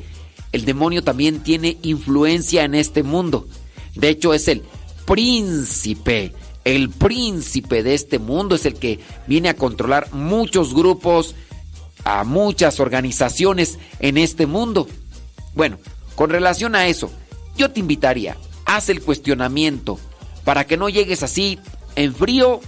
el 0.52 0.66
demonio 0.66 1.04
también 1.04 1.42
tiene 1.42 1.78
influencia 1.82 2.64
en 2.64 2.76
este 2.76 3.04
mundo. 3.04 3.48
De 3.96 4.10
hecho, 4.10 4.34
es 4.34 4.48
el 4.48 4.64
príncipe, 5.06 6.34
el 6.64 6.90
príncipe 6.90 7.84
de 7.84 7.94
este 7.94 8.20
mundo, 8.20 8.56
es 8.56 8.66
el 8.66 8.76
que 8.76 9.00
viene 9.28 9.50
a 9.50 9.56
controlar 9.56 10.14
muchos 10.14 10.74
grupos, 10.74 11.36
a 12.04 12.24
muchas 12.24 12.80
organizaciones 12.80 13.80
en 14.00 14.18
este 14.18 14.46
mundo. 14.46 14.88
Bueno, 15.54 15.80
con 16.16 16.30
relación 16.30 16.76
a 16.76 16.88
eso, 16.88 17.12
yo 17.58 17.72
te 17.72 17.80
invitaría, 17.80 18.38
haz 18.66 18.90
el 18.90 19.02
cuestionamiento 19.02 20.00
para 20.44 20.66
que 20.66 20.78
no 20.78 20.90
llegues 20.90 21.24
así 21.24 21.60
en 21.96 22.14
frío 22.14 22.62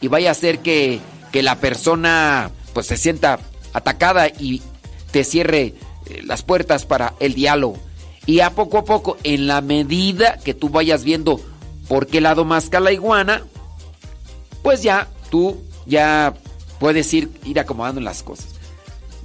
y 0.00 0.08
vaya 0.08 0.30
a 0.30 0.34
ser 0.34 0.60
que 0.60 1.00
que 1.34 1.42
la 1.42 1.56
persona 1.56 2.52
pues 2.74 2.86
se 2.86 2.96
sienta 2.96 3.40
atacada 3.72 4.28
y 4.28 4.62
te 5.10 5.24
cierre 5.24 5.74
eh, 6.06 6.22
las 6.24 6.44
puertas 6.44 6.86
para 6.86 7.14
el 7.18 7.34
diálogo. 7.34 7.76
Y 8.24 8.38
a 8.38 8.50
poco 8.50 8.78
a 8.78 8.84
poco, 8.84 9.16
en 9.24 9.48
la 9.48 9.60
medida 9.60 10.38
que 10.38 10.54
tú 10.54 10.68
vayas 10.68 11.02
viendo 11.02 11.40
por 11.88 12.06
qué 12.06 12.20
lado 12.20 12.44
más 12.44 12.70
la 12.72 12.92
iguana, 12.92 13.42
pues 14.62 14.84
ya 14.84 15.08
tú 15.28 15.60
ya 15.86 16.34
puedes 16.78 17.12
ir, 17.12 17.32
ir 17.44 17.58
acomodando 17.58 18.00
las 18.00 18.22
cosas. 18.22 18.50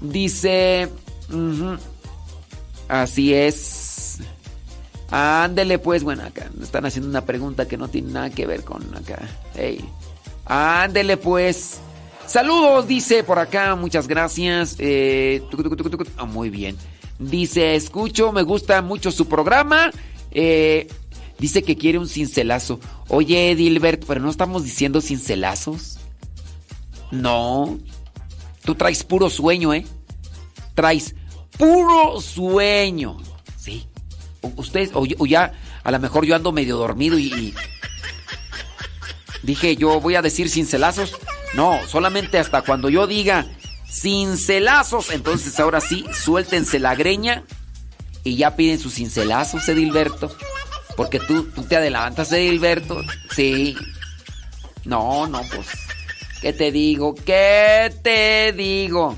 Dice, 0.01 0.89
así 2.87 3.35
es. 3.35 4.17
Ándele 5.11 5.77
pues, 5.77 6.03
bueno, 6.03 6.23
acá 6.23 6.49
están 6.59 6.87
haciendo 6.87 7.07
una 7.07 7.23
pregunta 7.23 7.67
que 7.67 7.77
no 7.77 7.87
tiene 7.87 8.13
nada 8.13 8.31
que 8.31 8.47
ver 8.47 8.63
con 8.63 8.81
acá. 8.95 9.29
Hey. 9.53 9.87
Ándele 10.49 11.15
pues. 11.15 11.79
Saludos, 12.25 12.87
dice 12.87 13.23
por 13.23 13.39
acá, 13.39 13.75
muchas 13.75 14.07
gracias. 14.07 14.75
Eh, 14.79 15.43
ah, 16.17 16.25
muy 16.25 16.49
bien. 16.49 16.75
Dice, 17.19 17.75
escucho, 17.75 18.31
me 18.31 18.41
gusta 18.43 18.81
mucho 18.81 19.11
su 19.11 19.27
programa. 19.27 19.91
Eh, 20.31 20.87
dice 21.37 21.63
que 21.63 21.77
quiere 21.77 21.99
un 21.99 22.07
cincelazo. 22.07 22.79
Oye, 23.07 23.55
Dilbert, 23.55 24.05
pero 24.05 24.21
no 24.21 24.29
estamos 24.29 24.63
diciendo 24.63 25.01
cincelazos. 25.01 25.99
No. 27.11 27.77
Tú 28.63 28.75
traes 28.75 29.03
puro 29.03 29.29
sueño, 29.29 29.73
¿eh? 29.73 29.85
Traes 30.73 31.15
puro 31.57 32.21
sueño. 32.21 33.17
Sí. 33.57 33.87
Ustedes, 34.55 34.91
o, 34.93 35.25
ya, 35.25 35.53
a 35.83 35.91
lo 35.91 35.99
mejor 35.99 36.25
yo 36.25 36.35
ando 36.35 36.51
medio 36.51 36.77
dormido 36.77 37.19
y... 37.19 37.53
Dije, 39.43 39.75
yo 39.75 39.99
voy 39.99 40.15
a 40.15 40.21
decir 40.21 40.49
cincelazos. 40.49 41.15
No, 41.53 41.79
solamente 41.87 42.37
hasta 42.37 42.61
cuando 42.61 42.89
yo 42.89 43.07
diga 43.07 43.45
cincelazos, 43.89 45.09
entonces 45.11 45.59
ahora 45.59 45.81
sí, 45.81 46.05
suéltense 46.13 46.79
la 46.79 46.95
greña 46.95 47.43
y 48.23 48.35
ya 48.35 48.55
piden 48.55 48.79
sus 48.79 48.95
cincelazos, 48.95 49.67
Edilberto. 49.67 50.35
Porque 50.95 51.19
tú, 51.19 51.45
tú 51.45 51.63
te 51.63 51.77
adelantas, 51.77 52.31
Edilberto. 52.31 53.01
Sí. 53.35 53.75
No, 54.85 55.27
no, 55.27 55.41
pues. 55.53 55.67
¿Qué 56.41 56.53
te 56.53 56.71
digo? 56.71 57.15
¿Qué 57.15 57.93
te 58.01 58.53
digo? 58.53 59.17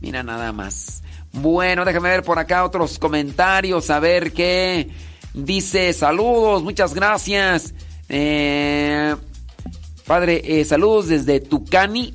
Mira 0.00 0.22
nada 0.22 0.52
más. 0.52 1.02
Bueno, 1.32 1.84
déjame 1.84 2.08
ver 2.08 2.22
por 2.22 2.38
acá 2.38 2.64
otros 2.64 2.98
comentarios, 2.98 3.90
a 3.90 4.00
ver 4.00 4.32
qué 4.32 4.88
dice. 5.32 5.92
Saludos, 5.92 6.62
muchas 6.62 6.94
gracias. 6.94 7.74
Eh, 8.08 9.14
padre, 10.10 10.42
eh, 10.44 10.64
saludos 10.64 11.06
desde 11.06 11.38
Tucani 11.38 12.14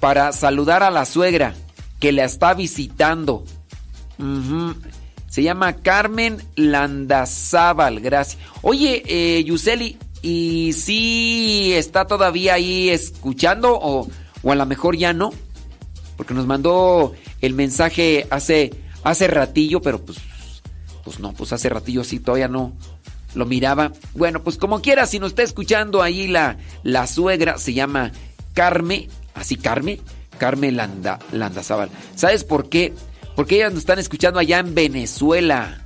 para 0.00 0.32
saludar 0.32 0.82
a 0.82 0.90
la 0.90 1.04
suegra 1.04 1.54
que 2.00 2.10
la 2.10 2.24
está 2.24 2.54
visitando. 2.54 3.44
Se 5.28 5.44
llama 5.44 5.74
Carmen 5.74 6.42
Landazábal, 6.56 8.00
gracias. 8.00 8.42
Oye, 8.62 9.04
eh, 9.06 9.44
Yuseli, 9.44 9.96
¿y 10.22 10.72
si 10.72 11.72
está 11.74 12.04
todavía 12.04 12.54
ahí 12.54 12.88
escuchando 12.88 13.78
o, 13.80 14.08
o 14.42 14.50
a 14.50 14.56
lo 14.56 14.66
mejor 14.66 14.96
ya 14.96 15.12
no? 15.12 15.30
Porque 16.16 16.34
nos 16.34 16.48
mandó 16.48 17.12
el 17.40 17.54
mensaje 17.54 18.26
hace, 18.30 18.74
hace 19.04 19.28
ratillo, 19.28 19.80
pero 19.80 20.04
pues, 20.04 20.18
pues 21.04 21.20
no, 21.20 21.32
pues 21.32 21.52
hace 21.52 21.68
ratillo 21.68 22.02
sí, 22.02 22.18
todavía 22.18 22.48
no 22.48 22.72
lo 23.34 23.46
miraba. 23.46 23.92
Bueno, 24.14 24.42
pues 24.42 24.56
como 24.56 24.80
quiera, 24.80 25.06
si 25.06 25.18
nos 25.18 25.30
está 25.30 25.42
escuchando 25.42 26.02
ahí 26.02 26.28
la, 26.28 26.58
la 26.82 27.06
suegra, 27.06 27.58
se 27.58 27.74
llama 27.74 28.12
Carme, 28.54 29.08
así 29.34 29.56
Carme, 29.56 30.00
Carme 30.38 30.72
Landa, 30.72 31.18
Landazábal. 31.32 31.90
¿Sabes 32.14 32.44
por 32.44 32.68
qué? 32.68 32.92
Porque 33.36 33.56
ellas 33.56 33.72
nos 33.72 33.80
están 33.80 33.98
escuchando 33.98 34.40
allá 34.40 34.58
en 34.58 34.74
Venezuela. 34.74 35.84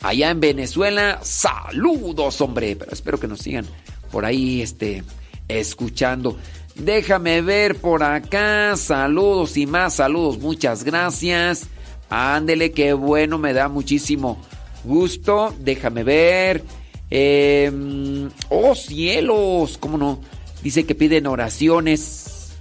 Allá 0.00 0.30
en 0.30 0.40
Venezuela, 0.40 1.18
saludos, 1.22 2.40
hombre. 2.40 2.76
Pero 2.76 2.92
espero 2.92 3.18
que 3.18 3.26
nos 3.26 3.40
sigan 3.40 3.66
por 4.12 4.24
ahí, 4.24 4.62
este, 4.62 5.02
escuchando. 5.48 6.38
Déjame 6.76 7.42
ver 7.42 7.76
por 7.76 8.04
acá. 8.04 8.76
Saludos 8.76 9.56
y 9.56 9.66
más 9.66 9.94
saludos. 9.94 10.38
Muchas 10.38 10.84
gracias. 10.84 11.66
Ándele, 12.10 12.70
qué 12.70 12.92
bueno, 12.92 13.38
me 13.38 13.52
da 13.52 13.68
muchísimo 13.68 14.40
gusto. 14.84 15.54
Déjame 15.60 16.04
ver. 16.04 16.62
Eh, 17.10 18.28
oh, 18.50 18.74
cielos, 18.74 19.78
¿cómo 19.78 19.96
no? 19.96 20.20
Dice 20.62 20.84
que 20.84 20.94
piden 20.94 21.26
oraciones. 21.26 22.52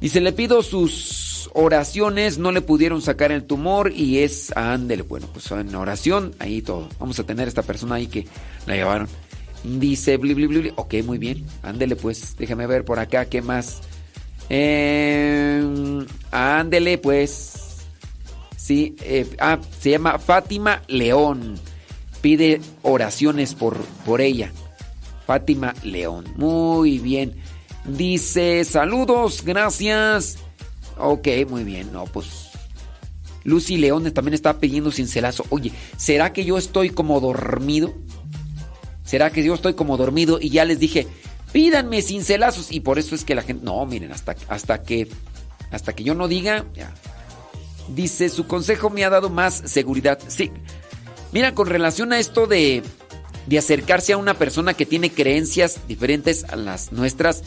Dice, 0.00 0.20
le 0.20 0.32
pido 0.32 0.62
sus 0.62 1.50
oraciones, 1.54 2.38
no 2.38 2.52
le 2.52 2.60
pudieron 2.60 3.02
sacar 3.02 3.30
el 3.30 3.44
tumor 3.44 3.92
y 3.94 4.18
es, 4.18 4.52
ándele, 4.56 5.02
bueno, 5.02 5.28
pues 5.32 5.50
en 5.52 5.74
oración, 5.74 6.34
ahí 6.38 6.62
todo. 6.62 6.88
Vamos 6.98 7.18
a 7.18 7.24
tener 7.24 7.46
a 7.46 7.48
esta 7.48 7.62
persona 7.62 7.96
ahí 7.96 8.06
que 8.06 8.26
la 8.66 8.74
llevaron. 8.74 9.08
Dice, 9.62 10.16
bli, 10.16 10.72
ok, 10.74 10.94
muy 11.04 11.18
bien, 11.18 11.44
ándele 11.62 11.94
pues, 11.94 12.36
déjame 12.36 12.66
ver 12.66 12.84
por 12.84 12.98
acá, 12.98 13.26
¿qué 13.26 13.42
más? 13.42 13.80
Eh, 14.48 15.62
ándele 16.32 16.98
pues. 16.98 17.61
Sí, 18.62 18.94
eh, 19.00 19.28
ah, 19.40 19.58
se 19.80 19.90
llama 19.90 20.20
Fátima 20.20 20.82
León. 20.86 21.58
Pide 22.20 22.60
oraciones 22.82 23.56
por, 23.56 23.76
por 24.06 24.20
ella. 24.20 24.52
Fátima 25.26 25.74
León. 25.82 26.26
Muy 26.36 27.00
bien. 27.00 27.34
Dice, 27.84 28.64
saludos, 28.64 29.42
gracias. 29.44 30.38
Ok, 30.96 31.26
muy 31.48 31.64
bien. 31.64 31.92
No, 31.92 32.04
pues. 32.04 32.50
Lucy 33.42 33.78
León 33.78 34.08
también 34.12 34.34
está 34.34 34.60
pidiendo 34.60 34.92
cincelazo. 34.92 35.44
Oye, 35.48 35.72
¿será 35.96 36.32
que 36.32 36.44
yo 36.44 36.56
estoy 36.56 36.90
como 36.90 37.18
dormido? 37.18 37.92
¿Será 39.02 39.30
que 39.30 39.42
yo 39.42 39.54
estoy 39.54 39.74
como 39.74 39.96
dormido 39.96 40.38
y 40.40 40.50
ya 40.50 40.64
les 40.64 40.78
dije, 40.78 41.08
pídanme 41.52 42.00
cincelazos? 42.00 42.70
Y 42.70 42.78
por 42.78 43.00
eso 43.00 43.16
es 43.16 43.24
que 43.24 43.34
la 43.34 43.42
gente. 43.42 43.64
No, 43.64 43.84
miren, 43.86 44.12
hasta, 44.12 44.36
hasta 44.46 44.84
que. 44.84 45.08
Hasta 45.72 45.94
que 45.94 46.04
yo 46.04 46.14
no 46.14 46.28
diga. 46.28 46.64
Ya. 46.74 46.94
Dice, 47.94 48.28
su 48.28 48.46
consejo 48.46 48.90
me 48.90 49.04
ha 49.04 49.10
dado 49.10 49.28
más 49.30 49.62
seguridad. 49.66 50.18
Sí. 50.28 50.50
Mira, 51.32 51.54
con 51.54 51.66
relación 51.66 52.12
a 52.12 52.18
esto 52.18 52.46
de, 52.46 52.82
de 53.46 53.58
acercarse 53.58 54.12
a 54.12 54.16
una 54.16 54.34
persona 54.34 54.74
que 54.74 54.86
tiene 54.86 55.10
creencias 55.10 55.80
diferentes 55.88 56.44
a 56.44 56.56
las 56.56 56.92
nuestras, 56.92 57.42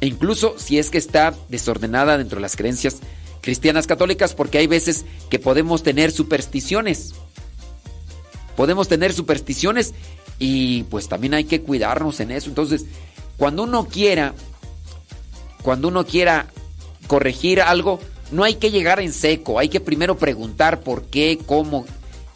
e 0.00 0.06
incluso 0.06 0.54
si 0.58 0.78
es 0.78 0.90
que 0.90 0.98
está 0.98 1.34
desordenada 1.48 2.18
dentro 2.18 2.36
de 2.36 2.42
las 2.42 2.56
creencias 2.56 2.98
cristianas 3.40 3.86
católicas, 3.86 4.34
porque 4.34 4.58
hay 4.58 4.66
veces 4.66 5.04
que 5.30 5.38
podemos 5.38 5.82
tener 5.82 6.10
supersticiones. 6.10 7.14
Podemos 8.56 8.88
tener 8.88 9.12
supersticiones 9.12 9.94
y 10.38 10.84
pues 10.84 11.08
también 11.08 11.34
hay 11.34 11.44
que 11.44 11.62
cuidarnos 11.62 12.20
en 12.20 12.30
eso. 12.30 12.48
Entonces, 12.48 12.86
cuando 13.36 13.62
uno 13.62 13.86
quiera, 13.86 14.34
cuando 15.62 15.88
uno 15.88 16.06
quiera 16.06 16.48
corregir 17.06 17.60
algo, 17.60 18.00
no 18.30 18.44
hay 18.44 18.54
que 18.54 18.70
llegar 18.70 19.00
en 19.00 19.12
seco, 19.12 19.58
hay 19.58 19.68
que 19.68 19.80
primero 19.80 20.16
preguntar 20.18 20.80
por 20.80 21.04
qué, 21.04 21.38
cómo, 21.46 21.86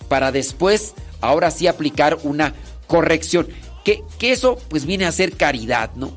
para 0.08 0.32
después, 0.32 0.94
ahora 1.20 1.50
sí 1.50 1.66
aplicar 1.66 2.18
una 2.22 2.54
corrección. 2.86 3.48
Que, 3.84 4.02
que 4.18 4.32
eso 4.32 4.58
pues 4.68 4.84
viene 4.84 5.06
a 5.06 5.12
ser 5.12 5.36
caridad, 5.36 5.90
¿no? 5.94 6.12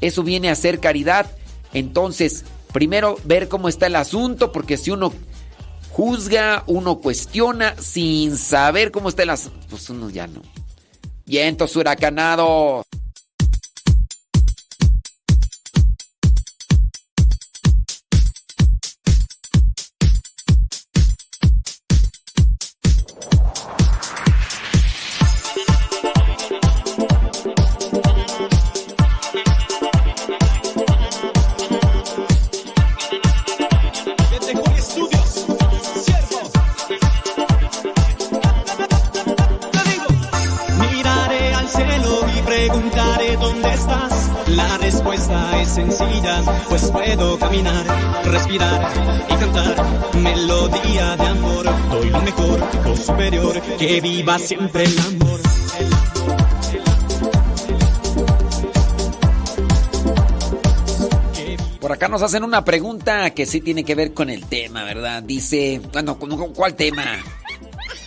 Eso 0.00 0.22
viene 0.22 0.50
a 0.50 0.54
ser 0.54 0.80
caridad. 0.80 1.30
Entonces, 1.72 2.44
primero 2.72 3.16
ver 3.24 3.48
cómo 3.48 3.68
está 3.68 3.86
el 3.86 3.96
asunto, 3.96 4.52
porque 4.52 4.76
si 4.76 4.90
uno 4.90 5.12
juzga, 5.90 6.64
uno 6.66 6.98
cuestiona 6.98 7.76
sin 7.80 8.36
saber 8.36 8.90
cómo 8.90 9.10
está 9.10 9.22
el 9.22 9.30
asunto, 9.30 9.66
pues 9.70 9.88
uno 9.90 10.10
ya 10.10 10.26
no. 10.26 10.42
Vientos 11.24 11.76
huracanados. 11.76 12.84
Que 53.92 54.00
viva 54.00 54.38
siempre 54.38 54.84
el 54.84 54.98
amor. 55.00 55.40
Por 61.80 61.90
acá 61.92 62.06
nos 62.08 62.22
hacen 62.22 62.44
una 62.44 62.64
pregunta 62.64 63.30
que 63.30 63.44
sí 63.44 63.60
tiene 63.60 63.84
que 63.84 63.94
ver 63.96 64.14
con 64.14 64.30
el 64.30 64.46
tema, 64.46 64.84
¿verdad? 64.84 65.22
Dice, 65.22 65.80
bueno, 65.92 66.16
¿con- 66.18 66.52
¿cuál 66.54 66.74
tema? 66.76 67.04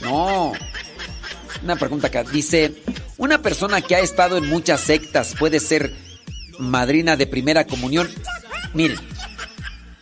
No. 0.02 0.54
Una 1.62 1.76
pregunta 1.76 2.08
acá. 2.08 2.24
Dice, 2.24 2.74
una 3.18 3.42
persona 3.42 3.82
que 3.82 3.96
ha 3.96 4.00
estado 4.00 4.38
en 4.38 4.48
muchas 4.48 4.80
sectas 4.82 5.36
puede 5.38 5.60
ser 5.60 5.94
madrina 6.58 7.18
de 7.18 7.28
primera 7.28 7.66
comunión. 7.68 8.10
Miren, 8.74 8.98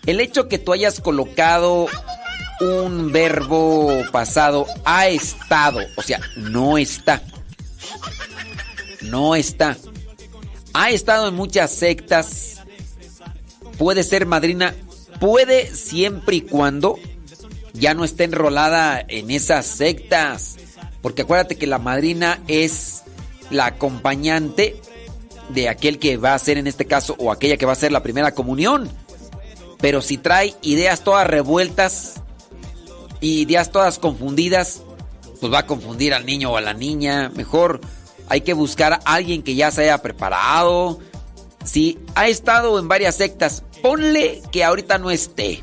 el 0.06 0.20
hecho 0.20 0.48
que 0.48 0.60
tú 0.60 0.74
hayas 0.74 1.00
colocado 1.02 1.88
un 2.62 3.12
verbo 3.12 4.04
pasado 4.12 4.66
ha 4.86 5.08
estado, 5.08 5.80
o 5.96 6.02
sea, 6.02 6.20
no 6.36 6.78
está. 6.78 7.22
No 9.02 9.36
está. 9.36 9.78
Ha 10.74 10.90
estado 10.92 11.28
en 11.28 11.36
muchas 11.36 11.72
sectas 11.72 12.54
puede 13.78 14.04
ser 14.04 14.26
madrina, 14.26 14.74
puede 15.20 15.74
siempre 15.76 16.38
y 16.38 16.42
cuando 16.42 16.98
ya 17.74 17.94
no 17.94 18.04
esté 18.04 18.26
enrolada 18.26 19.04
en 19.08 19.32
esas 19.32 19.66
sectas. 19.66 20.58
Porque 21.02 21.24
acuérdate 21.24 21.58
que 21.58 21.68
la 21.68 21.80
madrina 21.80 22.40
es 22.48 23.04
la 23.50 23.66
acompañante 23.66 24.80
de 25.50 25.68
aquel 25.70 26.00
que 26.00 26.18
va 26.18 26.34
a 26.34 26.40
ser 26.40 26.58
en 26.58 26.68
este 26.68 26.86
caso 26.86 27.16
o 27.20 27.32
aquella 27.32 27.58
que 27.58 27.66
va 27.66 27.74
a 27.74 27.76
ser 27.76 27.92
la 27.92 28.04
primera 28.04 28.34
comunión. 28.34 28.90
Pero 29.82 30.02
si 30.02 30.18
trae 30.18 30.56
ideas 30.62 31.04
todas 31.04 31.28
revueltas 31.28 32.22
y 33.24 33.42
ideas 33.42 33.72
todas 33.72 34.00
confundidas, 34.00 34.82
pues 35.40 35.52
va 35.52 35.60
a 35.60 35.66
confundir 35.66 36.14
al 36.14 36.26
niño 36.26 36.52
o 36.52 36.58
a 36.58 36.62
la 36.62 36.74
niña. 36.74 37.32
Mejor 37.36 37.80
hay 38.28 38.42
que 38.42 38.54
buscar 38.54 38.94
a 38.94 39.00
alguien 39.06 39.44
que 39.44 39.56
ya 39.56 39.72
se 39.72 39.84
haya 39.84 40.02
preparado, 40.02 41.00
si 41.64 41.98
ha 42.16 42.28
estado 42.28 42.78
en 42.78 42.88
varias 42.88 43.16
sectas, 43.16 43.64
ponle 43.82 44.42
que 44.52 44.64
ahorita 44.64 44.98
no 44.98 45.12
esté. 45.12 45.62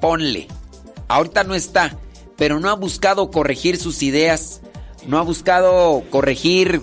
Ponle. 0.00 0.48
Ahorita 1.08 1.44
no 1.44 1.54
está. 1.54 1.96
Pero 2.36 2.60
no 2.60 2.68
ha 2.68 2.74
buscado 2.74 3.30
corregir 3.30 3.78
sus 3.78 4.02
ideas. 4.02 4.60
No 5.06 5.18
ha 5.18 5.22
buscado 5.22 6.02
corregir 6.10 6.82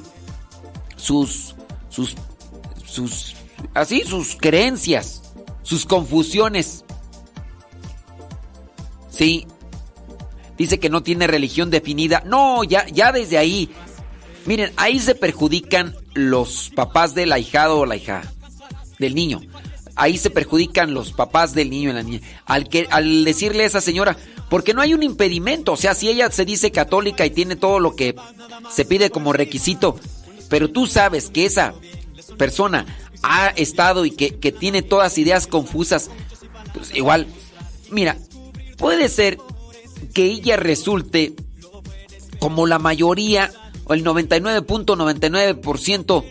sus. 0.96 1.56
sus. 1.90 2.16
sus. 2.86 3.36
así, 3.74 4.02
sus 4.02 4.36
creencias. 4.36 5.22
Sus 5.62 5.86
confusiones. 5.86 6.84
Sí. 9.12 9.46
Dice 10.60 10.78
que 10.78 10.90
no 10.90 11.02
tiene 11.02 11.26
religión 11.26 11.70
definida. 11.70 12.22
No, 12.26 12.66
ya, 12.66 12.86
ya 12.88 13.14
desde 13.14 13.38
ahí. 13.38 13.70
Miren, 14.46 14.74
ahí 14.76 15.00
se 15.00 15.16
perjudican 15.16 15.96
los 16.14 16.70
papás 16.76 17.16
del 17.16 17.32
ahijado 17.32 17.80
o 17.80 17.86
la 17.86 17.96
hija 17.96 18.24
del 19.00 19.16
niño. 19.16 19.40
Ahí 19.96 20.18
se 20.18 20.30
perjudican 20.30 20.94
los 20.94 21.14
papás 21.14 21.54
del 21.54 21.70
niño 21.70 21.92
y 21.92 21.94
la 21.94 22.04
niña. 22.04 22.20
Al, 22.46 22.68
que, 22.68 22.88
al 22.92 23.24
decirle 23.24 23.64
a 23.64 23.68
esa 23.68 23.80
señora, 23.80 24.18
porque 24.50 24.74
no 24.74 24.82
hay 24.82 24.94
un 24.94 25.02
impedimento. 25.02 25.72
O 25.72 25.78
sea, 25.78 25.96
si 25.96 26.10
ella 26.10 26.30
se 26.30 26.44
dice 26.44 26.72
católica 26.72 27.26
y 27.26 27.30
tiene 27.30 27.56
todo 27.56 27.80
lo 27.80 27.96
que 27.96 28.16
se 28.70 28.84
pide 28.84 29.12
como 29.12 29.32
requisito, 29.32 29.98
pero 30.50 30.70
tú 30.70 30.88
sabes 30.88 31.30
que 31.30 31.46
esa 31.46 31.74
persona 32.38 32.86
ha 33.24 33.48
estado 33.48 34.06
y 34.06 34.12
que, 34.12 34.40
que 34.40 34.52
tiene 34.52 34.82
todas 34.82 35.18
ideas 35.18 35.48
confusas, 35.48 36.10
pues 36.74 36.94
igual, 36.94 37.28
mira, 37.92 38.18
puede 38.78 39.08
ser 39.08 39.38
que 40.14 40.26
ella 40.26 40.58
resulte 40.58 41.34
como 42.40 42.68
la 42.68 42.80
mayoría 42.80 43.52
o 43.86 43.94
el 43.94 44.04
99.99%, 44.04 46.26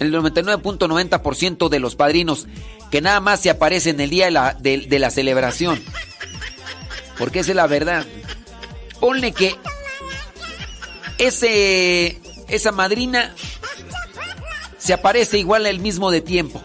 el 0.00 0.12
99.90% 0.12 1.68
de 1.68 1.78
los 1.78 1.96
padrinos 1.96 2.46
que 2.90 3.00
nada 3.00 3.20
más 3.20 3.40
se 3.40 3.50
aparecen 3.50 4.00
el 4.00 4.10
día 4.10 4.26
de 4.26 4.30
la, 4.30 4.54
de, 4.54 4.78
de 4.78 4.98
la 4.98 5.10
celebración. 5.10 5.82
Porque 7.18 7.40
esa 7.40 7.50
es 7.50 7.56
la 7.56 7.66
verdad. 7.66 8.06
Ponle 9.00 9.32
que 9.32 9.56
ese, 11.18 12.20
esa 12.48 12.72
madrina 12.72 13.34
se 14.78 14.92
aparece 14.92 15.38
igual 15.38 15.66
el 15.66 15.80
mismo 15.80 16.10
de 16.10 16.20
tiempo. 16.20 16.62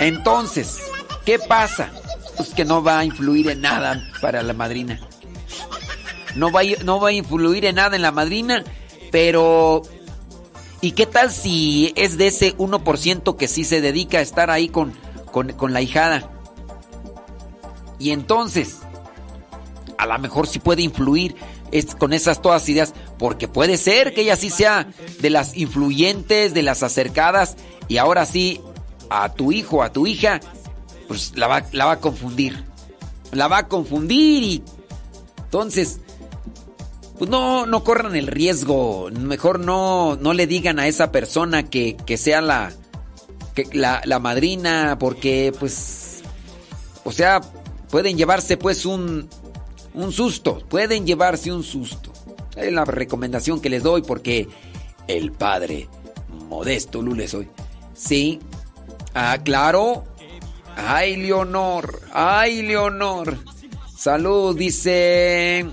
Entonces, 0.00 0.78
¿qué 1.24 1.38
pasa? 1.38 1.90
Pues 2.36 2.50
que 2.50 2.64
no 2.64 2.82
va 2.82 3.00
a 3.00 3.04
influir 3.04 3.48
en 3.50 3.60
nada 3.60 4.02
para 4.20 4.42
la 4.42 4.52
madrina. 4.52 5.00
No 6.34 6.50
va, 6.50 6.60
a, 6.60 6.84
no 6.84 7.00
va 7.00 7.10
a 7.10 7.12
influir 7.12 7.64
en 7.64 7.76
nada 7.76 7.96
en 7.96 8.02
la 8.02 8.12
madrina, 8.12 8.64
pero... 9.10 9.82
¿Y 10.80 10.92
qué 10.92 11.06
tal 11.06 11.30
si 11.30 11.94
es 11.96 12.18
de 12.18 12.26
ese 12.26 12.56
1% 12.58 13.36
que 13.36 13.48
sí 13.48 13.64
se 13.64 13.80
dedica 13.80 14.18
a 14.18 14.20
estar 14.20 14.50
ahí 14.50 14.68
con, 14.68 14.92
con, 15.32 15.52
con 15.52 15.72
la 15.72 15.80
hijada? 15.80 16.30
Y 17.98 18.10
entonces, 18.10 18.80
a 19.96 20.04
lo 20.06 20.18
mejor 20.18 20.46
sí 20.46 20.58
puede 20.58 20.82
influir 20.82 21.36
es, 21.74 21.94
con 21.94 22.12
esas 22.12 22.40
todas 22.40 22.68
ideas, 22.68 22.94
porque 23.18 23.48
puede 23.48 23.76
ser 23.76 24.14
que 24.14 24.22
ella 24.22 24.36
sí 24.36 24.50
sea 24.50 24.88
de 25.20 25.30
las 25.30 25.56
influyentes, 25.56 26.54
de 26.54 26.62
las 26.62 26.82
acercadas, 26.82 27.56
y 27.88 27.96
ahora 27.96 28.26
sí, 28.26 28.60
a 29.10 29.32
tu 29.32 29.52
hijo, 29.52 29.82
a 29.82 29.92
tu 29.92 30.06
hija, 30.06 30.40
pues 31.08 31.32
la 31.36 31.46
va, 31.46 31.64
la 31.72 31.86
va 31.86 31.92
a 31.92 32.00
confundir. 32.00 32.64
La 33.32 33.48
va 33.48 33.58
a 33.58 33.68
confundir 33.68 34.42
y 34.42 34.62
entonces, 35.54 36.00
pues 37.18 37.30
no, 37.30 37.66
no 37.66 37.84
corran 37.84 38.16
el 38.16 38.26
riesgo. 38.26 39.08
Mejor 39.12 39.60
no, 39.60 40.16
no 40.16 40.32
le 40.32 40.46
digan 40.46 40.78
a 40.78 40.88
esa 40.88 41.12
persona 41.12 41.64
que, 41.70 41.96
que 41.96 42.16
sea 42.16 42.40
la, 42.40 42.72
la, 43.72 44.02
la 44.04 44.18
madrina, 44.18 44.96
porque 44.98 45.52
pues, 45.58 46.22
o 47.04 47.12
sea, 47.12 47.40
pueden 47.90 48.16
llevarse 48.16 48.56
pues 48.56 48.84
un, 48.84 49.28
un 49.94 50.12
susto, 50.12 50.58
pueden 50.68 51.06
llevarse 51.06 51.52
un 51.52 51.62
susto. 51.62 52.12
Es 52.56 52.72
la 52.72 52.84
recomendación 52.84 53.60
que 53.60 53.70
les 53.70 53.82
doy 53.82 54.02
porque 54.02 54.48
el 55.06 55.32
padre 55.32 55.88
modesto 56.48 57.02
Lule 57.02 57.28
soy. 57.28 57.48
Sí. 57.94 58.40
Ah, 59.14 59.38
claro. 59.42 60.04
Ay, 60.76 61.16
Leonor. 61.16 62.00
Ay, 62.12 62.62
Leonor. 62.62 63.38
Salud, 63.96 64.56
dice. 64.56 65.66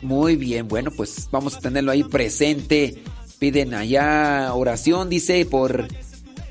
Muy 0.00 0.36
bien, 0.36 0.66
bueno, 0.66 0.90
pues 0.90 1.28
vamos 1.30 1.56
a 1.56 1.60
tenerlo 1.60 1.92
ahí 1.92 2.02
presente. 2.02 3.02
Piden 3.38 3.74
allá 3.74 4.52
oración, 4.54 5.08
dice, 5.08 5.44
por... 5.46 5.88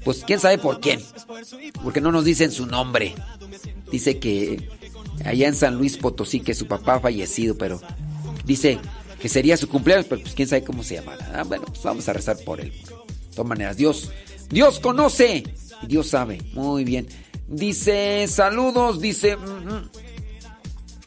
Pues 0.03 0.23
quién 0.26 0.40
sabe 0.40 0.57
por 0.57 0.80
quién. 0.80 1.02
Porque 1.84 2.02
no 2.02 2.11
nos 2.11 2.26
dicen 2.26 2.52
su 2.52 2.65
nombre. 2.65 3.14
Dice 3.91 4.19
que 4.19 4.69
allá 5.26 5.48
en 5.48 5.56
San 5.56 5.76
Luis 5.76 5.98
Potosí, 5.98 6.40
que 6.40 6.56
su 6.56 6.68
papá 6.68 6.95
ha 6.95 6.99
fallecido, 6.99 7.57
pero 7.57 7.82
dice 8.45 8.80
que 9.19 9.30
sería 9.30 9.57
su 9.57 9.69
cumpleaños, 9.69 10.07
pero 10.10 10.22
pues 10.22 10.34
quién 10.34 10.48
sabe 10.48 10.64
cómo 10.64 10.82
se 10.84 10.95
llamará. 10.95 11.32
Ah, 11.36 11.44
bueno, 11.44 11.65
pues 11.65 11.84
vamos 11.84 12.10
a 12.10 12.14
rezar 12.14 12.38
por 12.44 12.60
él. 12.60 12.72
De 12.72 13.36
todas 13.36 13.48
maneras, 13.48 13.78
Dios, 13.78 14.11
Dios 14.49 14.80
conoce 14.80 15.44
Dios 15.87 16.07
sabe. 16.07 16.41
Muy 16.53 16.83
bien. 16.83 17.07
Dice, 17.47 18.27
saludos, 18.27 19.01
dice. 19.01 19.37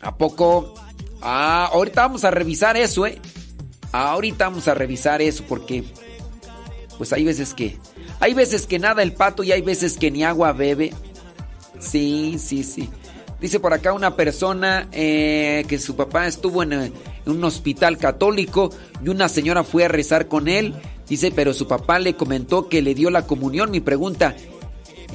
¿a 0.05 0.17
poco? 0.17 0.75
Ah, 1.23 1.71
ahorita 1.73 2.03
vamos 2.03 2.25
a 2.25 2.31
revisar 2.31 2.77
eso, 2.77 3.07
¿eh? 3.07 3.19
Ahorita 3.93 4.49
vamos 4.49 4.69
a 4.69 4.75
revisar 4.75 5.23
eso 5.23 5.45
porque, 5.49 5.85
pues 6.99 7.13
hay 7.13 7.25
veces 7.25 7.55
que, 7.55 7.79
hay 8.21 8.35
veces 8.35 8.67
que 8.67 8.79
nada 8.79 9.03
el 9.03 9.13
pato 9.13 9.43
y 9.43 9.53
hay 9.53 9.63
veces 9.63 9.97
que 9.97 10.11
ni 10.11 10.23
agua 10.23 10.53
bebe. 10.53 10.93
Sí, 11.79 12.37
sí, 12.39 12.63
sí. 12.63 12.91
Dice 13.41 13.61
por 13.61 13.73
acá 13.73 13.93
una 13.93 14.17
persona 14.17 14.89
eh, 14.93 15.65
que 15.69 15.79
su 15.79 15.97
papá 15.97 16.27
estuvo 16.27 16.63
en, 16.63 16.73
en, 16.73 16.93
un 17.27 17.43
hospital 17.45 17.99
católico 17.99 18.71
y 19.05 19.09
una 19.09 19.29
señora 19.29 19.65
fue 19.65 19.85
a 19.85 19.89
rezar 19.89 20.29
con 20.29 20.49
él. 20.49 20.75
Dice, 21.09 21.31
pero 21.31 21.53
su 21.53 21.67
papá 21.69 21.99
le 21.99 22.15
comentó 22.15 22.69
que 22.69 22.83
le 22.83 22.95
dio 22.95 23.11
la 23.11 23.27
comunión. 23.27 23.71
Mi 23.71 23.81
pregunta, 23.81 24.35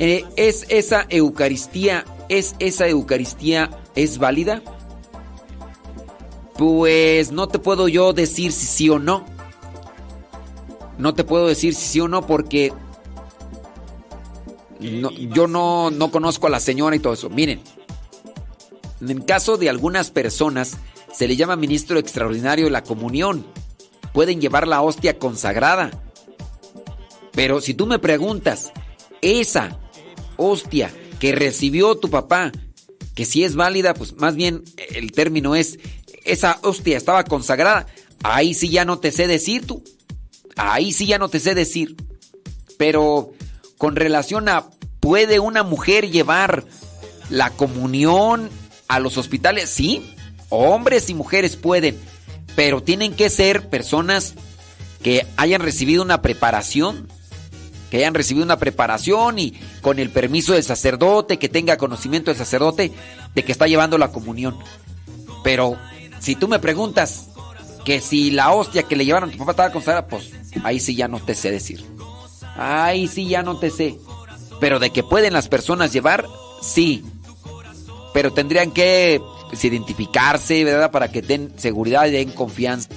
eh, 0.01 0.23
¿es 0.37 0.65
esa 0.69 1.05
Eucaristía, 1.09 2.05
es 2.29 2.55
esa 2.59 2.87
Eucaristía, 2.87 3.69
es 3.95 4.17
válida? 4.17 4.63
Pues 6.57 7.33
no 7.33 7.49
te 7.49 7.59
puedo 7.59 7.89
yo 7.89 8.13
decir 8.13 8.53
si 8.53 8.65
sí 8.65 8.89
o 8.89 8.97
no. 8.97 9.25
No 10.97 11.13
te 11.15 11.25
puedo 11.25 11.47
decir 11.47 11.75
si 11.75 11.85
sí 11.85 11.99
o 11.99 12.07
no 12.07 12.25
porque 12.25 12.71
no, 14.79 15.11
yo 15.11 15.47
no, 15.47 15.91
no 15.91 16.11
conozco 16.11 16.47
a 16.47 16.49
la 16.49 16.61
señora 16.61 16.95
y 16.95 16.99
todo 16.99 17.11
eso. 17.11 17.29
Miren, 17.29 17.59
en 19.01 19.21
caso 19.23 19.57
de 19.57 19.69
algunas 19.69 20.11
personas 20.11 20.77
se 21.11 21.27
le 21.27 21.35
llama 21.35 21.57
ministro 21.57 21.99
extraordinario 21.99 22.69
la 22.69 22.83
comunión. 22.83 23.45
Pueden 24.13 24.39
llevar 24.39 24.65
la 24.65 24.81
hostia 24.81 25.19
consagrada. 25.19 25.91
Pero 27.33 27.59
si 27.59 27.73
tú 27.73 27.85
me 27.85 27.99
preguntas, 27.99 28.71
esa 29.21 29.77
hostia 30.39 30.91
que 31.19 31.33
recibió 31.33 31.95
tu 31.95 32.09
papá, 32.09 32.51
que 33.13 33.25
si 33.25 33.43
es 33.43 33.55
válida, 33.55 33.93
pues 33.93 34.13
más 34.13 34.35
bien 34.35 34.63
el 34.93 35.11
término 35.11 35.55
es, 35.55 35.77
esa 36.23 36.59
hostia 36.63 36.97
estaba 36.97 37.25
consagrada, 37.25 37.85
ahí 38.23 38.53
sí 38.53 38.69
ya 38.69 38.85
no 38.85 38.99
te 38.99 39.11
sé 39.11 39.27
decir 39.27 39.67
tú. 39.67 39.83
Ahí 40.55 40.91
sí 40.91 41.05
ya 41.05 41.17
no 41.17 41.29
te 41.29 41.39
sé 41.39 41.55
decir. 41.55 41.95
Pero 42.77 43.33
con 43.77 43.95
relación 43.95 44.49
a, 44.49 44.69
¿puede 44.99 45.39
una 45.39 45.63
mujer 45.63 46.09
llevar 46.09 46.65
la 47.29 47.49
comunión 47.51 48.49
a 48.87 48.99
los 48.99 49.17
hospitales? 49.17 49.69
Sí, 49.69 50.15
hombres 50.49 51.09
y 51.09 51.13
mujeres 51.13 51.55
pueden, 51.55 51.97
pero 52.55 52.83
tienen 52.83 53.13
que 53.13 53.29
ser 53.29 53.69
personas 53.69 54.33
que 55.01 55.25
hayan 55.37 55.61
recibido 55.61 56.03
una 56.03 56.21
preparación, 56.21 57.07
que 57.89 57.97
hayan 57.97 58.13
recibido 58.13 58.45
una 58.45 58.59
preparación 58.59 59.39
y 59.39 59.53
con 59.81 59.99
el 59.99 60.09
permiso 60.09 60.53
del 60.53 60.63
sacerdote, 60.63 61.39
que 61.39 61.49
tenga 61.49 61.77
conocimiento 61.77 62.31
del 62.31 62.37
sacerdote 62.37 62.91
de 63.33 63.43
que 63.43 63.51
está 63.51 63.67
llevando 63.67 63.97
la 63.97 64.11
comunión. 64.11 64.57
Pero 65.43 65.77
si 66.19 66.35
tú 66.35 66.47
me 66.47 66.59
preguntas 66.59 67.29
que 67.85 68.01
si 68.01 68.31
la 68.31 68.51
hostia 68.51 68.83
que 68.83 68.95
le 68.95 69.05
llevaron 69.05 69.29
a 69.29 69.31
tu 69.31 69.37
papá 69.37 69.51
estaba 69.51 69.71
consagrada, 69.71 70.07
pues 70.07 70.31
ahí 70.63 70.79
sí 70.79 70.95
ya 70.95 71.07
no 71.07 71.19
te 71.19 71.35
sé 71.35 71.51
decir. 71.51 71.83
Ahí 72.55 73.07
sí 73.07 73.27
ya 73.27 73.41
no 73.41 73.57
te 73.57 73.69
sé. 73.69 73.97
Pero 74.59 74.79
de 74.79 74.91
que 74.91 75.03
pueden 75.03 75.33
las 75.33 75.47
personas 75.47 75.93
llevar, 75.93 76.25
sí. 76.61 77.03
Pero 78.13 78.33
tendrían 78.33 78.71
que 78.71 79.21
pues, 79.49 79.63
identificarse, 79.63 80.63
¿verdad? 80.63 80.91
Para 80.91 81.11
que 81.11 81.21
den 81.21 81.53
seguridad 81.57 82.05
y 82.05 82.11
den 82.11 82.31
confianza. 82.31 82.89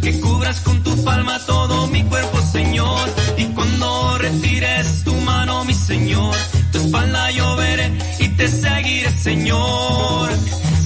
Que 0.00 0.18
cubras 0.18 0.60
con 0.60 0.82
tu 0.82 1.04
palma 1.04 1.38
todo 1.44 1.86
mi 1.88 2.02
cuerpo, 2.04 2.40
Señor. 2.40 3.06
Y 3.36 3.44
cuando 3.46 4.16
retires 4.16 5.04
tu 5.04 5.12
mano, 5.12 5.62
mi 5.66 5.74
Señor, 5.74 6.34
tu 6.72 6.78
espalda 6.78 7.30
yo 7.30 7.54
veré 7.56 7.92
y 8.18 8.28
te 8.28 8.48
seguiré, 8.48 9.10
Señor, 9.10 10.30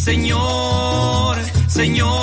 Señor, 0.01 1.36
Señor. 1.69 2.15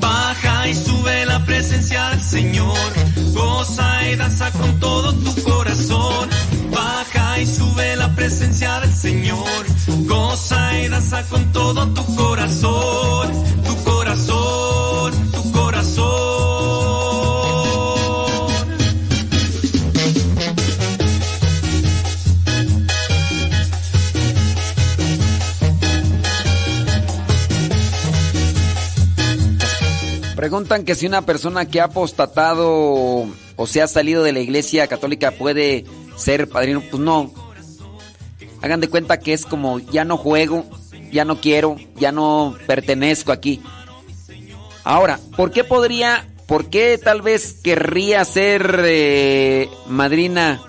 Baja 0.00 0.68
y 0.68 0.74
sube 0.74 1.26
la 1.26 1.44
presencia 1.44 2.10
del 2.10 2.22
Señor, 2.22 2.90
goza 3.34 4.08
y 4.10 4.16
danza 4.16 4.50
con 4.52 4.80
todo 4.80 5.12
abraza 10.96 11.22
con 11.28 11.52
todo 11.52 11.86
tu 11.94 12.16
corazón, 12.16 13.32
tu 13.64 13.84
corazón, 13.84 15.12
tu 15.32 15.52
corazón. 15.52 16.06
Preguntan 30.34 30.84
que 30.84 30.94
si 30.94 31.06
una 31.06 31.22
persona 31.22 31.66
que 31.66 31.80
ha 31.80 31.84
apostatado 31.84 33.26
o 33.56 33.66
se 33.66 33.82
ha 33.82 33.88
salido 33.88 34.22
de 34.22 34.32
la 34.32 34.40
iglesia 34.40 34.86
católica 34.86 35.32
puede 35.32 35.84
ser 36.16 36.48
padrino. 36.48 36.82
Pues 36.90 37.02
no. 37.02 37.45
Hagan 38.62 38.80
de 38.80 38.88
cuenta 38.88 39.18
que 39.18 39.32
es 39.32 39.46
como 39.46 39.78
ya 39.78 40.04
no 40.04 40.16
juego, 40.16 40.64
ya 41.12 41.24
no 41.24 41.40
quiero, 41.40 41.76
ya 41.96 42.12
no 42.12 42.56
pertenezco 42.66 43.32
aquí. 43.32 43.62
Ahora, 44.84 45.18
¿por 45.36 45.50
qué 45.50 45.64
podría, 45.64 46.26
por 46.46 46.70
qué 46.70 46.98
tal 47.02 47.22
vez 47.22 47.54
querría 47.62 48.24
ser 48.24 48.82
eh, 48.84 49.68
madrina? 49.88 50.62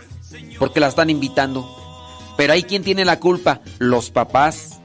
Porque 0.60 0.80
la 0.80 0.88
están 0.88 1.10
invitando. 1.10 1.70
Pero 2.36 2.54
ahí 2.54 2.64
quién 2.64 2.84
tiene 2.84 3.06
la 3.06 3.20
culpa? 3.20 3.62
Los 3.80 4.10
papás. 4.10 4.80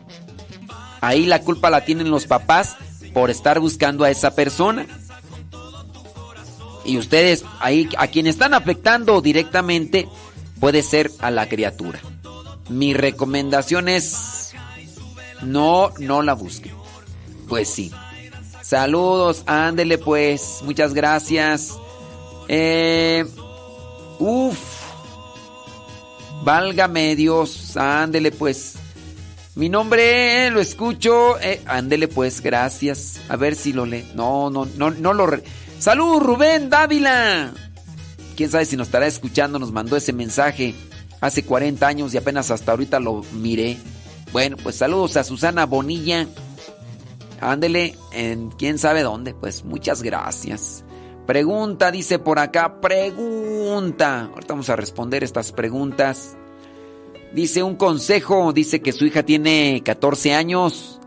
Ahí 1.00 1.26
la 1.26 1.40
culpa 1.40 1.70
la 1.70 1.84
tienen 1.84 2.10
los 2.10 2.26
papás 2.26 2.76
por 3.12 3.30
estar 3.30 3.58
buscando 3.60 4.04
a 4.04 4.10
esa 4.10 4.34
persona. 4.34 4.86
Y 6.84 6.98
ustedes, 6.98 7.44
ahí, 7.60 7.88
a 7.96 8.08
quien 8.08 8.26
están 8.26 8.54
afectando 8.54 9.20
directamente, 9.20 10.08
puede 10.60 10.82
ser 10.82 11.10
a 11.20 11.30
la 11.30 11.48
criatura. 11.48 12.00
Mi 12.72 12.94
recomendación 12.94 13.88
es, 13.88 14.52
no, 15.42 15.92
no 15.98 16.22
la 16.22 16.34
busquen. 16.34 16.74
Pues 17.48 17.68
sí. 17.68 17.92
Saludos, 18.62 19.42
ándele 19.46 19.98
pues, 19.98 20.60
muchas 20.64 20.94
gracias. 20.94 21.74
Eh, 22.48 23.24
uf, 24.18 24.58
válgame 26.42 27.14
Dios, 27.16 27.76
ándele 27.76 28.32
pues. 28.32 28.76
Mi 29.54 29.68
nombre, 29.68 30.46
eh, 30.46 30.50
lo 30.50 30.60
escucho. 30.60 31.38
Eh, 31.40 31.60
ándele 31.66 32.08
pues, 32.08 32.40
gracias. 32.40 33.20
A 33.28 33.36
ver 33.36 33.54
si 33.54 33.74
lo 33.74 33.84
lee. 33.84 34.10
No, 34.14 34.48
no, 34.48 34.66
no, 34.76 34.90
no 34.90 35.12
lo... 35.12 35.26
Re... 35.26 35.42
¡Salud, 35.78 36.20
Rubén 36.20 36.70
Dávila! 36.70 37.52
Quién 38.34 38.50
sabe 38.50 38.64
si 38.64 38.78
nos 38.78 38.88
estará 38.88 39.06
escuchando, 39.06 39.58
nos 39.58 39.72
mandó 39.72 39.96
ese 39.96 40.14
mensaje 40.14 40.74
hace 41.22 41.44
40 41.44 41.86
años 41.86 42.12
y 42.12 42.18
apenas 42.18 42.50
hasta 42.50 42.72
ahorita 42.72 43.00
lo 43.00 43.22
miré. 43.32 43.78
Bueno, 44.32 44.56
pues 44.62 44.76
saludos 44.76 45.16
a 45.16 45.24
Susana 45.24 45.64
Bonilla. 45.64 46.26
Ándele 47.40 47.96
en 48.12 48.50
quién 48.50 48.76
sabe 48.76 49.02
dónde. 49.02 49.32
Pues 49.32 49.64
muchas 49.64 50.02
gracias. 50.02 50.84
Pregunta, 51.26 51.92
dice 51.92 52.18
por 52.18 52.40
acá, 52.40 52.80
pregunta. 52.80 54.30
Ahorita 54.34 54.52
vamos 54.52 54.68
a 54.68 54.76
responder 54.76 55.22
estas 55.22 55.52
preguntas. 55.52 56.36
Dice 57.32 57.62
un 57.62 57.76
consejo, 57.76 58.52
dice 58.52 58.82
que 58.82 58.92
su 58.92 59.06
hija 59.06 59.22
tiene 59.22 59.80
14 59.84 60.34
años. 60.34 61.00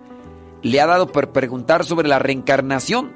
Le 0.62 0.80
ha 0.80 0.88
dado 0.88 1.12
por 1.12 1.34
preguntar 1.34 1.84
sobre 1.84 2.08
la 2.08 2.20
reencarnación. 2.20 3.12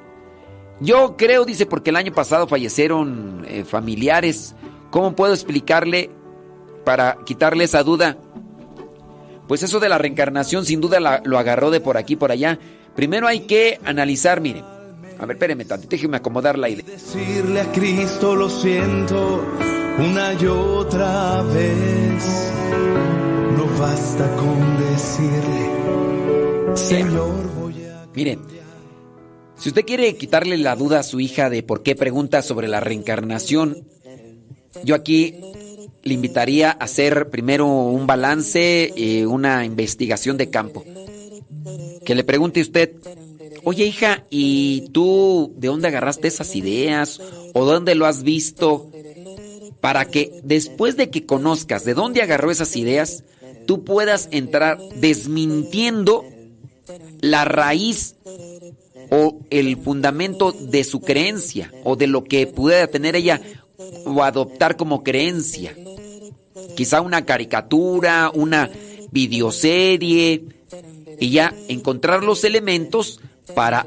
Yo 0.82 1.16
creo, 1.18 1.46
dice, 1.46 1.66
porque 1.66 1.92
el 1.92 1.96
año 1.96 2.14
pasado 2.14 2.46
fallecieron 2.46 3.46
eh, 3.48 3.64
familiares. 3.64 4.56
¿Cómo 4.92 5.16
puedo 5.16 5.34
explicarle 5.34 6.12
para 6.90 7.20
quitarle 7.24 7.66
esa 7.66 7.84
duda? 7.84 8.18
Pues 9.48 9.62
eso 9.62 9.80
de 9.80 9.90
la 9.90 10.00
reencarnación 10.00 10.66
sin 10.66 10.82
duda 10.82 11.00
la- 11.00 11.22
lo 11.24 11.38
agarró 11.38 11.70
de 11.70 11.82
por 11.82 11.98
aquí 11.98 12.16
por 12.16 12.32
allá. 12.32 12.58
Primero 12.96 13.28
hay 13.28 13.42
que 13.42 13.80
analizar, 13.86 14.42
mire. 14.42 14.64
A 15.20 15.26
ver, 15.28 15.36
espéreme 15.36 15.66
tantito, 15.66 15.92
déjeme 15.92 16.18
acomodar 16.18 16.58
la 16.58 16.68
idea. 16.68 16.84
Decirle 16.88 17.62
a 17.62 17.72
Cristo 17.72 18.36
lo 18.36 18.50
siento 18.50 19.46
una 20.00 20.34
y 20.34 20.46
otra 20.48 21.44
vez. 21.44 22.52
No 23.56 23.68
basta 23.80 24.36
con 24.38 24.78
decirle, 24.80 25.70
Señor, 26.76 27.54
voy 27.60 27.84
a... 27.86 28.08
Miren, 28.16 28.40
si 29.58 29.70
usted 29.70 29.86
quiere 29.86 30.16
quitarle 30.18 30.58
la 30.58 30.76
duda 30.76 31.02
a 31.02 31.04
su 31.04 31.20
hija 31.20 31.52
de 31.52 31.62
por 31.62 31.84
qué 31.84 31.96
pregunta 31.96 32.42
sobre 32.42 32.68
la 32.68 32.80
reencarnación, 32.80 33.84
yo 34.84 34.96
aquí 34.96 35.36
le 36.04 36.14
invitaría 36.14 36.72
a 36.72 36.84
hacer 36.84 37.30
primero 37.30 37.68
un 37.68 38.08
balance, 38.08 38.94
eh, 38.96 39.26
una 39.26 39.66
investigación 39.66 40.38
de 40.38 40.50
campo. 40.50 40.84
Que 42.06 42.16
le 42.16 42.24
pregunte 42.24 42.62
usted, 42.62 42.94
oye 43.64 43.86
hija, 43.86 44.24
¿y 44.30 44.90
tú 44.92 45.54
de 45.58 45.68
dónde 45.68 45.88
agarraste 45.88 46.28
esas 46.28 46.56
ideas? 46.56 47.20
¿O 47.54 47.66
dónde 47.66 47.96
lo 47.96 48.06
has 48.06 48.24
visto? 48.24 48.90
Para 49.82 50.06
que 50.06 50.40
después 50.44 50.98
de 50.98 51.10
que 51.10 51.26
conozcas 51.26 51.86
de 51.86 51.94
dónde 51.94 52.22
agarró 52.22 52.52
esas 52.52 52.76
ideas, 52.76 53.24
tú 53.66 53.84
puedas 53.84 54.28
entrar 54.32 54.80
desmintiendo 54.96 56.26
la 57.22 57.46
raíz 57.46 58.16
o 59.12 59.40
el 59.50 59.78
fundamento 59.78 60.52
de 60.52 60.84
su 60.84 61.02
creencia 61.02 61.72
o 61.84 61.96
de 61.96 62.08
lo 62.08 62.24
que 62.24 62.48
pudiera 62.48 62.88
tener 62.88 63.16
ella 63.16 63.42
o 64.06 64.24
adoptar 64.24 64.76
como 64.76 65.04
creencia. 65.04 65.76
Quizá 66.76 67.02
una 67.02 67.26
caricatura, 67.26 68.32
una 68.34 68.70
videoserie 69.12 70.44
y 71.20 71.30
ya 71.30 71.54
encontrar 71.68 72.24
los 72.24 72.44
elementos 72.44 73.20
para 73.56 73.86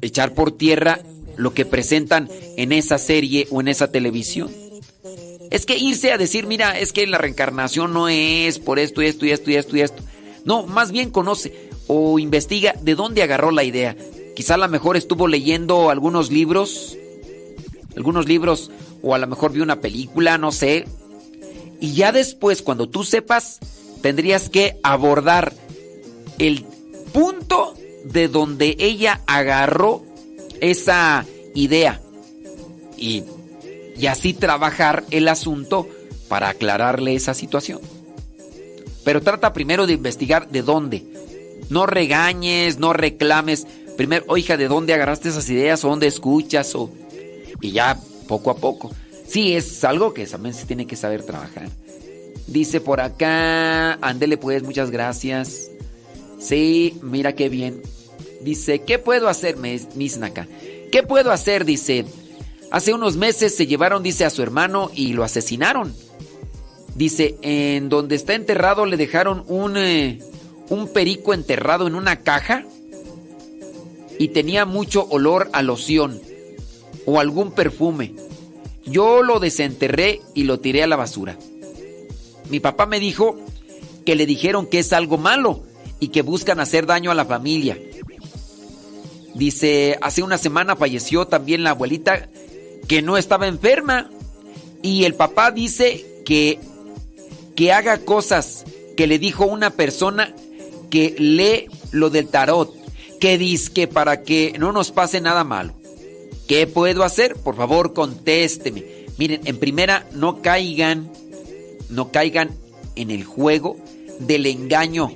echar 0.00 0.34
por 0.34 0.52
tierra 0.52 1.00
lo 1.36 1.52
que 1.54 1.66
presentan 1.66 2.28
en 2.56 2.72
esa 2.72 2.98
serie 2.98 3.46
o 3.50 3.60
en 3.60 3.68
esa 3.68 3.90
televisión. 3.90 4.50
Es 5.50 5.64
que 5.66 5.78
irse 5.78 6.12
a 6.12 6.18
decir, 6.18 6.46
mira, 6.46 6.78
es 6.78 6.92
que 6.92 7.06
la 7.06 7.18
reencarnación 7.18 7.92
no 7.92 8.08
es 8.08 8.58
por 8.58 8.78
esto 8.78 9.02
y 9.02 9.06
esto 9.06 9.26
y 9.26 9.30
esto 9.30 9.50
y 9.50 9.54
esto 9.56 9.76
y 9.76 9.80
esto. 9.82 10.02
No, 10.44 10.66
más 10.66 10.90
bien 10.92 11.10
conoce 11.10 11.70
o 11.86 12.18
investiga 12.18 12.74
de 12.80 12.94
dónde 12.94 13.22
agarró 13.22 13.50
la 13.50 13.64
idea. 13.64 13.96
Quizá 14.34 14.54
a 14.54 14.58
lo 14.58 14.68
mejor 14.68 14.96
estuvo 14.96 15.28
leyendo 15.28 15.90
algunos 15.90 16.30
libros, 16.30 16.96
algunos 17.96 18.26
libros, 18.26 18.70
o 19.02 19.14
a 19.14 19.18
lo 19.18 19.26
mejor 19.26 19.52
vio 19.52 19.62
una 19.62 19.80
película, 19.80 20.36
no 20.36 20.52
sé. 20.52 20.84
Y 21.80 21.94
ya 21.94 22.12
después, 22.12 22.62
cuando 22.62 22.88
tú 22.88 23.04
sepas, 23.04 23.58
tendrías 24.02 24.48
que 24.48 24.78
abordar 24.82 25.52
el 26.38 26.64
punto 27.12 27.74
de 28.04 28.28
donde 28.28 28.76
ella 28.78 29.20
agarró 29.26 30.04
esa 30.60 31.24
idea. 31.54 32.00
Y, 32.96 33.24
y 33.96 34.06
así 34.06 34.32
trabajar 34.32 35.04
el 35.10 35.28
asunto 35.28 35.88
para 36.28 36.48
aclararle 36.48 37.14
esa 37.14 37.34
situación. 37.34 37.80
Pero 39.04 39.22
trata 39.22 39.52
primero 39.52 39.86
de 39.86 39.92
investigar 39.92 40.48
de 40.48 40.62
dónde. 40.62 41.04
No 41.68 41.86
regañes, 41.86 42.78
no 42.78 42.92
reclames. 42.92 43.66
Primero, 43.96 44.24
"Oh, 44.28 44.36
hija, 44.36 44.56
¿de 44.56 44.68
dónde 44.68 44.94
agarraste 44.94 45.28
esas 45.28 45.48
ideas? 45.48 45.84
¿O 45.84 45.88
dónde 45.88 46.06
escuchas? 46.06 46.74
O... 46.74 46.90
Y 47.60 47.72
ya, 47.72 47.98
poco 48.28 48.50
a 48.50 48.56
poco. 48.56 48.90
Sí, 49.26 49.54
es 49.54 49.84
algo 49.84 50.14
que 50.14 50.26
también 50.26 50.54
se 50.54 50.66
tiene 50.66 50.86
que 50.86 50.96
saber 50.96 51.22
trabajar. 51.22 51.68
Dice 52.46 52.80
por 52.80 53.00
acá, 53.00 53.94
ándele 53.94 54.36
pues, 54.36 54.62
muchas 54.62 54.90
gracias. 54.90 55.68
Sí, 56.38 56.98
mira 57.02 57.34
qué 57.34 57.48
bien. 57.48 57.82
Dice, 58.40 58.80
¿qué 58.80 58.98
puedo 58.98 59.28
hacer? 59.28 59.56
Acá. 60.22 60.46
¿Qué 60.92 61.02
puedo 61.02 61.32
hacer? 61.32 61.64
Dice, 61.64 62.04
hace 62.70 62.94
unos 62.94 63.16
meses 63.16 63.54
se 63.54 63.66
llevaron, 63.66 64.02
dice, 64.02 64.24
a 64.24 64.30
su 64.30 64.42
hermano 64.42 64.90
y 64.94 65.12
lo 65.12 65.24
asesinaron. 65.24 65.92
Dice, 66.94 67.36
en 67.42 67.88
donde 67.88 68.14
está 68.14 68.34
enterrado 68.34 68.86
le 68.86 68.96
dejaron 68.96 69.44
un, 69.48 69.76
eh, 69.76 70.20
un 70.70 70.88
perico 70.92 71.34
enterrado 71.34 71.86
en 71.86 71.94
una 71.94 72.20
caja 72.20 72.64
y 74.18 74.28
tenía 74.28 74.64
mucho 74.64 75.06
olor 75.10 75.50
a 75.52 75.62
loción 75.62 76.20
o 77.04 77.20
algún 77.20 77.52
perfume. 77.52 78.14
Yo 78.86 79.22
lo 79.22 79.40
desenterré 79.40 80.20
y 80.34 80.44
lo 80.44 80.60
tiré 80.60 80.82
a 80.82 80.86
la 80.86 80.96
basura. 80.96 81.36
Mi 82.50 82.60
papá 82.60 82.86
me 82.86 83.00
dijo 83.00 83.36
que 84.04 84.14
le 84.14 84.26
dijeron 84.26 84.66
que 84.66 84.78
es 84.78 84.92
algo 84.92 85.18
malo 85.18 85.64
y 85.98 86.08
que 86.08 86.22
buscan 86.22 86.60
hacer 86.60 86.86
daño 86.86 87.10
a 87.10 87.14
la 87.14 87.24
familia. 87.24 87.78
Dice, 89.34 89.98
hace 90.00 90.22
una 90.22 90.38
semana 90.38 90.76
falleció 90.76 91.26
también 91.26 91.62
la 91.62 91.70
abuelita 91.70 92.28
que 92.88 93.02
no 93.02 93.16
estaba 93.16 93.48
enferma 93.48 94.08
y 94.82 95.04
el 95.04 95.14
papá 95.14 95.50
dice 95.50 96.22
que 96.24 96.60
que 97.56 97.72
haga 97.72 97.98
cosas 97.98 98.64
que 98.96 99.06
le 99.06 99.18
dijo 99.18 99.46
una 99.46 99.70
persona 99.70 100.32
que 100.90 101.16
lee 101.18 101.68
lo 101.90 102.10
del 102.10 102.28
tarot, 102.28 102.72
que 103.18 103.38
dice 103.38 103.72
que 103.72 103.88
para 103.88 104.22
que 104.22 104.54
no 104.58 104.72
nos 104.72 104.92
pase 104.92 105.20
nada 105.20 105.42
malo. 105.42 105.74
¿Qué 106.46 106.66
puedo 106.66 107.02
hacer? 107.02 107.34
Por 107.36 107.56
favor, 107.56 107.92
contésteme. 107.92 108.84
Miren, 109.18 109.40
en 109.44 109.58
primera, 109.58 110.06
no 110.12 110.42
caigan, 110.42 111.10
no 111.90 112.12
caigan 112.12 112.50
en 112.94 113.10
el 113.10 113.24
juego 113.24 113.76
del 114.20 114.46
engaño. 114.46 115.12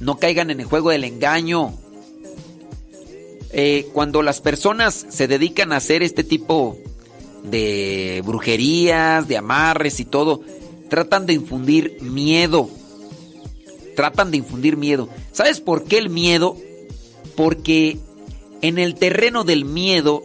No 0.00 0.18
caigan 0.18 0.50
en 0.50 0.60
el 0.60 0.66
juego 0.66 0.90
del 0.90 1.04
engaño. 1.04 1.74
Eh, 3.50 3.88
cuando 3.92 4.22
las 4.22 4.40
personas 4.40 5.06
se 5.08 5.26
dedican 5.26 5.72
a 5.72 5.76
hacer 5.76 6.02
este 6.02 6.22
tipo 6.22 6.76
de 7.42 8.22
brujerías, 8.24 9.26
de 9.28 9.38
amarres 9.38 9.98
y 10.00 10.04
todo, 10.04 10.42
tratan 10.88 11.26
de 11.26 11.32
infundir 11.32 11.98
miedo. 12.02 12.68
Tratan 13.96 14.30
de 14.30 14.36
infundir 14.36 14.76
miedo. 14.76 15.08
¿Sabes 15.32 15.60
por 15.60 15.84
qué 15.84 15.98
el 15.98 16.10
miedo? 16.10 16.56
Porque 17.34 17.98
en 18.66 18.78
el 18.78 18.94
terreno 18.94 19.44
del 19.44 19.64
miedo 19.64 20.24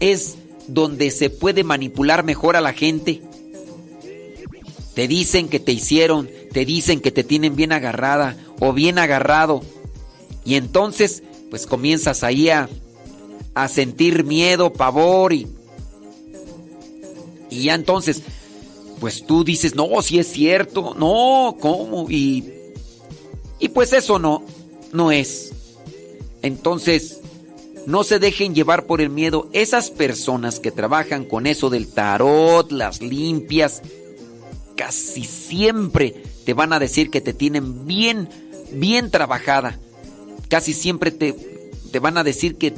es 0.00 0.36
donde 0.66 1.10
se 1.10 1.30
puede 1.30 1.62
manipular 1.62 2.24
mejor 2.24 2.56
a 2.56 2.60
la 2.60 2.72
gente. 2.72 3.22
Te 4.94 5.08
dicen 5.08 5.48
que 5.48 5.60
te 5.60 5.72
hicieron, 5.72 6.28
te 6.52 6.64
dicen 6.64 7.00
que 7.00 7.10
te 7.10 7.24
tienen 7.24 7.56
bien 7.56 7.72
agarrada 7.72 8.36
o 8.60 8.72
bien 8.72 8.98
agarrado. 8.98 9.62
Y 10.44 10.56
entonces, 10.56 11.22
pues 11.50 11.66
comienzas 11.66 12.24
ahí 12.24 12.48
a, 12.48 12.68
a 13.54 13.68
sentir 13.68 14.24
miedo, 14.24 14.72
pavor 14.72 15.32
y... 15.32 15.46
Y 17.50 17.64
ya 17.64 17.74
entonces, 17.74 18.22
pues 18.98 19.24
tú 19.26 19.44
dices, 19.44 19.76
no, 19.76 20.02
si 20.02 20.18
es 20.18 20.26
cierto, 20.26 20.94
no, 20.98 21.56
¿cómo? 21.60 22.10
Y, 22.10 22.52
y 23.60 23.68
pues 23.68 23.92
eso 23.92 24.18
no, 24.18 24.42
no 24.92 25.12
es. 25.12 25.52
Entonces, 26.42 27.20
no 27.86 28.04
se 28.04 28.18
dejen 28.18 28.54
llevar 28.54 28.86
por 28.86 29.00
el 29.00 29.10
miedo. 29.10 29.48
Esas 29.52 29.90
personas 29.90 30.60
que 30.60 30.70
trabajan 30.70 31.24
con 31.24 31.46
eso 31.46 31.70
del 31.70 31.88
tarot, 31.88 32.70
las 32.72 33.02
limpias, 33.02 33.82
casi 34.76 35.24
siempre 35.24 36.14
te 36.44 36.54
van 36.54 36.72
a 36.72 36.78
decir 36.78 37.10
que 37.10 37.20
te 37.20 37.32
tienen 37.32 37.86
bien, 37.86 38.28
bien 38.72 39.10
trabajada. 39.10 39.78
Casi 40.48 40.72
siempre 40.72 41.10
te, 41.10 41.32
te 41.92 41.98
van 41.98 42.16
a 42.18 42.24
decir 42.24 42.56
que 42.56 42.74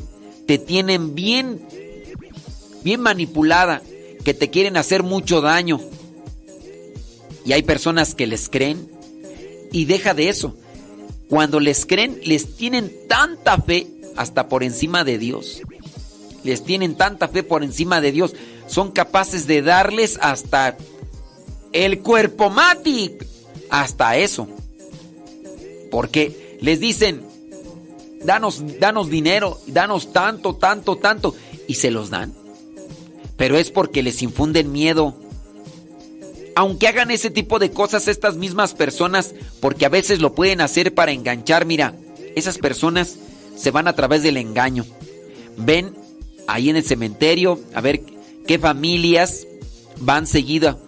te 0.46 0.58
tienen 0.58 1.14
bien, 1.14 1.60
bien 2.82 3.00
manipulada, 3.00 3.82
que 4.24 4.34
te 4.34 4.50
quieren 4.50 4.76
hacer 4.76 5.02
mucho 5.02 5.40
daño. 5.40 5.80
Y 7.44 7.52
hay 7.52 7.62
personas 7.62 8.14
que 8.14 8.26
les 8.26 8.48
creen 8.48 8.90
y 9.72 9.84
deja 9.84 10.14
de 10.14 10.28
eso. 10.28 10.56
Cuando 11.28 11.60
les 11.60 11.86
creen, 11.86 12.20
les 12.24 12.56
tienen 12.56 12.92
tanta 13.08 13.58
fe 13.58 13.88
hasta 14.16 14.48
por 14.48 14.62
encima 14.62 15.04
de 15.04 15.18
Dios. 15.18 15.62
Les 16.42 16.62
tienen 16.64 16.94
tanta 16.94 17.28
fe 17.28 17.42
por 17.42 17.62
encima 17.62 18.00
de 18.00 18.12
Dios. 18.12 18.34
Son 18.66 18.92
capaces 18.92 19.46
de 19.46 19.62
darles 19.62 20.18
hasta 20.22 20.76
el 21.72 22.00
cuerpo 22.00 22.50
matic. 22.50 23.26
Hasta 23.68 24.16
eso. 24.16 24.48
Porque 25.90 26.58
les 26.60 26.80
dicen, 26.80 27.22
danos, 28.24 28.62
danos 28.78 29.10
dinero, 29.10 29.58
danos 29.66 30.12
tanto, 30.12 30.54
tanto, 30.54 30.96
tanto. 30.96 31.34
Y 31.66 31.74
se 31.74 31.90
los 31.90 32.10
dan. 32.10 32.32
Pero 33.36 33.58
es 33.58 33.70
porque 33.70 34.02
les 34.02 34.22
infunden 34.22 34.72
miedo. 34.72 35.14
Aunque 36.54 36.88
hagan 36.88 37.10
ese 37.10 37.30
tipo 37.30 37.58
de 37.58 37.70
cosas 37.70 38.08
estas 38.08 38.36
mismas 38.36 38.72
personas, 38.72 39.34
porque 39.60 39.84
a 39.84 39.90
veces 39.90 40.20
lo 40.20 40.34
pueden 40.34 40.60
hacer 40.60 40.94
para 40.94 41.12
enganchar, 41.12 41.66
mira, 41.66 41.94
esas 42.34 42.56
personas 42.56 43.16
se 43.56 43.70
van 43.70 43.88
a 43.88 43.94
través 43.94 44.22
del 44.22 44.36
engaño. 44.36 44.84
Ven 45.56 45.94
ahí 46.46 46.70
en 46.70 46.76
el 46.76 46.84
cementerio 46.84 47.60
a 47.74 47.80
ver 47.80 48.02
qué 48.46 48.58
familias 48.58 49.46
van 50.00 50.26
seguido. 50.26 50.78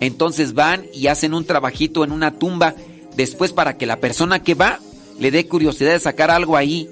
Entonces 0.00 0.54
van 0.54 0.86
y 0.92 1.06
hacen 1.06 1.34
un 1.34 1.44
trabajito 1.44 2.04
en 2.04 2.12
una 2.12 2.38
tumba 2.38 2.74
después 3.16 3.52
para 3.52 3.76
que 3.76 3.86
la 3.86 4.00
persona 4.00 4.42
que 4.42 4.54
va 4.54 4.80
le 5.18 5.30
dé 5.30 5.46
curiosidad 5.46 5.92
de 5.92 6.00
sacar 6.00 6.30
algo 6.30 6.56
ahí 6.56 6.88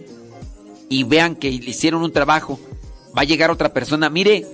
y 0.89 1.05
vean 1.05 1.35
que 1.35 1.51
le 1.51 1.71
hicieron 1.71 2.03
un 2.03 2.13
trabajo. 2.13 2.61
Va 3.17 3.23
a 3.23 3.25
llegar 3.25 3.51
otra 3.51 3.73
persona, 3.73 4.09
mire 4.09 4.47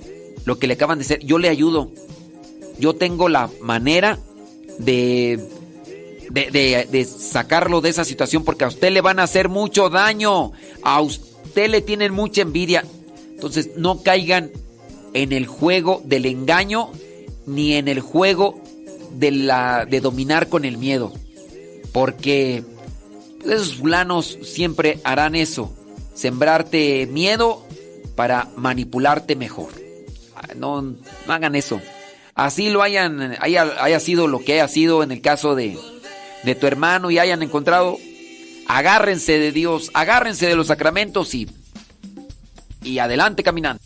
lo 0.45 0.57
que 0.57 0.67
le 0.67 0.73
acaban 0.73 0.97
de 0.97 1.05
hacer, 1.05 1.19
yo 1.19 1.37
le 1.37 1.49
ayudo 1.49 1.91
yo 2.79 2.95
tengo 2.95 3.29
la 3.29 3.49
manera 3.61 4.17
de, 4.79 5.45
de, 6.29 7.05
sacarlo 7.05 7.81
de 7.81 7.89
esa 7.89 8.05
situación 8.05 8.43
porque 8.43 8.65
a 8.65 8.67
usted 8.67 8.91
le 8.91 9.01
van 9.01 9.19
a 9.19 9.23
hacer 9.23 9.49
mucho 9.49 9.89
daño, 9.89 10.51
a 10.83 11.01
usted 11.01 11.69
le 11.69 11.81
tienen 11.81 12.13
mucha 12.13 12.41
envidia. 12.41 12.83
Entonces 13.31 13.71
no 13.77 14.01
caigan 14.03 14.51
en 15.13 15.31
el 15.31 15.47
juego 15.47 16.01
del 16.05 16.25
engaño 16.25 16.91
ni 17.45 17.75
en 17.75 17.87
el 17.87 17.99
juego 18.01 18.61
de, 19.11 19.31
la, 19.31 19.85
de 19.85 20.01
dominar 20.01 20.49
con 20.49 20.65
el 20.65 20.77
miedo. 20.77 21.13
Porque 21.91 22.63
esos 23.43 23.75
fulanos 23.75 24.37
siempre 24.43 24.99
harán 25.03 25.35
eso, 25.35 25.73
sembrarte 26.13 27.07
miedo 27.07 27.65
para 28.15 28.49
manipularte 28.55 29.35
mejor. 29.35 29.69
No, 30.55 30.81
no 30.81 30.97
hagan 31.27 31.55
eso 31.55 31.81
así 32.45 32.69
lo 32.69 32.81
hayan, 32.81 33.35
haya, 33.39 33.99
sido 33.99 34.27
lo 34.27 34.39
que 34.39 34.53
haya 34.53 34.67
sido 34.67 35.03
en 35.03 35.11
el 35.11 35.21
caso 35.21 35.55
de, 35.55 35.77
de 36.43 36.55
tu 36.55 36.67
hermano 36.67 37.11
y 37.11 37.19
hayan 37.19 37.43
encontrado, 37.43 37.97
agárrense 38.67 39.39
de 39.39 39.51
Dios, 39.51 39.91
agárrense 39.93 40.47
de 40.47 40.55
los 40.55 40.67
sacramentos 40.67 41.33
y, 41.35 41.49
y 42.83 42.99
adelante 42.99 43.43
caminando. 43.43 43.81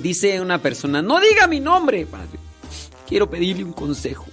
Dice 0.00 0.40
una 0.40 0.58
persona, 0.58 1.02
no 1.02 1.20
diga 1.20 1.46
mi 1.46 1.60
nombre, 1.60 2.06
padre. 2.06 2.38
Quiero 3.08 3.28
pedirle 3.28 3.64
un 3.64 3.72
consejo. 3.72 4.26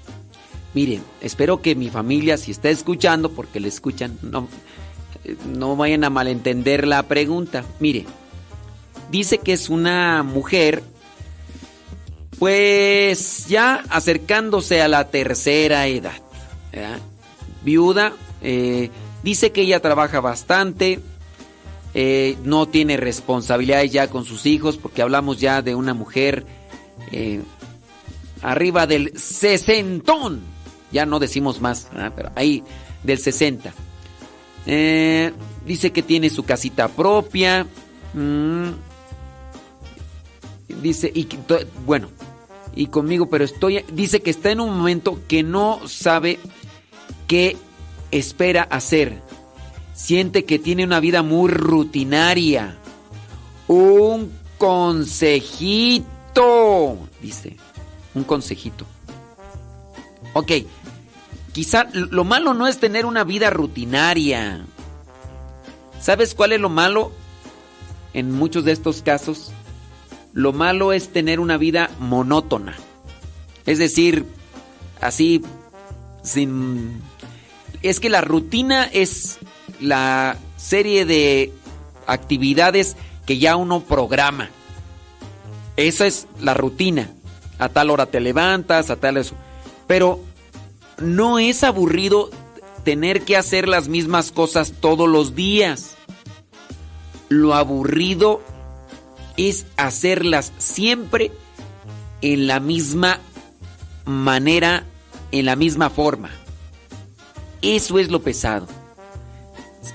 Miren, 0.74 1.04
espero 1.22 1.62
que 1.62 1.76
mi 1.76 1.90
familia, 1.90 2.38
si 2.38 2.52
está 2.52 2.70
escuchando, 2.70 3.30
porque 3.32 3.60
le 3.60 3.68
escuchan, 3.68 4.18
no, 4.22 4.48
eh, 5.26 5.36
no 5.46 5.76
vayan 5.76 6.04
a 6.04 6.10
malentender 6.10 6.88
la 6.88 7.04
pregunta. 7.04 7.64
Mire, 7.80 8.06
dice 9.10 9.38
que 9.40 9.54
es 9.54 9.70
una 9.70 10.24
mujer, 10.24 10.84
pues 12.40 13.48
ya 13.48 13.84
acercándose 13.90 14.82
a 14.82 14.88
la 14.88 15.10
tercera 15.10 15.88
edad. 15.88 16.14
Viuda, 17.64 18.14
eh, 18.42 18.90
dice 19.24 19.52
que 19.52 19.62
ella 19.62 19.82
trabaja 19.82 20.22
bastante, 20.22 21.00
eh, 21.94 22.38
no 22.44 22.68
tiene 22.68 22.98
responsabilidades 22.98 23.92
ya 23.92 24.08
con 24.08 24.26
sus 24.26 24.46
hijos, 24.46 24.78
porque 24.78 25.02
hablamos 25.02 25.40
ya 25.40 25.62
de 25.62 25.76
una 25.76 25.94
mujer 25.94 26.46
eh, 27.12 27.42
arriba 28.42 28.88
del 28.88 29.18
sesentón. 29.18 30.42
Ya 30.92 31.06
no 31.06 31.20
decimos 31.20 31.62
más, 31.62 31.90
pero 32.16 32.32
ahí 32.36 32.64
del 33.04 33.18
60. 33.18 33.74
Eh, 34.66 35.34
dice 35.66 35.92
que 35.92 36.04
tiene 36.04 36.30
su 36.30 36.44
casita 36.44 36.88
propia. 36.88 37.66
mm, 38.14 38.70
dice, 40.82 41.12
y 41.14 41.28
bueno, 41.86 42.10
y 42.76 42.88
conmigo, 42.88 43.30
pero 43.30 43.44
estoy. 43.44 43.84
Dice 43.92 44.22
que 44.22 44.30
está 44.30 44.52
en 44.52 44.62
un 44.62 44.78
momento 44.78 45.20
que 45.28 45.44
no 45.44 45.88
sabe 45.88 46.40
qué 47.28 47.58
espera 48.12 48.64
hacer. 48.64 49.22
Siente 50.02 50.46
que 50.46 50.58
tiene 50.58 50.84
una 50.84 51.00
vida 51.00 51.22
muy 51.22 51.52
rutinaria. 51.52 52.76
Un 53.68 54.32
consejito. 54.58 56.08
dice. 57.22 57.56
Un 58.16 58.24
consejito. 58.24 58.88
Ok, 60.34 60.54
quizá 61.54 61.88
lo 61.94 62.24
malo 62.24 62.56
no 62.56 62.68
es 62.68 62.80
tener 62.80 63.06
una 63.06 63.24
vida 63.24 63.52
rutinaria. 63.52 64.66
¿Sabes 66.00 66.34
cuál 66.34 66.54
es 66.54 66.60
lo 66.60 66.70
malo 66.70 67.12
en 68.16 68.32
muchos 68.32 68.66
de 68.66 68.72
estos 68.72 69.04
casos? 69.04 69.52
Lo 70.34 70.52
malo 70.52 70.94
es 70.94 71.10
tener 71.14 71.40
una 71.40 71.58
vida 71.58 71.92
monótona. 72.00 72.76
Es 73.68 73.78
decir, 73.78 74.26
así, 75.00 75.44
sin... 76.24 77.04
Es 77.84 78.00
que 78.00 78.10
la 78.10 78.22
rutina 78.22 78.86
es 78.86 79.38
la 79.82 80.38
serie 80.58 81.06
de 81.06 81.52
actividades 82.08 82.96
que 83.26 83.38
ya 83.38 83.56
uno 83.56 83.82
programa. 83.82 84.50
Esa 85.76 86.08
es 86.08 86.28
la 86.40 86.54
rutina. 86.54 87.10
A 87.60 87.70
tal 87.70 87.90
hora 87.90 88.06
te 88.06 88.20
levantas, 88.20 88.90
a 88.90 88.96
tal 88.96 89.18
eso. 89.18 89.36
Pero 89.88 90.20
no 91.00 91.40
es 91.40 91.64
aburrido 91.64 92.30
tener 92.84 93.24
que 93.24 93.38
hacer 93.38 93.68
las 93.68 93.88
mismas 93.88 94.32
cosas 94.32 94.74
todos 94.80 95.08
los 95.08 95.36
días. 95.36 95.96
Lo 97.30 97.54
aburrido 97.54 98.42
es 99.38 99.66
hacerlas 99.78 100.52
siempre 100.58 101.32
en 102.22 102.48
la 102.48 102.60
misma 102.60 103.20
manera, 104.06 104.84
en 105.32 105.46
la 105.46 105.56
misma 105.56 105.90
forma. 105.90 106.30
Eso 107.62 108.00
es 108.00 108.10
lo 108.10 108.22
pesado. 108.22 108.81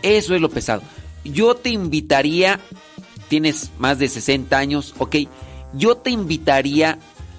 Eso 0.03 0.35
es 0.35 0.41
lo 0.41 0.51
pesado. 0.51 0.83
Yo 1.25 1.57
te 1.57 1.71
invitaría, 1.71 2.61
tienes 3.29 3.71
más 3.79 3.99
de 3.99 4.09
60 4.09 4.57
años, 4.57 4.95
ok, 4.99 5.17
yo 5.75 5.97
te 5.97 6.11
invitaría 6.11 6.99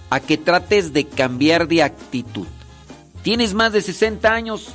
a 0.09 0.19
que 0.19 0.37
trates 0.37 0.93
de 0.93 1.05
cambiar 1.05 1.67
de 1.67 1.83
actitud. 1.83 2.47
Tienes 3.23 3.53
más 3.53 3.73
de 3.73 3.81
60 3.81 4.33
años, 4.33 4.69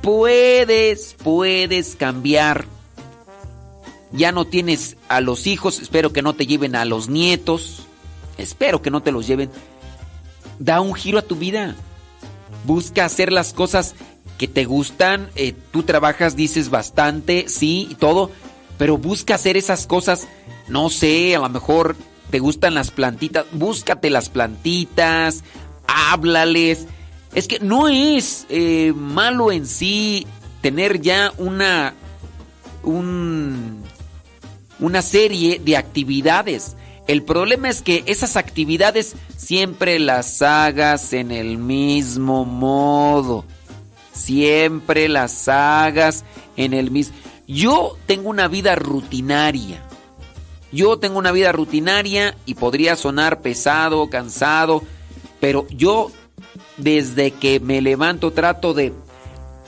puedes, 0.00 1.14
puedes 1.22 1.96
cambiar. 1.96 2.66
Ya 4.12 4.32
no 4.32 4.44
tienes 4.44 4.96
a 5.08 5.20
los 5.20 5.46
hijos, 5.46 5.80
espero 5.80 6.12
que 6.12 6.22
no 6.22 6.34
te 6.34 6.46
lleven 6.46 6.76
a 6.76 6.84
los 6.84 7.08
nietos, 7.08 7.86
espero 8.36 8.82
que 8.82 8.90
no 8.90 9.02
te 9.02 9.12
los 9.12 9.26
lleven. 9.26 9.50
Da 10.58 10.80
un 10.80 10.94
giro 10.94 11.18
a 11.18 11.22
tu 11.22 11.36
vida. 11.36 11.76
Busca 12.66 13.04
hacer 13.04 13.32
las 13.32 13.52
cosas 13.52 13.94
que 14.42 14.48
te 14.48 14.64
gustan, 14.64 15.30
eh, 15.36 15.54
tú 15.70 15.84
trabajas, 15.84 16.34
dices 16.34 16.68
bastante, 16.68 17.44
sí, 17.46 17.86
y 17.88 17.94
todo, 17.94 18.32
pero 18.76 18.98
busca 18.98 19.36
hacer 19.36 19.56
esas 19.56 19.86
cosas, 19.86 20.26
no 20.66 20.90
sé, 20.90 21.36
a 21.36 21.38
lo 21.38 21.48
mejor 21.48 21.94
te 22.28 22.40
gustan 22.40 22.74
las 22.74 22.90
plantitas, 22.90 23.46
búscate 23.52 24.10
las 24.10 24.30
plantitas, 24.30 25.44
háblales. 25.86 26.88
Es 27.36 27.46
que 27.46 27.60
no 27.60 27.86
es 27.88 28.46
eh, 28.48 28.92
malo 28.96 29.52
en 29.52 29.64
sí 29.64 30.26
tener 30.60 31.00
ya 31.00 31.32
una, 31.38 31.94
un, 32.82 33.84
una 34.80 35.02
serie 35.02 35.60
de 35.64 35.76
actividades. 35.76 36.74
El 37.06 37.22
problema 37.22 37.68
es 37.68 37.80
que 37.80 38.02
esas 38.06 38.36
actividades 38.36 39.14
siempre 39.36 40.00
las 40.00 40.42
hagas 40.42 41.12
en 41.12 41.30
el 41.30 41.58
mismo 41.58 42.44
modo. 42.44 43.44
Siempre 44.12 45.08
las 45.08 45.48
hagas 45.48 46.24
en 46.56 46.74
el 46.74 46.90
mismo... 46.90 47.16
Yo 47.46 47.96
tengo 48.06 48.30
una 48.30 48.48
vida 48.48 48.74
rutinaria. 48.74 49.82
Yo 50.70 50.98
tengo 50.98 51.18
una 51.18 51.32
vida 51.32 51.52
rutinaria 51.52 52.36
y 52.46 52.54
podría 52.54 52.96
sonar 52.96 53.42
pesado, 53.42 54.08
cansado, 54.08 54.82
pero 55.40 55.66
yo 55.68 56.10
desde 56.76 57.30
que 57.32 57.60
me 57.60 57.82
levanto 57.82 58.32
trato 58.32 58.72
de 58.72 58.92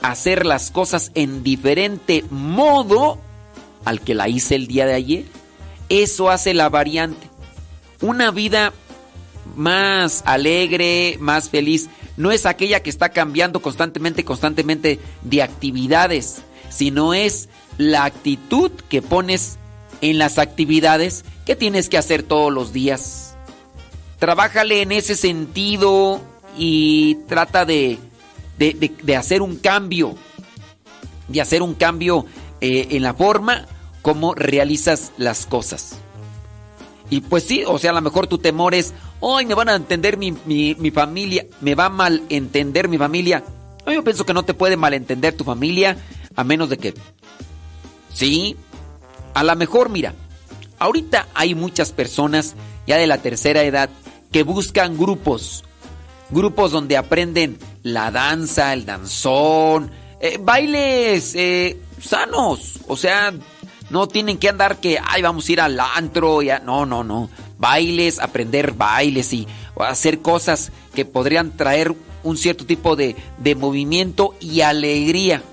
hacer 0.01 0.45
las 0.45 0.71
cosas 0.71 1.11
en 1.15 1.43
diferente 1.43 2.23
modo 2.29 3.19
al 3.85 4.01
que 4.01 4.15
la 4.15 4.27
hice 4.29 4.55
el 4.55 4.67
día 4.67 4.85
de 4.85 4.93
ayer. 4.93 5.25
Eso 5.89 6.29
hace 6.29 6.53
la 6.53 6.69
variante. 6.69 7.29
Una 8.01 8.31
vida 8.31 8.73
más 9.55 10.23
alegre, 10.25 11.17
más 11.19 11.49
feliz, 11.49 11.89
no 12.17 12.31
es 12.31 12.45
aquella 12.45 12.81
que 12.81 12.89
está 12.89 13.09
cambiando 13.09 13.61
constantemente, 13.61 14.23
constantemente 14.23 14.99
de 15.21 15.43
actividades, 15.43 16.41
sino 16.69 17.13
es 17.13 17.49
la 17.77 18.05
actitud 18.05 18.71
que 18.89 19.01
pones 19.01 19.57
en 20.01 20.17
las 20.17 20.37
actividades 20.37 21.25
que 21.45 21.55
tienes 21.55 21.89
que 21.89 21.97
hacer 21.97 22.23
todos 22.23 22.51
los 22.51 22.73
días. 22.73 23.35
Trabájale 24.19 24.81
en 24.81 24.91
ese 24.91 25.15
sentido 25.15 26.21
y 26.57 27.15
trata 27.27 27.65
de, 27.65 27.99
de, 28.57 29.15
hacer 29.15 29.41
un 29.41 29.57
cambio, 29.57 30.15
de 31.27 31.41
hacer 31.41 31.61
un 31.61 31.73
cambio 31.73 32.25
eh, 32.61 32.87
en 32.91 33.03
la 33.03 33.13
forma 33.13 33.67
como 34.01 34.33
realizas 34.33 35.11
las 35.17 35.45
cosas. 35.45 35.97
Y 37.09 37.21
pues 37.21 37.43
sí, 37.43 37.63
o 37.65 37.77
sea, 37.77 37.91
a 37.91 37.93
lo 37.93 38.01
mejor 38.01 38.27
tu 38.27 38.37
temor 38.37 38.73
es, 38.73 38.93
hoy 39.19 39.45
me 39.45 39.53
van 39.53 39.69
a 39.69 39.75
entender 39.75 40.17
mi, 40.17 40.31
mi, 40.31 40.91
familia, 40.91 41.45
me 41.61 41.75
va 41.75 41.85
a 41.85 41.89
mal 41.89 42.23
entender 42.29 42.87
mi 42.87 42.97
familia. 42.97 43.43
Yo 43.85 44.03
pienso 44.03 44.25
que 44.25 44.33
no 44.33 44.43
te 44.43 44.53
puede 44.53 44.77
malentender 44.77 45.35
tu 45.35 45.43
familia, 45.43 45.97
a 46.35 46.43
menos 46.43 46.69
de 46.69 46.77
que 46.77 46.93
Sí, 48.15 48.55
a 49.33 49.43
lo 49.43 49.53
mejor, 49.57 49.89
mira, 49.89 50.13
ahorita 50.79 51.27
hay 51.33 51.53
muchas 51.53 51.91
personas 51.91 52.55
ya 52.87 52.95
de 52.95 53.07
la 53.07 53.17
tercera 53.17 53.63
edad 53.63 53.89
que 54.31 54.43
buscan 54.43 54.97
grupos, 54.97 55.65
grupos 56.29 56.71
donde 56.71 56.95
aprenden 56.95 57.57
la 57.83 58.11
danza, 58.11 58.71
el 58.71 58.85
danzón, 58.85 59.91
eh, 60.21 60.37
bailes 60.39 61.35
eh, 61.35 61.77
sanos, 62.01 62.79
o 62.87 62.95
sea, 62.95 63.33
no 63.89 64.07
tienen 64.07 64.37
que 64.37 64.49
andar 64.49 64.77
que, 64.77 64.99
ay, 65.03 65.21
vamos 65.21 65.47
a 65.47 65.51
ir 65.51 65.61
al 65.61 65.79
antro, 65.79 66.41
ya, 66.41 66.59
no, 66.59 66.85
no, 66.85 67.03
no, 67.03 67.29
bailes, 67.57 68.19
aprender 68.19 68.73
bailes 68.73 69.31
y 69.33 69.47
hacer 69.79 70.21
cosas 70.21 70.71
que 70.93 71.05
podrían 71.05 71.55
traer 71.55 71.93
un 72.23 72.37
cierto 72.37 72.65
tipo 72.65 72.95
de, 72.95 73.15
de 73.37 73.55
movimiento 73.55 74.35
y 74.39 74.61
alegría 74.61 75.43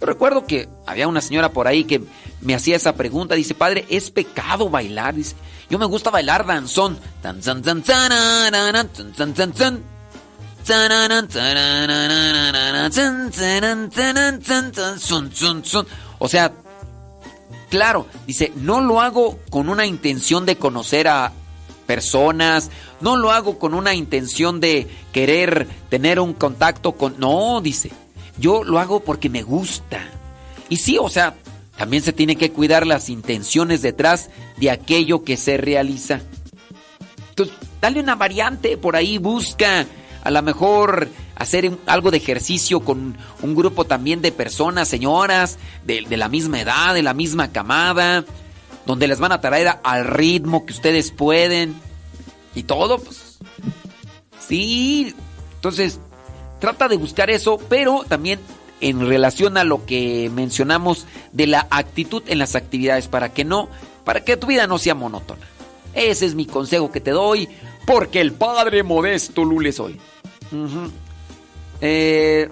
recuerdo 0.00 0.46
que 0.46 0.68
había 0.86 1.08
una 1.08 1.20
señora 1.20 1.52
por 1.52 1.68
ahí 1.68 1.84
que 1.84 2.02
me 2.40 2.54
hacía 2.54 2.76
esa 2.76 2.94
pregunta. 2.94 3.34
Dice, 3.34 3.54
padre, 3.54 3.86
¿es 3.88 4.10
pecado 4.10 4.70
bailar? 4.70 5.14
Dice, 5.14 5.36
yo 5.68 5.78
me 5.78 5.86
gusta 5.86 6.10
bailar 6.10 6.46
danzón. 6.46 6.98
O 16.18 16.28
sea, 16.28 16.52
claro, 17.70 18.06
dice, 18.26 18.52
no 18.56 18.80
lo 18.80 19.00
hago 19.00 19.38
con 19.48 19.68
una 19.68 19.86
intención 19.86 20.44
de 20.44 20.56
conocer 20.56 21.08
a 21.08 21.32
personas, 21.86 22.70
no 23.00 23.16
lo 23.16 23.32
hago 23.32 23.58
con 23.58 23.74
una 23.74 23.94
intención 23.94 24.60
de 24.60 24.86
querer 25.12 25.66
tener 25.88 26.20
un 26.20 26.34
contacto 26.34 26.92
con... 26.92 27.18
No, 27.18 27.60
dice, 27.60 27.90
yo 28.38 28.62
lo 28.62 28.78
hago 28.78 29.00
porque 29.00 29.28
me 29.28 29.42
gusta. 29.42 30.00
Y 30.68 30.76
sí, 30.76 30.98
o 30.98 31.08
sea, 31.08 31.34
también 31.76 32.02
se 32.02 32.12
tiene 32.12 32.36
que 32.36 32.52
cuidar 32.52 32.86
las 32.86 33.08
intenciones 33.08 33.82
detrás 33.82 34.30
de 34.58 34.70
aquello 34.70 35.24
que 35.24 35.36
se 35.36 35.56
realiza. 35.56 36.20
Entonces, 37.30 37.56
dale 37.80 38.00
una 38.00 38.16
variante 38.16 38.76
por 38.76 38.96
ahí, 38.96 39.18
busca 39.18 39.86
a 40.22 40.30
lo 40.30 40.42
mejor 40.42 41.08
hacer 41.36 41.70
algo 41.86 42.10
de 42.10 42.18
ejercicio 42.18 42.80
con 42.80 43.16
un 43.42 43.54
grupo 43.54 43.84
también 43.84 44.22
de 44.22 44.32
personas, 44.32 44.88
señoras, 44.88 45.58
de, 45.84 46.02
la 46.16 46.28
misma 46.28 46.60
edad, 46.60 46.94
de 46.94 47.02
la 47.02 47.14
misma 47.14 47.52
camada, 47.52 48.24
donde 48.86 49.08
les 49.08 49.18
van 49.18 49.32
a 49.32 49.40
traer 49.40 49.78
al 49.82 50.06
ritmo 50.06 50.66
que 50.66 50.72
ustedes 50.72 51.10
pueden 51.10 51.74
y 52.54 52.64
todo, 52.64 52.98
pues. 52.98 53.38
Sí, 54.48 55.14
entonces 55.54 56.00
Trata 56.60 56.88
de 56.88 56.98
buscar 56.98 57.30
eso, 57.30 57.58
pero 57.70 58.04
también 58.06 58.38
en 58.82 59.06
relación 59.06 59.56
a 59.56 59.64
lo 59.64 59.86
que 59.86 60.30
mencionamos 60.32 61.06
de 61.32 61.46
la 61.46 61.66
actitud 61.70 62.22
en 62.26 62.38
las 62.38 62.54
actividades 62.54 63.08
para 63.08 63.32
que 63.32 63.46
no, 63.46 63.68
para 64.04 64.22
que 64.24 64.36
tu 64.36 64.46
vida 64.46 64.66
no 64.66 64.78
sea 64.78 64.94
monótona. 64.94 65.48
Ese 65.94 66.26
es 66.26 66.34
mi 66.34 66.44
consejo 66.44 66.92
que 66.92 67.00
te 67.00 67.12
doy, 67.12 67.48
porque 67.86 68.20
el 68.20 68.32
Padre 68.32 68.82
Modesto 68.82 69.44
Lule 69.44 69.72
soy. 69.72 69.98
Eh, 71.80 72.48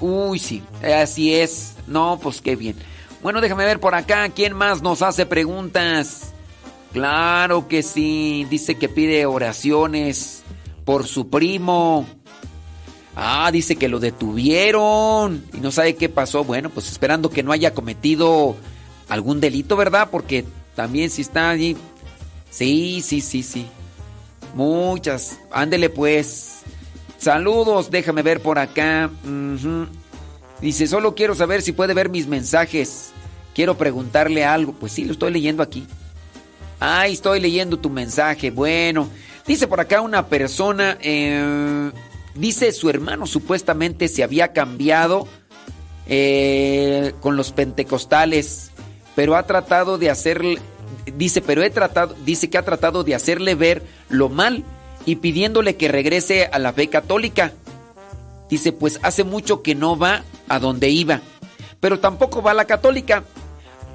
uy, 0.00 0.38
sí, 0.38 0.62
así 0.82 1.34
es. 1.34 1.74
No, 1.86 2.18
pues 2.22 2.40
qué 2.40 2.56
bien. 2.56 2.76
Bueno, 3.22 3.40
déjame 3.40 3.64
ver 3.64 3.80
por 3.80 3.94
acá 3.94 4.28
quién 4.30 4.54
más 4.54 4.82
nos 4.82 5.02
hace 5.02 5.26
preguntas. 5.26 6.32
Claro 6.92 7.68
que 7.68 7.82
sí, 7.82 8.46
dice 8.50 8.76
que 8.76 8.88
pide 8.88 9.26
oraciones 9.26 10.42
por 10.84 11.06
su 11.06 11.28
primo. 11.28 12.06
Ah, 13.14 13.50
dice 13.52 13.76
que 13.76 13.88
lo 13.88 14.00
detuvieron 14.00 15.44
y 15.52 15.58
no 15.58 15.70
sabe 15.70 15.94
qué 15.94 16.08
pasó. 16.08 16.44
Bueno, 16.44 16.70
pues 16.70 16.90
esperando 16.90 17.30
que 17.30 17.42
no 17.42 17.52
haya 17.52 17.74
cometido 17.74 18.56
algún 19.08 19.40
delito, 19.40 19.76
¿verdad? 19.76 20.08
Porque 20.10 20.44
también 20.74 21.10
si 21.10 21.22
está 21.22 21.50
allí 21.50 21.76
Sí, 22.50 23.02
sí, 23.04 23.20
sí, 23.20 23.42
sí. 23.42 23.66
Muchas. 24.54 25.38
Ándele 25.50 25.88
pues. 25.88 26.60
Saludos, 27.18 27.90
déjame 27.90 28.22
ver 28.22 28.40
por 28.40 28.58
acá. 28.58 29.10
Dice, 30.60 30.86
solo 30.86 31.14
quiero 31.14 31.34
saber 31.34 31.62
si 31.62 31.72
puede 31.72 31.94
ver 31.94 32.08
mis 32.08 32.26
mensajes. 32.26 33.10
Quiero 33.54 33.76
preguntarle 33.76 34.44
algo. 34.44 34.72
Pues 34.72 34.92
sí, 34.92 35.04
lo 35.04 35.12
estoy 35.12 35.32
leyendo 35.32 35.62
aquí. 35.62 35.86
Ay, 36.80 37.12
estoy 37.12 37.40
leyendo 37.40 37.78
tu 37.78 37.90
mensaje. 37.90 38.50
Bueno, 38.50 39.08
dice 39.46 39.68
por 39.68 39.80
acá 39.80 40.00
una 40.00 40.26
persona, 40.28 40.96
eh, 41.02 41.90
dice 42.34 42.72
su 42.72 42.88
hermano 42.88 43.26
supuestamente 43.26 44.08
se 44.08 44.22
había 44.22 44.54
cambiado 44.54 45.28
eh, 46.06 47.12
con 47.20 47.36
los 47.36 47.52
pentecostales, 47.52 48.70
pero 49.14 49.36
ha 49.36 49.46
tratado 49.46 49.98
de 49.98 50.08
hacerle, 50.08 50.58
dice, 51.16 51.40
pero 51.40 51.62
he 51.62 51.70
tratado, 51.70 52.14
dice 52.24 52.50
que 52.50 52.58
ha 52.58 52.64
tratado 52.64 53.04
de 53.04 53.14
hacerle 53.14 53.54
ver 53.54 53.82
lo 54.08 54.28
mal 54.28 54.64
y 55.06 55.16
pidiéndole 55.16 55.76
que 55.76 55.88
regrese 55.88 56.46
a 56.46 56.58
la 56.58 56.72
fe 56.72 56.88
católica. 56.88 57.52
Dice, 58.48 58.72
pues 58.72 58.98
hace 59.02 59.24
mucho 59.24 59.62
que 59.62 59.74
no 59.74 59.96
va 59.96 60.24
a 60.48 60.58
donde 60.58 60.90
iba, 60.90 61.20
pero 61.78 62.00
tampoco 62.00 62.42
va 62.42 62.50
a 62.50 62.54
la 62.54 62.64
católica. 62.64 63.24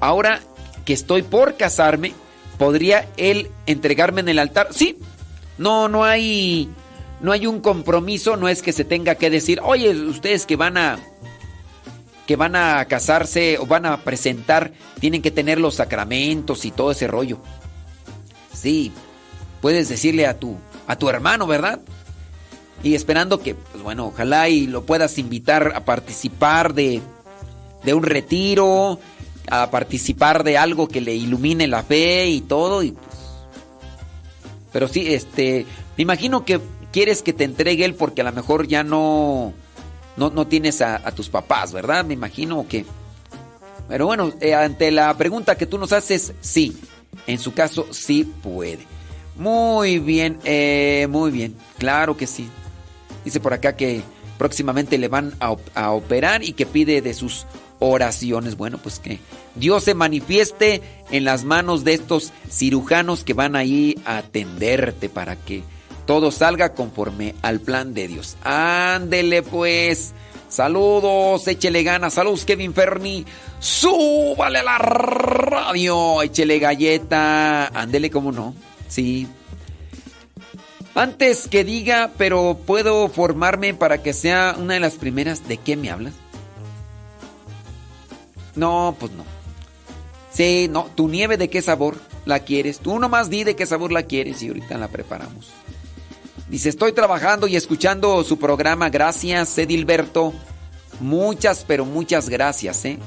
Ahora 0.00 0.40
que 0.84 0.92
estoy 0.92 1.22
por 1.22 1.56
casarme, 1.56 2.14
¿podría 2.58 3.08
él 3.16 3.50
entregarme 3.66 4.20
en 4.22 4.28
el 4.28 4.38
altar? 4.38 4.68
Sí. 4.70 4.98
No, 5.58 5.88
no 5.88 6.04
hay 6.04 6.68
no 7.20 7.32
hay 7.32 7.46
un 7.46 7.60
compromiso, 7.60 8.36
no 8.36 8.48
es 8.48 8.62
que 8.62 8.72
se 8.72 8.84
tenga 8.84 9.14
que 9.14 9.30
decir, 9.30 9.60
"Oye, 9.62 9.90
ustedes 9.90 10.44
que 10.44 10.56
van 10.56 10.76
a 10.76 10.98
que 12.26 12.36
van 12.36 12.56
a 12.56 12.84
casarse 12.86 13.58
o 13.58 13.66
van 13.66 13.86
a 13.86 13.98
presentar, 13.98 14.72
tienen 15.00 15.22
que 15.22 15.30
tener 15.30 15.60
los 15.60 15.76
sacramentos 15.76 16.64
y 16.64 16.70
todo 16.70 16.90
ese 16.90 17.06
rollo." 17.06 17.38
Sí, 18.52 18.92
puedes 19.60 19.88
decirle 19.88 20.26
a 20.26 20.38
tu 20.38 20.56
a 20.86 20.96
tu 20.96 21.08
hermano, 21.08 21.46
¿verdad? 21.46 21.80
Y 22.82 22.94
esperando 22.94 23.40
que, 23.40 23.54
pues 23.54 23.82
bueno, 23.82 24.06
ojalá 24.06 24.48
y 24.48 24.66
lo 24.66 24.84
puedas 24.84 25.18
invitar 25.18 25.72
a 25.74 25.84
participar 25.84 26.74
de, 26.74 27.00
de 27.84 27.94
un 27.94 28.02
retiro, 28.02 29.00
a 29.50 29.70
participar 29.70 30.44
de 30.44 30.58
algo 30.58 30.88
que 30.88 31.00
le 31.00 31.14
ilumine 31.14 31.66
la 31.66 31.82
fe 31.82 32.28
y 32.28 32.42
todo. 32.42 32.82
Y 32.82 32.92
pues, 32.92 33.16
pero 34.72 34.88
sí, 34.88 35.12
este, 35.14 35.66
me 35.96 36.02
imagino 36.02 36.44
que 36.44 36.60
quieres 36.92 37.22
que 37.22 37.32
te 37.32 37.44
entregue 37.44 37.84
él 37.84 37.94
porque 37.94 38.20
a 38.20 38.24
lo 38.24 38.32
mejor 38.32 38.66
ya 38.68 38.84
no, 38.84 39.54
no, 40.16 40.30
no 40.30 40.46
tienes 40.46 40.80
a, 40.80 40.98
tus 41.12 41.28
papás, 41.28 41.72
¿verdad? 41.72 42.04
Me 42.04 42.14
imagino 42.14 42.66
que. 42.68 42.84
Pero 43.88 44.06
bueno, 44.06 44.32
eh, 44.40 44.54
ante 44.54 44.90
la 44.90 45.16
pregunta 45.16 45.56
que 45.56 45.66
tú 45.66 45.78
nos 45.78 45.92
haces, 45.92 46.32
sí. 46.40 46.76
En 47.26 47.38
su 47.38 47.54
caso, 47.54 47.86
sí 47.92 48.24
puede. 48.24 48.80
Muy 49.36 49.98
bien, 49.98 50.38
eh, 50.44 51.06
muy 51.10 51.30
bien. 51.30 51.54
Claro 51.78 52.16
que 52.16 52.26
sí. 52.26 52.48
Dice 53.24 53.40
por 53.40 53.52
acá 53.52 53.76
que 53.76 54.02
próximamente 54.38 54.98
le 54.98 55.08
van 55.08 55.34
a, 55.40 55.56
a 55.74 55.90
operar 55.92 56.42
y 56.42 56.52
que 56.52 56.66
pide 56.66 57.00
de 57.02 57.14
sus 57.14 57.46
oraciones. 57.78 58.56
Bueno, 58.56 58.78
pues 58.78 58.98
que 58.98 59.18
Dios 59.54 59.84
se 59.84 59.94
manifieste 59.94 60.82
en 61.10 61.24
las 61.24 61.44
manos 61.44 61.84
de 61.84 61.94
estos 61.94 62.32
cirujanos 62.50 63.24
que 63.24 63.34
van 63.34 63.56
ahí 63.56 63.98
a 64.04 64.18
atenderte 64.18 65.08
para 65.08 65.36
que 65.36 65.62
todo 66.06 66.30
salga 66.30 66.72
conforme 66.72 67.34
al 67.42 67.60
plan 67.60 67.92
de 67.92 68.08
Dios. 68.08 68.36
Ándele 68.42 69.42
pues. 69.42 70.14
Saludos, 70.48 71.46
échele 71.48 71.82
ganas. 71.82 72.14
Saludos, 72.14 72.44
Kevin 72.44 72.72
Ferni. 72.72 73.26
Súbale 73.58 74.60
a 74.60 74.62
la 74.62 74.78
radio. 74.78 76.22
Échele 76.22 76.58
galleta. 76.58 77.66
Ándele, 77.68 78.10
como 78.10 78.32
no. 78.32 78.54
Sí. 78.88 79.26
Antes 80.94 81.48
que 81.48 81.64
diga, 81.64 82.12
pero 82.16 82.58
puedo 82.64 83.08
formarme 83.08 83.74
para 83.74 84.02
que 84.02 84.12
sea 84.12 84.54
una 84.58 84.74
de 84.74 84.80
las 84.80 84.94
primeras. 84.94 85.46
¿De 85.46 85.58
qué 85.58 85.76
me 85.76 85.90
hablas? 85.90 86.14
No, 88.54 88.96
pues 88.98 89.12
no. 89.12 89.24
Sí, 90.32 90.68
no. 90.70 90.88
¿Tu 90.94 91.08
nieve 91.08 91.36
de 91.36 91.50
qué 91.50 91.60
sabor 91.60 91.96
la 92.24 92.40
quieres? 92.40 92.78
Tú 92.78 92.98
nomás 92.98 93.28
di 93.28 93.44
de 93.44 93.56
qué 93.56 93.66
sabor 93.66 93.92
la 93.92 94.04
quieres 94.04 94.42
y 94.42 94.48
ahorita 94.48 94.78
la 94.78 94.88
preparamos. 94.88 95.50
Dice, 96.48 96.68
estoy 96.68 96.92
trabajando 96.92 97.48
y 97.48 97.56
escuchando 97.56 98.22
su 98.22 98.38
programa. 98.38 98.88
Gracias, 98.88 99.58
Edilberto. 99.58 100.32
Muchas, 101.00 101.64
pero 101.66 101.84
muchas 101.84 102.28
gracias, 102.28 102.84
¿eh? 102.84 102.98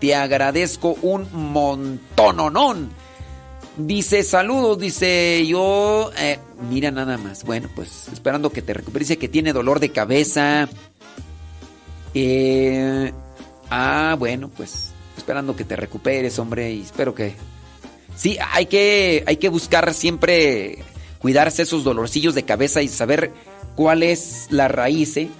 Te 0.00 0.14
agradezco 0.14 0.96
un 1.02 1.28
montononón. 1.32 2.90
Dice, 3.76 4.22
saludos, 4.22 4.78
dice, 4.78 5.44
yo... 5.46 6.12
eh, 6.16 6.38
mira 6.70 6.92
nada 6.92 7.18
más. 7.18 7.44
Bueno, 7.44 7.68
pues 7.74 8.08
esperando 8.12 8.50
que 8.50 8.62
te 8.62 8.72
recuperes. 8.72 9.08
Dice 9.08 9.18
que 9.18 9.28
tiene 9.28 9.52
dolor 9.52 9.80
de 9.80 9.90
cabeza. 9.90 10.68
Eh, 12.14 13.12
ah, 13.70 14.14
bueno, 14.16 14.48
pues 14.56 14.92
esperando 15.16 15.56
que 15.56 15.64
te 15.64 15.74
recuperes, 15.74 16.38
hombre, 16.38 16.72
y 16.72 16.82
espero 16.82 17.14
que... 17.14 17.34
Sí, 18.14 18.38
hay 18.52 18.66
que, 18.66 19.24
hay 19.26 19.38
que 19.38 19.48
buscar 19.48 19.92
siempre 19.92 20.84
cuidarse 21.24 21.62
esos 21.62 21.84
dolorcillos 21.84 22.34
de 22.34 22.42
cabeza 22.42 22.82
y 22.82 22.88
saber 22.88 23.32
cuál 23.76 24.02
es 24.02 24.46
la 24.50 24.68
raíz, 24.68 25.16
¿eh? 25.16 25.30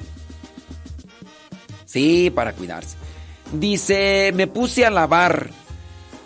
Sí, 1.84 2.32
para 2.34 2.54
cuidarse. 2.54 2.96
Dice, 3.52 4.32
me 4.34 4.46
puse 4.46 4.86
a 4.86 4.90
lavar. 4.90 5.50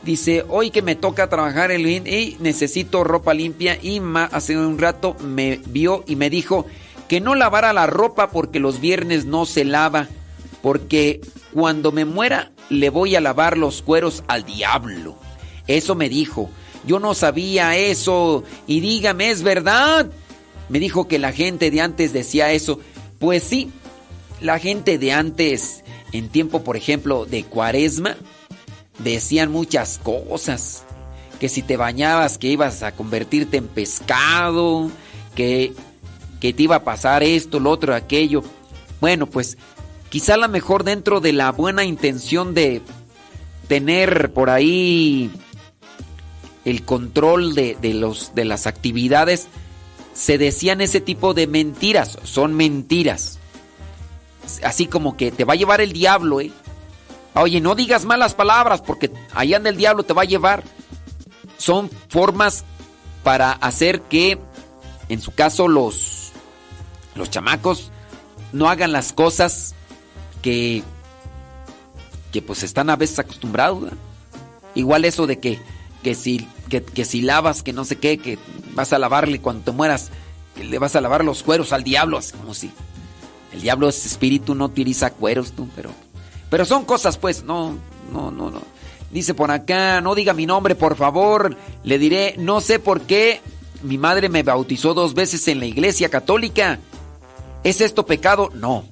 Dice, 0.04 0.44
hoy 0.48 0.70
que 0.70 0.80
me 0.80 0.94
toca 0.94 1.28
trabajar 1.28 1.72
el 1.72 1.88
y 1.88 2.36
necesito 2.38 3.02
ropa 3.02 3.34
limpia 3.34 3.76
y 3.82 3.98
ma- 3.98 4.30
hace 4.30 4.56
un 4.56 4.78
rato 4.78 5.16
me 5.24 5.60
vio 5.66 6.04
y 6.06 6.14
me 6.14 6.30
dijo 6.30 6.64
que 7.08 7.20
no 7.20 7.34
lavara 7.34 7.72
la 7.72 7.88
ropa 7.88 8.30
porque 8.30 8.60
los 8.60 8.80
viernes 8.80 9.24
no 9.24 9.44
se 9.44 9.64
lava, 9.64 10.06
porque 10.62 11.20
cuando 11.52 11.90
me 11.90 12.04
muera 12.04 12.52
le 12.70 12.90
voy 12.90 13.16
a 13.16 13.20
lavar 13.20 13.58
los 13.58 13.82
cueros 13.82 14.22
al 14.28 14.44
diablo. 14.44 15.16
Eso 15.66 15.96
me 15.96 16.08
dijo. 16.08 16.48
Yo 16.88 16.98
no 16.98 17.14
sabía 17.14 17.76
eso 17.76 18.44
y 18.66 18.80
dígame, 18.80 19.30
¿es 19.30 19.42
verdad? 19.42 20.10
Me 20.70 20.78
dijo 20.80 21.06
que 21.06 21.18
la 21.18 21.32
gente 21.32 21.70
de 21.70 21.82
antes 21.82 22.14
decía 22.14 22.50
eso. 22.52 22.80
Pues 23.18 23.42
sí, 23.42 23.70
la 24.40 24.58
gente 24.58 24.96
de 24.96 25.12
antes, 25.12 25.84
en 26.12 26.30
tiempo, 26.30 26.64
por 26.64 26.78
ejemplo, 26.78 27.26
de 27.26 27.44
cuaresma, 27.44 28.16
decían 29.00 29.52
muchas 29.52 30.00
cosas. 30.02 30.84
Que 31.38 31.50
si 31.50 31.60
te 31.60 31.76
bañabas, 31.76 32.38
que 32.38 32.46
ibas 32.48 32.82
a 32.82 32.92
convertirte 32.92 33.58
en 33.58 33.68
pescado, 33.68 34.90
que, 35.34 35.74
que 36.40 36.54
te 36.54 36.62
iba 36.62 36.76
a 36.76 36.84
pasar 36.84 37.22
esto, 37.22 37.60
lo 37.60 37.68
otro, 37.68 37.94
aquello. 37.94 38.42
Bueno, 38.98 39.26
pues 39.26 39.58
quizá 40.08 40.34
a 40.34 40.38
lo 40.38 40.48
mejor 40.48 40.84
dentro 40.84 41.20
de 41.20 41.34
la 41.34 41.52
buena 41.52 41.84
intención 41.84 42.54
de 42.54 42.80
tener 43.68 44.32
por 44.32 44.48
ahí 44.48 45.30
el 46.68 46.84
control 46.84 47.54
de, 47.54 47.76
de 47.80 47.94
los, 47.94 48.34
de 48.34 48.44
las 48.44 48.66
actividades, 48.66 49.48
se 50.12 50.36
decían 50.36 50.80
ese 50.80 51.00
tipo 51.00 51.32
de 51.32 51.46
mentiras. 51.46 52.18
Son 52.24 52.54
mentiras. 52.54 53.38
Así 54.62 54.86
como 54.86 55.16
que 55.16 55.30
te 55.30 55.44
va 55.44 55.54
a 55.54 55.56
llevar 55.56 55.80
el 55.80 55.92
diablo, 55.92 56.40
¿eh? 56.40 56.50
Oye, 57.34 57.60
no 57.60 57.74
digas 57.74 58.04
malas 58.04 58.34
palabras 58.34 58.82
porque 58.82 59.12
ahí 59.32 59.54
anda 59.54 59.70
el 59.70 59.76
diablo, 59.76 60.02
te 60.02 60.12
va 60.12 60.22
a 60.22 60.26
llevar. 60.26 60.64
Son 61.56 61.90
formas 62.08 62.64
para 63.22 63.52
hacer 63.52 64.02
que, 64.02 64.38
en 65.08 65.20
su 65.20 65.32
caso, 65.32 65.68
los, 65.68 66.32
los 67.14 67.30
chamacos 67.30 67.90
no 68.52 68.68
hagan 68.68 68.92
las 68.92 69.12
cosas 69.12 69.74
que, 70.42 70.82
que 72.32 72.42
pues 72.42 72.62
están 72.62 72.90
a 72.90 72.96
veces 72.96 73.18
acostumbrados. 73.18 73.90
Igual 74.74 75.04
eso 75.04 75.26
de 75.26 75.38
que, 75.38 75.60
que, 76.02 76.14
si, 76.14 76.48
que, 76.68 76.82
que 76.82 77.04
si 77.04 77.22
lavas, 77.22 77.62
que 77.62 77.72
no 77.72 77.84
sé 77.84 77.96
qué, 77.96 78.18
que 78.18 78.38
vas 78.74 78.92
a 78.92 78.98
lavarle 78.98 79.40
cuando 79.40 79.64
te 79.64 79.72
mueras, 79.72 80.10
que 80.54 80.64
le 80.64 80.78
vas 80.78 80.96
a 80.96 81.00
lavar 81.00 81.24
los 81.24 81.42
cueros 81.42 81.72
al 81.72 81.84
diablo, 81.84 82.18
así 82.18 82.32
como 82.32 82.54
si 82.54 82.70
el 83.52 83.62
diablo 83.62 83.88
es 83.88 84.04
espíritu, 84.06 84.54
no 84.54 84.66
utiliza 84.66 85.10
cueros 85.10 85.52
tú, 85.52 85.68
pero... 85.74 85.90
Pero 86.50 86.64
son 86.64 86.86
cosas, 86.86 87.18
pues, 87.18 87.42
no, 87.44 87.76
no, 88.10 88.30
no, 88.30 88.50
no. 88.50 88.62
Dice 89.10 89.34
por 89.34 89.50
acá, 89.50 90.00
no 90.00 90.14
diga 90.14 90.32
mi 90.32 90.46
nombre, 90.46 90.74
por 90.74 90.96
favor. 90.96 91.56
Le 91.82 91.98
diré, 91.98 92.34
no 92.38 92.60
sé 92.60 92.78
por 92.78 93.02
qué 93.02 93.40
mi 93.82 93.98
madre 93.98 94.28
me 94.28 94.42
bautizó 94.42 94.94
dos 94.94 95.14
veces 95.14 95.46
en 95.48 95.60
la 95.60 95.66
iglesia 95.66 96.08
católica. 96.08 96.78
¿Es 97.64 97.80
esto 97.80 98.06
pecado? 98.06 98.50
No. 98.54 98.84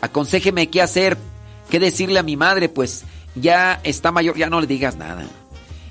Aconséjeme 0.00 0.68
qué 0.68 0.82
hacer, 0.82 1.18
qué 1.68 1.78
decirle 1.78 2.18
a 2.18 2.22
mi 2.22 2.36
madre, 2.36 2.68
pues 2.68 3.04
ya 3.34 3.80
está 3.84 4.10
mayor, 4.12 4.36
ya 4.36 4.48
no 4.48 4.60
le 4.60 4.66
digas 4.66 4.96
nada. 4.96 5.24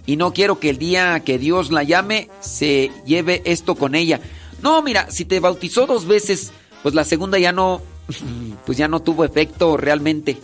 Y 0.09 0.17
no 0.17 0.33
quiero 0.33 0.59
que 0.59 0.71
el 0.71 0.79
día 0.79 1.19
que 1.19 1.37
Dios 1.37 1.69
la 1.69 1.83
llame 1.83 2.31
se 2.39 2.89
lleve 3.05 3.43
esto 3.45 3.75
con 3.75 3.93
ella. 3.93 4.19
No, 4.59 4.81
mira, 4.81 5.11
si 5.11 5.23
te 5.23 5.39
bautizó 5.39 5.85
dos 5.85 6.07
veces, 6.07 6.51
pues 6.81 6.95
la 6.95 7.03
segunda 7.03 7.37
ya 7.37 7.51
no, 7.51 7.83
pues 8.65 8.75
ya 8.75 8.87
no 8.87 9.03
tuvo 9.03 9.23
efecto 9.23 9.77
realmente. 9.77 10.39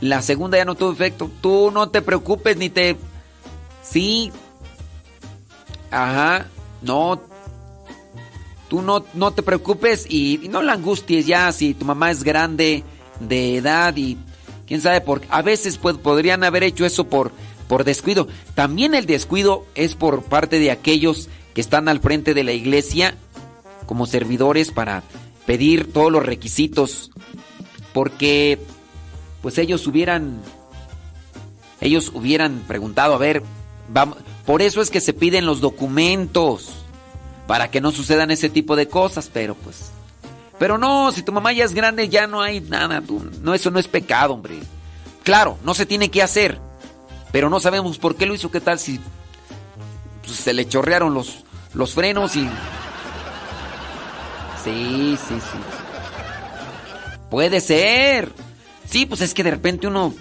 La 0.00 0.22
segunda 0.22 0.56
ya 0.56 0.64
no 0.64 0.76
tuvo 0.76 0.92
efecto. 0.92 1.32
Tú 1.40 1.72
no 1.72 1.88
te 1.88 2.00
preocupes 2.00 2.56
ni 2.56 2.70
te... 2.70 2.96
Sí. 3.82 4.30
Ajá, 5.90 6.46
no, 6.80 7.20
tú 8.68 8.82
no, 8.82 9.04
no 9.14 9.32
te 9.32 9.42
preocupes 9.42 10.06
y, 10.08 10.48
no 10.48 10.62
la 10.62 10.74
angusties 10.74 11.26
ya 11.26 11.50
si 11.50 11.74
tu 11.74 11.84
mamá 11.84 12.12
es 12.12 12.22
grande 12.22 12.84
de 13.18 13.56
edad 13.56 13.96
y 13.96 14.16
quién 14.68 14.80
sabe 14.80 15.00
por 15.00 15.22
a 15.28 15.42
veces 15.42 15.76
pues, 15.76 15.96
podrían 15.96 16.44
haber 16.44 16.62
hecho 16.62 16.86
eso 16.86 17.08
por, 17.08 17.32
por 17.72 17.84
descuido. 17.84 18.28
También 18.54 18.94
el 18.94 19.06
descuido 19.06 19.64
es 19.74 19.94
por 19.94 20.24
parte 20.24 20.58
de 20.58 20.70
aquellos 20.70 21.30
que 21.54 21.62
están 21.62 21.88
al 21.88 22.00
frente 22.00 22.34
de 22.34 22.44
la 22.44 22.52
iglesia 22.52 23.14
como 23.86 24.04
servidores 24.04 24.70
para 24.70 25.02
pedir 25.46 25.90
todos 25.90 26.12
los 26.12 26.22
requisitos 26.22 27.10
porque 27.94 28.58
pues 29.40 29.56
ellos 29.56 29.86
hubieran 29.86 30.42
ellos 31.80 32.12
hubieran 32.14 32.62
preguntado, 32.68 33.14
a 33.14 33.18
ver, 33.18 33.42
por 34.44 34.60
eso 34.60 34.82
es 34.82 34.90
que 34.90 35.00
se 35.00 35.14
piden 35.14 35.46
los 35.46 35.62
documentos 35.62 36.72
para 37.46 37.70
que 37.70 37.80
no 37.80 37.90
sucedan 37.90 38.30
ese 38.30 38.50
tipo 38.50 38.76
de 38.76 38.86
cosas, 38.86 39.30
pero 39.32 39.54
pues 39.54 39.92
pero 40.58 40.76
no, 40.76 41.10
si 41.10 41.22
tu 41.22 41.32
mamá 41.32 41.54
ya 41.54 41.64
es 41.64 41.72
grande 41.72 42.10
ya 42.10 42.26
no 42.26 42.42
hay 42.42 42.60
nada, 42.60 43.02
no 43.40 43.54
eso 43.54 43.70
no 43.70 43.78
es 43.78 43.88
pecado, 43.88 44.34
hombre. 44.34 44.58
Claro, 45.22 45.56
no 45.64 45.72
se 45.72 45.86
tiene 45.86 46.10
que 46.10 46.20
hacer, 46.20 46.60
pero 47.32 47.50
no 47.50 47.58
sabemos 47.58 47.98
por 47.98 48.14
qué 48.14 48.26
lo 48.26 48.34
hizo, 48.34 48.50
qué 48.50 48.60
tal 48.60 48.78
si 48.78 49.00
pues, 50.24 50.36
se 50.36 50.52
le 50.52 50.68
chorrearon 50.68 51.14
los 51.14 51.44
los 51.74 51.94
frenos 51.94 52.36
y 52.36 52.48
Sí, 54.64 55.18
sí, 55.28 55.34
sí. 55.34 55.58
Puede 57.30 57.60
ser. 57.60 58.32
Sí, 58.88 59.06
pues 59.06 59.20
es 59.20 59.34
que 59.34 59.42
de 59.42 59.50
repente 59.50 59.86
uno 59.86 60.14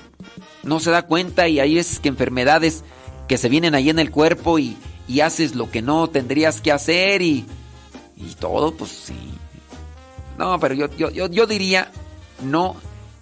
no 0.63 0.79
se 0.79 0.91
da 0.91 1.03
cuenta 1.03 1.47
y 1.47 1.59
hay 1.59 1.77
es 1.77 1.99
que 1.99 2.09
enfermedades 2.09 2.83
que 3.27 3.37
se 3.37 3.49
vienen 3.49 3.75
ahí 3.75 3.89
en 3.89 3.99
el 3.99 4.11
cuerpo 4.11 4.57
y, 4.59 4.77
y 5.07 5.19
haces 5.21 5.55
lo 5.55 5.69
que 5.69 5.81
no 5.81 6.09
tendrías 6.09 6.61
que 6.61 6.71
hacer 6.71 7.21
y, 7.21 7.45
y 8.17 8.33
todo, 8.39 8.73
pues 8.73 8.91
sí. 8.91 9.15
No, 10.37 10.59
pero 10.59 10.73
yo, 10.73 10.89
yo, 10.97 11.11
yo, 11.11 11.27
yo 11.27 11.45
diría, 11.45 11.91
no, 12.41 12.75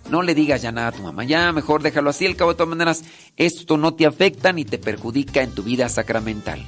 no 0.10 0.22
le 0.22 0.36
digas 0.36 0.62
ya 0.62 0.72
nada 0.72 0.90
a 0.90 0.92
tu 0.92 1.04
mamá, 1.04 1.24
ya 1.24 1.52
mejor 1.52 1.82
déjalo 1.82 2.10
así, 2.10 2.26
al 2.26 2.36
cabo 2.36 2.52
de 2.52 2.58
todas 2.58 2.70
maneras, 2.70 3.04
esto 3.38 3.78
no 3.78 3.94
te 3.94 4.06
afecta 4.06 4.52
ni 4.52 4.66
te 4.66 4.78
perjudica 4.78 5.42
en 5.42 5.52
tu 5.52 5.64
vida 5.64 5.90
sacramental. 5.90 6.66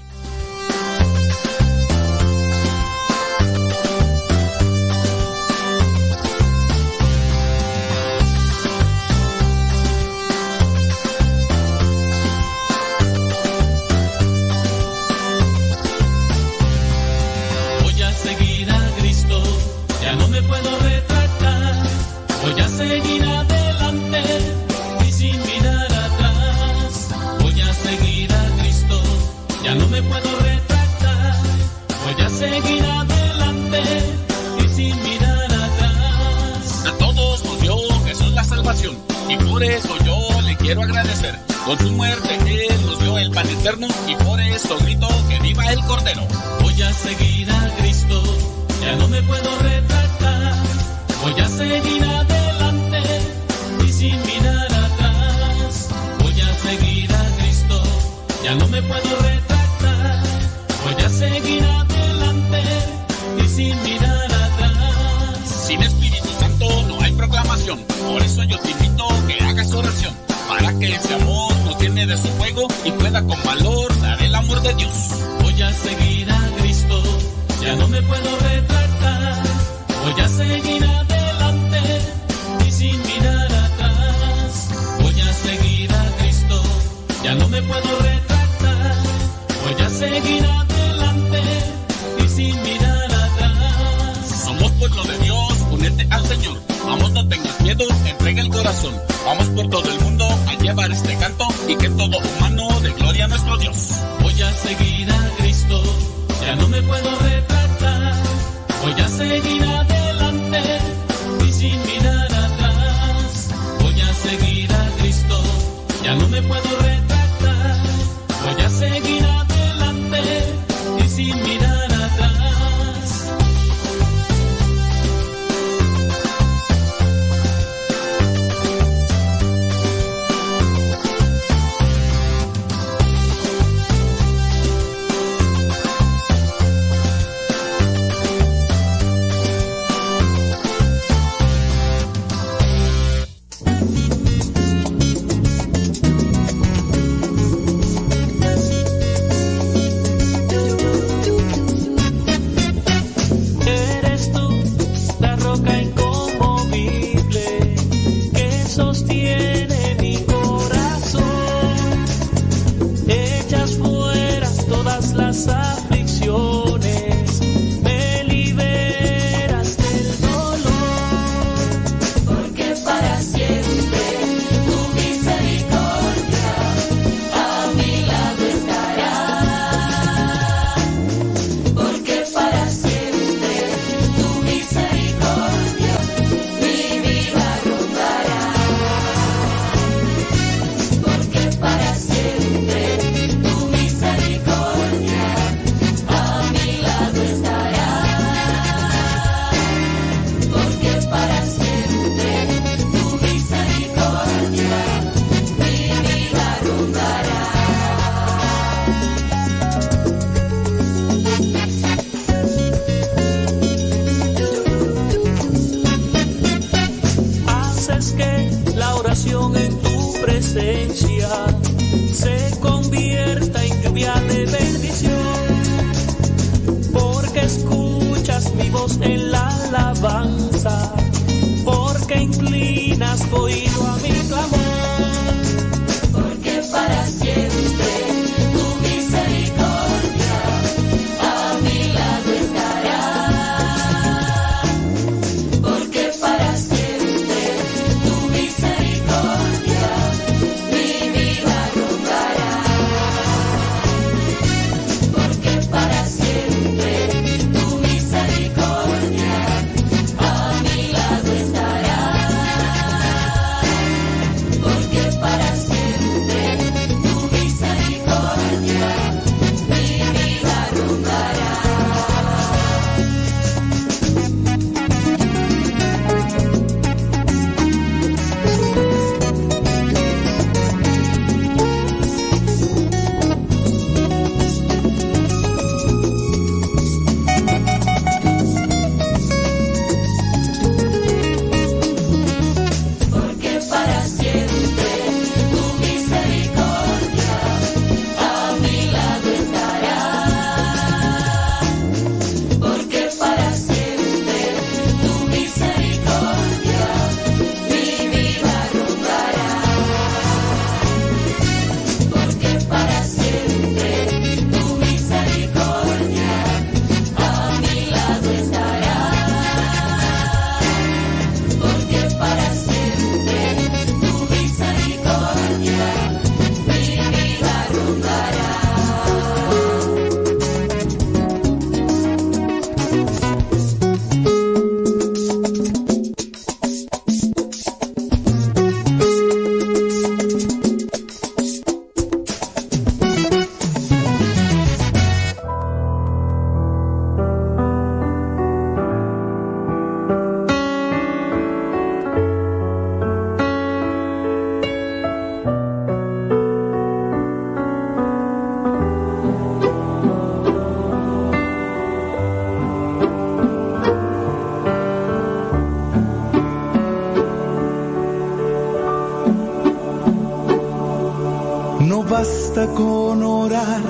Basta 372.62 372.74
con 372.76 373.24
orar 373.24 373.82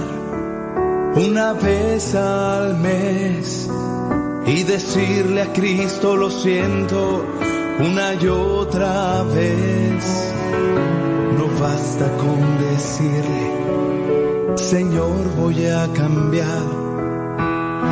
una 1.15 1.53
vez 1.53 2.15
al 2.15 2.77
mes 2.77 3.69
y 4.45 4.63
decirle 4.63 5.41
a 5.41 5.53
Cristo 5.53 6.15
lo 6.15 6.29
siento 6.29 7.25
una 7.79 8.13
y 8.13 8.27
otra 8.27 9.23
vez. 9.23 10.33
No 11.37 11.47
basta 11.59 12.05
con 12.17 12.59
decirle, 12.59 14.55
Señor 14.55 15.35
voy 15.37 15.65
a 15.65 15.87
cambiar. 15.93 16.81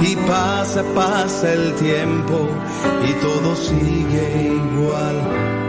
Y 0.01 0.15
pasa, 0.15 0.83
pasa 0.95 1.53
el 1.53 1.73
tiempo 1.75 2.47
y 3.09 3.13
todo 3.21 3.55
sigue 3.55 4.53
igual. 4.53 5.15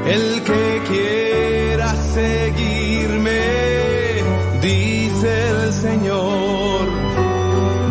El 0.06 0.42
que 0.42 0.82
quiera 0.88 1.94
seguirme, 2.14 2.79
Señor, 5.72 6.88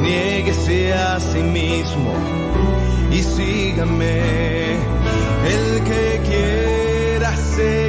niéguese 0.02 0.94
a 0.94 1.20
sí 1.20 1.42
mismo 1.42 2.14
y 3.12 3.24
sígame. 3.24 4.76
El 5.54 5.84
que 5.84 6.22
quiera 6.30 7.36
seguirme, 7.38 7.89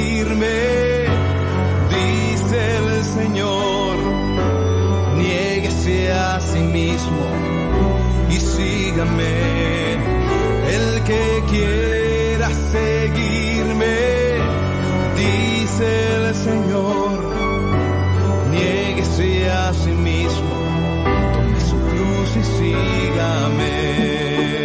mismo 6.71 7.25
y 8.29 8.35
sígame. 8.35 9.93
El 10.75 11.03
que 11.03 11.43
quiera 11.49 12.49
seguirme, 12.71 13.97
dice 15.17 16.15
el 16.15 16.35
Señor, 16.35 17.19
niéguese 18.51 19.51
a 19.51 19.73
sí 19.73 19.91
mismo, 19.91 20.55
tome 21.33 21.59
su 21.59 21.77
cruz 21.89 22.37
y 22.37 22.43
sígame. 22.57 24.60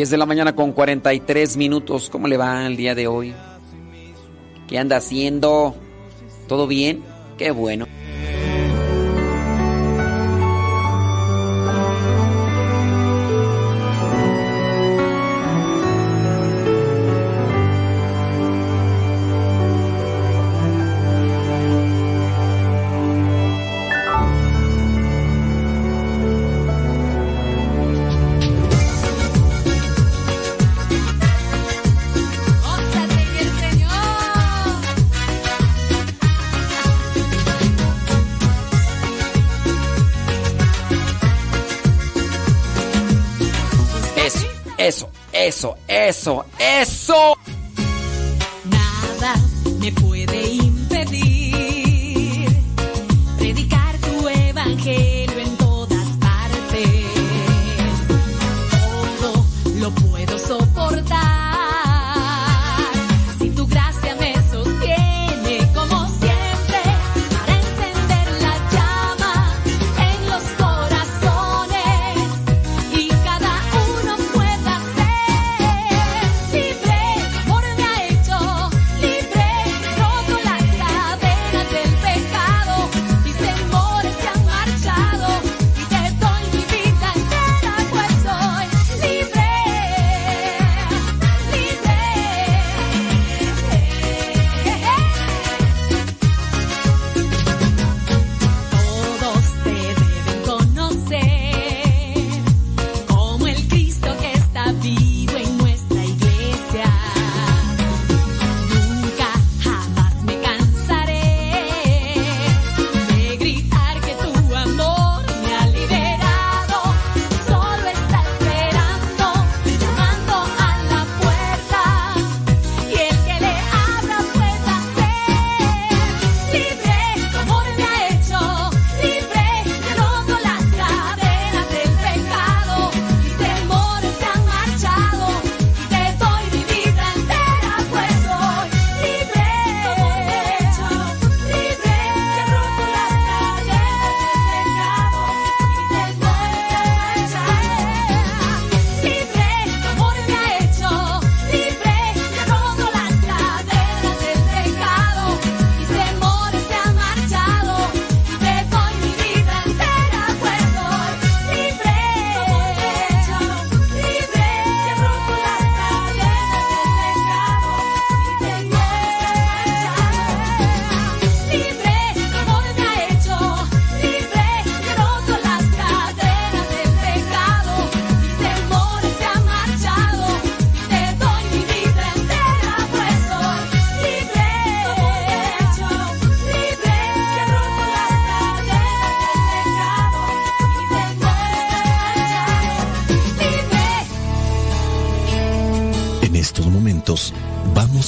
10 0.00 0.08
de 0.08 0.16
la 0.16 0.24
mañana 0.24 0.56
con 0.56 0.72
43 0.72 1.58
minutos. 1.58 2.08
¿Cómo 2.08 2.26
le 2.26 2.38
va 2.38 2.66
el 2.66 2.74
día 2.74 2.94
de 2.94 3.06
hoy? 3.06 3.34
¿Qué 4.66 4.78
anda 4.78 4.96
haciendo? 4.96 5.74
¿Todo 6.48 6.66
bien? 6.66 7.02
Qué 7.36 7.50
bueno. 7.50 7.86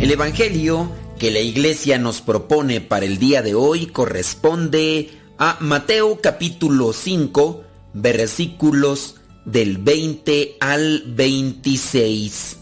El 0.00 0.10
Evangelio 0.10 0.90
que 1.18 1.30
la 1.30 1.40
iglesia 1.40 1.98
nos 1.98 2.22
propone 2.22 2.80
para 2.80 3.04
el 3.04 3.18
día 3.18 3.42
de 3.42 3.54
hoy 3.54 3.84
corresponde 3.84 5.10
a 5.36 5.58
Mateo 5.60 6.22
capítulo 6.22 6.94
5, 6.94 7.62
versículos 7.92 9.16
del 9.44 9.76
20 9.76 10.56
al 10.58 11.02
26. 11.06 12.56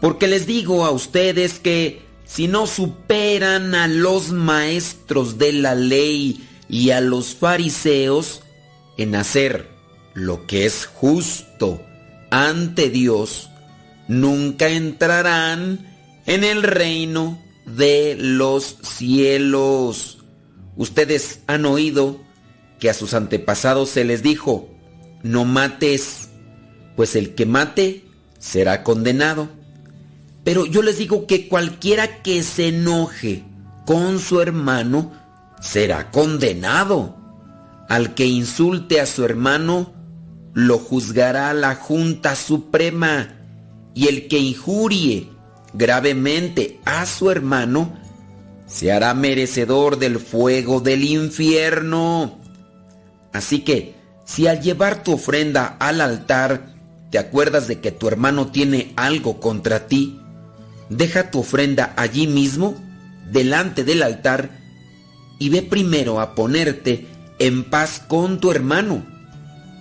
Porque 0.00 0.26
les 0.26 0.48
digo 0.48 0.84
a 0.84 0.90
ustedes 0.90 1.60
que 1.60 2.02
si 2.24 2.48
no 2.48 2.66
superan 2.66 3.76
a 3.76 3.86
los 3.86 4.32
maestros 4.32 5.38
de 5.38 5.52
la 5.52 5.76
ley 5.76 6.44
y 6.68 6.90
a 6.90 7.00
los 7.00 7.36
fariseos 7.36 8.42
en 8.98 9.14
hacer 9.14 9.68
lo 10.12 10.44
que 10.44 10.66
es 10.66 10.86
justo 10.86 11.80
ante 12.32 12.90
Dios, 12.90 13.48
nunca 14.08 14.68
entrarán 14.70 15.89
en 16.30 16.44
el 16.44 16.62
reino 16.62 17.42
de 17.66 18.14
los 18.16 18.76
cielos. 18.82 20.18
Ustedes 20.76 21.40
han 21.48 21.64
oído 21.64 22.20
que 22.78 22.88
a 22.88 22.94
sus 22.94 23.14
antepasados 23.14 23.90
se 23.90 24.04
les 24.04 24.22
dijo, 24.22 24.70
no 25.24 25.44
mates, 25.44 26.28
pues 26.94 27.16
el 27.16 27.34
que 27.34 27.46
mate 27.46 28.04
será 28.38 28.84
condenado. 28.84 29.48
Pero 30.44 30.66
yo 30.66 30.82
les 30.82 30.98
digo 30.98 31.26
que 31.26 31.48
cualquiera 31.48 32.22
que 32.22 32.44
se 32.44 32.68
enoje 32.68 33.42
con 33.84 34.20
su 34.20 34.40
hermano 34.40 35.10
será 35.60 36.12
condenado. 36.12 37.16
Al 37.88 38.14
que 38.14 38.26
insulte 38.26 39.00
a 39.00 39.06
su 39.06 39.24
hermano, 39.24 39.92
lo 40.54 40.78
juzgará 40.78 41.52
la 41.54 41.74
Junta 41.74 42.36
Suprema. 42.36 43.34
Y 43.96 44.06
el 44.06 44.28
que 44.28 44.38
injurie 44.38 45.29
gravemente 45.72 46.80
a 46.84 47.06
su 47.06 47.30
hermano, 47.30 47.98
se 48.66 48.92
hará 48.92 49.14
merecedor 49.14 49.98
del 49.98 50.18
fuego 50.18 50.80
del 50.80 51.04
infierno. 51.04 52.38
Así 53.32 53.60
que, 53.60 53.94
si 54.24 54.46
al 54.46 54.60
llevar 54.60 55.02
tu 55.02 55.14
ofrenda 55.14 55.76
al 55.78 56.00
altar, 56.00 56.70
te 57.10 57.18
acuerdas 57.18 57.66
de 57.66 57.80
que 57.80 57.90
tu 57.90 58.06
hermano 58.06 58.50
tiene 58.52 58.92
algo 58.96 59.40
contra 59.40 59.86
ti, 59.88 60.20
deja 60.88 61.30
tu 61.30 61.40
ofrenda 61.40 61.92
allí 61.96 62.26
mismo, 62.26 62.76
delante 63.30 63.82
del 63.84 64.02
altar, 64.02 64.50
y 65.38 65.48
ve 65.48 65.62
primero 65.62 66.20
a 66.20 66.34
ponerte 66.34 67.06
en 67.38 67.64
paz 67.64 68.02
con 68.06 68.40
tu 68.40 68.50
hermano. 68.52 69.04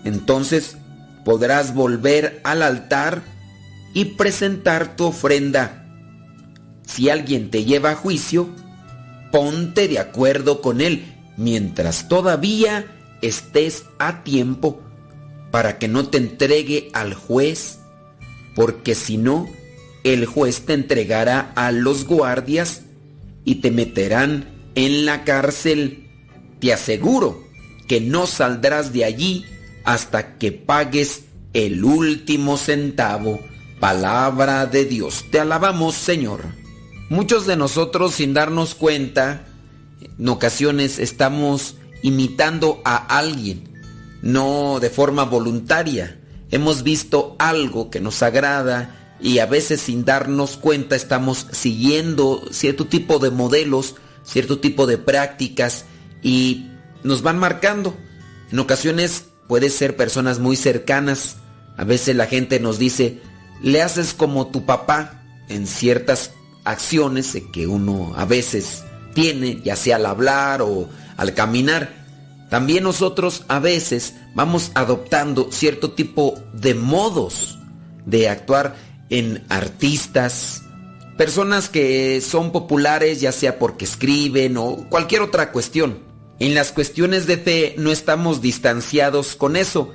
Entonces 0.03 0.77
podrás 1.25 1.75
volver 1.75 2.41
al 2.43 2.63
altar 2.63 3.21
y 3.93 4.05
presentar 4.05 4.95
tu 4.95 5.05
ofrenda. 5.05 5.78
Si 6.89 7.07
alguien 7.09 7.51
te 7.51 7.65
lleva 7.65 7.91
a 7.91 7.95
juicio, 7.95 8.49
ponte 9.31 9.87
de 9.87 9.99
acuerdo 9.99 10.59
con 10.59 10.81
él 10.81 11.03
mientras 11.37 12.07
todavía 12.07 12.85
estés 13.21 13.85
a 13.99 14.23
tiempo 14.23 14.81
para 15.51 15.77
que 15.77 15.87
no 15.87 16.09
te 16.09 16.17
entregue 16.17 16.89
al 16.93 17.13
juez, 17.13 17.77
porque 18.55 18.95
si 18.95 19.17
no, 19.17 19.47
el 20.03 20.25
juez 20.25 20.61
te 20.65 20.73
entregará 20.73 21.51
a 21.55 21.71
los 21.71 22.05
guardias 22.05 22.81
y 23.45 23.55
te 23.55 23.69
meterán 23.69 24.49
en 24.73 25.05
la 25.05 25.23
cárcel. 25.23 26.07
Te 26.59 26.73
aseguro 26.73 27.43
que 27.87 28.01
no 28.01 28.25
saldrás 28.25 28.93
de 28.93 29.05
allí 29.05 29.45
hasta 29.85 30.37
que 30.39 30.51
pagues 30.51 31.25
el 31.53 31.83
último 31.85 32.57
centavo. 32.57 33.39
Palabra 33.79 34.65
de 34.65 34.85
Dios. 34.85 35.25
Te 35.31 35.39
alabamos, 35.39 35.93
Señor. 35.93 36.58
Muchos 37.09 37.47
de 37.47 37.55
nosotros, 37.55 38.13
sin 38.13 38.35
darnos 38.35 38.75
cuenta, 38.75 39.47
en 40.19 40.29
ocasiones 40.29 40.99
estamos 40.99 41.75
imitando 42.03 42.81
a 42.85 42.97
alguien, 43.17 43.67
no 44.21 44.79
de 44.79 44.91
forma 44.91 45.23
voluntaria. 45.25 46.19
Hemos 46.51 46.83
visto 46.83 47.35
algo 47.39 47.89
que 47.89 47.99
nos 47.99 48.21
agrada 48.21 49.15
y 49.19 49.39
a 49.39 49.47
veces 49.47 49.81
sin 49.81 50.05
darnos 50.05 50.57
cuenta 50.57 50.95
estamos 50.95 51.47
siguiendo 51.51 52.43
cierto 52.51 52.85
tipo 52.85 53.17
de 53.17 53.31
modelos, 53.31 53.95
cierto 54.23 54.59
tipo 54.59 54.85
de 54.85 54.99
prácticas 54.99 55.85
y 56.21 56.67
nos 57.03 57.23
van 57.23 57.39
marcando. 57.39 57.95
En 58.51 58.59
ocasiones 58.59 59.25
puede 59.47 59.71
ser 59.71 59.95
personas 59.95 60.37
muy 60.37 60.55
cercanas. 60.55 61.37
A 61.75 61.85
veces 61.85 62.15
la 62.15 62.27
gente 62.27 62.59
nos 62.59 62.77
dice, 62.77 63.19
le 63.63 63.81
haces 63.81 64.13
como 64.13 64.47
tu 64.47 64.67
papá 64.67 65.23
en 65.49 65.65
ciertas 65.65 66.33
acciones 66.69 67.37
que 67.51 67.67
uno 67.67 68.13
a 68.15 68.25
veces 68.25 68.83
tiene, 69.13 69.59
ya 69.63 69.75
sea 69.75 69.97
al 69.97 70.05
hablar 70.05 70.61
o 70.61 70.89
al 71.17 71.33
caminar. 71.33 71.99
También 72.49 72.83
nosotros 72.83 73.43
a 73.47 73.59
veces 73.59 74.15
vamos 74.33 74.71
adoptando 74.73 75.51
cierto 75.51 75.91
tipo 75.91 76.41
de 76.53 76.73
modos 76.73 77.59
de 78.05 78.29
actuar 78.29 78.75
en 79.09 79.45
artistas, 79.49 80.63
personas 81.17 81.69
que 81.69 82.21
son 82.21 82.51
populares 82.51 83.21
ya 83.21 83.31
sea 83.31 83.59
porque 83.59 83.85
escriben 83.85 84.57
o 84.57 84.87
cualquier 84.89 85.21
otra 85.21 85.51
cuestión. 85.51 85.99
En 86.39 86.55
las 86.55 86.71
cuestiones 86.71 87.27
de 87.27 87.37
fe 87.37 87.75
no 87.77 87.91
estamos 87.91 88.41
distanciados 88.41 89.35
con 89.35 89.55
eso, 89.55 89.93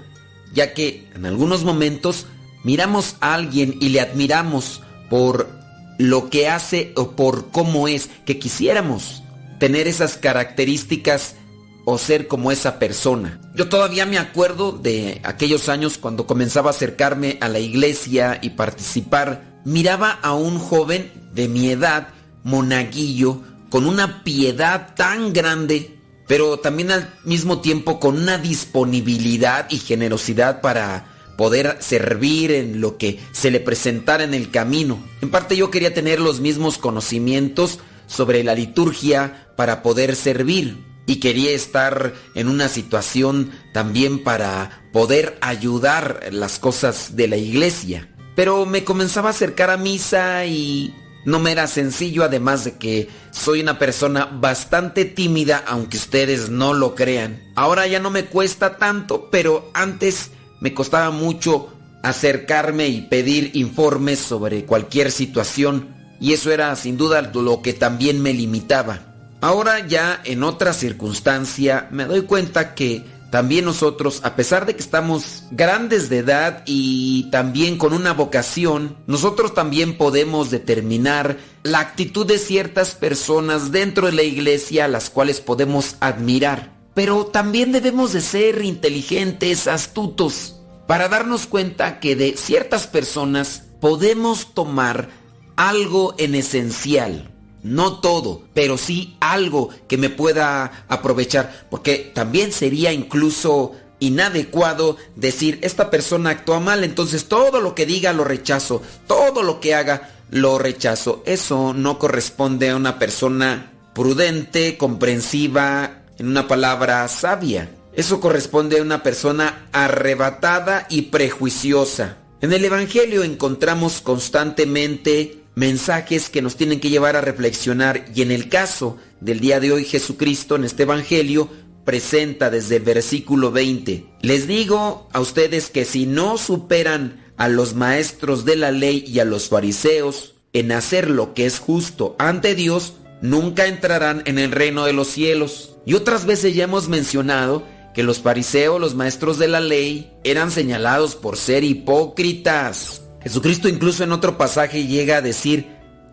ya 0.53 0.75
que 0.75 1.09
en 1.15 1.25
algunos 1.25 1.65
momentos 1.65 2.27
miramos 2.63 3.17
a 3.21 3.35
alguien 3.35 3.79
y 3.81 3.89
le 3.89 4.01
admiramos 4.01 4.83
por 5.09 5.64
lo 5.99 6.31
que 6.31 6.49
hace 6.49 6.93
o 6.97 7.13
por 7.13 7.51
cómo 7.51 7.89
es, 7.89 8.11
que 8.25 8.39
quisiéramos 8.39 9.23
tener 9.59 9.87
esas 9.87 10.17
características 10.17 11.37
o 11.85 11.99
ser 11.99 12.27
como 12.27 12.51
esa 12.51 12.79
persona. 12.79 13.41
Yo 13.55 13.69
todavía 13.69 14.07
me 14.07 14.19
acuerdo 14.19 14.73
de 14.73 15.21
aquellos 15.23 15.69
años 15.69 15.99
cuando 15.99 16.27
comenzaba 16.27 16.71
a 16.71 16.73
acercarme 16.73 17.39
a 17.41 17.49
la 17.49 17.59
iglesia 17.59 18.39
y 18.43 18.51
participar. 18.51 19.61
Miraba 19.65 20.11
a 20.11 20.35
un 20.35 20.59
joven 20.59 21.11
de 21.33 21.49
mi 21.49 21.71
edad, 21.71 22.09
monaguillo, 22.43 23.43
con 23.71 23.87
una 23.87 24.23
piedad 24.25 24.95
tan 24.95 25.33
grande, 25.33 25.99
pero 26.27 26.59
también 26.59 26.91
al 26.91 27.13
mismo 27.25 27.61
tiempo 27.61 28.01
con 28.01 28.17
una 28.17 28.39
disponibilidad 28.39 29.67
y 29.71 29.79
generosidad 29.79 30.61
para 30.61 31.14
poder 31.37 31.79
servir 31.81 32.53
en 32.53 32.81
lo 32.81 32.99
que 32.99 33.19
se 33.33 33.51
le 33.51 33.61
presentara 33.61 34.25
en 34.25 34.35
el 34.35 34.51
camino. 34.51 35.03
En 35.23 35.31
parte 35.31 35.57
yo 35.57 35.71
quería 35.71 35.95
tener 35.95 36.21
los 36.21 36.41
mismos 36.41 36.79
conocimientos 36.79 37.79
sobre 38.07 38.45
la 38.45 38.55
liturgia 38.55 39.49
para 39.57 39.83
poder 39.83 40.17
servir 40.17 40.77
y 41.07 41.17
quería 41.17 41.51
estar 41.51 42.15
en 42.35 42.49
una 42.49 42.69
situación 42.69 43.51
también 43.73 44.23
para 44.23 44.83
poder 44.93 45.37
ayudar 45.41 46.29
las 46.33 46.59
cosas 46.59 47.17
de 47.17 47.29
la 47.29 47.37
iglesia. 47.37 48.09
Pero 48.35 48.67
me 48.67 48.85
comenzaba 48.85 49.29
a 49.29 49.33
acercar 49.33 49.71
a 49.71 49.77
misa 49.77 50.45
y 50.47 50.95
no 51.25 51.39
me 51.39 51.53
era 51.53 51.67
sencillo, 51.67 52.25
además 52.25 52.65
de 52.65 52.77
que 52.77 53.09
soy 53.31 53.61
una 53.61 53.79
persona 53.79 54.27
bastante 54.27 55.05
tímida, 55.05 55.63
aunque 55.67 55.97
ustedes 55.97 56.51
no 56.51 56.75
lo 56.75 56.95
crean. 56.95 57.43
Ahora 57.55 57.87
ya 57.87 58.01
no 58.01 58.11
me 58.11 58.27
cuesta 58.27 58.77
tanto, 58.77 59.31
pero 59.31 59.71
antes 59.75 60.31
me 60.65 60.73
costaba 60.73 61.11
mucho 61.11 61.69
acercarme 62.03 62.89
y 62.89 63.03
pedir 63.03 63.51
informes 63.53 64.19
sobre 64.19 64.65
cualquier 64.65 65.13
situación, 65.13 65.95
y 66.21 66.33
eso 66.33 66.51
era 66.51 66.75
sin 66.75 66.97
duda 66.97 67.21
lo 67.35 67.61
que 67.61 67.75
también 67.75 68.23
me 68.23 68.33
limitaba. 68.33 69.01
Ahora 69.43 69.87
ya 69.87 70.23
en 70.25 70.43
otra 70.43 70.73
circunstancia 70.73 71.87
me 71.91 72.07
doy 72.07 72.23
cuenta 72.23 72.75
que 72.75 73.05
también 73.31 73.67
nosotros, 73.67 74.21
a 74.25 74.37
pesar 74.37 74.65
de 74.65 74.75
que 74.75 74.81
estamos 74.81 75.43
grandes 75.51 76.09
de 76.09 76.19
edad 76.19 76.63
y 76.65 77.25
también 77.31 77.77
con 77.77 77.93
una 77.93 78.15
vocación, 78.15 78.97
nosotros 79.07 79.53
también 79.53 79.99
podemos 79.99 80.51
determinar 80.51 81.37
la 81.63 81.81
actitud 81.81 82.25
de 82.25 82.39
ciertas 82.39 82.93
personas 82.93 83.71
dentro 83.71 84.07
de 84.07 84.13
la 84.13 84.23
iglesia 84.23 84.87
a 84.87 84.89
las 84.89 85.11
cuales 85.11 85.43
podemos 85.43 85.97
admirar. 86.01 86.74
Pero 86.95 87.27
también 87.27 87.73
debemos 87.73 88.13
de 88.13 88.21
ser 88.21 88.65
inteligentes, 88.65 89.67
astutos, 89.67 90.57
para 90.87 91.09
darnos 91.09 91.47
cuenta 91.47 91.99
que 92.01 92.15
de 92.15 92.37
ciertas 92.37 92.87
personas 92.87 93.65
podemos 93.81 94.55
tomar 94.55 95.09
algo 95.57 96.15
en 96.19 96.35
esencial. 96.35 97.31
No 97.63 98.01
todo, 98.01 98.43
pero 98.53 98.77
sí 98.77 99.17
algo 99.21 99.71
que 99.89 99.97
me 99.97 100.11
pueda 100.11 100.85
aprovechar, 100.89 101.67
porque 101.71 102.13
también 102.15 102.53
sería 102.53 102.93
incluso 102.93 103.73
inadecuado 104.01 104.99
decir, 105.17 105.59
esta 105.63 105.91
persona 105.91 106.31
actúa 106.31 106.61
mal, 106.61 106.85
entonces 106.85 107.27
todo 107.27 107.61
lo 107.61 107.75
que 107.75 107.87
diga 107.87 108.13
lo 108.13 108.25
rechazo, 108.25 108.83
todo 109.07 109.43
lo 109.43 109.61
que 109.61 109.75
haga 109.75 110.11
lo 110.31 110.59
rechazo. 110.59 111.23
Eso 111.25 111.73
no 111.73 111.99
corresponde 111.99 112.71
a 112.71 112.77
una 112.77 112.99
persona 112.99 113.73
prudente, 113.95 114.77
comprensiva, 114.77 116.04
en 116.19 116.29
una 116.29 116.49
palabra 116.49 117.07
sabia. 117.09 117.71
Eso 117.95 118.21
corresponde 118.21 118.79
a 118.79 118.83
una 118.83 119.03
persona 119.03 119.69
arrebatada 119.73 120.87
y 120.91 121.03
prejuiciosa. 121.03 122.19
En 122.41 122.53
el 122.53 122.65
Evangelio 122.65 123.23
encontramos 123.23 124.01
constantemente 124.01 125.45
mensajes 125.55 126.29
que 126.29 126.43
nos 126.43 126.57
tienen 126.57 126.81
que 126.81 126.91
llevar 126.91 127.17
a 127.17 127.21
reflexionar 127.21 128.05
y 128.15 128.23
en 128.23 128.31
el 128.31 128.49
caso 128.49 128.99
del 129.21 129.41
día 129.41 129.61
de 129.61 129.73
hoy 129.73 129.85
Jesucristo 129.85 130.57
en 130.57 130.65
este 130.65 130.83
Evangelio 130.83 131.49
presenta 131.85 132.51
desde 132.51 132.77
el 132.77 132.83
versículo 132.83 133.53
20. 133.53 134.07
Les 134.23 134.47
digo 134.47 135.09
a 135.13 135.21
ustedes 135.21 135.71
que 135.71 135.85
si 135.85 136.07
no 136.07 136.39
superan 136.39 137.25
a 137.37 137.49
los 137.49 137.75
maestros 137.75 138.45
de 138.45 138.57
la 138.57 138.71
ley 138.71 139.05
y 139.07 139.19
a 139.21 139.25
los 139.25 139.49
fariseos 139.49 140.35
en 140.53 140.73
hacer 140.73 141.11
lo 141.11 141.35
que 141.35 141.47
es 141.47 141.59
justo 141.59 142.17
ante 142.19 142.55
Dios, 142.55 142.95
nunca 143.21 143.67
entrarán 143.67 144.23
en 144.25 144.39
el 144.39 144.53
reino 144.53 144.85
de 144.85 144.93
los 144.93 145.09
cielos. 145.09 145.74
Y 145.87 145.95
otras 145.95 146.27
veces 146.27 146.55
ya 146.55 146.65
hemos 146.65 146.89
mencionado 146.89 147.65
que 147.95 148.03
los 148.03 148.21
fariseos, 148.21 148.81
los 148.81 148.95
maestros 148.95 149.39
de 149.39 149.49
la 149.49 149.61
ley, 149.61 150.13
eran 150.25 150.51
señalados 150.51 151.15
por 151.15 151.37
ser 151.37 151.65
hipócritas. 151.65 153.03
Jesucristo 153.23 153.69
incluso 153.69 154.05
en 154.05 154.13
otro 154.13 154.37
pasaje 154.37 154.87
llega 154.87 155.19
a 155.19 155.23
decir, 155.23 155.69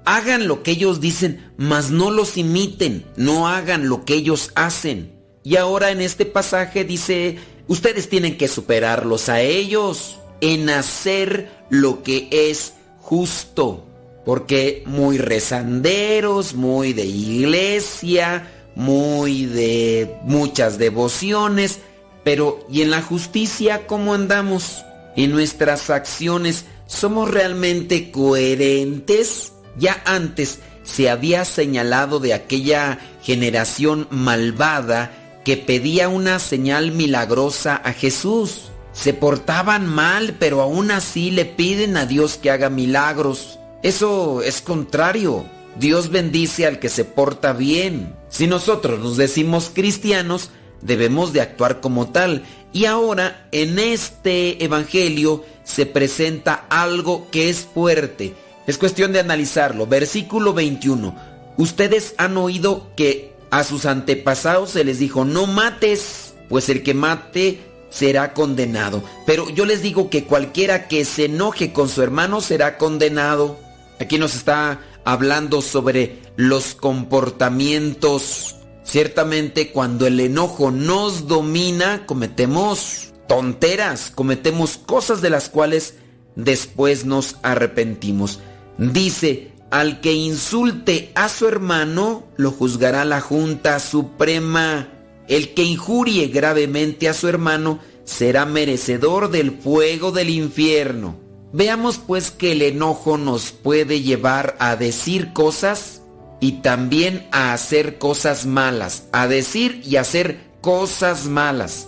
hagan 0.06 0.48
lo 0.48 0.64
que 0.64 0.72
ellos 0.72 1.01
dicen, 1.01 1.51
mas 1.58 1.91
no 1.91 2.11
los 2.11 2.38
imiten, 2.38 3.06
no 3.17 3.48
hagan 3.48 3.90
lo 3.90 4.06
que 4.06 4.14
ellos 4.14 4.51
hacen. 4.56 5.19
Y 5.43 5.56
ahora 5.56 5.91
en 5.91 6.01
este 6.01 6.25
pasaje 6.25 6.83
dice, 6.83 7.40
ustedes 7.67 8.09
tienen 8.09 8.38
que 8.38 8.48
superarlos 8.48 9.27
a 9.30 9.41
ellos 9.41 10.19
en 10.40 10.69
hacer 10.69 11.51
lo 11.69 12.03
que 12.03 12.27
es 12.32 12.74
justo. 13.00 13.88
Porque 14.24 14.83
muy 14.85 15.17
rezanderos, 15.17 16.53
muy 16.53 16.93
de 16.93 17.06
iglesia, 17.06 18.48
muy 18.75 19.45
de 19.45 20.17
muchas 20.24 20.77
devociones, 20.77 21.80
pero 22.24 22.66
¿y 22.69 22.82
en 22.82 22.91
la 22.91 23.01
justicia 23.01 23.88
cómo 23.88 24.14
andamos? 24.14 24.83
En 25.16 25.32
nuestras 25.32 25.90
acciones 25.90 26.66
¿Somos 26.91 27.32
realmente 27.32 28.11
coherentes? 28.11 29.53
Ya 29.80 30.01
antes 30.06 30.59
se 30.83 31.09
había 31.09 31.45
señalado 31.45 32.19
de 32.19 32.33
aquella 32.33 33.00
generación 33.24 34.08
malvada 34.11 35.40
que 35.45 35.56
pedía 35.56 36.09
una 36.09 36.38
señal 36.38 36.91
milagrosa 36.91 37.77
a 37.77 37.93
Jesús. 37.93 38.72
Se 38.91 39.14
portaban 39.14 39.88
mal, 39.88 40.35
pero 40.38 40.61
aún 40.61 40.91
así 40.91 41.32
le 41.32 41.45
piden 41.45 41.95
a 41.95 42.06
Dios 42.06 42.35
que 42.38 42.51
haga 42.51 42.69
milagros. 42.69 43.58
Eso 43.83 44.41
es 44.41 44.61
contrario. 44.61 45.45
Dios 45.77 46.09
bendice 46.09 46.66
al 46.66 46.80
que 46.80 46.90
se 46.90 47.06
porta 47.06 47.53
bien. 47.53 48.16
Si 48.30 48.48
nosotros 48.48 49.00
nos 49.00 49.17
decimos 49.17 49.72
cristianos, 49.74 50.50
debemos 50.82 51.33
de 51.33 51.41
actuar 51.41 51.80
como 51.80 52.09
tal. 52.09 52.43
Y 52.74 52.85
ahora 52.85 53.48
en 53.51 53.80
este 53.80 54.64
Evangelio 54.64 55.43
se 55.64 55.85
presenta 55.85 56.66
algo 56.69 57.27
que 57.32 57.50
es 57.50 57.67
fuerte. 57.74 58.33
Es 58.67 58.77
cuestión 58.77 59.11
de 59.14 59.19
analizarlo. 59.19 59.88
Versículo 59.88 60.53
21. 60.53 61.16
Ustedes 61.58 62.16
han 62.17 62.38
oído 62.38 62.91
que 62.95 63.33
a 63.50 63.64
sus 63.64 63.85
antepasados 63.85 64.72
se 64.72 64.83
les 64.83 65.00
dijo, 65.00 65.25
no 65.25 65.45
mates, 65.45 66.33
pues 66.48 66.69
el 66.69 66.83
que 66.83 66.93
mate 66.93 67.59
será 67.90 68.33
condenado. 68.33 69.03
Pero 69.25 69.50
yo 69.50 69.66
les 69.66 69.82
digo 69.82 70.09
que 70.09 70.24
cualquiera 70.24 70.88
que 70.88 71.06
se 71.06 71.25
enoje 71.25 71.74
con 71.74 71.90
su 71.90 72.01
hermano 72.01 72.41
será 72.41 72.77
condenado. 72.77 73.59
Aquí 74.00 74.17
nos 74.17 74.35
está 74.35 74.80
hablando 75.05 75.61
sobre 75.61 76.19
los 76.35 76.75
comportamientos. 76.75 78.57
Ciertamente 78.83 79.71
cuando 79.71 80.07
el 80.07 80.19
enojo 80.19 80.71
nos 80.71 81.27
domina, 81.27 82.05
cometemos 82.05 83.13
tonteras, 83.27 84.11
cometemos 84.13 84.77
cosas 84.77 85.21
de 85.21 85.30
las 85.30 85.49
cuales 85.49 85.95
después 86.35 87.05
nos 87.05 87.38
arrepentimos. 87.43 88.39
Dice, 88.77 89.51
al 89.69 90.01
que 90.01 90.11
insulte 90.11 91.11
a 91.15 91.30
su 91.30 91.47
hermano, 91.47 92.27
lo 92.35 92.51
juzgará 92.51 93.05
la 93.05 93.21
Junta 93.21 93.80
Suprema. 93.80 94.89
El 95.30 95.53
que 95.53 95.63
injurie 95.63 96.27
gravemente 96.27 97.07
a 97.07 97.13
su 97.13 97.30
hermano 97.30 97.80
será 98.03 98.45
merecedor 98.45 99.31
del 99.31 99.51
fuego 99.51 100.11
del 100.11 100.30
infierno. 100.30 101.20
Veamos 101.53 101.97
pues 101.97 102.31
que 102.31 102.53
el 102.53 102.61
enojo 102.61 103.17
nos 103.17 103.51
puede 103.51 104.01
llevar 104.01 104.55
a 104.59 104.75
decir 104.75 105.33
cosas 105.33 106.01
y 106.39 106.53
también 106.61 107.27
a 107.31 107.53
hacer 107.53 107.97
cosas 107.97 108.45
malas, 108.45 109.03
a 109.11 109.27
decir 109.27 109.81
y 109.85 109.97
hacer 109.97 110.39
cosas 110.61 111.25
malas. 111.25 111.88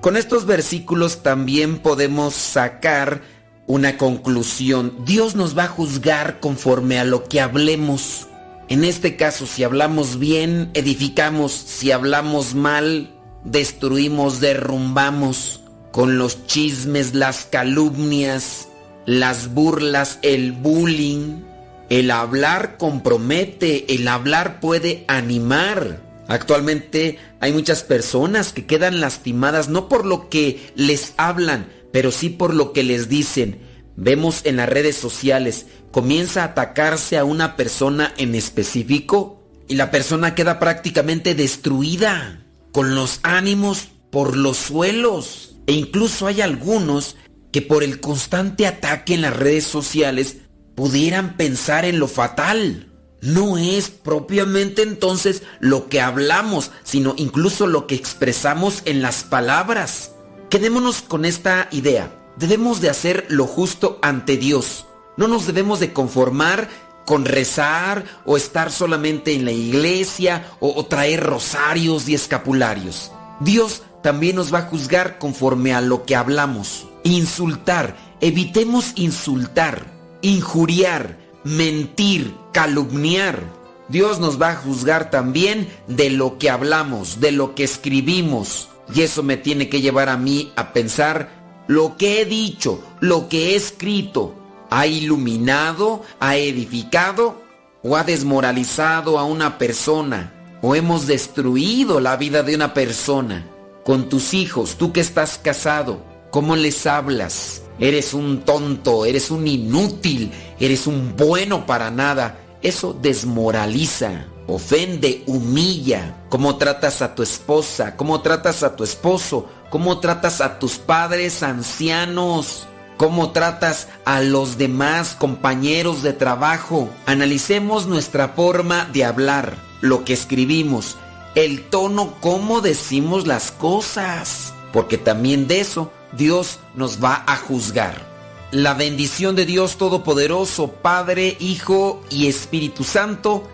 Con 0.00 0.16
estos 0.16 0.46
versículos 0.46 1.22
también 1.22 1.78
podemos 1.78 2.34
sacar 2.34 3.22
una 3.66 3.96
conclusión. 3.96 5.04
Dios 5.04 5.36
nos 5.36 5.56
va 5.56 5.64
a 5.64 5.68
juzgar 5.68 6.40
conforme 6.40 6.98
a 6.98 7.04
lo 7.04 7.24
que 7.24 7.40
hablemos. 7.40 8.26
En 8.68 8.82
este 8.82 9.16
caso, 9.16 9.46
si 9.46 9.62
hablamos 9.62 10.18
bien, 10.18 10.70
edificamos. 10.74 11.52
Si 11.52 11.92
hablamos 11.92 12.54
mal, 12.54 13.14
destruimos, 13.44 14.40
derrumbamos. 14.40 15.60
Con 15.92 16.16
los 16.16 16.46
chismes, 16.46 17.14
las 17.14 17.44
calumnias, 17.44 18.68
las 19.06 19.52
burlas, 19.54 20.18
el 20.22 20.52
bullying. 20.52 21.42
El 21.88 22.10
hablar 22.10 22.78
compromete, 22.78 23.94
el 23.94 24.08
hablar 24.08 24.60
puede 24.60 25.04
animar. 25.08 26.00
Actualmente 26.28 27.18
hay 27.40 27.52
muchas 27.52 27.82
personas 27.82 28.52
que 28.52 28.64
quedan 28.64 29.00
lastimadas 29.00 29.68
no 29.68 29.88
por 29.88 30.06
lo 30.06 30.30
que 30.30 30.72
les 30.74 31.12
hablan, 31.18 31.68
pero 31.92 32.10
sí 32.10 32.30
por 32.30 32.54
lo 32.54 32.72
que 32.72 32.82
les 32.82 33.08
dicen. 33.08 33.60
Vemos 33.96 34.40
en 34.44 34.56
las 34.56 34.68
redes 34.68 34.96
sociales, 34.96 35.66
comienza 35.90 36.42
a 36.42 36.46
atacarse 36.46 37.18
a 37.18 37.24
una 37.24 37.56
persona 37.56 38.14
en 38.16 38.34
específico 38.34 39.42
y 39.68 39.74
la 39.74 39.90
persona 39.90 40.34
queda 40.34 40.58
prácticamente 40.58 41.34
destruida, 41.34 42.42
con 42.72 42.94
los 42.94 43.20
ánimos 43.22 43.88
por 44.10 44.36
los 44.36 44.56
suelos. 44.56 45.56
E 45.66 45.72
incluso 45.72 46.26
hay 46.26 46.40
algunos 46.40 47.16
que 47.52 47.62
por 47.62 47.84
el 47.84 48.00
constante 48.00 48.66
ataque 48.66 49.14
en 49.14 49.22
las 49.22 49.36
redes 49.36 49.64
sociales 49.64 50.38
pudieran 50.74 51.36
pensar 51.36 51.84
en 51.84 51.98
lo 51.98 52.08
fatal. 52.08 52.88
No 53.20 53.56
es 53.56 53.90
propiamente 53.90 54.82
entonces 54.82 55.42
lo 55.60 55.88
que 55.88 56.00
hablamos, 56.00 56.72
sino 56.82 57.14
incluso 57.16 57.68
lo 57.68 57.86
que 57.86 57.94
expresamos 57.94 58.82
en 58.84 59.00
las 59.00 59.22
palabras. 59.22 60.12
Quedémonos 60.50 61.02
con 61.02 61.24
esta 61.24 61.68
idea. 61.70 62.12
Debemos 62.36 62.80
de 62.80 62.90
hacer 62.90 63.26
lo 63.28 63.46
justo 63.46 63.98
ante 64.02 64.36
Dios. 64.36 64.86
No 65.16 65.28
nos 65.28 65.46
debemos 65.46 65.78
de 65.78 65.92
conformar 65.92 66.68
con 67.04 67.24
rezar 67.24 68.04
o 68.24 68.36
estar 68.36 68.72
solamente 68.72 69.34
en 69.34 69.44
la 69.44 69.52
iglesia 69.52 70.46
o, 70.60 70.84
traer 70.86 71.22
rosarios 71.22 72.08
y 72.08 72.14
escapularios. 72.14 73.12
Dios 73.40 73.82
también 74.02 74.36
nos 74.36 74.52
va 74.52 74.60
a 74.60 74.62
juzgar 74.62 75.18
conforme 75.18 75.74
a 75.74 75.80
lo 75.80 76.04
que 76.04 76.16
hablamos. 76.16 76.88
Insultar. 77.04 77.96
Evitemos 78.20 78.92
insultar, 78.96 79.86
injuriar, 80.22 81.18
mentir, 81.44 82.34
calumniar. 82.52 83.42
Dios 83.88 84.20
nos 84.20 84.40
va 84.40 84.50
a 84.50 84.56
juzgar 84.56 85.10
también 85.10 85.68
de 85.88 86.10
lo 86.10 86.38
que 86.38 86.50
hablamos, 86.50 87.20
de 87.20 87.32
lo 87.32 87.54
que 87.54 87.64
escribimos. 87.64 88.68
Y 88.94 89.02
eso 89.02 89.22
me 89.22 89.36
tiene 89.36 89.68
que 89.68 89.80
llevar 89.80 90.08
a 90.08 90.16
mí 90.16 90.52
a 90.56 90.72
pensar 90.72 91.64
lo 91.66 91.96
que 91.96 92.20
he 92.20 92.24
dicho, 92.24 92.82
lo 93.00 93.28
que 93.28 93.50
he 93.50 93.56
escrito, 93.56 94.34
ha 94.70 94.86
iluminado, 94.86 96.02
ha 96.20 96.36
edificado 96.36 97.42
o 97.82 97.96
ha 97.96 98.04
desmoralizado 98.04 99.18
a 99.18 99.24
una 99.24 99.58
persona 99.58 100.32
o 100.62 100.74
hemos 100.76 101.06
destruido 101.06 102.00
la 102.00 102.16
vida 102.16 102.42
de 102.42 102.54
una 102.54 102.72
persona. 102.72 103.46
Con 103.84 104.08
tus 104.08 104.32
hijos, 104.32 104.76
tú 104.78 104.92
que 104.92 105.00
estás 105.00 105.38
casado, 105.38 106.04
¿cómo 106.32 106.56
les 106.56 106.86
hablas? 106.86 107.62
Eres 107.78 108.14
un 108.14 108.40
tonto, 108.40 109.04
eres 109.04 109.30
un 109.30 109.46
inútil, 109.46 110.32
eres 110.58 110.88
un 110.88 111.14
bueno 111.16 111.66
para 111.66 111.90
nada. 111.92 112.38
Eso 112.62 112.98
desmoraliza, 113.00 114.26
ofende, 114.48 115.22
humilla. 115.26 116.24
¿Cómo 116.30 116.56
tratas 116.56 117.02
a 117.02 117.14
tu 117.14 117.22
esposa? 117.22 117.96
¿Cómo 117.96 118.22
tratas 118.22 118.62
a 118.62 118.74
tu 118.74 118.82
esposo? 118.82 119.48
¿Cómo 119.70 120.00
tratas 120.00 120.40
a 120.40 120.58
tus 120.58 120.78
padres 120.78 121.42
ancianos? 121.42 122.66
¿Cómo 122.96 123.32
tratas 123.32 123.88
a 124.04 124.20
los 124.20 124.58
demás 124.58 125.14
compañeros 125.14 126.02
de 126.02 126.12
trabajo? 126.12 126.88
Analicemos 127.04 127.86
nuestra 127.86 128.28
forma 128.28 128.88
de 128.92 129.04
hablar, 129.04 129.56
lo 129.80 130.04
que 130.04 130.12
escribimos, 130.12 130.96
el 131.34 131.68
tono, 131.68 132.14
cómo 132.20 132.60
decimos 132.60 133.26
las 133.26 133.50
cosas. 133.50 134.54
Porque 134.72 134.96
también 134.96 135.48
de 135.48 135.60
eso 135.60 135.90
Dios 136.12 136.58
nos 136.74 137.02
va 137.02 137.24
a 137.26 137.36
juzgar. 137.36 138.10
La 138.50 138.74
bendición 138.74 139.34
de 139.34 139.46
Dios 139.46 139.76
Todopoderoso, 139.76 140.72
Padre, 140.72 141.36
Hijo 141.40 142.02
y 142.10 142.26
Espíritu 142.26 142.84
Santo, 142.84 143.48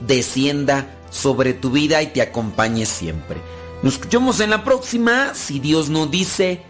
descienda 0.00 0.98
sobre 1.10 1.54
tu 1.54 1.70
vida 1.70 2.02
y 2.02 2.08
te 2.08 2.22
acompañe 2.22 2.84
siempre. 2.84 3.40
Nos 3.82 3.94
escuchamos 3.94 4.40
en 4.40 4.50
la 4.50 4.64
próxima, 4.64 5.34
si 5.34 5.60
Dios 5.60 5.88
no 5.88 6.06
dice 6.06 6.62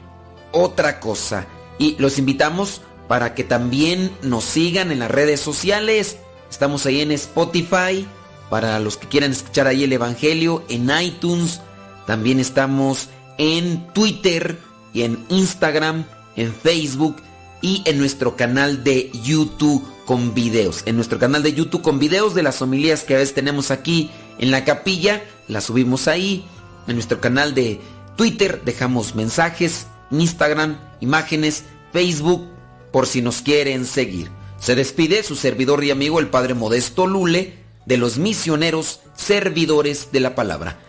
otra 0.52 1.00
cosa. 1.00 1.46
Y 1.78 1.96
los 1.98 2.18
invitamos 2.18 2.82
para 3.08 3.34
que 3.34 3.44
también 3.44 4.12
nos 4.22 4.44
sigan 4.44 4.92
en 4.92 4.98
las 4.98 5.10
redes 5.10 5.40
sociales. 5.40 6.18
Estamos 6.50 6.84
ahí 6.86 7.00
en 7.00 7.12
Spotify, 7.12 8.06
para 8.50 8.78
los 8.78 8.96
que 8.96 9.08
quieran 9.08 9.32
escuchar 9.32 9.66
ahí 9.66 9.84
el 9.84 9.92
Evangelio, 9.92 10.64
en 10.68 10.90
iTunes. 11.00 11.60
También 12.06 12.40
estamos 12.40 13.08
en 13.38 13.92
Twitter 13.94 14.58
y 14.92 15.02
en 15.02 15.24
Instagram, 15.28 16.04
en 16.36 16.54
Facebook 16.54 17.16
y 17.62 17.82
en 17.86 17.98
nuestro 17.98 18.36
canal 18.36 18.84
de 18.84 19.10
YouTube 19.22 19.84
con 20.06 20.34
videos. 20.34 20.82
En 20.86 20.96
nuestro 20.96 21.18
canal 21.18 21.42
de 21.42 21.52
YouTube 21.52 21.82
con 21.82 21.98
videos 21.98 22.34
de 22.34 22.42
las 22.42 22.62
homilías 22.62 23.04
que 23.04 23.14
a 23.14 23.18
veces 23.18 23.34
tenemos 23.34 23.70
aquí 23.70 24.10
en 24.38 24.50
la 24.50 24.64
capilla, 24.64 25.22
las 25.48 25.64
subimos 25.64 26.08
ahí. 26.08 26.44
En 26.86 26.94
nuestro 26.94 27.20
canal 27.20 27.54
de 27.54 27.80
Twitter 28.16 28.62
dejamos 28.64 29.14
mensajes, 29.14 29.86
Instagram, 30.10 30.78
imágenes, 31.00 31.64
Facebook, 31.92 32.48
por 32.92 33.06
si 33.06 33.22
nos 33.22 33.42
quieren 33.42 33.86
seguir. 33.86 34.30
Se 34.58 34.74
despide 34.74 35.22
su 35.22 35.36
servidor 35.36 35.84
y 35.84 35.90
amigo 35.90 36.20
el 36.20 36.28
Padre 36.28 36.54
Modesto 36.54 37.06
Lule 37.06 37.60
de 37.86 37.96
los 37.96 38.18
misioneros 38.18 39.00
servidores 39.16 40.08
de 40.12 40.20
la 40.20 40.34
palabra. 40.34 40.80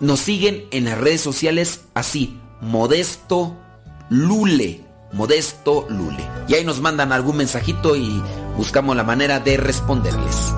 Nos 0.00 0.20
siguen 0.20 0.66
en 0.70 0.84
las 0.84 0.98
redes 0.98 1.20
sociales 1.20 1.82
así, 1.94 2.38
Modesto 2.60 3.56
Lule. 4.08 4.80
Modesto 5.12 5.86
Lule. 5.88 6.24
Y 6.48 6.54
ahí 6.54 6.64
nos 6.64 6.80
mandan 6.80 7.12
algún 7.12 7.36
mensajito 7.36 7.96
y 7.96 8.22
buscamos 8.56 8.96
la 8.96 9.04
manera 9.04 9.40
de 9.40 9.56
responderles. 9.56 10.54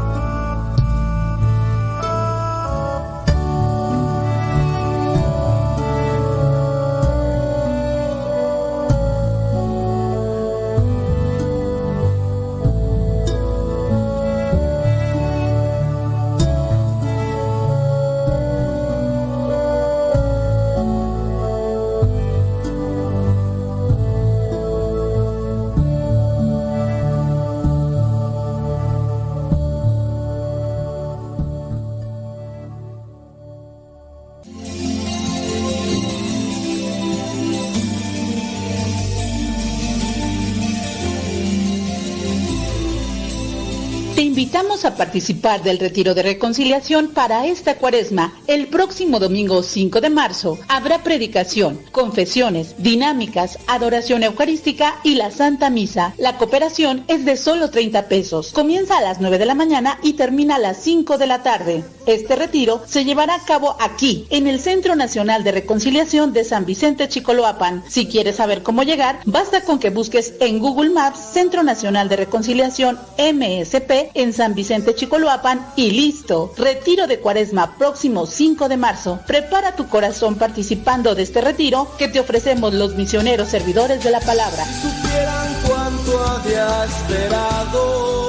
A 44.85 44.95
participar 44.95 45.63
del 45.63 45.79
retiro 45.79 46.15
de 46.15 46.23
reconciliación 46.23 47.09
para 47.09 47.47
esta 47.47 47.79
cuaresma. 47.79 48.35
El 48.47 48.69
próximo 48.69 49.19
domingo 49.19 49.63
5 49.63 50.01
de 50.01 50.11
marzo 50.11 50.59
habrá 50.69 51.03
predicación, 51.03 51.81
confesiones, 51.91 52.75
dinámicas, 52.79 53.59
adoración 53.67 54.23
eucarística 54.23 55.01
y 55.03 55.17
la 55.17 55.33
Santa 55.33 55.69
Misa. 55.71 56.15
La 56.17 56.37
cooperación 56.37 57.05
es 57.09 57.25
de 57.25 57.37
solo 57.37 57.71
30 57.71 58.09
pesos. 58.09 58.53
Comienza 58.53 58.99
a 58.99 59.01
las 59.01 59.21
9 59.21 59.39
de 59.39 59.47
la 59.47 59.55
mañana 59.55 59.99
y 60.03 60.13
termina 60.13 60.57
a 60.57 60.61
las 60.61 60.77
5 60.79 61.19
de 61.19 61.27
la 61.27 61.43
tarde. 61.43 61.83
Este 62.07 62.37
retiro 62.37 62.83
se 62.87 63.05
llevará 63.05 63.35
a 63.35 63.45
cabo 63.45 63.77
aquí, 63.81 64.27
en 64.31 64.47
el 64.47 64.61
Centro 64.61 64.97
Nacional 64.97 65.45
de 65.45 65.53
Reconciliación 65.53 66.33
de 66.33 66.45
San 66.45 66.67
Vicente 66.67 67.09
Chicoloapan. 67.09 67.85
Si 67.89 68.07
quieres 68.07 68.37
saber 68.37 68.63
cómo 68.63 68.83
llegar, 68.83 69.21
basta 69.25 69.63
con 69.63 69.79
que 69.79 69.91
busques 69.91 70.35
en 70.41 70.59
Google 70.59 70.91
Maps 70.91 71.19
Centro 71.33 71.63
Nacional 71.63 72.09
de 72.09 72.17
Reconciliación 72.17 72.99
MSP 73.19 74.13
en 74.15 74.33
San 74.33 74.55
Vicente 74.55 74.68
Chicoloapan 74.69 75.73
y 75.77 75.93
listo. 75.93 76.53
Retiro 76.59 77.07
de 77.07 77.21
Cuaresma 77.21 77.79
próximo 77.79 78.27
5 78.27 78.69
de 78.69 78.77
marzo. 78.77 79.19
Prepara 79.27 79.75
tu 79.75 79.89
corazón 79.89 80.35
participando 80.35 81.15
de 81.15 81.23
este 81.23 81.41
retiro 81.41 81.89
que 81.97 82.09
te 82.09 82.21
ofrecemos 82.21 82.75
los 82.75 82.95
misioneros 82.95 83.49
servidores 83.49 84.05
de 84.05 84.11
la 84.11 84.21
palabra. 84.21 84.67
supieran 84.67 85.57
cuánto 85.67 86.23
había 86.23 86.85
esperado 86.85 88.29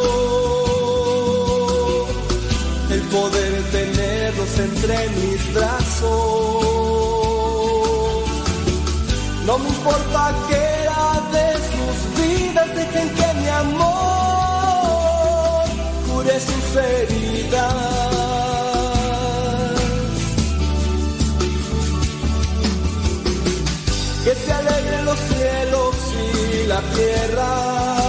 el 2.90 3.01
poder 3.01 3.61
tenerlos 3.72 4.59
entre 4.59 5.09
mis 5.09 5.53
brazos. 5.53 6.09
No 9.45 9.58
me 9.58 9.68
importa 9.68 10.34
que 10.48 10.56
era 10.56 11.22
de 11.34 11.53
sus 11.68 11.98
vidas, 12.24 12.76
dejen 12.76 13.09
que 13.09 13.34
mi 13.42 13.48
amor 13.50 14.28
cure 16.30 16.40
sus 16.40 16.75
heridas. 16.75 17.74
Que 24.24 24.35
se 24.35 24.53
alegren 24.53 25.06
los 25.06 25.19
cielos 25.19 25.95
y 26.64 26.67
la 26.67 26.82
tierra. 26.82 28.08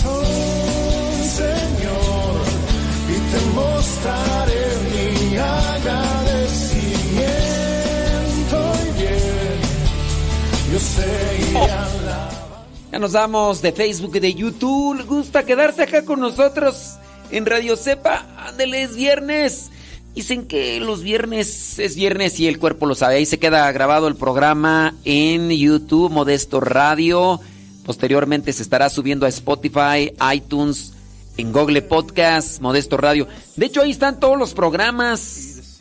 Ya 12.91 12.99
nos 12.99 13.13
damos 13.13 13.61
de 13.61 13.71
Facebook 13.71 14.15
y 14.15 14.19
de 14.19 14.33
YouTube. 14.33 14.97
¿Le 14.97 15.03
gusta 15.03 15.45
quedarse 15.45 15.83
acá 15.83 16.03
con 16.03 16.19
nosotros 16.19 16.97
en 17.31 17.45
Radio 17.45 17.77
Cepa? 17.77 18.25
Ándele, 18.37 18.83
es 18.83 18.95
viernes. 18.95 19.69
Dicen 20.13 20.45
que 20.45 20.81
los 20.81 21.03
viernes 21.03 21.79
es 21.79 21.95
viernes 21.95 22.37
y 22.39 22.47
el 22.47 22.59
cuerpo 22.59 22.85
lo 22.85 22.95
sabe. 22.95 23.15
Ahí 23.15 23.25
se 23.25 23.39
queda 23.39 23.71
grabado 23.71 24.09
el 24.09 24.15
programa 24.15 24.93
en 25.05 25.49
YouTube, 25.49 26.11
Modesto 26.11 26.59
Radio. 26.59 27.39
Posteriormente 27.85 28.51
se 28.51 28.63
estará 28.63 28.89
subiendo 28.89 29.25
a 29.25 29.29
Spotify, 29.29 30.13
iTunes, 30.33 30.93
en 31.37 31.51
Google 31.51 31.81
Podcast, 31.81 32.61
Modesto 32.61 32.97
Radio. 32.97 33.27
De 33.55 33.65
hecho, 33.65 33.81
ahí 33.81 33.91
están 33.91 34.19
todos 34.19 34.37
los 34.37 34.53
programas. 34.53 35.79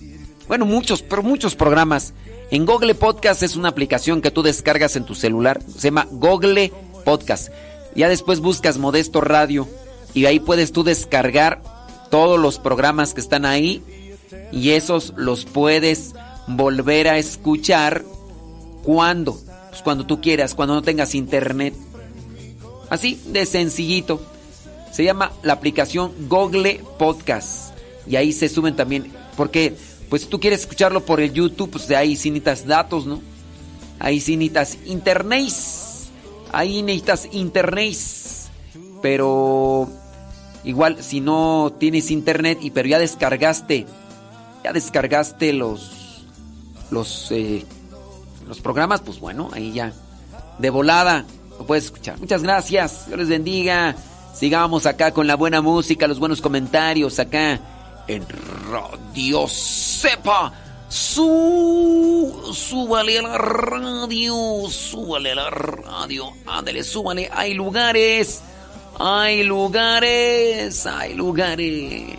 Bueno, 0.49 0.67
muchos, 0.67 1.03
pero 1.03 1.23
muchos 1.23 1.55
programas. 1.55 2.13
En 2.51 2.67
Google 2.67 2.95
Podcast 2.95 3.43
es 3.43 3.57
una 3.57 3.69
aplicación 3.69 4.21
que 4.21 4.31
tú 4.31 4.43
descargas 4.43 4.97
en 4.97 5.05
tu 5.05 5.15
celular. 5.15 5.63
Se 5.63 5.89
llama 5.89 6.09
Google 6.11 6.73
Podcast. 7.05 7.51
Ya 7.95 8.09
después 8.09 8.41
buscas 8.41 8.79
Modesto 8.79 9.21
Radio 9.21 9.69
y 10.15 10.27
ahí 10.27 10.41
puedes 10.41 10.73
tú 10.73 10.83
descargar 10.83 11.63
todos 12.11 12.41
los 12.41 12.59
programas 12.59 13.15
que 13.15 13.21
están 13.21 13.45
ahí 13.45 13.83
y 14.51 14.71
esos 14.71 15.15
los 15.17 15.45
puedes 15.45 16.15
volver 16.49 17.09
a 17.09 17.19
escuchar 17.19 18.05
cuando, 18.83 19.39
pues 19.69 19.83
cuando 19.83 20.07
tú 20.07 20.21
quieras, 20.21 20.55
cuando 20.55 20.75
no 20.75 20.83
tengas 20.83 21.15
internet. 21.15 21.75
Así 22.89 23.21
de 23.27 23.47
sencillito. 23.47 24.21
Se 24.93 25.05
llama 25.05 25.33
la 25.43 25.55
aplicación 25.55 26.13
Google 26.29 26.81
Podcast 26.99 27.75
y 28.07 28.17
ahí 28.17 28.33
se 28.33 28.49
suben 28.49 28.77
también 28.77 29.13
porque 29.37 29.77
pues 30.09 30.23
si 30.23 30.29
tú 30.29 30.41
quieres 30.41 30.61
escucharlo 30.61 31.05
por 31.05 31.21
el 31.21 31.33
YouTube, 31.33 31.71
pues 31.71 31.87
de 31.87 31.97
ahí 31.97 32.17
sí 32.17 32.31
necesitas 32.31 32.67
datos, 32.67 33.07
¿no? 33.07 33.23
Ahí 34.01 34.21
sí 34.21 34.37
necesitas 34.37 34.77
internet. 34.87 35.53
Ahí 36.53 36.83
necesitas 36.83 37.29
internet. 37.31 37.97
Pero 39.01 39.89
igual 40.65 41.03
si 41.03 41.21
no 41.21 41.73
tienes 41.79 42.11
internet 42.11 42.59
y 42.61 42.71
pero 42.71 42.89
ya 42.89 42.99
descargaste 42.99 43.87
ya 44.63 44.73
descargaste 44.73 45.55
los 45.55 46.27
los 46.91 47.31
eh, 47.31 47.65
los 48.47 48.61
programas, 48.61 49.01
pues 49.01 49.21
bueno, 49.21 49.49
ahí 49.53 49.73
ya 49.73 49.93
de 50.59 50.71
volada 50.71 51.25
lo 51.59 51.67
puedes 51.67 51.85
escuchar. 51.85 52.19
Muchas 52.19 52.43
gracias. 52.43 53.07
Dios 53.07 53.19
les 53.21 53.29
bendiga. 53.29 53.95
Sigamos 54.33 54.87
acá 54.87 55.13
con 55.13 55.27
la 55.27 55.37
buena 55.37 55.61
música, 55.61 56.07
los 56.07 56.19
buenos 56.19 56.41
comentarios 56.41 57.19
acá 57.19 57.61
en 58.07 58.25
Radio 58.71 59.47
Sepa. 59.49 60.53
Su, 60.89 62.51
súbale 62.53 63.21
a 63.21 63.23
la 63.23 63.39
radio, 63.39 64.35
súbale 64.69 65.31
a 65.33 65.35
la 65.37 65.51
radio, 65.51 66.33
ándale, 66.47 66.83
súbale. 66.83 67.31
Hay 67.33 67.55
lugares, 67.55 68.43
hay 68.99 69.45
lugares, 69.45 70.87
hay 70.87 71.15
lugares. 71.15 72.17